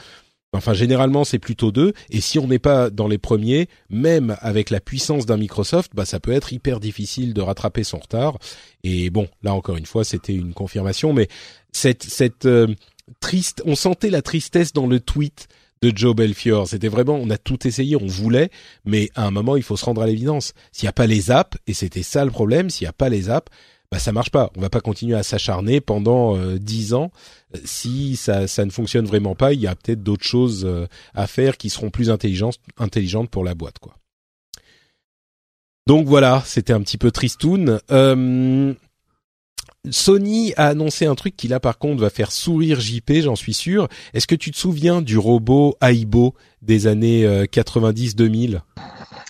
Enfin, 0.58 0.74
généralement, 0.74 1.24
c'est 1.24 1.40
plutôt 1.40 1.72
deux. 1.72 1.94
Et 2.10 2.22
si 2.22 2.40
on 2.40 2.48
n'est 2.48 2.60
pas 2.60 2.90
dans 2.90 3.08
les 3.08 3.18
premiers, 3.18 3.68
même 3.90 4.36
avec 4.42 4.70
la 4.70 4.80
puissance 4.80 5.26
d'un 5.26 5.38
Microsoft, 5.38 5.92
bah, 5.94 6.06
ça 6.06 6.20
peut 6.20 6.32
être 6.32 6.52
hyper 6.54 6.80
difficile 6.80 7.34
de 7.34 7.42
rattraper 7.42 7.84
son 7.84 8.00
retard. 8.00 8.38
Et 8.84 9.10
bon, 9.10 9.28
là 9.44 9.54
encore 9.54 9.78
une 9.78 9.86
fois, 9.86 10.04
c'était 10.04 10.34
une 10.34 10.54
confirmation. 10.54 11.14
Mais 11.14 11.28
cette, 11.72 12.04
cette 12.04 12.46
euh, 12.46 12.68
triste, 13.20 13.62
on 13.66 13.76
sentait 13.76 14.10
la 14.10 14.22
tristesse 14.22 14.74
dans 14.74 14.88
le 14.88 15.00
tweet 15.00 15.48
de 15.82 15.92
Joe 15.96 16.16
Belfior. 16.16 16.68
C'était 16.68 16.88
vraiment, 16.88 17.16
on 17.16 17.30
a 17.30 17.38
tout 17.38 17.68
essayé, 17.68 17.96
on 17.96 18.08
voulait, 18.08 18.50
mais 18.86 19.10
à 19.16 19.26
un 19.26 19.32
moment, 19.32 19.56
il 19.56 19.64
faut 19.64 19.78
se 19.78 19.86
rendre 19.86 20.02
à 20.02 20.08
l'évidence. 20.08 20.54
S'il 20.72 20.86
n'y 20.86 20.90
a 20.90 20.94
pas 20.94 21.08
les 21.08 21.32
apps, 21.32 21.58
et 21.68 21.74
c'était 21.74 22.04
ça 22.04 22.26
le 22.26 22.32
problème, 22.32 22.70
s'il 22.70 22.86
n'y 22.86 22.90
a 22.90 22.94
pas 22.94 23.10
les 23.10 23.30
apps, 23.30 23.52
bah 23.92 24.00
ça 24.00 24.12
marche 24.12 24.32
pas. 24.32 24.52
On 24.58 24.62
va 24.62 24.70
pas 24.70 24.82
continuer 24.82 25.16
à 25.16 25.24
s'acharner 25.24 25.80
pendant 25.80 26.36
euh, 26.36 26.60
dix 26.60 26.94
ans. 26.94 27.12
Si 27.64 28.18
ça, 28.18 28.48
ça 28.48 28.66
ne 28.66 28.70
fonctionne 28.70 29.06
vraiment 29.06 29.36
pas, 29.36 29.54
il 29.54 29.62
y 29.62 29.68
a 29.68 29.76
peut-être 29.76 30.04
d'autres 30.04 30.26
choses 30.26 30.66
euh, 30.66 30.88
à 31.14 31.26
faire 31.26 31.58
qui 31.58 31.70
seront 31.70 31.90
plus 31.90 32.10
intelligentes, 32.10 32.60
intelligentes 32.78 33.30
pour 33.30 33.44
la 33.44 33.56
boîte, 33.56 33.80
quoi. 33.80 33.96
Donc 35.86 36.06
voilà, 36.06 36.44
c'était 36.46 36.74
un 36.74 36.82
petit 36.82 36.98
peu 36.98 37.12
tristoun. 37.12 37.80
Euh, 37.92 38.74
Sony 39.90 40.54
a 40.58 40.68
annoncé 40.68 41.06
un 41.06 41.16
truc 41.16 41.38
qui 41.38 41.48
là 41.48 41.62
par 41.62 41.78
contre 41.78 42.02
va 42.02 42.10
faire 42.10 42.34
sourire 42.34 42.82
JP, 42.82 43.22
j'en 43.22 43.38
suis 43.38 43.54
sûr. 43.54 43.88
Est-ce 44.14 44.28
que 44.28 44.36
tu 44.36 44.52
te 44.52 44.58
souviens 44.58 45.02
du 45.02 45.18
robot 45.18 45.78
Aibo 45.82 46.34
des 46.62 46.88
années 46.88 47.26
90-2000 47.46 48.60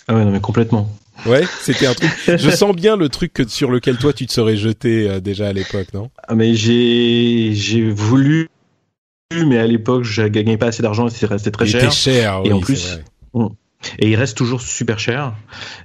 Ah 0.07 0.15
ouais, 0.15 0.25
non 0.25 0.31
mais 0.31 0.39
complètement. 0.39 0.89
Ouais, 1.25 1.43
c'était 1.61 1.87
un 1.87 1.93
truc. 1.93 2.09
Je 2.27 2.49
sens 2.49 2.75
bien 2.75 2.95
le 2.95 3.09
truc 3.09 3.33
que, 3.33 3.47
sur 3.47 3.71
lequel 3.71 3.97
toi 3.97 4.13
tu 4.13 4.25
te 4.25 4.31
serais 4.31 4.55
jeté 4.55 5.09
euh, 5.09 5.19
déjà 5.19 5.47
à 5.47 5.53
l'époque, 5.53 5.87
non? 5.93 6.09
Ah 6.27 6.35
mais 6.35 6.53
j'ai 6.53 7.53
j'ai 7.53 7.89
voulu, 7.89 8.49
mais 9.45 9.57
à 9.57 9.67
l'époque 9.67 10.03
je 10.03 10.23
gagnais 10.23 10.57
pas 10.57 10.67
assez 10.67 10.83
d'argent, 10.83 11.09
c'était 11.09 11.25
resté 11.25 11.51
très 11.51 11.65
cher. 11.65 11.91
cher. 11.91 12.41
Et 12.45 12.53
en 12.53 12.59
plus, 12.59 12.99
et 13.99 14.09
il 14.09 14.15
reste 14.15 14.35
toujours 14.35 14.61
super 14.61 14.99
cher. 14.99 15.33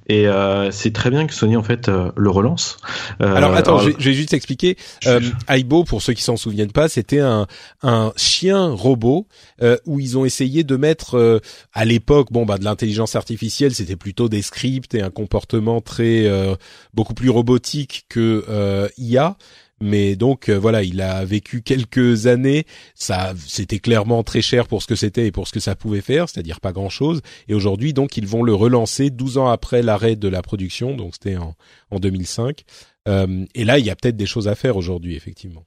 Et 0.08 0.26
euh, 0.26 0.70
c'est 0.70 0.92
très 0.92 1.10
bien 1.10 1.26
que 1.26 1.34
Sony 1.34 1.56
en 1.56 1.62
fait 1.62 1.88
euh, 1.88 2.10
le 2.16 2.30
relance. 2.30 2.78
Euh, 3.20 3.34
alors 3.34 3.54
attends, 3.54 3.78
je, 3.78 3.90
vais 3.90 4.14
juste 4.14 4.32
expliquer. 4.32 4.76
Euh, 5.06 5.20
Aibo, 5.48 5.84
pour 5.84 6.02
ceux 6.02 6.12
qui 6.14 6.22
s'en 6.22 6.36
souviennent 6.36 6.72
pas, 6.72 6.88
c'était 6.88 7.20
un, 7.20 7.46
un 7.82 8.12
chien 8.16 8.70
robot 8.70 9.26
où 9.86 10.00
ils 10.00 10.18
ont 10.18 10.24
essayé 10.24 10.64
de 10.64 10.76
mettre 10.76 11.40
à 11.72 11.84
l'époque, 11.84 12.32
bon 12.32 12.44
bah 12.44 12.58
de 12.58 12.64
l'intelligence 12.64 13.14
artificielle, 13.14 13.74
c'était 13.74 13.96
plutôt 13.96 14.28
des 14.28 14.42
scripts 14.42 14.94
et 14.94 15.02
un 15.02 15.10
comportement 15.10 15.80
très 15.80 16.28
beaucoup 16.94 17.14
plus 17.14 17.30
robotique 17.30 18.06
que 18.08 18.90
IA. 18.98 19.36
Mais 19.82 20.14
donc 20.14 20.48
euh, 20.48 20.56
voilà, 20.56 20.84
il 20.84 21.00
a 21.00 21.24
vécu 21.24 21.60
quelques 21.60 22.28
années. 22.28 22.66
Ça, 22.94 23.34
c'était 23.36 23.80
clairement 23.80 24.22
très 24.22 24.40
cher 24.40 24.68
pour 24.68 24.80
ce 24.80 24.86
que 24.86 24.94
c'était 24.94 25.26
et 25.26 25.32
pour 25.32 25.48
ce 25.48 25.52
que 25.52 25.58
ça 25.58 25.74
pouvait 25.74 26.00
faire, 26.00 26.28
c'est-à-dire 26.28 26.60
pas 26.60 26.70
grand-chose. 26.70 27.20
Et 27.48 27.54
aujourd'hui, 27.54 27.92
donc, 27.92 28.16
ils 28.16 28.26
vont 28.28 28.44
le 28.44 28.54
relancer 28.54 29.10
12 29.10 29.38
ans 29.38 29.48
après 29.48 29.82
l'arrêt 29.82 30.14
de 30.14 30.28
la 30.28 30.40
production. 30.40 30.94
Donc, 30.94 31.14
c'était 31.14 31.36
en, 31.36 31.56
en 31.90 31.98
2005. 31.98 32.62
Euh, 33.08 33.44
et 33.56 33.64
là, 33.64 33.80
il 33.80 33.84
y 33.84 33.90
a 33.90 33.96
peut-être 33.96 34.16
des 34.16 34.26
choses 34.26 34.46
à 34.46 34.54
faire 34.54 34.76
aujourd'hui, 34.76 35.16
effectivement. 35.16 35.64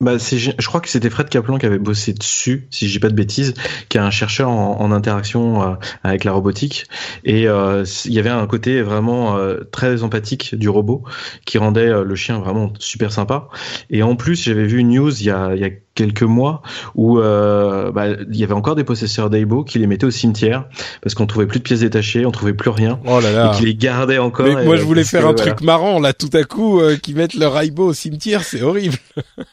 Bah, 0.00 0.16
je 0.16 0.66
crois 0.66 0.80
que 0.80 0.88
c'était 0.88 1.10
Fred 1.10 1.28
Kaplan 1.28 1.58
qui 1.58 1.66
avait 1.66 1.78
bossé 1.78 2.14
dessus, 2.14 2.66
si 2.70 2.88
je 2.88 2.92
dis 2.92 2.98
pas 2.98 3.10
de 3.10 3.14
bêtises, 3.14 3.52
qui 3.90 3.98
est 3.98 4.00
un 4.00 4.10
chercheur 4.10 4.48
en, 4.48 4.90
interaction 4.92 5.62
euh, 5.62 5.74
avec 6.02 6.24
la 6.24 6.32
robotique. 6.32 6.86
Et 7.24 7.46
euh, 7.46 7.84
il 8.06 8.12
y 8.12 8.18
avait 8.18 8.30
un 8.30 8.46
côté 8.46 8.80
vraiment 8.80 9.36
euh, 9.36 9.58
très 9.70 10.02
empathique 10.02 10.54
du 10.54 10.70
robot 10.70 11.04
qui 11.44 11.58
rendait 11.58 12.02
le 12.02 12.14
chien 12.14 12.38
vraiment 12.38 12.72
super 12.78 13.12
sympa. 13.12 13.48
Et 13.90 14.02
en 14.02 14.16
plus, 14.16 14.42
j'avais 14.42 14.64
vu 14.64 14.78
une 14.78 14.88
news 14.88 15.20
il 15.20 15.26
y 15.26 15.30
a, 15.30 15.54
il 15.54 15.60
y 15.60 15.64
a 15.64 15.70
quelques 15.94 16.22
mois 16.22 16.62
où 16.94 17.18
euh, 17.18 17.90
bah, 17.92 18.06
il 18.08 18.36
y 18.36 18.44
avait 18.44 18.54
encore 18.54 18.74
des 18.74 18.84
possesseurs 18.84 19.28
d'Aibo 19.28 19.64
qui 19.64 19.78
les 19.78 19.86
mettaient 19.86 20.06
au 20.06 20.10
cimetière 20.10 20.66
parce 21.02 21.14
qu'on 21.14 21.26
trouvait 21.26 21.46
plus 21.46 21.58
de 21.58 21.64
pièces 21.64 21.80
détachées, 21.80 22.24
on 22.24 22.30
trouvait 22.30 22.54
plus 22.54 22.70
rien 22.70 23.00
oh 23.06 23.20
là 23.20 23.32
là. 23.32 23.52
et 23.52 23.58
qui 23.58 23.66
les 23.66 23.74
gardaient 23.74 24.18
encore. 24.18 24.46
Mais 24.46 24.64
moi 24.64 24.76
je 24.76 24.82
voulais 24.82 25.04
faire 25.04 25.26
un 25.26 25.34
truc 25.34 25.60
marrant 25.60 26.00
là 26.00 26.12
tout 26.12 26.30
à 26.32 26.44
coup 26.44 26.80
euh, 26.80 26.96
qui 26.96 27.12
mettent 27.12 27.34
leur 27.34 27.60
Aibo 27.60 27.88
au 27.88 27.92
cimetière, 27.92 28.44
c'est 28.44 28.62
horrible. 28.62 28.96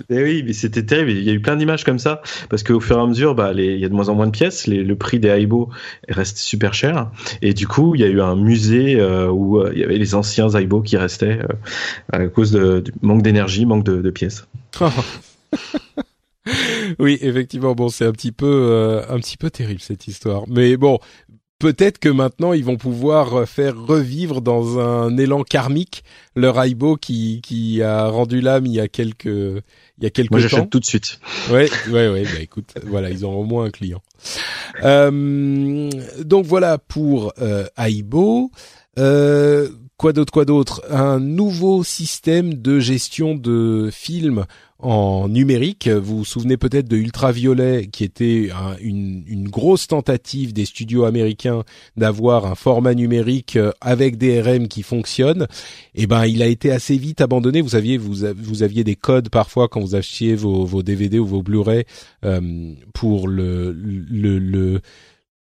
et 0.10 0.15
eh 0.15 0.24
oui, 0.24 0.37
c'était 0.54 0.84
terrible, 0.84 1.12
il 1.12 1.24
y 1.24 1.30
a 1.30 1.34
eu 1.34 1.40
plein 1.40 1.56
d'images 1.56 1.84
comme 1.84 2.00
ça 2.00 2.22
parce 2.50 2.64
qu'au 2.64 2.80
fur 2.80 2.98
et 2.98 3.02
à 3.02 3.06
mesure 3.06 3.36
bah 3.36 3.52
il 3.54 3.80
y 3.80 3.86
a 3.86 3.90
de 3.90 3.94
moins 3.94 4.10
en 4.10 4.16
moins 4.16 4.28
de 4.28 4.32
pièces, 4.32 4.68
le 4.68 4.96
prix 4.96 5.20
des 5.20 5.30
Aibo 5.30 5.70
reste 6.10 6.38
super 6.38 6.74
cher 6.74 7.12
et 7.42 7.54
du 7.54 7.68
coup, 7.68 7.96
il 7.96 8.02
y 8.02 8.04
a 8.04 8.08
eu 8.08 8.22
un 8.22 8.36
musée 8.36 9.00
euh, 9.00 9.30
où 9.30 9.60
euh, 9.60 9.72
il 9.74 9.80
y 9.80 9.84
avait 9.84 9.98
les 9.98 10.16
anciens 10.16 10.50
Aibo 10.50 10.82
qui 10.82 10.98
restaient 10.98 11.40
à 12.12 12.28
cause 12.28 12.52
de, 12.52 12.80
du 12.80 12.92
manque 13.02 13.22
d'énergie, 13.22 13.66
manque 13.66 13.84
de, 13.84 14.10
pièces. 14.10 14.48
oui, 17.00 17.18
effectivement, 17.22 17.76
bon, 17.76 17.90
c'est 17.90 18.06
un 18.06 18.12
petit 18.12 18.32
peu, 18.32 18.46
euh, 18.46 19.02
un 19.10 19.20
petit 19.20 19.38
peu 19.38 19.50
terrible 19.50 19.82
cette 19.82 20.08
histoire. 20.08 20.44
Mais 20.48 20.78
bon, 20.78 21.00
peut-être 21.60 22.00
que 22.00 22.10
maintenant 22.10 22.54
ils 22.54 22.64
vont 22.64 22.78
pouvoir 22.78 23.36
euh, 23.36 23.46
faire 23.46 23.76
revivre 23.78 24.42
dans 24.42 24.80
un 24.80 25.18
élan 25.18 25.44
karmique 25.44 26.04
leur 26.36 26.62
Aibo 26.64 26.96
qui 26.98 27.42
qui 27.42 27.82
a 27.82 28.08
rendu 28.08 28.42
l'âme 28.42 28.66
il 28.66 28.74
y 28.74 28.80
a 28.80 28.88
quelques 28.88 29.26
il 29.26 30.04
y 30.04 30.06
a 30.06 30.10
quelques 30.10 30.32
Moi, 30.32 30.40
j'achète 30.40 30.70
tout 30.70 30.80
de 30.80 30.86
suite. 30.86 31.20
Ouais, 31.50 31.70
ouais, 31.90 32.08
ouais. 32.08 32.24
Bah 32.24 32.40
écoute, 32.40 32.74
voilà, 32.86 33.10
ils 33.10 33.26
ont 33.26 33.34
au 33.34 33.44
moins 33.44 33.66
un 33.66 33.72
client. 33.72 34.02
Euh, 34.84 35.90
donc 36.24 36.46
voilà 36.46 36.78
pour 36.78 37.34
euh, 37.42 37.66
Aibo. 37.78 38.52
Euh, 39.00 39.70
quoi 39.98 40.14
d'autre, 40.14 40.32
quoi 40.32 40.45
d'autre? 40.45 40.84
Un 40.90 41.19
nouveau 41.19 41.84
système 41.84 42.53
de 42.53 42.80
gestion 42.80 43.36
de 43.36 43.90
films 43.91 44.45
en 44.80 45.28
numérique. 45.28 45.88
Vous 45.88 46.19
vous 46.19 46.26
souvenez 46.26 46.56
peut-être 46.56 46.88
de 46.88 46.98
Ultraviolet, 46.98 47.88
qui 47.88 48.03
était 48.03 48.49
une, 48.80 49.49
grosse 49.49 49.88
tentative 49.88 50.53
des 50.53 50.65
studios 50.65 51.06
américains 51.06 51.64
d'avoir 51.95 52.45
un 52.45 52.53
format 52.53 52.94
numérique 52.94 53.56
euh, 53.56 53.72
avec 53.82 54.18
DRM 54.18 54.68
qui 54.68 54.84
fonctionne. 54.84 55.48
Eh 55.95 56.06
ben, 56.06 56.26
il 56.26 56.44
a 56.44 56.48
été 56.48 56.69
assez 56.69 56.98
vite 56.98 57.22
abandonné. 57.22 57.61
Vous 57.61 57.69
saviez, 57.69 57.98
vous, 57.98 58.24
aviez 58.61 58.84
des 58.84 58.95
codes 58.95 59.30
parfois 59.30 59.68
quand 59.68 59.80
vous 59.80 59.95
achetiez 59.95 60.36
vos, 60.36 60.84
DVD 60.84 61.18
ou 61.18 61.26
vos 61.26 61.41
Blu-ray 61.41 61.86
euh, 62.24 62.74
pour 62.94 63.28
le 63.28 63.72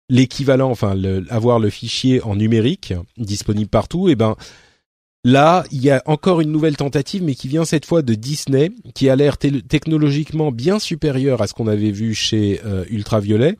l'équivalent, 0.08 0.70
enfin 0.70 0.96
avoir 1.30 1.58
le 1.58 1.70
fichier 1.70 2.22
en 2.22 2.36
numérique 2.36 2.94
disponible 3.16 3.70
partout, 3.70 4.08
et 4.08 4.12
eh 4.12 4.16
ben 4.16 4.36
Là, 5.26 5.64
il 5.72 5.82
y 5.82 5.90
a 5.90 6.02
encore 6.04 6.42
une 6.42 6.52
nouvelle 6.52 6.76
tentative, 6.76 7.22
mais 7.22 7.34
qui 7.34 7.48
vient 7.48 7.64
cette 7.64 7.86
fois 7.86 8.02
de 8.02 8.14
Disney, 8.14 8.70
qui 8.94 9.08
a 9.08 9.16
l'air 9.16 9.38
technologiquement 9.38 10.52
bien 10.52 10.78
supérieur 10.78 11.40
à 11.40 11.46
ce 11.46 11.54
qu'on 11.54 11.66
avait 11.66 11.92
vu 11.92 12.12
chez 12.12 12.60
euh, 12.66 12.84
Ultraviolet. 12.90 13.56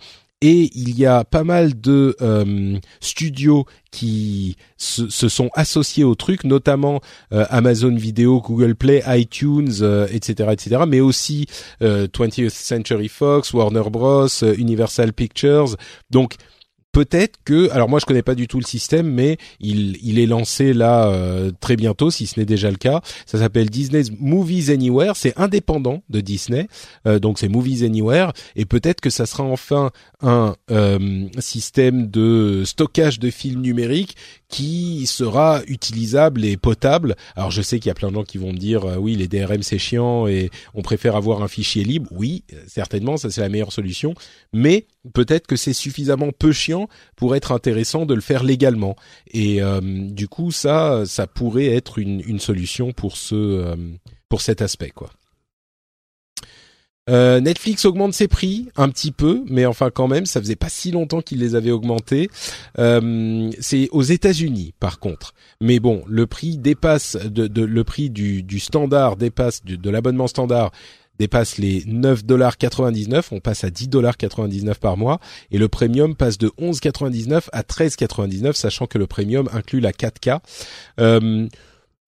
Et 0.46 0.70
il 0.74 0.98
y 0.98 1.06
a 1.06 1.24
pas 1.24 1.42
mal 1.42 1.80
de 1.80 2.14
euh, 2.20 2.78
studios 3.00 3.64
qui 3.90 4.58
se, 4.76 5.08
sont 5.08 5.48
associés 5.54 6.04
au 6.04 6.14
truc, 6.14 6.44
notamment 6.44 7.00
euh, 7.32 7.46
Amazon 7.48 7.94
Video, 7.94 8.42
Google 8.42 8.74
Play, 8.74 9.02
iTunes, 9.06 9.72
etc., 10.10 10.50
etc. 10.52 10.82
Mais 10.86 11.00
aussi 11.00 11.46
20th 11.80 12.50
Century 12.50 13.08
Fox, 13.08 13.54
Warner 13.54 13.88
Bros, 13.90 14.28
Universal 14.58 15.14
Pictures. 15.14 15.76
Donc 16.10 16.34
peut-être 16.94 17.40
que, 17.44 17.68
alors 17.72 17.88
moi 17.88 17.98
je 17.98 18.06
connais 18.06 18.22
pas 18.22 18.36
du 18.36 18.46
tout 18.46 18.58
le 18.58 18.64
système, 18.64 19.10
mais 19.10 19.36
il, 19.60 19.98
il 20.02 20.18
est 20.18 20.26
lancé 20.26 20.72
là 20.72 21.08
euh, 21.08 21.50
très 21.60 21.76
bientôt, 21.76 22.10
si 22.10 22.26
ce 22.26 22.38
n'est 22.38 22.46
déjà 22.46 22.70
le 22.70 22.76
cas. 22.76 23.02
Ça 23.26 23.38
s'appelle 23.38 23.68
Disney's 23.68 24.12
Movies 24.18 24.70
Anywhere. 24.70 25.16
C'est 25.16 25.36
indépendant 25.36 26.02
de 26.08 26.20
Disney, 26.20 26.68
euh, 27.06 27.18
donc 27.18 27.38
c'est 27.38 27.48
Movies 27.48 27.82
Anywhere, 27.82 28.32
et 28.54 28.64
peut-être 28.64 29.00
que 29.00 29.10
ça 29.10 29.26
sera 29.26 29.42
enfin 29.42 29.90
un 30.22 30.54
euh, 30.70 31.26
système 31.40 32.08
de 32.08 32.62
stockage 32.64 33.18
de 33.18 33.28
films 33.28 33.60
numériques 33.60 34.16
qui 34.48 35.06
sera 35.06 35.62
utilisable 35.66 36.44
et 36.44 36.56
potable. 36.56 37.16
Alors 37.34 37.50
je 37.50 37.60
sais 37.60 37.80
qu'il 37.80 37.88
y 37.88 37.90
a 37.90 37.94
plein 37.94 38.10
de 38.10 38.14
gens 38.14 38.24
qui 38.24 38.38
vont 38.38 38.52
me 38.52 38.56
dire 38.56 38.84
oui 39.00 39.16
les 39.16 39.26
DRM 39.26 39.64
c'est 39.64 39.78
chiant 39.78 40.28
et 40.28 40.50
on 40.74 40.82
préfère 40.82 41.16
avoir 41.16 41.42
un 41.42 41.48
fichier 41.48 41.82
libre. 41.82 42.08
Oui, 42.12 42.44
certainement, 42.68 43.16
ça 43.16 43.30
c'est 43.30 43.40
la 43.40 43.48
meilleure 43.48 43.72
solution, 43.72 44.14
mais 44.52 44.86
peut-être 45.12 45.46
que 45.46 45.56
c'est 45.56 45.72
suffisamment 45.72 46.30
peu 46.32 46.52
chiant 46.52 46.88
pour 47.16 47.36
être 47.36 47.52
intéressant 47.52 48.06
de 48.06 48.14
le 48.14 48.20
faire 48.20 48.42
légalement. 48.42 48.96
Et 49.30 49.62
euh, 49.62 49.80
du 49.82 50.28
coup, 50.28 50.50
ça, 50.50 51.04
ça 51.06 51.26
pourrait 51.26 51.66
être 51.66 51.98
une, 51.98 52.22
une 52.26 52.40
solution 52.40 52.92
pour 52.92 53.16
ce, 53.16 53.34
euh, 53.34 53.76
pour 54.28 54.40
cet 54.40 54.62
aspect, 54.62 54.90
quoi. 54.90 55.10
Euh, 57.10 57.38
Netflix 57.38 57.84
augmente 57.84 58.14
ses 58.14 58.28
prix 58.28 58.68
un 58.76 58.88
petit 58.88 59.12
peu, 59.12 59.44
mais 59.46 59.66
enfin 59.66 59.90
quand 59.90 60.08
même, 60.08 60.24
ça 60.24 60.40
faisait 60.40 60.56
pas 60.56 60.70
si 60.70 60.90
longtemps 60.90 61.20
qu'il 61.20 61.38
les 61.38 61.54
avait 61.54 61.70
augmentés. 61.70 62.30
c'est 62.78 63.88
aux 63.90 64.02
États-Unis, 64.02 64.72
par 64.80 65.00
contre. 65.00 65.34
Mais 65.60 65.80
bon, 65.80 66.02
le 66.08 66.26
prix 66.26 66.56
dépasse 66.56 67.16
de, 67.16 67.46
de 67.46 67.62
le 67.62 67.84
prix 67.84 68.08
du, 68.08 68.42
du 68.42 68.58
standard 68.58 69.16
dépasse 69.16 69.66
de 69.66 69.90
l'abonnement 69.90 70.28
standard 70.28 70.70
dépasse 71.18 71.58
les 71.58 71.82
9,99$, 71.82 73.28
on 73.32 73.40
passe 73.40 73.64
à 73.64 73.68
10,99$ 73.68 74.74
par 74.76 74.96
mois, 74.96 75.20
et 75.50 75.58
le 75.58 75.68
premium 75.68 76.14
passe 76.14 76.38
de 76.38 76.48
11,99$ 76.58 77.48
à 77.52 77.62
13,99$, 77.62 78.54
sachant 78.54 78.86
que 78.86 78.98
le 78.98 79.06
premium 79.06 79.48
inclut 79.52 79.80
la 79.80 79.92
4K. 79.92 80.40
Euh, 81.00 81.48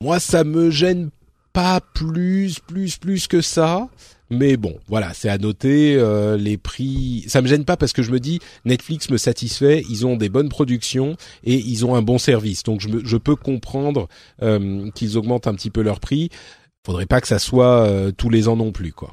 moi, 0.01 0.21
ça 0.21 0.45
me 0.45 0.71
gêne 0.71 1.11
pas 1.53 1.81
plus, 1.81 2.59
plus, 2.61 2.99
plus 2.99 3.29
que 3.29 3.41
ça. 3.41 3.89
Mais 4.29 4.57
bon, 4.57 4.77
voilà, 4.89 5.15
c'est 5.15 5.29
à 5.29 5.39
noter. 5.39 5.95
Euh, 5.97 6.37
les 6.37 6.57
prix, 6.57 7.25
ça 7.29 7.41
me 7.41 7.47
gêne 7.47 7.65
pas 7.65 7.77
parce 7.77 7.93
que 7.93 8.03
je 8.03 8.11
me 8.11 8.19
dis 8.19 8.41
Netflix 8.65 9.09
me 9.09 9.17
satisfait. 9.17 9.85
Ils 9.89 10.05
ont 10.05 10.17
des 10.17 10.29
bonnes 10.29 10.49
productions 10.49 11.17
et 11.45 11.55
ils 11.55 11.87
ont 11.87 11.95
un 11.95 12.03
bon 12.03 12.19
service. 12.19 12.63
Donc 12.65 12.81
je, 12.81 12.89
je 13.05 13.17
peux 13.17 13.37
comprendre 13.37 14.09
euh, 14.43 14.91
qu'ils 14.95 15.17
augmentent 15.17 15.47
un 15.47 15.55
petit 15.55 15.71
peu 15.71 15.81
leur 15.81 16.01
prix 16.01 16.31
faudrait 16.87 17.07
pas 17.07 17.21
que 17.21 17.27
ça 17.27 17.41
soit 17.41 17.83
euh, 17.83 18.13
tous 18.17 18.31
les 18.31 18.49
ans 18.49 18.57
non 18.57 18.71
plus, 18.71 18.93
quoi. 18.93 19.11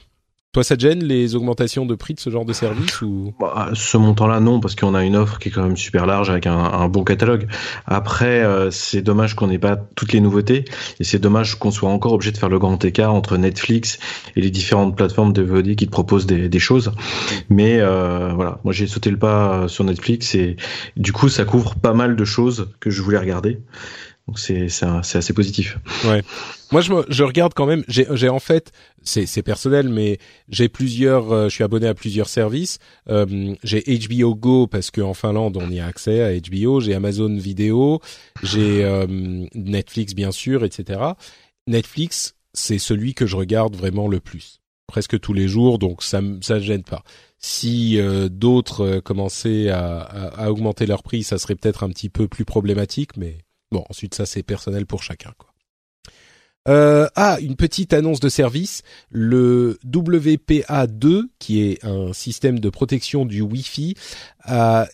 Toi, 0.54 0.64
ça 0.64 0.78
te 0.78 0.82
gêne 0.82 1.04
les 1.04 1.34
augmentations 1.34 1.88
de 1.88 1.96
prix 1.96 2.14
de 2.14 2.20
ce 2.20 2.30
genre 2.30 2.46
de 2.46 2.54
service 2.54 3.02
ou? 3.02 3.34
Bah, 3.40 3.72
Ce 3.74 3.98
montant-là, 3.98 4.40
non, 4.40 4.60
parce 4.60 4.76
qu'on 4.76 4.94
a 4.94 5.04
une 5.04 5.16
offre 5.16 5.40
qui 5.40 5.50
est 5.50 5.52
quand 5.52 5.64
même 5.64 5.76
super 5.76 6.06
large 6.06 6.30
avec 6.30 6.46
un, 6.46 6.88
bon 6.90 7.04
catalogue. 7.04 7.48
Après, 7.88 8.44
euh, 8.44 8.70
c'est 8.70 9.02
dommage 9.02 9.34
qu'on 9.34 9.48
n'ait 9.48 9.58
pas 9.58 9.76
toutes 9.76 10.14
les 10.14 10.22
nouveautés, 10.22 10.66
et 11.00 11.04
c'est 11.04 11.18
dommage 11.18 11.56
qu'on 11.56 11.72
soit 11.72 11.90
encore 11.90 12.14
obligé 12.14 12.32
de 12.32 12.38
faire 12.38 12.50
le 12.50 12.60
grand 12.60 12.86
écart 12.86 13.16
entre 13.16 13.36
Netflix 13.38 13.98
et 14.36 14.42
les 14.42 14.52
différentes 14.52 14.96
plateformes 14.96 15.34
de 15.34 15.42
VOD 15.42 15.76
qui 15.76 15.88
te 15.88 15.92
proposent 15.92 16.28
des, 16.28 16.60
choses. 16.60 16.92
Mais 17.50 17.80
euh, 17.80 18.34
voilà, 18.36 18.60
moi 18.64 18.74
j'ai 18.74 18.86
sauté 18.86 19.10
le 19.10 19.18
pas 19.18 19.68
sur 19.68 19.84
Netflix 19.86 20.36
et 20.36 20.58
du 20.98 21.14
coup, 21.14 21.30
ça 21.30 21.46
couvre 21.46 21.74
pas 21.74 21.94
mal 21.94 22.16
de 22.16 22.26
choses 22.26 22.70
que 22.80 22.92
je 22.92 23.02
voulais 23.02 23.18
regarder. 23.18 23.58
Donc 24.28 24.40
c'est 24.40 24.70
c'est 24.70 24.86
assez 24.86 25.34
positif. 25.34 25.78
Ouais. 26.06 26.24
Moi 26.72 26.80
je 26.80 26.94
je 27.10 27.24
regarde 27.24 27.54
quand 27.54 27.66
même. 27.66 27.84
J'ai 27.90 28.30
en 28.30 28.40
fait 28.40 28.72
c'est 29.02 29.26
c'est 29.26 29.44
personnel 29.44 29.90
mais 29.90 30.18
j'ai 30.48 30.70
plusieurs. 30.70 31.32
Euh, 31.32 31.50
je 31.50 31.56
suis 31.56 31.64
abonné 31.64 31.88
à 31.88 31.94
plusieurs 31.94 32.30
services. 32.30 32.80
Euh, 33.10 33.54
j'ai 33.64 33.84
HBO 33.84 34.34
Go 34.34 34.68
parce 34.68 34.92
qu'en 34.92 35.14
Finlande 35.14 35.58
on 35.58 35.70
y 35.70 35.82
a 35.82 35.86
accès 35.86 36.22
à 36.22 36.40
HBO. 36.40 36.80
J'ai 36.80 36.94
Amazon 36.94 37.36
Vidéo. 37.36 38.00
J'ai 38.44 38.86
euh, 38.86 39.08
Netflix 39.56 40.16
bien 40.16 40.32
sûr, 40.32 40.64
etc. 40.64 41.02
Netflix 41.68 42.36
c'est 42.54 42.80
celui 42.80 43.16
que 43.16 43.26
je 43.26 43.36
regarde 43.36 43.76
vraiment 43.76 44.08
le 44.08 44.22
plus 44.22 44.62
presque 44.88 45.20
tous 45.20 45.34
les 45.34 45.48
jours, 45.50 45.80
donc 45.80 46.02
ça 46.02 46.22
ça 46.40 46.60
gêne 46.60 46.84
pas. 46.84 47.04
Si 47.40 48.00
d'autres 48.32 49.00
commençaient 49.00 49.68
à, 49.70 50.00
à, 50.00 50.50
augmenter 50.50 50.86
leur 50.86 51.04
prix, 51.04 51.24
ça 51.24 51.38
serait 51.38 51.56
peut-être 51.56 51.84
un 51.84 51.90
petit 51.90 52.08
peu 52.08 52.30
plus 52.30 52.46
problématique, 52.46 53.18
mais 53.18 53.40
bon, 53.74 53.84
ensuite 53.90 54.16
ça 54.16 54.26
c'est 54.26 54.44
personnel 54.44 54.86
pour 54.86 55.04
chacun 55.04 55.34
quoi. 55.38 55.54
Euh, 56.70 57.08
ah, 57.16 57.40
une 57.42 57.58
petite 57.58 57.92
annonce 57.92 58.22
de 58.22 58.30
service. 58.30 58.84
Le 59.10 59.78
WPA2, 59.86 61.24
qui 61.40 61.62
est 61.62 61.84
un 61.84 62.14
système 62.14 62.60
de 62.60 62.70
protection 62.70 63.26
du 63.26 63.42
Wi-Fi, 63.42 63.96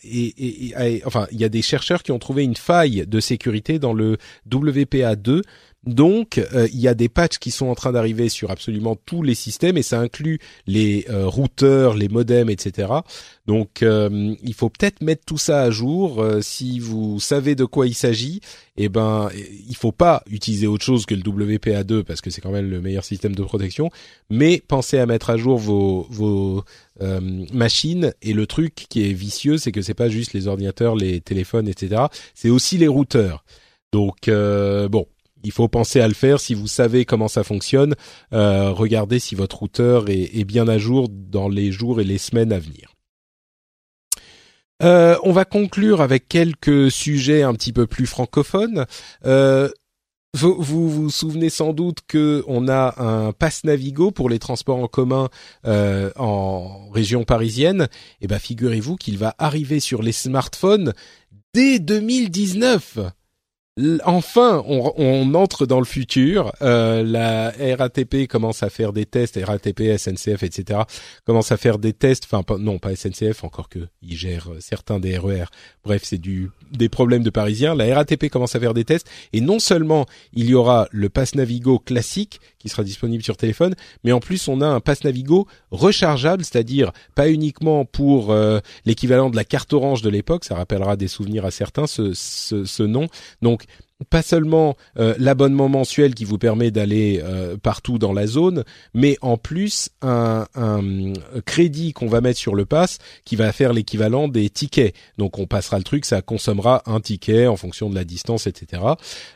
et, 0.04 1.02
enfin, 1.06 1.28
il 1.32 1.40
y 1.40 1.44
a 1.44 1.50
des 1.50 1.62
chercheurs 1.62 2.02
qui 2.02 2.12
ont 2.12 2.20
trouvé 2.20 2.44
une 2.44 2.56
faille 2.56 3.06
de 3.06 3.20
sécurité 3.20 3.78
dans 3.78 3.94
le 3.94 4.18
WPA2 4.50 5.44
donc, 5.86 6.38
euh, 6.38 6.68
il 6.74 6.80
y 6.80 6.90
a 6.90 6.94
des 6.94 7.08
patchs 7.08 7.38
qui 7.38 7.52
sont 7.52 7.68
en 7.68 7.76
train 7.76 7.94
d'arriver 7.94 8.28
sur 8.28 8.52
absolument 8.52 8.98
tous 8.98 9.24
les 9.24 9.34
systèmes 9.34 9.78
et 9.78 9.82
ça 9.82 10.00
inclut 10.00 10.40
les 10.68 11.06
euh, 11.10 11.26
routeurs, 11.26 11.96
les 11.96 12.10
modems, 12.10 12.50
etc. 12.50 12.92
Donc, 13.48 13.82
euh, 13.82 14.36
il 14.44 14.54
faut 14.54 14.70
peut-être 14.70 15.02
mettre 15.02 15.24
tout 15.26 15.38
ça 15.38 15.62
à 15.62 15.72
jour. 15.72 16.24
si 16.42 16.80
vous 16.80 17.22
savez 17.22 17.56
de 17.56 17.64
quoi 17.64 17.88
il 17.88 17.94
s'agit, 17.94 18.42
eh 18.76 18.90
ben, 18.90 19.30
il 19.70 19.76
faut 19.76 19.94
pas 19.94 20.22
utiliser 20.30 20.68
autre 20.68 20.84
chose 20.84 21.06
que 21.06 21.16
le 21.16 21.22
WPA2 21.22 22.04
parce 22.04 22.20
que 22.20 22.30
c'est 22.30 22.42
quand 22.42 22.52
même 22.52 22.70
le 22.70 22.82
meilleur 22.82 23.06
système 23.06 23.34
de 23.34 23.44
protection. 23.44 23.90
Mais 24.30 24.62
pensez 24.68 25.00
à 25.00 25.06
mettre 25.06 25.30
à 25.30 25.38
jour 25.38 25.58
vos, 25.58 26.08
vos 26.10 26.64
machines. 27.54 28.14
Et 28.22 28.34
le 28.34 28.46
truc 28.48 28.76
qui 28.90 29.10
est 29.10 29.14
vicieux, 29.14 29.58
c'est 29.58 29.72
que 29.72 29.82
c'est 29.82 29.94
pas 29.94 30.10
juste 30.10 30.34
les 30.34 30.48
ordinateurs, 30.48 30.96
les 30.96 31.22
téléphones, 31.22 31.70
etc. 31.70 32.04
C'est 32.36 32.50
aussi 32.50 32.78
les 32.78 32.90
routeurs. 32.90 33.46
Donc, 33.94 34.28
bon 34.28 35.08
il 35.44 35.52
faut 35.52 35.68
penser 35.68 36.02
à 36.02 36.08
le 36.08 36.14
faire 36.14 36.40
si 36.40 36.54
vous 36.54 36.68
savez 36.68 37.06
comment 37.06 37.28
ça 37.28 37.44
fonctionne. 37.44 37.96
Euh, 38.34 38.72
regardez 38.72 39.20
si 39.20 39.36
votre 39.36 39.60
routeur 39.60 40.06
est, 40.10 40.44
bien 40.44 40.68
à 40.68 40.78
jour 40.78 41.08
dans 41.10 41.50
les 41.50 41.72
jours 41.72 42.02
et 42.02 42.04
les 42.04 42.18
semaines 42.18 42.52
à 42.52 42.60
venir. 42.60 42.94
Euh, 44.82 45.18
on 45.24 45.32
va 45.32 45.46
conclure 45.46 46.02
avec 46.02 46.28
quelques 46.30 46.90
sujets 46.90 47.44
un 47.44 47.54
petit 47.54 47.74
peu 47.74 47.86
plus 47.86 48.06
francophones. 48.06 48.86
Euh, 49.26 49.70
vous, 50.34 50.56
vous, 50.62 51.10
souvenez 51.10 51.50
sans 51.50 51.74
doute 51.74 52.00
que 52.08 52.44
on 52.48 52.68
a 52.68 53.02
un 53.02 53.34
pass 53.34 53.64
Navigo 53.64 54.12
pour 54.12 54.30
les 54.30 54.40
transports 54.40 54.78
en 54.78 54.88
commun 54.88 55.30
en 55.66 56.90
région 56.92 57.24
parisienne. 57.24 57.88
Eh 58.22 58.28
ben 58.28 58.40
figurez-vous 58.40 58.96
qu'il 58.96 59.18
va 59.18 59.36
arriver 59.40 59.80
sur 59.80 60.04
les 60.04 60.12
smartphones 60.12 60.94
dès 61.54 61.80
2019 61.80 63.00
enfin, 64.04 64.64
on, 64.68 65.34
entre 65.34 65.66
dans 65.66 65.80
le 65.80 65.86
futur. 65.86 66.52
Euh, 66.62 67.04
la 67.04 67.52
RATP 67.78 68.28
commence 68.28 68.64
à 68.64 68.70
faire 68.70 68.94
des 68.94 69.06
tests, 69.06 69.40
RATP, 69.42 69.98
SNCF, 69.98 70.44
etc. 70.44 70.82
commence 71.26 71.52
à 71.52 71.58
faire 71.58 71.78
des 71.78 71.94
tests. 71.94 72.28
Enfin, 72.32 72.44
non, 72.58 72.80
pas 72.80 72.96
SNCF, 72.96 73.44
encore 73.44 73.70
que 73.70 73.80
ils 74.02 74.18
gèrent 74.18 74.50
certains 74.60 75.00
des 75.00 75.18
RER. 75.18 75.42
E 75.42 75.46
Bref, 75.84 76.02
c'est 76.04 76.18
du 76.18 76.52
des 76.72 76.90
problèmes 76.90 77.24
de 77.24 77.30
Parisiens. 77.30 77.76
La 77.76 77.96
RATP 77.96 78.30
commence 78.30 78.56
à 78.56 78.60
faire 78.60 78.74
des 78.74 78.86
tests 78.86 79.08
et 79.34 79.42
non 79.42 79.60
seulement 79.60 80.06
il 80.34 80.50
y 80.50 80.54
aura 80.54 80.88
le 80.92 81.10
Pass 81.10 81.36
Navigo 81.36 81.80
classique 81.80 82.40
qui 82.60 82.70
sera 82.70 82.84
disponible 82.84 83.24
sur 83.24 83.38
téléphone, 83.38 83.76
mais 84.04 84.12
en 84.12 84.20
plus 84.20 84.48
on 84.48 84.62
a 84.62 84.68
un 84.68 84.80
Pass 84.80 85.04
Navigo 85.04 85.48
rechargeable, 85.72 86.44
c'est-à-dire 86.44 86.92
pas 87.16 87.30
uniquement 87.30 87.86
pour 87.86 88.32
euh, 88.32 88.60
l'équivalent 88.86 89.30
de 89.30 89.36
la 89.36 89.46
carte 89.46 89.74
orange 89.74 90.02
de 90.02 90.10
l'époque. 90.10 90.46
Ça 90.46 90.56
rappellera 90.56 90.96
des 90.96 91.08
souvenirs 91.08 91.46
à 91.46 91.52
certains 91.52 91.88
ce, 91.88 92.14
ce, 92.14 92.66
ce 92.66 92.84
nom. 92.84 93.08
Donc 93.42 93.64
pas 94.10 94.22
seulement 94.22 94.78
euh, 94.98 95.14
l'abonnement 95.18 95.68
mensuel 95.68 96.16
qui 96.16 96.26
vous 96.26 96.38
permet 96.38 96.72
d'aller 96.72 97.22
euh, 97.24 97.58
partout 97.58 97.98
dans 97.98 98.14
la 98.14 98.28
zone, 98.28 98.64
mais 98.94 99.18
en 99.22 99.38
plus 99.38 99.90
un, 100.02 100.46
un 100.56 101.14
crédit 101.46 101.94
qu'on 101.94 102.08
va 102.08 102.22
mettre 102.22 102.40
sur 102.40 102.56
le 102.56 102.66
pass 102.66 103.00
qui 103.26 103.36
va 103.36 103.52
faire 103.52 103.74
l'équivalent 103.74 104.28
des 104.28 104.50
tickets. 104.50 104.96
Donc 105.18 105.40
on 105.40 105.48
passera 105.48 105.78
le 105.78 105.84
truc, 105.84 106.06
ça 106.06 106.22
consommera 106.22 106.84
un 106.86 107.02
ticket 107.02 107.48
en 107.48 107.58
fonction 107.58 107.90
de 107.90 107.96
la 107.96 108.04
distance, 108.06 108.48
etc. 108.48 108.84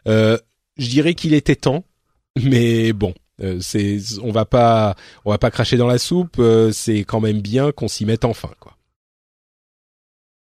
Euh, 0.07 0.37
je 0.77 0.87
dirais 0.87 1.13
qu'il 1.13 1.33
était 1.33 1.55
temps, 1.55 1.83
mais 2.41 2.93
bon. 2.93 3.13
c'est 3.59 3.97
on 4.21 4.31
va 4.31 4.45
pas 4.45 4.95
on 5.25 5.31
va 5.31 5.37
pas 5.37 5.51
cracher 5.51 5.75
dans 5.75 5.87
la 5.87 5.97
soupe 5.97 6.39
c'est 6.71 6.99
quand 6.99 7.19
même 7.19 7.41
bien 7.41 7.71
qu'on 7.71 7.87
s'y 7.87 8.05
mette 8.05 8.25
enfin 8.25 8.51
quoi 8.59 8.77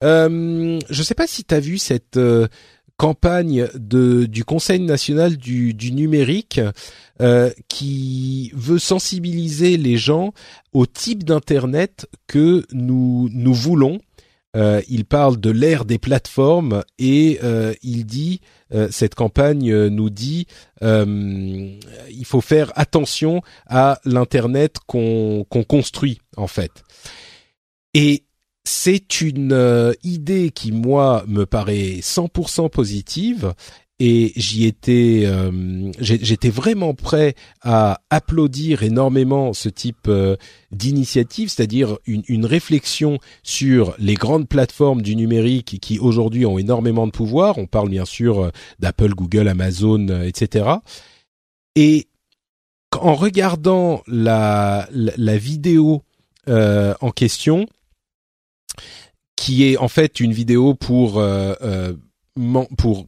euh, 0.02 0.78
je 0.88 1.02
sais 1.02 1.14
pas 1.14 1.26
si 1.26 1.44
tu 1.44 1.54
as 1.54 1.60
vu 1.60 1.78
cette 1.78 2.18
campagne 3.01 3.66
de, 3.77 4.27
du 4.27 4.44
Conseil 4.44 4.81
national 4.81 5.39
du, 5.39 5.72
du 5.72 5.90
numérique 5.93 6.60
euh, 7.22 7.51
qui 7.66 8.52
veut 8.55 8.78
sensibiliser 8.78 9.78
les 9.78 9.97
gens 9.97 10.35
au 10.74 10.85
type 10.85 11.24
d'internet 11.24 12.06
que 12.27 12.66
nous 12.72 13.31
nous 13.32 13.55
voulons. 13.55 14.01
Euh, 14.55 14.82
il 14.86 15.06
parle 15.06 15.40
de 15.40 15.51
l'ère 15.51 15.86
des 15.86 15.97
plateformes 15.97 16.82
et 16.98 17.39
euh, 17.43 17.72
il 17.82 18.05
dit 18.05 18.43
euh, 18.74 18.89
cette 18.90 19.14
campagne 19.14 19.86
nous 19.86 20.10
dit 20.10 20.47
il 20.82 22.24
faut 22.24 22.43
faire 22.43 22.70
attention 22.74 23.40
à 23.66 23.98
l'internet 24.05 24.77
qu'on 24.86 25.47
qu'on 25.48 25.64
construit 25.64 26.18
en 26.36 26.48
fait. 26.48 26.85
Et 27.94 28.24
c'est 28.64 29.20
une 29.20 29.52
euh, 29.52 29.92
idée 30.04 30.50
qui 30.50 30.72
moi 30.72 31.24
me 31.26 31.46
paraît 31.46 32.00
100% 32.00 32.68
positive 32.70 33.54
et 33.98 34.32
j'y 34.36 34.64
étais 34.66 35.24
euh, 35.26 35.90
j'étais 36.00 36.48
vraiment 36.48 36.94
prêt 36.94 37.34
à 37.62 38.00
applaudir 38.08 38.82
énormément 38.82 39.52
ce 39.52 39.68
type 39.68 40.08
euh, 40.08 40.36
d'initiative 40.72 41.48
c'est-à-dire 41.50 41.98
une, 42.06 42.46
réflexion 42.46 43.18
sur 43.42 43.94
les 43.98 44.14
grandes 44.14 44.48
plateformes 44.48 45.02
du 45.02 45.16
numérique 45.16 45.78
qui 45.80 45.98
aujourd'hui 45.98 46.46
ont 46.46 46.58
énormément 46.58 47.06
de 47.06 47.12
pouvoir. 47.12 47.58
On 47.58 47.66
parle 47.66 47.90
bien 47.90 48.06
sûr 48.06 48.50
d'Apple 48.78 49.14
Google 49.14 49.48
Amazon 49.48 50.22
etc 50.22 50.70
et 51.76 52.08
en 52.98 53.14
regardant 53.14 54.02
la, 54.06 54.88
la 54.92 55.36
vidéo 55.36 56.02
en 56.46 57.10
question 57.14 57.66
qui 59.36 59.64
est 59.64 59.76
en 59.76 59.88
fait 59.88 60.20
une 60.20 60.32
vidéo 60.32 60.74
pour 60.74 61.18
euh, 61.18 61.55
euh 61.62 61.92
pour 62.78 63.06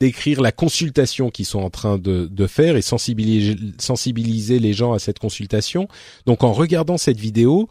décrire 0.00 0.40
la 0.40 0.52
consultation 0.52 1.30
qu'ils 1.30 1.46
sont 1.46 1.60
en 1.60 1.70
train 1.70 1.98
de, 1.98 2.46
faire 2.46 2.76
et 2.76 2.82
sensibiliser, 2.82 3.56
sensibiliser 3.78 4.58
les 4.58 4.72
gens 4.72 4.92
à 4.92 4.98
cette 4.98 5.18
consultation. 5.18 5.88
Donc 6.26 6.42
en 6.42 6.52
regardant 6.52 6.98
cette 6.98 7.18
vidéo, 7.18 7.68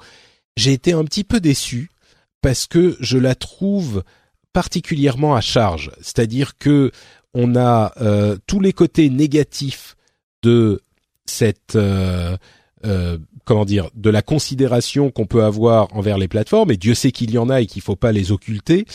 j'ai 0.55 0.73
été 0.73 0.93
un 0.93 1.03
petit 1.03 1.23
peu 1.23 1.39
déçu 1.39 1.89
parce 2.41 2.65
que 2.65 2.97
je 2.99 3.17
la 3.17 3.35
trouve 3.35 4.03
particulièrement 4.51 5.35
à 5.35 5.41
charge. 5.41 5.91
C'est-à-dire 6.01 6.57
que 6.57 6.91
on 7.33 7.55
a 7.55 7.93
euh, 8.01 8.37
tous 8.47 8.59
les 8.59 8.73
côtés 8.73 9.09
négatifs 9.09 9.95
de 10.43 10.81
cette 11.25 11.75
euh, 11.75 12.37
euh, 12.85 13.17
comment 13.45 13.65
dire, 13.65 13.89
de 13.95 14.09
la 14.09 14.21
considération 14.21 15.11
qu'on 15.11 15.25
peut 15.25 15.43
avoir 15.43 15.93
envers 15.95 16.17
les 16.17 16.27
plateformes, 16.27 16.71
et 16.71 16.77
Dieu 16.77 16.95
sait 16.95 17.11
qu'il 17.11 17.31
y 17.31 17.37
en 17.37 17.49
a 17.49 17.61
et 17.61 17.65
qu'il 17.65 17.81
faut 17.81 17.95
pas 17.95 18.11
les 18.11 18.31
occulter. 18.31 18.85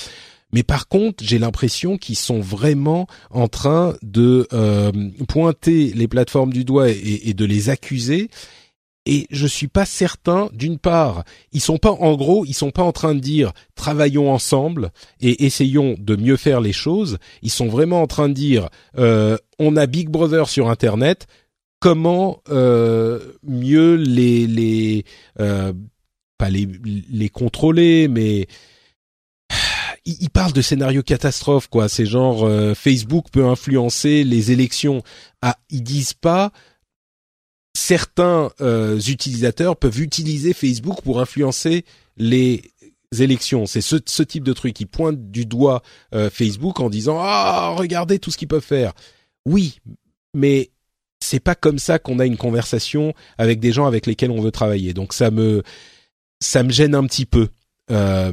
Mais 0.52 0.62
par 0.62 0.88
contre, 0.88 1.22
j'ai 1.22 1.38
l'impression 1.38 1.98
qu'ils 1.98 2.16
sont 2.16 2.40
vraiment 2.40 3.06
en 3.30 3.48
train 3.48 3.94
de 4.02 4.48
euh, 4.52 4.92
pointer 5.28 5.92
les 5.94 6.08
plateformes 6.08 6.52
du 6.52 6.64
doigt 6.64 6.88
et, 6.88 7.34
de 7.34 7.44
les 7.44 7.68
accuser. 7.68 8.30
Et 9.04 9.26
je 9.30 9.46
suis 9.46 9.68
pas 9.68 9.84
certain. 9.84 10.48
D'une 10.52 10.78
part, 10.78 11.24
ils 11.52 11.60
sont 11.60 11.78
pas 11.78 11.90
en 11.90 12.14
gros, 12.16 12.44
ils 12.46 12.54
sont 12.54 12.70
pas 12.70 12.82
en 12.82 12.92
train 12.92 13.14
de 13.14 13.20
dire 13.20 13.52
travaillons 13.74 14.32
ensemble 14.32 14.90
et 15.20 15.44
essayons 15.44 15.96
de 15.98 16.16
mieux 16.16 16.36
faire 16.36 16.60
les 16.60 16.72
choses. 16.72 17.18
Ils 17.42 17.50
sont 17.50 17.68
vraiment 17.68 18.02
en 18.02 18.06
train 18.06 18.28
de 18.28 18.34
dire 18.34 18.68
euh, 18.98 19.36
on 19.58 19.76
a 19.76 19.86
Big 19.86 20.08
Brother 20.08 20.48
sur 20.48 20.70
Internet 20.70 21.26
comment 21.80 22.42
euh, 22.48 23.32
mieux 23.42 23.94
les 23.94 24.46
les 24.46 25.04
euh, 25.40 25.72
pas 26.36 26.50
les 26.50 26.68
les 27.10 27.28
contrôler 27.28 28.08
mais 28.08 28.46
ils 30.04 30.30
parlent 30.30 30.52
de 30.52 30.62
scénario 30.62 31.02
catastrophe 31.02 31.68
quoi 31.68 31.88
c'est 31.88 32.06
genre 32.06 32.44
euh, 32.44 32.74
Facebook 32.74 33.26
peut 33.30 33.46
influencer 33.46 34.24
les 34.24 34.52
élections 34.52 35.02
ah 35.42 35.56
ils 35.70 35.82
disent 35.82 36.14
pas 36.14 36.52
certains 37.76 38.50
utilisateurs 38.60 39.76
peuvent 39.76 40.00
utiliser 40.00 40.52
Facebook 40.52 41.00
pour 41.02 41.20
influencer 41.20 41.84
les 42.16 42.72
élections. 43.20 43.66
C'est 43.66 43.82
ce, 43.82 43.96
ce, 44.04 44.24
type 44.24 44.42
de 44.42 44.52
truc. 44.52 44.80
Ils 44.80 44.88
pointent 44.88 45.30
du 45.30 45.46
doigt 45.46 45.82
Facebook 46.32 46.80
en 46.80 46.90
disant 46.90 47.18
ah 47.20 47.76
regardez 47.78 48.18
tout 48.18 48.32
ce 48.32 48.36
qu'ils 48.36 48.48
peuvent 48.48 48.64
faire. 48.64 48.94
Oui, 49.46 49.78
mais 50.34 50.72
c'est 51.28 51.40
pas 51.40 51.54
comme 51.54 51.78
ça 51.78 51.98
qu'on 51.98 52.20
a 52.20 52.24
une 52.26 52.38
conversation 52.38 53.12
avec 53.36 53.60
des 53.60 53.70
gens 53.70 53.84
avec 53.84 54.06
lesquels 54.06 54.30
on 54.30 54.40
veut 54.40 54.50
travailler. 54.50 54.94
Donc 54.94 55.12
ça 55.12 55.30
me 55.30 55.62
ça 56.40 56.62
me 56.62 56.70
gêne 56.70 56.94
un 56.94 57.04
petit 57.04 57.26
peu. 57.26 57.48
Euh, 57.90 58.32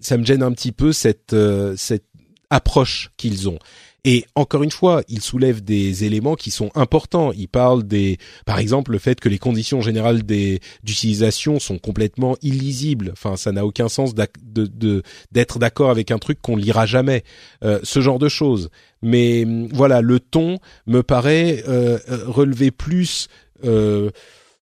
ça 0.00 0.18
me 0.18 0.24
gêne 0.24 0.42
un 0.42 0.52
petit 0.52 0.72
peu 0.72 0.92
cette 0.92 1.32
euh, 1.32 1.74
cette 1.78 2.04
approche 2.50 3.10
qu'ils 3.16 3.48
ont. 3.48 3.58
Et 4.06 4.26
encore 4.34 4.62
une 4.62 4.70
fois, 4.70 5.02
il 5.08 5.22
soulève 5.22 5.64
des 5.64 6.04
éléments 6.04 6.34
qui 6.34 6.50
sont 6.50 6.70
importants. 6.74 7.32
Il 7.32 7.48
parle 7.48 7.84
des, 7.84 8.18
par 8.44 8.58
exemple, 8.58 8.92
le 8.92 8.98
fait 8.98 9.18
que 9.18 9.30
les 9.30 9.38
conditions 9.38 9.80
générales 9.80 10.22
d'utilisation 10.22 11.58
sont 11.58 11.78
complètement 11.78 12.36
illisibles. 12.42 13.10
Enfin, 13.12 13.36
ça 13.36 13.50
n'a 13.50 13.64
aucun 13.64 13.88
sens 13.88 14.14
d'être 14.14 15.58
d'accord 15.58 15.90
avec 15.90 16.10
un 16.10 16.18
truc 16.18 16.38
qu'on 16.42 16.56
lira 16.56 16.84
jamais. 16.84 17.24
Euh, 17.64 17.80
ce 17.82 18.00
genre 18.00 18.18
de 18.18 18.28
choses. 18.28 18.68
Mais 19.00 19.46
voilà, 19.72 20.02
le 20.02 20.20
ton 20.20 20.58
me 20.86 21.02
paraît 21.02 21.64
euh, 21.66 21.98
relever 22.26 22.70
plus. 22.70 23.28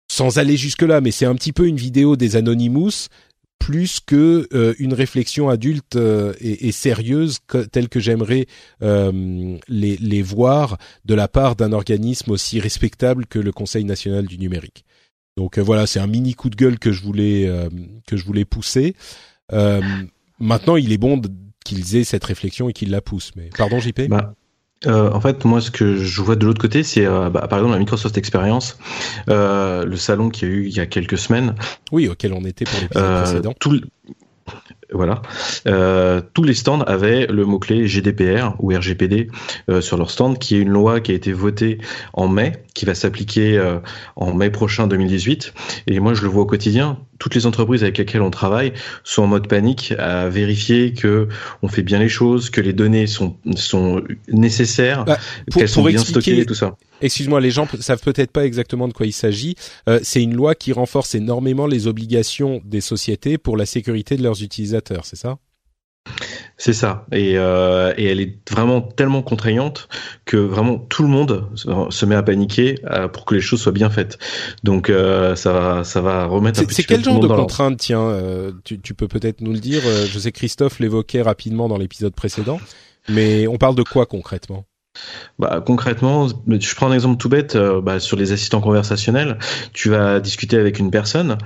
sans 0.09 0.39
aller 0.39 0.57
jusque 0.57 0.81
là, 0.81 0.99
mais 1.01 1.11
c'est 1.11 1.25
un 1.25 1.35
petit 1.35 1.53
peu 1.53 1.67
une 1.67 1.75
vidéo 1.75 2.15
des 2.15 2.37
Anonymous 2.37 3.09
plus 3.59 3.99
que 3.99 4.47
euh, 4.53 4.73
une 4.79 4.93
réflexion 4.93 5.49
adulte 5.49 5.95
euh, 5.95 6.33
et, 6.39 6.71
sérieuse 6.71 7.39
telle 7.71 7.89
que 7.89 7.99
j'aimerais 7.99 8.45
euh, 8.81 9.57
les, 9.67 9.97
les, 9.97 10.21
voir 10.21 10.77
de 11.05 11.13
la 11.13 11.27
part 11.27 11.55
d'un 11.55 11.73
organisme 11.73 12.31
aussi 12.31 12.59
respectable 12.59 13.25
que 13.25 13.39
le 13.39 13.51
Conseil 13.51 13.83
national 13.83 14.25
du 14.25 14.37
numérique. 14.37 14.85
Donc 15.35 15.59
voilà, 15.59 15.85
c'est 15.85 15.99
un 15.99 16.07
mini 16.07 16.33
coup 16.33 16.49
de 16.49 16.55
gueule 16.55 16.79
que 16.79 16.91
je 16.91 17.03
voulais 17.03 17.47
que 18.07 18.17
je 18.17 18.25
voulais 18.25 18.45
pousser. 18.45 18.95
maintenant, 20.39 20.77
il 20.77 20.91
est 20.91 20.97
bon 20.97 21.21
qu'ils 21.63 21.95
aient 21.95 22.03
cette 22.03 22.23
réflexion 22.23 22.69
et 22.69 22.73
qu'ils 22.73 22.89
la 22.89 23.01
poussent. 23.01 23.33
Mais 23.35 23.49
pardon, 23.55 23.79
JP. 23.79 24.07
Bah, 24.07 24.33
euh, 24.85 25.11
en 25.11 25.19
fait, 25.19 25.43
moi, 25.45 25.59
ce 25.59 25.71
que 25.71 25.97
je 25.97 26.21
vois 26.21 26.35
de 26.35 26.45
l'autre 26.45 26.61
côté, 26.61 26.83
c'est 26.83 27.05
euh, 27.05 27.29
bah, 27.29 27.47
par 27.47 27.59
exemple 27.59 27.73
la 27.73 27.79
Microsoft 27.79 28.17
Experience, 28.17 28.77
euh, 29.29 29.85
le 29.85 29.95
salon 29.95 30.29
qui 30.29 30.45
a 30.45 30.47
eu 30.47 30.65
il 30.65 30.75
y 30.75 30.79
a 30.79 30.85
quelques 30.85 31.17
semaines. 31.17 31.55
Oui, 31.91 32.07
auquel 32.07 32.33
on 32.33 32.43
était 32.45 32.65
pour 32.65 32.79
l'épisode 32.79 33.23
précédent. 33.23 33.53
Tout, 33.59 33.81
voilà. 34.91 35.21
Tous 36.33 36.43
les 36.43 36.53
stands 36.53 36.81
avaient 36.81 37.27
le 37.27 37.43
mot-clé 37.43 37.87
GDPR 37.87 38.55
ou 38.59 38.69
RGPD 38.73 39.29
sur 39.81 39.97
leur 39.97 40.09
stand, 40.09 40.37
qui 40.37 40.55
est 40.55 40.59
une 40.59 40.69
loi 40.69 41.01
qui 41.01 41.11
a 41.11 41.15
été 41.15 41.33
votée 41.33 41.79
en 42.13 42.29
mai, 42.29 42.53
qui 42.73 42.85
va 42.85 42.95
s'appliquer 42.95 43.61
en 44.15 44.33
mai 44.33 44.49
prochain 44.49 44.87
2018. 44.87 45.53
Et 45.87 45.99
moi, 45.99 46.13
je 46.13 46.21
le 46.21 46.29
vois 46.29 46.43
au 46.43 46.45
quotidien. 46.45 46.99
Toutes 47.19 47.35
les 47.35 47.45
entreprises 47.45 47.83
avec 47.83 47.97
lesquelles 47.97 48.21
on 48.21 48.31
travaille 48.31 48.73
sont 49.03 49.23
en 49.23 49.27
mode 49.27 49.47
panique 49.47 49.93
à 49.97 50.29
vérifier 50.29 50.93
que 50.93 51.27
on 51.61 51.67
fait 51.67 51.83
bien 51.83 51.99
les 51.99 52.09
choses, 52.09 52.49
que 52.49 52.61
les 52.61 52.73
données 52.73 53.07
sont 53.07 53.37
sont 53.55 54.03
nécessaires, 54.27 55.05
bah, 55.05 55.17
qu'elles 55.53 55.69
sont 55.69 55.83
bien 55.83 55.99
stockées 55.99 56.39
et 56.39 56.45
tout 56.45 56.55
ça. 56.55 56.75
Excuse-moi, 57.01 57.41
les 57.41 57.51
gens 57.51 57.67
savent 57.79 58.01
peut-être 58.01 58.31
pas 58.31 58.45
exactement 58.45 58.87
de 58.87 58.93
quoi 58.93 59.05
il 59.05 59.13
s'agit. 59.13 59.55
Euh, 59.87 59.99
c'est 60.01 60.21
une 60.21 60.35
loi 60.35 60.55
qui 60.55 60.73
renforce 60.73 61.13
énormément 61.15 61.67
les 61.67 61.87
obligations 61.87 62.61
des 62.65 62.81
sociétés 62.81 63.37
pour 63.37 63.55
la 63.57 63.65
sécurité 63.65 64.17
de 64.17 64.23
leurs 64.23 64.41
utilisateurs, 64.41 65.05
c'est 65.05 65.15
ça? 65.15 65.37
C'est 66.57 66.73
ça, 66.73 67.05
et, 67.11 67.37
euh, 67.37 67.93
et, 67.97 68.05
elle 68.05 68.19
est 68.19 68.37
vraiment 68.51 68.81
tellement 68.81 69.21
contraignante 69.21 69.87
que 70.25 70.37
vraiment 70.37 70.79
tout 70.79 71.03
le 71.03 71.09
monde 71.09 71.49
se 71.89 72.05
met 72.05 72.15
à 72.15 72.23
paniquer 72.23 72.79
euh, 72.89 73.07
pour 73.07 73.25
que 73.25 73.35
les 73.35 73.41
choses 73.41 73.61
soient 73.61 73.71
bien 73.71 73.91
faites. 73.91 74.17
Donc 74.63 74.89
euh, 74.89 75.35
ça 75.35 75.53
va, 75.53 75.83
ça 75.83 76.01
va 76.01 76.25
remettre. 76.25 76.61
C'est 76.71 76.83
quel 76.83 77.03
genre 77.03 77.19
de 77.19 77.27
contrainte 77.27 77.77
Tiens, 77.77 78.01
euh, 78.01 78.51
tu, 78.63 78.79
tu, 78.79 78.93
peux 78.95 79.07
peut-être 79.07 79.41
nous 79.41 79.53
le 79.53 79.59
dire. 79.59 79.81
Je 79.81 80.19
sais 80.19 80.31
que 80.31 80.37
Christophe 80.37 80.79
l'évoquait 80.79 81.21
rapidement 81.21 81.67
dans 81.67 81.77
l'épisode 81.77 82.15
précédent, 82.15 82.59
mais 83.07 83.47
on 83.47 83.57
parle 83.57 83.75
de 83.75 83.83
quoi 83.83 84.05
concrètement? 84.05 84.65
Bah, 85.39 85.61
concrètement, 85.65 86.27
je 86.27 86.75
prends 86.75 86.89
un 86.89 86.93
exemple 86.93 87.17
tout 87.17 87.29
bête 87.29 87.55
euh, 87.55 87.79
bah, 87.81 87.99
sur 87.99 88.17
les 88.17 88.31
assistants 88.31 88.61
conversationnels. 88.61 89.37
Tu 89.73 89.89
vas 89.89 90.19
discuter 90.19 90.57
avec 90.57 90.79
une 90.79 90.89
personne 90.89 91.37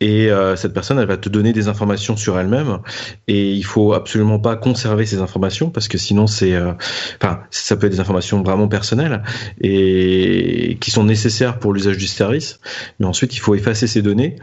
et 0.00 0.30
euh, 0.30 0.56
cette 0.56 0.72
personne, 0.72 1.00
va 1.00 1.16
te 1.16 1.28
donner 1.28 1.52
des 1.52 1.68
informations 1.68 2.16
sur 2.16 2.38
elle-même 2.38 2.78
et 3.26 3.52
il 3.52 3.64
faut 3.64 3.94
absolument 3.94 4.38
pas 4.38 4.56
conserver 4.56 5.06
ces 5.06 5.20
informations 5.20 5.70
parce 5.70 5.88
que 5.88 5.98
sinon 5.98 6.26
c'est, 6.26 6.54
euh, 6.54 6.72
enfin, 7.20 7.40
ça 7.50 7.76
peut 7.76 7.86
être 7.86 7.92
des 7.92 8.00
informations 8.00 8.42
vraiment 8.42 8.68
personnelles 8.68 9.22
et 9.60 10.76
qui 10.80 10.90
sont 10.90 11.04
nécessaires 11.04 11.58
pour 11.58 11.72
l'usage 11.72 11.96
du 11.96 12.06
service. 12.06 12.60
Mais 12.98 13.06
ensuite, 13.06 13.34
il 13.34 13.38
faut 13.38 13.54
effacer 13.54 13.86
ces 13.86 14.02
données 14.02 14.36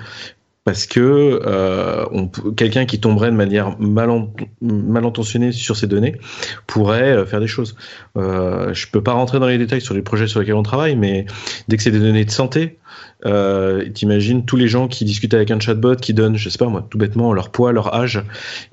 parce 0.68 0.85
que 0.85 1.39
euh, 1.45 2.03
quelqu'un 2.57 2.85
qui 2.85 2.99
tomberait 2.99 3.31
de 3.31 3.38
manière 3.38 3.80
mal, 3.80 4.10
mal, 4.60 5.06
intentionnée 5.06 5.53
sur 5.53 5.77
ces 5.77 5.88
données 5.88 6.18
pourrait 6.68 7.14
euh, 7.14 7.26
faire 7.26 7.39
des 7.39 7.48
choses. 7.48 7.77
Euh, 8.18 8.73
je 8.73 8.88
peux 8.88 9.02
pas 9.02 9.14
rentrer 9.14 9.39
dans 9.39 9.48
les 9.48 9.57
détails 9.57 9.80
sur 9.80 9.94
les 9.94 10.02
projets 10.02 10.27
sur 10.27 10.41
lesquels 10.41 10.56
on 10.56 10.64
travaille, 10.64 10.98
mais 10.98 11.26
dès 11.69 11.77
que 11.77 11.84
c'est 11.84 11.91
des 11.91 12.02
données 12.02 12.26
de 12.26 12.31
santé, 12.31 12.80
euh, 13.26 13.88
t'imagines 13.91 14.44
tous 14.44 14.57
les 14.57 14.68
gens 14.68 14.89
qui 14.89 15.06
discutent 15.06 15.34
avec 15.34 15.52
un 15.52 15.60
chatbot 15.61 15.95
qui 15.95 16.14
donne, 16.14 16.35
je 16.35 16.49
sais 16.49 16.57
pas 16.57 16.68
moi, 16.68 16.85
tout 16.89 16.98
bêtement 16.98 17.31
leur 17.31 17.49
poids, 17.49 17.72
leur 17.72 17.95
âge, 17.95 18.22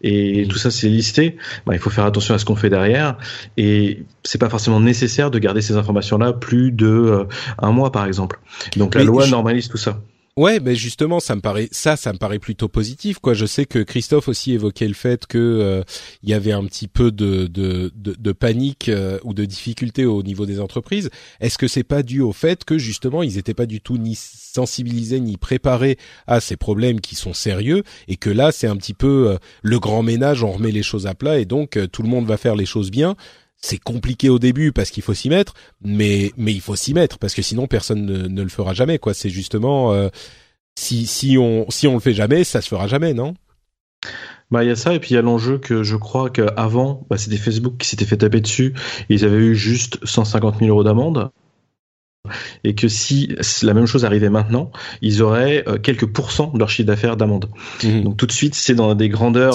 et 0.02 0.48
tout 0.48 0.58
ça 0.58 0.72
c'est 0.72 0.88
listé. 0.88 1.36
Bah, 1.64 1.74
il 1.74 1.78
faut 1.78 1.90
faire 1.90 2.06
attention 2.06 2.34
à 2.34 2.38
ce 2.38 2.44
qu'on 2.44 2.56
fait 2.56 2.70
derrière, 2.70 3.18
et 3.56 4.02
c'est 4.24 4.38
pas 4.38 4.50
forcément 4.50 4.80
nécessaire 4.80 5.30
de 5.30 5.38
garder 5.38 5.62
ces 5.62 5.76
informations-là 5.76 6.32
plus 6.32 6.72
de 6.72 6.88
euh, 6.88 7.24
un 7.58 7.70
mois 7.70 7.92
par 7.92 8.04
exemple. 8.04 8.40
Donc 8.76 8.96
la 8.96 9.04
loi 9.04 9.28
normalise 9.28 9.68
tout 9.68 9.76
ça. 9.76 10.00
Ouais, 10.36 10.58
ben 10.58 10.74
justement, 10.74 11.20
ça 11.20 11.36
me 11.36 11.40
paraît 11.40 11.68
ça, 11.70 11.94
ça 11.94 12.12
me 12.12 12.18
paraît 12.18 12.40
plutôt 12.40 12.66
positif. 12.66 13.20
Quoi, 13.20 13.34
je 13.34 13.46
sais 13.46 13.66
que 13.66 13.78
Christophe 13.78 14.26
aussi 14.26 14.52
évoquait 14.52 14.88
le 14.88 14.94
fait 14.94 15.26
que 15.28 15.38
euh, 15.38 15.84
il 16.24 16.30
y 16.30 16.34
avait 16.34 16.50
un 16.50 16.64
petit 16.64 16.88
peu 16.88 17.12
de 17.12 17.46
de, 17.46 18.32
panique 18.32 18.88
euh, 18.88 19.20
ou 19.22 19.32
de 19.32 19.44
difficulté 19.44 20.06
au 20.06 20.24
niveau 20.24 20.44
des 20.44 20.58
entreprises. 20.58 21.08
Est-ce 21.38 21.56
que 21.56 21.68
c'est 21.68 21.84
pas 21.84 22.02
dû 22.02 22.20
au 22.20 22.32
fait 22.32 22.64
que 22.64 22.78
justement 22.78 23.22
ils 23.22 23.38
étaient 23.38 23.54
pas 23.54 23.66
du 23.66 23.80
tout 23.80 23.96
ni 23.96 24.16
sensibilisés 24.16 25.20
ni 25.20 25.36
préparés 25.36 25.98
à 26.26 26.40
ces 26.40 26.56
problèmes 26.56 27.00
qui 27.00 27.14
sont 27.14 27.32
sérieux 27.32 27.84
et 28.08 28.16
que 28.16 28.30
là 28.30 28.50
c'est 28.50 28.66
un 28.66 28.76
petit 28.76 28.94
peu 28.94 29.28
euh, 29.28 29.36
le 29.62 29.78
grand 29.78 30.02
ménage, 30.02 30.42
on 30.42 30.50
remet 30.50 30.72
les 30.72 30.82
choses 30.82 31.06
à 31.06 31.14
plat 31.14 31.38
et 31.38 31.44
donc 31.44 31.78
tout 31.92 32.02
le 32.02 32.08
monde 32.08 32.26
va 32.26 32.38
faire 32.38 32.56
les 32.56 32.66
choses 32.66 32.90
bien 32.90 33.14
c'est 33.64 33.78
compliqué 33.78 34.28
au 34.28 34.38
début 34.38 34.72
parce 34.72 34.90
qu'il 34.90 35.02
faut 35.02 35.14
s'y 35.14 35.30
mettre, 35.30 35.54
mais 35.82 36.32
il 36.36 36.60
faut 36.60 36.76
s'y 36.76 36.92
mettre 36.92 37.16
parce 37.18 37.34
que 37.34 37.40
sinon 37.40 37.66
personne 37.66 38.04
ne, 38.04 38.42
le 38.42 38.48
fera 38.50 38.74
jamais 38.74 38.98
quoi. 38.98 39.14
C'est 39.14 39.30
justement 39.30 39.94
euh, 39.94 40.10
si 40.78 41.06
si 41.06 41.38
on 41.38 41.64
si 41.70 41.86
on 41.86 41.94
le 41.94 42.00
fait 42.00 42.12
jamais, 42.12 42.44
ça 42.44 42.60
se 42.60 42.68
fera 42.68 42.88
jamais, 42.88 43.14
non? 43.14 43.34
Bah 44.50 44.64
il 44.64 44.68
y 44.68 44.70
a 44.70 44.76
ça 44.76 44.92
et 44.92 45.00
puis 45.00 45.12
il 45.12 45.14
y 45.14 45.16
a 45.16 45.22
l'enjeu 45.22 45.56
que 45.56 45.82
je 45.82 45.96
crois 45.96 46.28
qu'avant 46.28 47.06
bah, 47.08 47.16
c'était 47.16 47.38
Facebook 47.38 47.78
qui 47.78 47.88
s'était 47.88 48.04
fait 48.04 48.18
taper 48.18 48.42
dessus. 48.42 48.74
Ils 49.08 49.24
avaient 49.24 49.38
eu 49.38 49.54
juste 49.54 49.98
150 50.04 50.58
000 50.58 50.68
euros 50.68 50.84
d'amende 50.84 51.30
et 52.62 52.74
que 52.74 52.88
si 52.88 53.34
la 53.62 53.74
même 53.74 53.86
chose 53.86 54.04
arrivait 54.04 54.30
maintenant, 54.30 54.72
ils 55.02 55.22
auraient 55.22 55.64
euh, 55.68 55.78
quelques 55.78 56.06
pourcents 56.06 56.50
de 56.52 56.58
leur 56.58 56.70
chiffre 56.70 56.86
d'affaires 56.86 57.16
d'amende. 57.16 57.50
Mhm. 57.82 58.02
Donc 58.02 58.16
tout 58.16 58.26
de 58.26 58.32
suite, 58.32 58.54
c'est 58.54 58.74
dans 58.74 58.94
des 58.94 59.08
grandeurs 59.08 59.54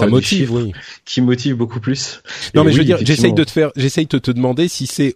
qui 1.06 1.22
motivent 1.22 1.56
beaucoup 1.56 1.80
plus. 1.80 2.22
Non, 2.54 2.64
mais 2.64 2.72
je 2.72 2.78
veux 2.78 2.86
dire, 2.86 3.00
j'essaye 3.02 3.34
de 3.34 3.44
te 3.44 3.52
faire, 3.52 3.72
j'essaye 3.76 4.06
de 4.06 4.18
te 4.18 4.32
demander 4.32 4.68
si 4.68 4.86
c'est 4.86 5.16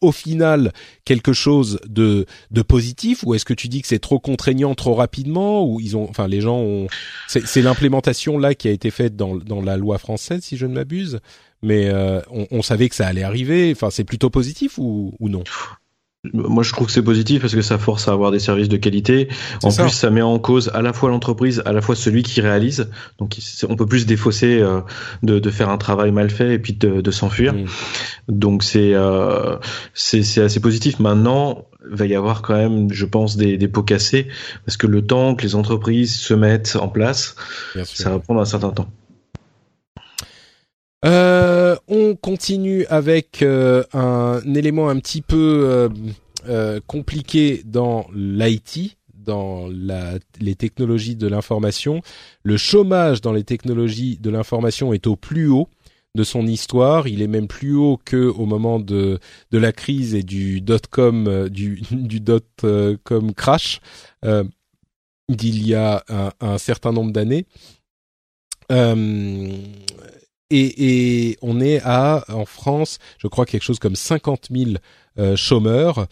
au, 0.00 0.10
final 0.10 0.72
quelque 1.04 1.32
chose 1.32 1.78
de 1.86 2.26
de 2.50 2.62
positif 2.62 3.22
ou 3.24 3.34
est-ce 3.34 3.44
que 3.44 3.54
tu 3.54 3.68
dis 3.68 3.82
que 3.82 3.88
c'est 3.88 3.98
trop 3.98 4.18
contraignant 4.18 4.74
trop 4.74 4.94
rapidement 4.94 5.64
ou 5.64 5.80
ils 5.80 5.96
ont 5.96 6.08
enfin 6.08 6.26
les 6.26 6.40
gens 6.40 6.58
ont 6.58 6.86
c'est 7.28 7.62
l'implémentation 7.62 8.38
là 8.38 8.54
qui 8.54 8.66
a 8.68 8.70
été 8.70 8.90
faite 8.90 9.14
dans 9.16 9.36
dans 9.36 9.60
la 9.60 9.76
loi 9.76 9.98
française 9.98 10.42
si 10.42 10.56
je 10.56 10.66
ne 10.66 10.72
m'abuse 10.74 11.20
mais 11.62 11.88
euh, 11.88 12.20
on, 12.30 12.46
on, 12.50 12.62
savait 12.62 12.88
que 12.88 12.94
ça 12.94 13.06
allait 13.06 13.22
arriver 13.22 13.70
enfin 13.70 13.90
c'est 13.90 14.04
plutôt 14.04 14.30
positif 14.30 14.78
ou, 14.78 15.14
ou 15.20 15.28
non? 15.28 15.44
Moi, 16.32 16.62
je 16.62 16.72
trouve 16.72 16.86
que 16.86 16.92
c'est 16.92 17.02
positif 17.02 17.40
parce 17.40 17.54
que 17.54 17.62
ça 17.62 17.78
force 17.78 18.08
à 18.08 18.12
avoir 18.12 18.30
des 18.30 18.38
services 18.38 18.68
de 18.68 18.76
qualité. 18.76 19.28
En 19.62 19.72
plus, 19.72 19.90
ça 19.90 20.10
met 20.10 20.22
en 20.22 20.38
cause 20.38 20.70
à 20.74 20.82
la 20.82 20.92
fois 20.92 21.10
l'entreprise, 21.10 21.62
à 21.64 21.72
la 21.72 21.80
fois 21.80 21.94
celui 21.94 22.22
qui 22.22 22.40
réalise. 22.40 22.90
Donc, 23.18 23.36
on 23.68 23.76
peut 23.76 23.86
plus 23.86 24.06
défausser 24.06 24.60
euh, 24.60 24.80
de, 25.22 25.38
de, 25.38 25.50
faire 25.50 25.68
un 25.70 25.78
travail 25.78 26.12
mal 26.12 26.30
fait 26.30 26.54
et 26.54 26.58
puis 26.58 26.72
de, 26.72 27.00
de 27.00 27.10
s'enfuir. 27.10 27.54
Donc, 28.28 28.62
c'est 28.62 28.94
euh, 28.94 29.56
c'est 29.94 30.40
assez 30.40 30.60
positif. 30.60 30.98
Maintenant, 31.00 31.66
il 31.90 31.96
va 31.96 32.06
y 32.06 32.14
avoir 32.14 32.42
quand 32.42 32.56
même, 32.56 32.92
je 32.92 33.06
pense, 33.06 33.36
des, 33.36 33.56
des 33.58 33.68
pots 33.68 33.82
cassés 33.82 34.28
parce 34.64 34.76
que 34.76 34.86
le 34.86 35.06
temps 35.06 35.34
que 35.34 35.42
les 35.42 35.54
entreprises 35.54 36.16
se 36.16 36.34
mettent 36.34 36.76
en 36.80 36.88
place, 36.88 37.36
ça 37.84 38.10
va 38.10 38.18
prendre 38.18 38.40
un 38.40 38.46
certain 38.46 38.70
temps. 38.70 38.88
Euh, 41.04 41.76
on 41.88 42.16
continue 42.16 42.86
avec 42.86 43.42
euh, 43.42 43.84
un, 43.92 44.40
élément 44.54 44.88
un 44.88 44.98
petit 44.98 45.22
peu 45.22 45.90
euh, 46.48 46.80
compliqué 46.86 47.62
dans 47.64 48.06
l'IT, 48.14 48.96
dans 49.14 49.68
les 49.68 50.54
technologies 50.54 51.16
de 51.16 51.26
l'information. 51.26 52.00
Le 52.42 52.56
chômage 52.56 53.20
dans 53.20 53.32
les 53.32 53.44
technologies 53.44 54.18
de 54.18 54.30
l'information 54.30 54.92
est 54.92 55.06
au 55.06 55.16
plus 55.16 55.48
haut 55.48 55.68
de 56.14 56.24
son 56.24 56.46
histoire. 56.46 57.08
Il 57.08 57.20
est 57.20 57.26
même 57.26 57.48
plus 57.48 57.74
haut 57.74 58.00
que 58.02 58.16
au 58.16 58.46
moment 58.46 58.80
de 58.80 59.18
de 59.50 59.58
la 59.58 59.72
crise 59.72 60.14
et 60.14 60.22
du 60.22 60.60
dot 60.60 60.86
com 60.86 61.48
du 61.48 61.82
du 61.90 62.22
com 63.04 63.34
crash 63.34 63.80
d'il 65.28 65.66
y 65.66 65.74
a 65.74 66.04
un, 66.08 66.30
un 66.40 66.58
certain 66.58 66.92
nombre 66.92 67.12
d'années. 67.12 67.46
Euh, 68.72 69.52
et, 70.50 71.36
on 71.42 71.60
est 71.60 71.80
à 71.84 72.24
en 72.28 72.44
France, 72.44 72.98
je 73.18 73.28
crois 73.28 73.46
quelque 73.46 73.62
chose 73.62 73.78
comme 73.78 73.96
50 73.96 74.48
000 74.50 74.70
euh, 75.18 75.36
chômeurs. 75.36 76.06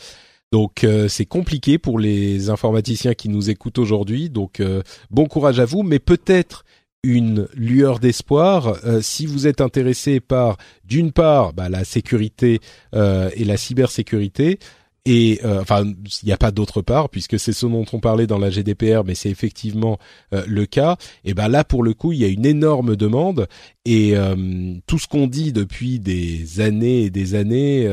Donc 0.52 0.84
euh, 0.84 1.08
c'est 1.08 1.26
compliqué 1.26 1.78
pour 1.78 1.98
les 1.98 2.48
informaticiens 2.48 3.14
qui 3.14 3.28
nous 3.28 3.50
écoutent 3.50 3.78
aujourd'hui. 3.78 4.30
Donc 4.30 4.60
euh, 4.60 4.82
bon 5.10 5.26
courage 5.26 5.60
à 5.60 5.64
vous, 5.64 5.82
mais 5.82 5.98
peut-être 5.98 6.64
une 7.02 7.48
lueur 7.54 7.98
d'espoir 7.98 8.78
si 9.02 9.26
vous 9.26 9.46
êtes 9.46 9.60
intéressé 9.60 10.20
par 10.20 10.56
d'une 10.86 11.12
part 11.12 11.52
bah, 11.52 11.68
la 11.68 11.84
sécurité 11.84 12.60
et 12.94 13.44
la 13.44 13.58
cybersécurité 13.58 14.58
et 15.06 15.40
euh, 15.44 15.60
enfin, 15.60 15.84
il 15.84 16.26
n'y 16.26 16.32
a 16.32 16.38
pas 16.38 16.50
d'autre 16.50 16.80
part 16.80 17.10
puisque 17.10 17.38
c'est 17.38 17.52
ce 17.52 17.66
dont 17.66 17.84
on 17.92 18.00
parlait 18.00 18.26
dans 18.26 18.38
la 18.38 18.48
GDPR, 18.48 19.04
mais 19.04 19.14
c'est 19.14 19.28
effectivement 19.28 19.98
euh, 20.32 20.42
le 20.46 20.64
cas. 20.64 20.96
Et 21.24 21.34
ben 21.34 21.48
là, 21.48 21.62
pour 21.62 21.82
le 21.82 21.92
coup, 21.92 22.12
il 22.12 22.20
y 22.20 22.24
a 22.24 22.28
une 22.28 22.46
énorme 22.46 22.96
demande 22.96 23.46
et 23.84 24.16
euh, 24.16 24.74
tout 24.86 24.98
ce 24.98 25.06
qu'on 25.06 25.26
dit 25.26 25.52
depuis 25.52 26.00
des 26.00 26.60
années 26.60 27.02
et 27.02 27.10
des 27.10 27.34
années, 27.34 27.86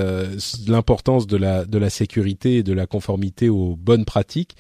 l'importance 0.67 1.27
de 1.27 1.35
la 1.35 1.65
de 1.65 1.77
la 1.77 1.89
sécurité 1.89 2.57
et 2.57 2.63
de 2.63 2.73
la 2.73 2.87
conformité 2.87 3.49
aux 3.49 3.75
bonnes 3.75 4.05
pratiques 4.05 4.55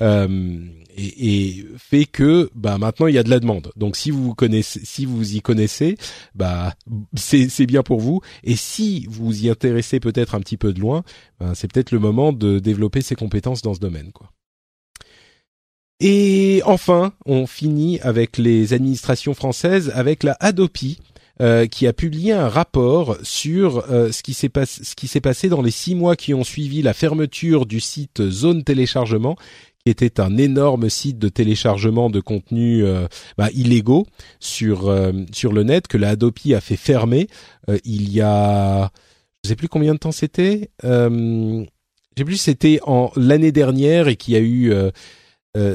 euh, 0.00 0.58
et, 0.96 1.58
et, 1.58 1.66
fait 1.76 2.04
que 2.04 2.50
bah 2.54 2.78
maintenant 2.78 3.06
il 3.06 3.14
y 3.14 3.18
a 3.18 3.22
de 3.22 3.30
la 3.30 3.40
demande. 3.40 3.72
Donc 3.76 3.96
si 3.96 4.10
vous 4.10 4.34
connaissez, 4.34 4.80
si 4.84 5.04
vous 5.06 5.36
y 5.36 5.40
connaissez, 5.40 5.96
bah 6.34 6.74
c'est 7.16 7.66
bien 7.66 7.82
pour 7.82 8.00
vous. 8.00 8.20
Et 8.42 8.56
si 8.56 9.06
vous 9.08 9.44
y 9.44 9.50
intéressez 9.50 10.00
peut-être 10.00 10.34
un 10.34 10.40
petit 10.40 10.56
peu 10.56 10.72
de 10.72 10.80
loin, 10.80 11.04
bah, 11.38 11.52
c'est 11.54 11.70
peut-être 11.72 11.92
le 11.92 11.98
moment 11.98 12.32
de 12.32 12.58
développer 12.58 13.02
ses 13.02 13.14
compétences 13.14 13.62
dans 13.62 13.74
ce 13.74 13.80
domaine, 13.80 14.12
quoi. 14.12 14.30
Et 16.00 16.60
enfin, 16.66 17.12
on 17.24 17.46
finit 17.46 18.00
avec 18.00 18.36
les 18.36 18.72
administrations 18.72 19.32
françaises, 19.32 19.92
avec 19.94 20.24
la 20.24 20.36
Hadopi, 20.40 20.98
euh, 21.40 21.66
qui 21.66 21.86
a 21.86 21.92
publié 21.92 22.32
un 22.32 22.48
rapport 22.48 23.16
sur 23.22 23.90
euh, 23.90 24.12
ce 24.12 24.22
qui 24.22 24.34
s'est 24.34 24.48
passé, 24.48 24.84
ce 24.84 24.94
qui 24.94 25.08
s'est 25.08 25.20
passé 25.20 25.48
dans 25.48 25.62
les 25.62 25.72
six 25.72 25.94
mois 25.96 26.14
qui 26.14 26.32
ont 26.32 26.44
suivi 26.44 26.80
la 26.80 26.94
fermeture 26.94 27.66
du 27.66 27.80
site 27.80 28.28
Zone 28.28 28.62
Téléchargement, 28.62 29.36
qui 29.84 29.90
était 29.90 30.18
un 30.18 30.38
énorme 30.38 30.88
site 30.88 31.18
de 31.18 31.28
téléchargement 31.28 32.08
de 32.08 32.20
contenus 32.20 32.84
euh, 32.86 33.06
bah, 33.36 33.50
illégaux 33.52 34.06
sur 34.40 34.88
euh, 34.88 35.12
sur 35.30 35.52
le 35.52 35.62
net 35.62 35.88
que 35.88 35.98
la 35.98 36.10
Adopi 36.10 36.54
a 36.54 36.62
fait 36.62 36.76
fermer 36.76 37.28
euh, 37.68 37.76
il 37.84 38.10
y 38.10 38.22
a 38.22 38.90
je 39.42 39.50
sais 39.50 39.56
plus 39.56 39.68
combien 39.68 39.92
de 39.92 39.98
temps 39.98 40.12
c'était 40.12 40.70
euh, 40.84 41.62
je 42.16 42.20
sais 42.20 42.24
plus 42.24 42.38
c'était 42.38 42.80
en 42.84 43.10
l'année 43.14 43.52
dernière 43.52 44.08
et 44.08 44.16
qu'il 44.16 44.32
y 44.32 44.36
a 44.38 44.40
eu 44.40 44.72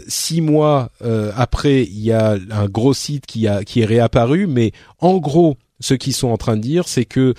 six 0.08 0.42
mois 0.42 0.90
après 1.36 1.84
il 1.84 2.00
y 2.00 2.12
a 2.12 2.38
un 2.50 2.66
gros 2.66 2.94
site 2.94 3.26
qui 3.26 3.48
a 3.48 3.64
qui 3.64 3.82
est 3.82 3.86
réapparu 3.86 4.48
mais 4.48 4.72
en 4.98 5.18
gros 5.18 5.58
ce 5.80 5.94
qu'ils 5.94 6.14
sont 6.14 6.30
en 6.30 6.38
train 6.38 6.58
de 6.58 6.62
dire 6.62 6.88
c'est 6.88 7.06
que 7.06 7.34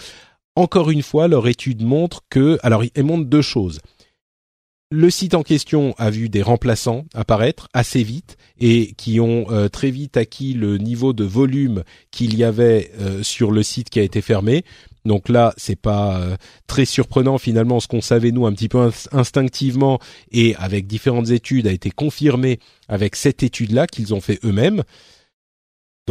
encore 0.54 0.90
une 0.90 1.02
fois 1.02 1.26
leur 1.26 1.48
étude 1.48 1.82
montre 1.82 2.20
que 2.30 2.58
alors 2.62 2.84
elle 2.94 3.04
montre 3.04 3.24
deux 3.24 3.42
choses 3.42 3.80
le 4.92 5.08
site 5.08 5.34
en 5.34 5.44
question 5.44 5.94
a 5.98 6.10
vu 6.10 6.28
des 6.28 6.42
remplaçants 6.42 7.04
apparaître 7.14 7.68
assez 7.72 8.02
vite 8.02 8.36
et 8.58 8.92
qui 8.96 9.20
ont 9.20 9.46
euh, 9.50 9.68
très 9.68 9.90
vite 9.90 10.16
acquis 10.16 10.52
le 10.52 10.78
niveau 10.78 11.12
de 11.12 11.22
volume 11.22 11.84
qu'il 12.10 12.36
y 12.36 12.42
avait 12.42 12.90
euh, 12.98 13.22
sur 13.22 13.52
le 13.52 13.62
site 13.62 13.88
qui 13.88 14.00
a 14.00 14.02
été 14.02 14.20
fermé. 14.20 14.64
Donc 15.04 15.28
là, 15.28 15.54
c'est 15.56 15.80
pas 15.80 16.18
euh, 16.18 16.36
très 16.66 16.84
surprenant 16.84 17.38
finalement 17.38 17.78
ce 17.78 17.86
qu'on 17.86 18.00
savait 18.00 18.32
nous 18.32 18.46
un 18.46 18.52
petit 18.52 18.68
peu 18.68 18.90
instinctivement 19.12 20.00
et 20.32 20.56
avec 20.56 20.88
différentes 20.88 21.30
études 21.30 21.68
a 21.68 21.72
été 21.72 21.92
confirmé 21.92 22.58
avec 22.88 23.14
cette 23.14 23.44
étude-là 23.44 23.86
qu'ils 23.86 24.12
ont 24.12 24.20
fait 24.20 24.40
eux-mêmes. 24.44 24.82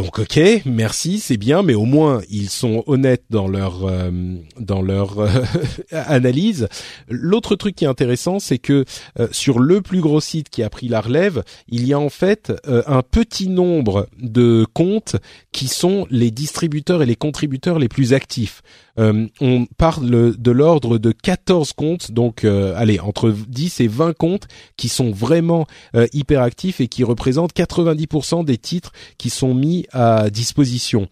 Donc 0.02 0.18
ok, 0.18 0.40
merci, 0.64 1.20
c'est 1.20 1.36
bien, 1.36 1.62
mais 1.62 1.74
au 1.74 1.84
moins 1.84 2.22
ils 2.30 2.48
sont 2.48 2.82
honnêtes 2.86 3.24
dans 3.28 3.46
leur 3.46 3.84
euh, 3.84 4.10
dans 4.58 4.80
leur 4.80 5.18
euh, 5.18 5.28
analyse. 5.92 6.68
L'autre 7.10 7.54
truc 7.54 7.76
qui 7.76 7.84
est 7.84 7.88
intéressant, 7.88 8.38
c'est 8.38 8.56
que 8.56 8.86
euh, 9.18 9.28
sur 9.30 9.58
le 9.58 9.82
plus 9.82 10.00
gros 10.00 10.22
site 10.22 10.48
qui 10.48 10.62
a 10.62 10.70
pris 10.70 10.88
la 10.88 11.02
relève, 11.02 11.44
il 11.68 11.86
y 11.86 11.92
a 11.92 11.98
en 11.98 12.08
fait 12.08 12.50
un 12.64 13.02
petit 13.02 13.48
nombre 13.48 14.08
de 14.18 14.66
comptes 14.72 15.16
qui 15.52 15.68
sont 15.68 16.06
les 16.10 16.30
distributeurs 16.30 17.02
et 17.02 17.06
les 17.06 17.16
contributeurs 17.16 17.78
les 17.78 17.88
plus 17.88 18.14
actifs. 18.14 18.62
on 18.96 19.66
parle 19.76 20.34
de 20.36 20.50
l'ordre 20.50 20.98
de 20.98 21.12
14 21.12 21.72
comptes, 21.74 22.12
donc 22.12 22.44
allez 22.44 23.00
entre 23.00 23.30
10 23.30 23.80
et 23.80 23.88
20 23.88 24.16
comptes 24.16 24.46
qui 24.76 24.88
sont 24.88 25.10
vraiment 25.10 25.66
hyper 26.12 26.42
actifs 26.42 26.80
et 26.80 26.88
qui 26.88 27.04
représentent 27.04 27.54
90% 27.54 28.44
des 28.44 28.58
titres 28.58 28.92
qui 29.18 29.30
sont 29.30 29.54
mis 29.54 29.86
à 29.92 30.30
disposition. 30.30 31.08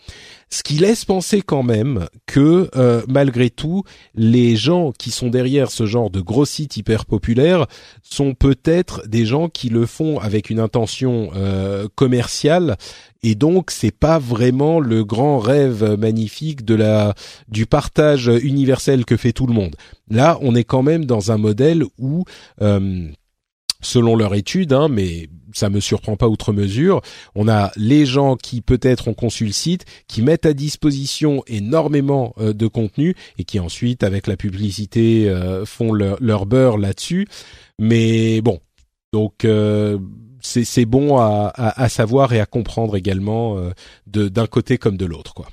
Ce 0.50 0.62
qui 0.62 0.74
laisse 0.74 1.04
penser 1.04 1.42
quand 1.42 1.62
même 1.62 2.06
que 2.26 2.70
euh, 2.74 3.02
malgré 3.06 3.50
tout, 3.50 3.84
les 4.14 4.56
gens 4.56 4.92
qui 4.92 5.10
sont 5.10 5.28
derrière 5.28 5.70
ce 5.70 5.84
genre 5.84 6.08
de 6.08 6.22
gros 6.22 6.46
sites 6.46 6.78
hyper 6.78 7.04
populaires 7.04 7.66
sont 8.02 8.32
peut-être 8.32 9.06
des 9.06 9.26
gens 9.26 9.48
qui 9.50 9.68
le 9.68 9.84
font 9.84 10.18
avec 10.18 10.48
une 10.48 10.58
intention 10.58 11.30
euh, 11.36 11.86
commerciale 11.94 12.78
et 13.22 13.34
donc 13.34 13.70
c'est 13.70 13.94
pas 13.94 14.18
vraiment 14.18 14.80
le 14.80 15.04
grand 15.04 15.38
rêve 15.38 15.96
magnifique 15.98 16.64
de 16.64 16.74
la 16.74 17.14
du 17.48 17.66
partage 17.66 18.28
universel 18.28 19.04
que 19.04 19.16
fait 19.18 19.32
tout 19.32 19.46
le 19.46 19.54
monde. 19.54 19.76
Là, 20.08 20.38
on 20.40 20.54
est 20.54 20.64
quand 20.64 20.82
même 20.82 21.04
dans 21.04 21.30
un 21.30 21.36
modèle 21.36 21.84
où 21.98 22.24
euh, 22.62 23.08
selon 23.80 24.16
leur 24.16 24.34
étude, 24.34 24.72
hein, 24.72 24.88
mais 24.88 25.28
ça 25.54 25.70
me 25.70 25.80
surprend 25.80 26.16
pas 26.16 26.28
outre 26.28 26.52
mesure. 26.52 27.00
On 27.34 27.48
a 27.48 27.70
les 27.76 28.06
gens 28.06 28.36
qui 28.36 28.60
peut-être 28.60 29.08
ont 29.08 29.14
conçu 29.14 29.48
qui 30.08 30.22
mettent 30.22 30.46
à 30.46 30.52
disposition 30.52 31.42
énormément 31.46 32.34
euh, 32.38 32.52
de 32.52 32.66
contenu 32.66 33.14
et 33.38 33.44
qui 33.44 33.60
ensuite, 33.60 34.02
avec 34.02 34.26
la 34.26 34.36
publicité, 34.36 35.28
euh, 35.28 35.64
font 35.64 35.92
leur, 35.92 36.46
beurre 36.46 36.78
là-dessus. 36.78 37.28
Mais 37.78 38.40
bon, 38.40 38.60
donc 39.12 39.44
euh, 39.44 39.98
c'est 40.40 40.86
bon 40.86 41.18
à, 41.18 41.52
à, 41.54 41.88
savoir 41.88 42.32
et 42.32 42.40
à 42.40 42.46
comprendre 42.46 42.96
également 42.96 43.60
d'un 44.06 44.46
côté 44.46 44.78
comme 44.78 44.96
de 44.96 45.04
l'autre, 45.04 45.34
quoi. 45.34 45.48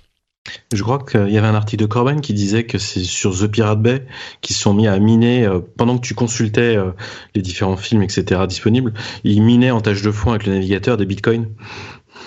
Je 0.73 0.83
crois 0.83 0.99
qu'il 0.99 1.29
y 1.29 1.37
avait 1.37 1.47
un 1.47 1.55
article 1.55 1.81
de 1.81 1.87
Corben 1.87 2.21
qui 2.21 2.33
disait 2.33 2.65
que 2.65 2.77
c'est 2.77 3.03
sur 3.03 3.37
The 3.37 3.47
Pirate 3.47 3.81
Bay 3.81 4.05
qui 4.41 4.53
se 4.53 4.61
sont 4.61 4.73
mis 4.73 4.87
à 4.87 4.97
miner 4.99 5.45
euh, 5.45 5.59
pendant 5.77 5.97
que 5.97 6.05
tu 6.05 6.13
consultais 6.13 6.75
euh, 6.77 6.91
les 7.33 7.41
différents 7.41 7.77
films, 7.77 8.03
etc. 8.03 8.41
disponibles. 8.47 8.93
Ils 9.23 9.41
minaient 9.41 9.71
en 9.71 9.81
tâche 9.81 10.01
de 10.01 10.11
fond 10.11 10.31
avec 10.31 10.45
le 10.45 10.53
navigateur 10.53 10.97
des 10.97 11.05
bitcoins. 11.05 11.47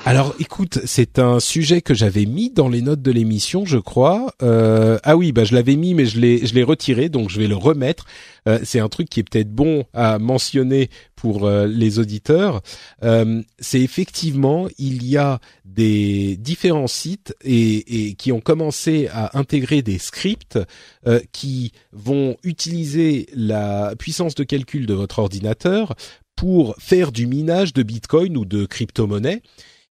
Alors, 0.04 0.34
écoute, 0.38 0.78
c'est 0.86 1.18
un 1.18 1.38
sujet 1.38 1.82
que 1.82 1.92
j'avais 1.92 2.24
mis 2.24 2.50
dans 2.50 2.68
les 2.68 2.80
notes 2.80 3.02
de 3.02 3.10
l'émission, 3.10 3.66
je 3.66 3.76
crois. 3.76 4.32
Euh, 4.42 4.98
ah 5.02 5.16
oui, 5.16 5.32
bah 5.32 5.44
je 5.44 5.54
l'avais 5.54 5.76
mis, 5.76 5.92
mais 5.92 6.06
je 6.06 6.18
l'ai, 6.18 6.46
je 6.46 6.54
l'ai 6.54 6.62
retiré, 6.62 7.08
donc 7.08 7.28
je 7.28 7.38
vais 7.38 7.46
le 7.46 7.56
remettre. 7.56 8.06
Euh, 8.48 8.58
c'est 8.64 8.80
un 8.80 8.88
truc 8.88 9.10
qui 9.10 9.20
est 9.20 9.22
peut-être 9.22 9.52
bon 9.52 9.84
à 9.92 10.18
mentionner 10.18 10.88
pour 11.14 11.46
euh, 11.46 11.66
les 11.66 11.98
auditeurs. 11.98 12.62
C'est 13.58 13.80
effectivement, 13.80 14.68
il 14.78 15.04
y 15.06 15.16
a 15.16 15.40
des 15.64 16.36
différents 16.38 16.86
sites 16.86 17.34
et, 17.44 18.14
qui 18.14 18.32
ont 18.32 18.40
commencé 18.40 19.08
à 19.12 19.36
intégrer 19.38 19.82
des 19.82 19.98
scripts 19.98 20.58
qui 21.32 21.72
vont 21.92 22.36
utiliser 22.44 23.26
la 23.34 23.94
puissance 23.98 24.34
de 24.34 24.44
calcul 24.44 24.86
de 24.86 24.94
votre 24.94 25.18
ordinateur 25.18 25.94
pour 26.36 26.76
faire 26.78 27.12
du 27.12 27.26
minage 27.26 27.72
de 27.72 27.82
Bitcoin 27.82 28.36
ou 28.36 28.44
de 28.44 28.64
crypto-monnaies. 28.64 29.42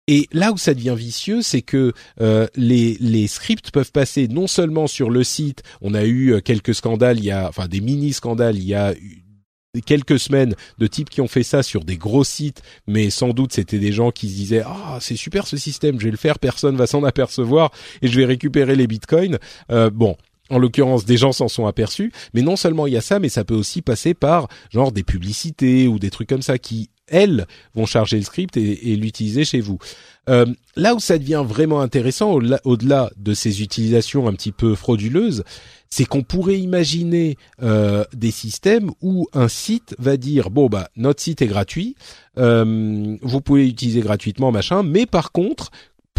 Et 0.07 0.27
là 0.31 0.51
où 0.51 0.57
ça 0.57 0.73
devient 0.73 0.95
vicieux, 0.97 1.41
c'est 1.41 1.61
que 1.61 1.93
euh, 2.19 2.47
les, 2.55 3.27
scripts 3.27 3.71
peuvent 3.71 3.91
passer 3.91 4.27
non 4.27 4.47
seulement 4.47 4.87
sur 4.87 5.09
le 5.09 5.23
site, 5.23 5.63
on 5.81 5.93
a 5.93 6.03
eu 6.03 6.33
euh, 6.33 6.39
quelques 6.41 6.75
scandales, 6.75 7.19
il 7.19 7.25
y 7.25 7.31
a 7.31 7.47
enfin 7.47 7.67
des 7.67 7.81
mini 7.81 8.11
scandales, 8.11 8.57
il 8.57 8.65
y 8.65 8.73
a 8.73 8.93
quelques 9.85 10.19
semaines 10.19 10.55
de 10.79 10.87
types 10.87 11.09
qui 11.09 11.21
ont 11.21 11.27
fait 11.27 11.43
ça 11.43 11.63
sur 11.63 11.85
des 11.85 11.97
gros 11.97 12.23
sites, 12.23 12.61
mais 12.87 13.09
sans 13.09 13.29
doute 13.29 13.53
c'était 13.53 13.79
des 13.79 13.93
gens 13.93 14.11
qui 14.11 14.27
se 14.27 14.33
disaient 14.33 14.63
ah 14.65 14.97
c'est 14.99 15.15
super 15.15 15.47
ce 15.47 15.55
système, 15.55 15.99
je 15.99 16.05
vais 16.05 16.11
le 16.11 16.17
faire, 16.17 16.39
personne 16.39 16.75
va 16.75 16.87
s'en 16.87 17.03
apercevoir 17.03 17.71
et 18.01 18.07
je 18.07 18.19
vais 18.19 18.25
récupérer 18.25 18.75
les 18.75 18.87
bitcoins. 18.87 19.37
Euh, 19.71 19.89
bon, 19.89 20.17
en 20.49 20.59
l'occurrence, 20.59 21.05
des 21.05 21.15
gens 21.15 21.31
s'en 21.31 21.47
sont 21.47 21.67
aperçus, 21.67 22.11
mais 22.33 22.41
non 22.41 22.57
seulement 22.57 22.85
il 22.85 22.93
y 22.93 22.97
a 22.97 23.01
ça, 23.01 23.19
mais 23.19 23.29
ça 23.29 23.45
peut 23.45 23.55
aussi 23.55 23.81
passer 23.81 24.13
par 24.13 24.49
genre 24.71 24.91
des 24.91 25.03
publicités 25.03 25.87
ou 25.87 25.99
des 25.99 26.09
trucs 26.09 26.27
comme 26.27 26.41
ça 26.41 26.57
qui 26.57 26.89
elles 27.11 27.45
vont 27.75 27.85
charger 27.85 28.17
le 28.17 28.23
script 28.23 28.57
et, 28.57 28.95
l'utiliser 28.95 29.45
chez 29.45 29.59
vous. 29.59 29.77
Euh, 30.29 30.45
là 30.75 30.95
où 30.95 30.99
ça 30.99 31.17
devient 31.17 31.43
vraiment 31.45 31.81
intéressant, 31.81 32.39
au-delà 32.63 33.11
de 33.17 33.33
ces 33.33 33.61
utilisations 33.61 34.27
un 34.27 34.33
petit 34.33 34.51
peu 34.51 34.75
frauduleuses, 34.75 35.43
c'est 35.89 36.05
qu'on 36.05 36.23
pourrait 36.23 36.59
imaginer 36.59 37.37
euh, 37.61 38.05
des 38.13 38.31
systèmes 38.31 38.91
où 39.01 39.27
un 39.33 39.49
site 39.49 39.93
va 39.99 40.15
dire 40.15 40.49
bon 40.49 40.67
bah 40.67 40.89
notre 40.95 41.21
site 41.21 41.41
est 41.41 41.47
gratuit, 41.47 41.95
euh, 42.37 43.17
vous 43.21 43.41
pouvez 43.41 43.65
l'utiliser 43.65 43.99
gratuitement 43.99 44.51
machin, 44.51 44.83
mais 44.83 45.05
par 45.05 45.33
contre 45.33 45.69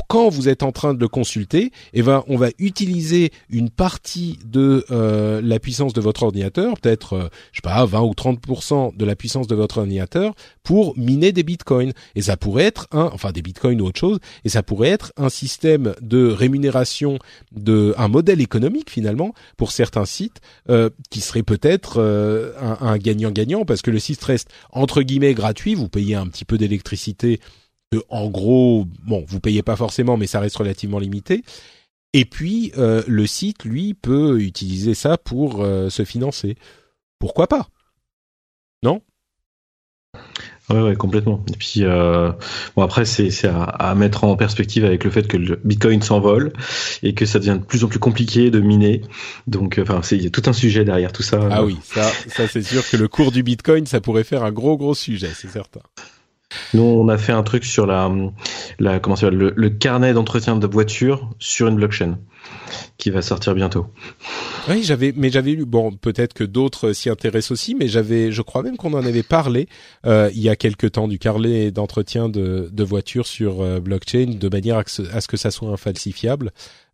quand 0.09 0.29
vous 0.29 0.49
êtes 0.49 0.63
en 0.63 0.73
train 0.73 0.95
de 0.95 1.01
le 1.01 1.09
consulter, 1.09 1.73
eh 1.93 2.03
ben, 2.03 2.25
on 2.29 2.37
va 2.37 2.49
utiliser 2.59 3.33
une 3.51 3.71
partie 3.71 4.39
de 4.45 4.85
euh, 4.91 5.41
la 5.43 5.59
puissance 5.59 5.93
de 5.93 6.01
votre 6.01 6.23
ordinateur, 6.23 6.79
peut-être, 6.79 7.15
euh, 7.15 7.29
je 7.53 7.59
sais 7.59 7.63
pas, 7.63 7.85
20 7.85 8.01
ou 8.03 8.13
30% 8.13 8.97
de 8.97 9.05
la 9.05 9.17
puissance 9.17 9.47
de 9.47 9.55
votre 9.55 9.79
ordinateur 9.79 10.35
pour 10.63 10.97
miner 10.99 11.33
des 11.33 11.43
bitcoins. 11.43 11.93
Et 12.15 12.23
ça 12.23 12.37
pourrait 12.37 12.65
être 12.65 12.87
un, 12.93 13.11
enfin 13.13 13.33
des 13.33 13.43
bitcoins 13.43 13.81
ou 13.81 13.87
autre 13.87 14.01
chose, 14.01 14.19
et 14.45 14.49
ça 14.49 14.63
pourrait 14.63 14.91
être 14.91 15.13
un 15.17 15.29
système 15.29 15.95
de 16.01 16.29
rémunération, 16.29 17.19
de 17.53 17.95
un 17.99 18.09
modèle 18.09 18.41
économique 18.41 18.91
finalement 18.91 19.35
pour 19.57 19.73
certains 19.73 20.05
sites 20.05 20.41
euh, 20.69 20.91
qui 21.11 21.21
serait 21.21 21.43
peut-être 21.43 22.01
un 22.81 22.99
gagnant-gagnant 22.99 23.65
parce 23.65 23.83
que 23.83 23.91
le 23.91 23.99
site 23.99 24.23
reste 24.23 24.49
entre 24.71 25.03
guillemets 25.03 25.35
gratuit, 25.35 25.75
vous 25.75 25.89
payez 25.89 26.15
un 26.15 26.27
petit 26.27 26.45
peu 26.45 26.59
d'électricité 26.59 27.41
en 28.09 28.29
gros, 28.29 28.87
bon, 29.05 29.25
vous 29.27 29.41
payez 29.41 29.63
pas 29.63 29.77
forcément, 29.77 30.17
mais 30.17 30.27
ça 30.27 30.41
reste 30.41 30.57
relativement 30.57 30.99
limité. 30.99 31.45
Et 32.13 32.25
puis 32.25 32.73
le 32.77 33.27
site, 33.27 33.65
lui, 33.65 33.95
peut 33.95 34.41
utiliser 34.41 34.95
ça 34.95 35.17
pour 35.17 35.65
se 35.65 36.05
financer. 36.05 36.57
Pourquoi 37.19 37.47
pas? 37.47 37.69
Non? 38.83 39.01
Ouais, 40.71 40.81
ouais, 40.81 40.97
complètement. 40.97 41.45
Et 41.53 41.57
puis, 41.57 41.85
euh, 41.85 42.33
bon, 42.77 42.83
après, 42.83 43.05
c'est 43.05 43.45
à, 43.47 43.63
à, 43.65 43.95
mettre 43.95 44.25
en 44.25 44.37
perspective 44.37 44.85
avec 44.85 45.05
le 45.05 45.11
fait 45.11 45.27
que 45.27 45.37
le 45.37 45.61
Bitcoin 45.65 46.03
s'envole 46.03 46.53
et 47.03 47.15
que 47.15 47.27
ça 47.27 47.39
devient 47.39 47.59
de 47.61 47.65
plus 47.65 47.85
en 47.85 47.89
plus 47.89 47.99
compliqué 47.99 48.51
de 48.51 48.61
miner. 48.61 49.03
Donc, 49.47 49.79
enfin, 49.83 50.01
c'est 50.03 50.31
tout 50.31 50.43
un 50.47 50.53
sujet 50.53 50.85
derrière 50.85 51.13
tout 51.13 51.23
ça. 51.23 51.41
Ah 51.51 51.65
oui, 51.65 51.77
ça, 51.83 52.11
ça 52.29 52.47
c'est 52.47 52.63
sûr 52.63 52.89
que 52.89 52.97
le 52.97 53.09
cours 53.09 53.33
du 53.33 53.43
Bitcoin, 53.43 53.87
ça 53.87 54.01
pourrait 54.01 54.25
faire 54.25 54.45
un 54.45 54.53
gros, 54.53 54.77
gros 54.77 54.95
sujet, 54.95 55.31
c'est 55.35 55.51
certain. 55.51 55.81
Nous, 56.75 56.83
on 56.83 57.09
a 57.09 57.19
fait 57.19 57.33
un 57.33 57.43
truc 57.43 57.65
sur 57.65 57.87
la, 57.87 58.11
la 58.79 59.01
comment 59.01 59.17
ça 59.17 59.31
le, 59.31 59.53
le 59.55 59.71
carnet 59.71 60.13
d'entretien 60.13 60.57
de 60.57 60.67
voiture 60.67 61.31
sur 61.39 61.69
une 61.69 61.77
blockchain 61.77 62.19
qui 62.99 63.11
va 63.11 63.23
sortir 63.23 63.55
bientôt. 63.55 63.87
Oui, 64.69 64.83
j'avais, 64.83 65.13
mais 65.17 65.31
j'avais 65.31 65.53
lu. 65.53 65.65
Bon, 65.65 65.93
peut-être 65.93 66.35
que 66.35 66.45
d'autres 66.45 66.93
s'y 66.93 67.11
intéressent 67.11 67.53
aussi, 67.53 67.75
mais 67.75 67.89
j'avais, 67.89 68.33
je 68.33 68.43
crois 68.43 68.63
même 68.63 68.77
qu'on 68.77 68.95
en 68.95 69.05
avait 69.05 69.23
parlé 69.23 69.69
euh, 70.07 70.31
il 70.35 70.41
y 70.41 70.49
a 70.49 70.57
quelque 70.57 70.87
temps 70.87 71.09
du 71.09 71.19
carnet 71.19 71.71
d'entretien 71.71 72.29
de, 72.29 72.69
de 72.73 72.85
voitures 72.85 73.27
sur 73.27 73.61
euh, 73.61 73.81
blockchain, 73.81 74.37
de 74.39 74.49
manière 74.49 74.79
à, 74.79 74.85
ce, 74.87 75.03
à 75.15 75.21
ce 75.21 75.29
que 75.29 75.37
ça 75.37 75.51
soit 75.51 75.71
infalsifiable. 75.71 76.53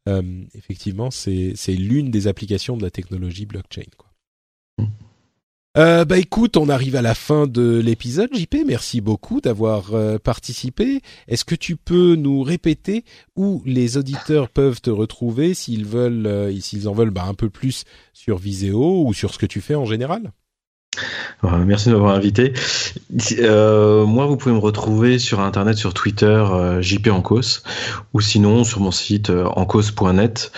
Euh, 0.08 0.22
effectivement, 0.54 1.10
c'est 1.10 1.52
c'est 1.56 1.74
l'une 1.74 2.10
des 2.10 2.28
applications 2.28 2.76
de 2.76 2.82
la 2.82 2.90
technologie 2.90 3.46
blockchain. 3.46 3.90
Quoi. 3.96 4.08
Mm. 4.78 5.07
Euh, 5.76 6.04
bah 6.04 6.18
écoute, 6.18 6.56
on 6.56 6.68
arrive 6.70 6.96
à 6.96 7.02
la 7.02 7.14
fin 7.14 7.46
de 7.46 7.78
l'épisode. 7.78 8.34
JP, 8.34 8.64
merci 8.66 9.00
beaucoup 9.00 9.40
d'avoir 9.40 9.94
euh, 9.94 10.18
participé. 10.18 11.02
Est-ce 11.28 11.44
que 11.44 11.54
tu 11.54 11.76
peux 11.76 12.14
nous 12.14 12.42
répéter 12.42 13.04
où 13.36 13.62
les 13.66 13.96
auditeurs 13.96 14.48
peuvent 14.48 14.80
te 14.80 14.90
retrouver 14.90 15.52
s'ils 15.54 15.84
veulent, 15.84 16.26
euh, 16.26 16.58
s'ils 16.60 16.88
en 16.88 16.94
veulent 16.94 17.10
bah, 17.10 17.26
un 17.26 17.34
peu 17.34 17.50
plus 17.50 17.84
sur 18.12 18.38
Viséo 18.38 19.04
ou 19.06 19.12
sur 19.12 19.32
ce 19.32 19.38
que 19.38 19.46
tu 19.46 19.60
fais 19.60 19.74
en 19.74 19.84
général? 19.84 20.32
Merci 21.42 21.88
de 21.88 21.94
m'avoir 21.94 22.14
invité. 22.14 22.52
Euh, 23.38 24.04
moi, 24.04 24.26
vous 24.26 24.36
pouvez 24.36 24.54
me 24.54 24.60
retrouver 24.60 25.18
sur 25.18 25.40
Internet, 25.40 25.76
sur 25.76 25.94
Twitter, 25.94 26.26
euh, 26.26 26.82
JP 26.82 27.08
Ancos, 27.08 27.62
ou 28.12 28.20
sinon 28.20 28.64
sur 28.64 28.80
mon 28.80 28.90
site 28.90 29.30
ancos.net. 29.30 30.50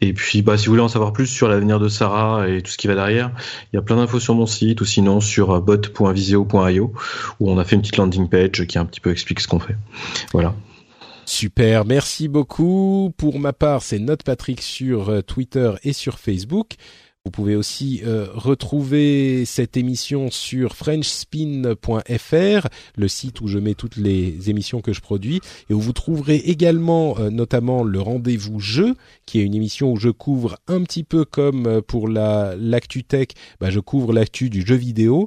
Et 0.00 0.12
puis, 0.12 0.42
bah, 0.42 0.58
si 0.58 0.66
vous 0.66 0.72
voulez 0.72 0.82
en 0.82 0.88
savoir 0.88 1.12
plus 1.12 1.26
sur 1.26 1.48
l'avenir 1.48 1.78
de 1.78 1.88
Sarah 1.88 2.48
et 2.48 2.62
tout 2.62 2.70
ce 2.70 2.76
qui 2.76 2.88
va 2.88 2.94
derrière, 2.94 3.30
il 3.72 3.76
y 3.76 3.78
a 3.78 3.82
plein 3.82 3.96
d'infos 3.96 4.20
sur 4.20 4.34
mon 4.34 4.46
site 4.46 4.80
ou 4.80 4.84
sinon 4.84 5.20
sur 5.20 5.60
bot.visio.io 5.62 6.92
où 7.40 7.50
on 7.50 7.58
a 7.58 7.64
fait 7.64 7.76
une 7.76 7.82
petite 7.82 7.96
landing 7.96 8.28
page 8.28 8.66
qui 8.66 8.78
un 8.78 8.84
petit 8.84 9.00
peu 9.00 9.10
explique 9.12 9.40
ce 9.40 9.48
qu'on 9.48 9.60
fait. 9.60 9.76
Voilà. 10.32 10.54
Super, 11.26 11.86
merci 11.86 12.28
beaucoup. 12.28 13.14
Pour 13.16 13.38
ma 13.38 13.54
part, 13.54 13.82
c'est 13.82 13.98
Note 13.98 14.24
Patrick 14.24 14.60
sur 14.60 15.24
Twitter 15.24 15.70
et 15.84 15.94
sur 15.94 16.18
Facebook. 16.18 16.74
Vous 17.26 17.30
pouvez 17.30 17.56
aussi 17.56 18.02
euh, 18.04 18.26
retrouver 18.34 19.46
cette 19.46 19.78
émission 19.78 20.30
sur 20.30 20.76
frenchspin.fr, 20.76 22.68
le 22.98 23.08
site 23.08 23.40
où 23.40 23.48
je 23.48 23.58
mets 23.58 23.72
toutes 23.72 23.96
les 23.96 24.50
émissions 24.50 24.82
que 24.82 24.92
je 24.92 25.00
produis, 25.00 25.40
et 25.70 25.72
où 25.72 25.80
vous 25.80 25.94
trouverez 25.94 26.36
également 26.36 27.16
euh, 27.18 27.30
notamment 27.30 27.82
le 27.82 27.98
rendez-vous 27.98 28.60
jeu, 28.60 28.94
qui 29.24 29.40
est 29.40 29.42
une 29.42 29.54
émission 29.54 29.90
où 29.90 29.96
je 29.96 30.10
couvre 30.10 30.58
un 30.68 30.82
petit 30.82 31.02
peu 31.02 31.24
comme 31.24 31.66
euh, 31.66 31.80
pour 31.80 32.08
la 32.08 32.56
l'actu 32.58 33.04
tech, 33.04 33.28
bah, 33.58 33.70
je 33.70 33.80
couvre 33.80 34.12
l'actu 34.12 34.50
du 34.50 34.60
jeu 34.60 34.76
vidéo, 34.76 35.26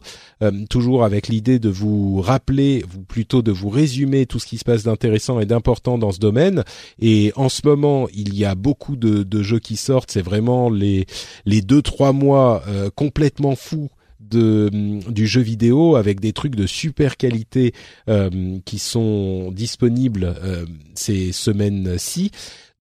toujours 0.69 1.03
avec 1.03 1.27
l'idée 1.27 1.57
de 1.57 1.69
vous 1.69 2.21
rappeler, 2.21 2.85
ou 2.95 3.01
plutôt 3.01 3.41
de 3.41 3.51
vous 3.51 3.69
résumer 3.69 4.27
tout 4.27 4.37
ce 4.37 4.45
qui 4.45 4.59
se 4.59 4.65
passe 4.65 4.83
d'intéressant 4.83 5.39
et 5.39 5.47
d'important 5.47 5.97
dans 5.97 6.11
ce 6.11 6.19
domaine. 6.19 6.63
Et 6.99 7.33
en 7.35 7.49
ce 7.49 7.61
moment, 7.65 8.07
il 8.13 8.37
y 8.37 8.45
a 8.45 8.53
beaucoup 8.53 8.95
de, 8.97 9.23
de 9.23 9.41
jeux 9.41 9.57
qui 9.57 9.77
sortent, 9.77 10.11
c'est 10.11 10.21
vraiment 10.21 10.69
les 10.69 11.07
les 11.47 11.63
deux 11.63 11.81
trois 11.87 12.11
mois 12.11 12.63
euh, 12.67 12.89
complètement 12.93 13.55
fous 13.55 13.89
de 14.19 14.69
mm, 14.71 15.11
du 15.11 15.25
jeu 15.25 15.41
vidéo 15.41 15.95
avec 15.95 16.19
des 16.19 16.33
trucs 16.33 16.55
de 16.55 16.67
super 16.67 17.17
qualité 17.17 17.73
euh, 18.09 18.59
qui 18.65 18.77
sont 18.77 19.51
disponibles 19.51 20.35
euh, 20.43 20.65
ces 20.95 21.31
semaines-ci. 21.31 22.31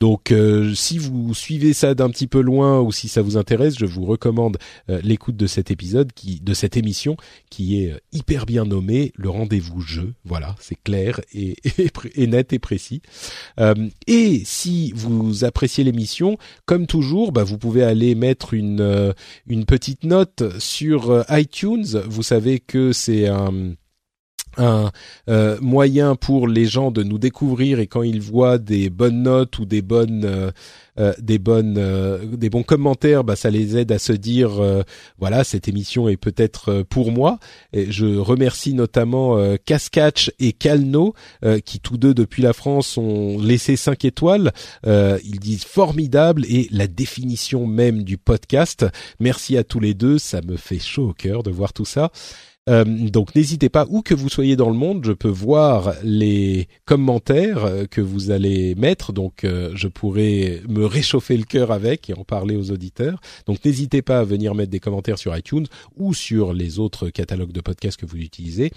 Donc 0.00 0.30
euh, 0.30 0.74
si 0.74 0.98
vous 0.98 1.32
suivez 1.32 1.72
ça 1.72 1.94
d'un 1.94 2.10
petit 2.10 2.26
peu 2.26 2.40
loin 2.40 2.80
ou 2.80 2.92
si 2.92 3.08
ça 3.08 3.22
vous 3.22 3.38
intéresse, 3.38 3.78
je 3.78 3.86
vous 3.86 4.04
recommande 4.04 4.58
euh, 4.90 5.00
l'écoute 5.02 5.36
de 5.36 5.46
cet 5.46 5.70
épisode 5.70 6.12
qui 6.12 6.38
de 6.40 6.52
cette 6.52 6.76
émission 6.76 7.16
qui 7.48 7.82
est 7.82 7.92
euh, 7.92 7.98
hyper 8.12 8.44
bien 8.44 8.66
nommée 8.66 9.12
le 9.16 9.30
rendez-vous 9.30 9.80
jeu. 9.80 10.12
Voilà, 10.26 10.54
c'est 10.60 10.76
clair 10.82 11.20
et, 11.32 11.56
et, 12.14 12.26
net 12.26 12.52
et 12.52 12.58
précis. 12.58 13.00
et 14.06 14.42
si 14.44 14.92
vous 14.94 15.44
appréciez 15.44 15.82
l'émission, 15.82 16.36
comme 16.66 16.86
toujours, 16.86 17.32
bah, 17.32 17.44
vous 17.44 17.56
pouvez 17.56 17.82
aller 17.82 18.14
mettre 18.14 18.52
une 18.52 19.14
une 19.46 19.64
petite 19.64 20.04
note 20.04 20.58
sur 20.58 21.24
iTunes. 21.30 22.02
Vous 22.06 22.22
savez 22.22 22.60
que 22.60 22.92
c'est 22.92 23.28
un 23.28 23.74
un 24.56 24.90
euh, 25.28 25.58
moyen 25.60 26.14
pour 26.14 26.48
les 26.48 26.66
gens 26.66 26.90
de 26.90 27.02
nous 27.02 27.18
découvrir 27.18 27.80
et 27.80 27.86
quand 27.86 28.02
ils 28.02 28.20
voient 28.20 28.58
des 28.58 28.90
bonnes 28.90 29.22
notes 29.22 29.58
ou 29.58 29.64
des 29.64 29.82
bonnes 29.82 30.24
euh, 30.24 30.50
euh, 30.98 31.12
des 31.18 31.38
bonnes 31.38 31.78
des 32.32 32.48
bons 32.48 32.62
commentaires 32.62 33.22
bah 33.22 33.36
ça 33.36 33.50
les 33.50 33.76
aide 33.76 33.92
à 33.92 33.98
se 33.98 34.12
dire 34.12 34.62
voilà 35.18 35.44
cette 35.44 35.68
émission 35.68 36.08
est 36.08 36.16
peut-être 36.16 36.82
pour 36.88 37.12
moi. 37.12 37.38
Et 37.72 37.90
je 37.90 38.16
remercie 38.16 38.72
notamment 38.72 39.36
Cascatch 39.64 40.32
et 40.38 40.52
Calno 40.52 41.14
qui 41.64 41.80
tous 41.80 41.98
deux 41.98 42.14
depuis 42.14 42.42
la 42.42 42.52
France 42.52 42.96
ont 42.96 43.38
laissé 43.38 43.76
cinq 43.76 44.04
étoiles. 44.04 44.52
Ils 44.86 45.40
disent 45.40 45.64
formidable 45.64 46.44
et 46.46 46.68
la 46.70 46.86
définition 46.86 47.66
même 47.66 48.02
du 48.02 48.16
podcast. 48.16 48.86
Merci 49.20 49.56
à 49.58 49.64
tous 49.64 49.80
les 49.80 49.92
deux. 49.92 50.18
Ça 50.18 50.40
me 50.40 50.56
fait 50.56 50.78
chaud 50.78 51.10
au 51.10 51.12
cœur 51.12 51.42
de 51.42 51.50
voir 51.50 51.72
tout 51.72 51.84
ça 51.84 52.10
euh, 52.68 52.84
donc 52.84 53.34
n'hésitez 53.34 53.68
pas, 53.68 53.86
où 53.88 54.02
que 54.02 54.14
vous 54.14 54.28
soyez 54.28 54.56
dans 54.56 54.70
le 54.70 54.76
monde, 54.76 55.04
je 55.04 55.12
peux 55.12 55.28
voir 55.28 55.94
les 56.02 56.68
commentaires 56.84 57.64
euh, 57.64 57.84
que 57.86 58.00
vous 58.00 58.30
allez 58.32 58.74
mettre, 58.74 59.12
donc 59.12 59.44
euh, 59.44 59.70
je 59.74 59.86
pourrai 59.86 60.62
me 60.68 60.84
réchauffer 60.84 61.36
le 61.36 61.44
cœur 61.44 61.70
avec 61.70 62.10
et 62.10 62.14
en 62.14 62.24
parler 62.24 62.56
aux 62.56 62.72
auditeurs. 62.72 63.20
Donc 63.46 63.64
n'hésitez 63.64 64.02
pas 64.02 64.18
à 64.18 64.24
venir 64.24 64.54
mettre 64.54 64.70
des 64.70 64.80
commentaires 64.80 65.18
sur 65.18 65.36
iTunes 65.36 65.66
ou 65.96 66.12
sur 66.12 66.52
les 66.52 66.80
autres 66.80 67.08
catalogues 67.10 67.52
de 67.52 67.60
podcasts 67.60 68.00
que 68.00 68.06
vous 68.06 68.18
utilisez. 68.18 68.72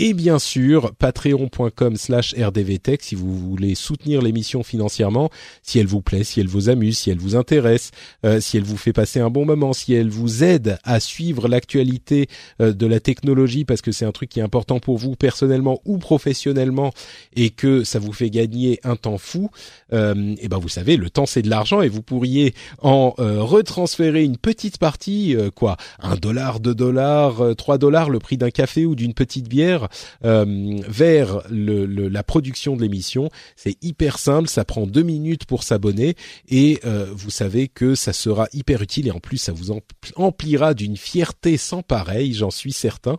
Et 0.00 0.12
bien 0.12 0.40
sûr, 0.40 0.92
patreon.com 0.96 1.94
slash 1.94 2.34
rdvtech 2.34 3.00
si 3.00 3.14
vous 3.14 3.32
voulez 3.32 3.76
soutenir 3.76 4.22
l'émission 4.22 4.64
financièrement, 4.64 5.30
si 5.62 5.78
elle 5.78 5.86
vous 5.86 6.02
plaît, 6.02 6.24
si 6.24 6.40
elle 6.40 6.48
vous 6.48 6.68
amuse, 6.68 6.98
si 6.98 7.10
elle 7.10 7.18
vous 7.18 7.36
intéresse, 7.36 7.92
euh, 8.26 8.40
si 8.40 8.56
elle 8.56 8.64
vous 8.64 8.76
fait 8.76 8.92
passer 8.92 9.20
un 9.20 9.30
bon 9.30 9.44
moment, 9.44 9.72
si 9.72 9.94
elle 9.94 10.08
vous 10.08 10.42
aide 10.42 10.78
à 10.82 10.98
suivre 10.98 11.46
l'actualité 11.46 12.26
euh, 12.60 12.72
de 12.72 12.86
la 12.88 12.98
technologie 12.98 13.64
parce 13.64 13.82
que 13.82 13.92
c'est 13.92 14.04
un 14.04 14.10
truc 14.10 14.30
qui 14.30 14.40
est 14.40 14.42
important 14.42 14.80
pour 14.80 14.98
vous 14.98 15.14
personnellement 15.14 15.80
ou 15.84 15.98
professionnellement 15.98 16.92
et 17.36 17.50
que 17.50 17.84
ça 17.84 18.00
vous 18.00 18.12
fait 18.12 18.30
gagner 18.30 18.80
un 18.82 18.96
temps 18.96 19.18
fou, 19.18 19.48
euh, 19.92 20.34
et 20.40 20.48
ben 20.48 20.58
vous 20.58 20.68
savez, 20.68 20.96
le 20.96 21.08
temps 21.08 21.26
c'est 21.26 21.42
de 21.42 21.50
l'argent 21.50 21.82
et 21.82 21.88
vous 21.88 22.02
pourriez 22.02 22.52
en 22.82 23.14
retransférer 23.16 24.24
une 24.24 24.38
petite 24.38 24.78
partie, 24.78 25.36
quoi, 25.54 25.76
un 26.00 26.16
dollar, 26.16 26.58
deux 26.58 26.74
dollars, 26.74 27.54
trois 27.56 27.78
dollars, 27.78 28.10
le 28.10 28.18
prix 28.18 28.36
d'un 28.36 28.50
café 28.50 28.86
ou 28.86 28.96
d'une 28.96 29.14
petite 29.14 29.48
bière 29.48 29.83
euh, 30.24 30.78
vers 30.88 31.42
la 31.50 32.22
production 32.22 32.76
de 32.76 32.82
l'émission. 32.82 33.30
C'est 33.56 33.76
hyper 33.82 34.18
simple, 34.18 34.48
ça 34.48 34.64
prend 34.64 34.86
deux 34.86 35.02
minutes 35.02 35.44
pour 35.44 35.62
s'abonner 35.62 36.14
et 36.48 36.80
euh, 36.84 37.06
vous 37.12 37.30
savez 37.30 37.68
que 37.68 37.94
ça 37.94 38.12
sera 38.12 38.48
hyper 38.52 38.82
utile 38.82 39.08
et 39.08 39.10
en 39.10 39.20
plus 39.20 39.38
ça 39.38 39.52
vous 39.52 39.72
emplira 40.16 40.74
d'une 40.74 40.96
fierté 40.96 41.56
sans 41.56 41.82
pareil, 41.82 42.32
j'en 42.34 42.50
suis 42.50 42.72
certain. 42.72 43.18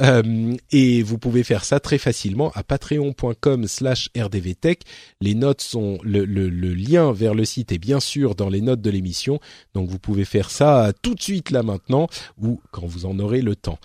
Euh, 0.00 0.54
et 0.70 1.02
vous 1.02 1.18
pouvez 1.18 1.42
faire 1.42 1.64
ça 1.64 1.80
très 1.80 1.98
facilement 1.98 2.50
à 2.54 2.62
patreon.com/slash 2.62 4.10
rdvtech. 4.16 4.82
Les 5.20 5.34
notes 5.34 5.60
sont 5.60 5.98
le, 6.02 6.24
lien 6.24 7.12
vers 7.12 7.34
le 7.34 7.44
site 7.44 7.72
est 7.72 7.78
bien 7.78 8.00
sûr 8.00 8.34
dans 8.34 8.48
les 8.48 8.60
notes 8.60 8.80
de 8.80 8.90
l'émission, 8.90 9.40
donc 9.74 9.88
vous 9.88 9.98
pouvez 9.98 10.24
faire 10.24 10.50
ça 10.50 10.92
tout 11.02 11.14
de 11.14 11.22
suite 11.22 11.50
là 11.50 11.62
maintenant 11.62 12.08
ou 12.40 12.60
quand 12.70 12.86
vous 12.86 13.06
en 13.06 13.18
aurez 13.18 13.42
le 13.42 13.56
temps. 13.56 13.78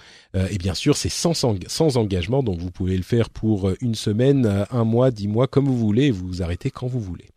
Et 0.51 0.57
bien 0.57 0.73
sûr, 0.73 0.97
c'est 0.97 1.07
sans, 1.07 1.33
sans 1.33 1.97
engagement, 1.97 2.14
donc 2.43 2.59
vous 2.59 2.71
pouvez 2.71 2.97
le 2.97 3.03
faire 3.03 3.29
pour 3.29 3.69
euh, 3.69 3.77
une 3.81 3.95
semaine, 3.95 4.45
euh, 4.45 4.63
un 4.71 4.83
mois, 4.83 5.11
dix 5.11 5.27
mois, 5.27 5.47
comme 5.47 5.65
vous 5.65 5.77
voulez, 5.77 6.11
vous 6.11 6.27
vous 6.27 6.41
arrêtez 6.41 6.71
quand 6.71 6.87
vous 6.87 6.99
voulez. 6.99 7.34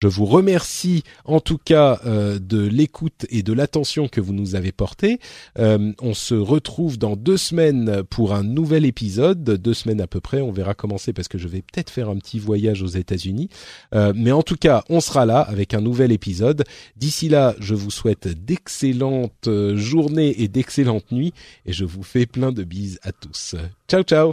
Je 0.00 0.08
vous 0.08 0.24
remercie 0.24 1.02
en 1.26 1.40
tout 1.40 1.58
cas 1.58 2.00
euh, 2.06 2.38
de 2.38 2.66
l'écoute 2.66 3.26
et 3.28 3.42
de 3.42 3.52
l'attention 3.52 4.08
que 4.08 4.20
vous 4.20 4.32
nous 4.32 4.54
avez 4.54 4.72
porté. 4.72 5.20
Euh, 5.58 5.92
on 6.00 6.14
se 6.14 6.34
retrouve 6.34 6.98
dans 6.98 7.16
deux 7.16 7.36
semaines 7.36 8.02
pour 8.08 8.32
un 8.32 8.42
nouvel 8.42 8.86
épisode, 8.86 9.44
deux 9.44 9.74
semaines 9.74 10.00
à 10.00 10.06
peu 10.06 10.20
près. 10.20 10.40
On 10.40 10.52
verra 10.52 10.72
comment 10.72 10.96
c'est 10.96 11.12
parce 11.12 11.28
que 11.28 11.36
je 11.36 11.48
vais 11.48 11.60
peut-être 11.60 11.90
faire 11.90 12.08
un 12.08 12.16
petit 12.16 12.38
voyage 12.38 12.82
aux 12.82 12.86
États-Unis. 12.86 13.50
Euh, 13.94 14.14
mais 14.16 14.32
en 14.32 14.42
tout 14.42 14.56
cas, 14.56 14.84
on 14.88 15.00
sera 15.00 15.26
là 15.26 15.40
avec 15.40 15.74
un 15.74 15.82
nouvel 15.82 16.12
épisode. 16.12 16.64
D'ici 16.96 17.28
là, 17.28 17.54
je 17.60 17.74
vous 17.74 17.90
souhaite 17.90 18.26
d'excellentes 18.26 19.50
journées 19.74 20.42
et 20.42 20.48
d'excellentes 20.48 21.12
nuits 21.12 21.34
et 21.66 21.74
je 21.74 21.84
vous 21.84 22.02
fais 22.02 22.24
plein 22.24 22.52
de 22.52 22.64
bises 22.64 22.98
à 23.02 23.12
tous. 23.12 23.54
Ciao 23.86 24.02
ciao. 24.02 24.32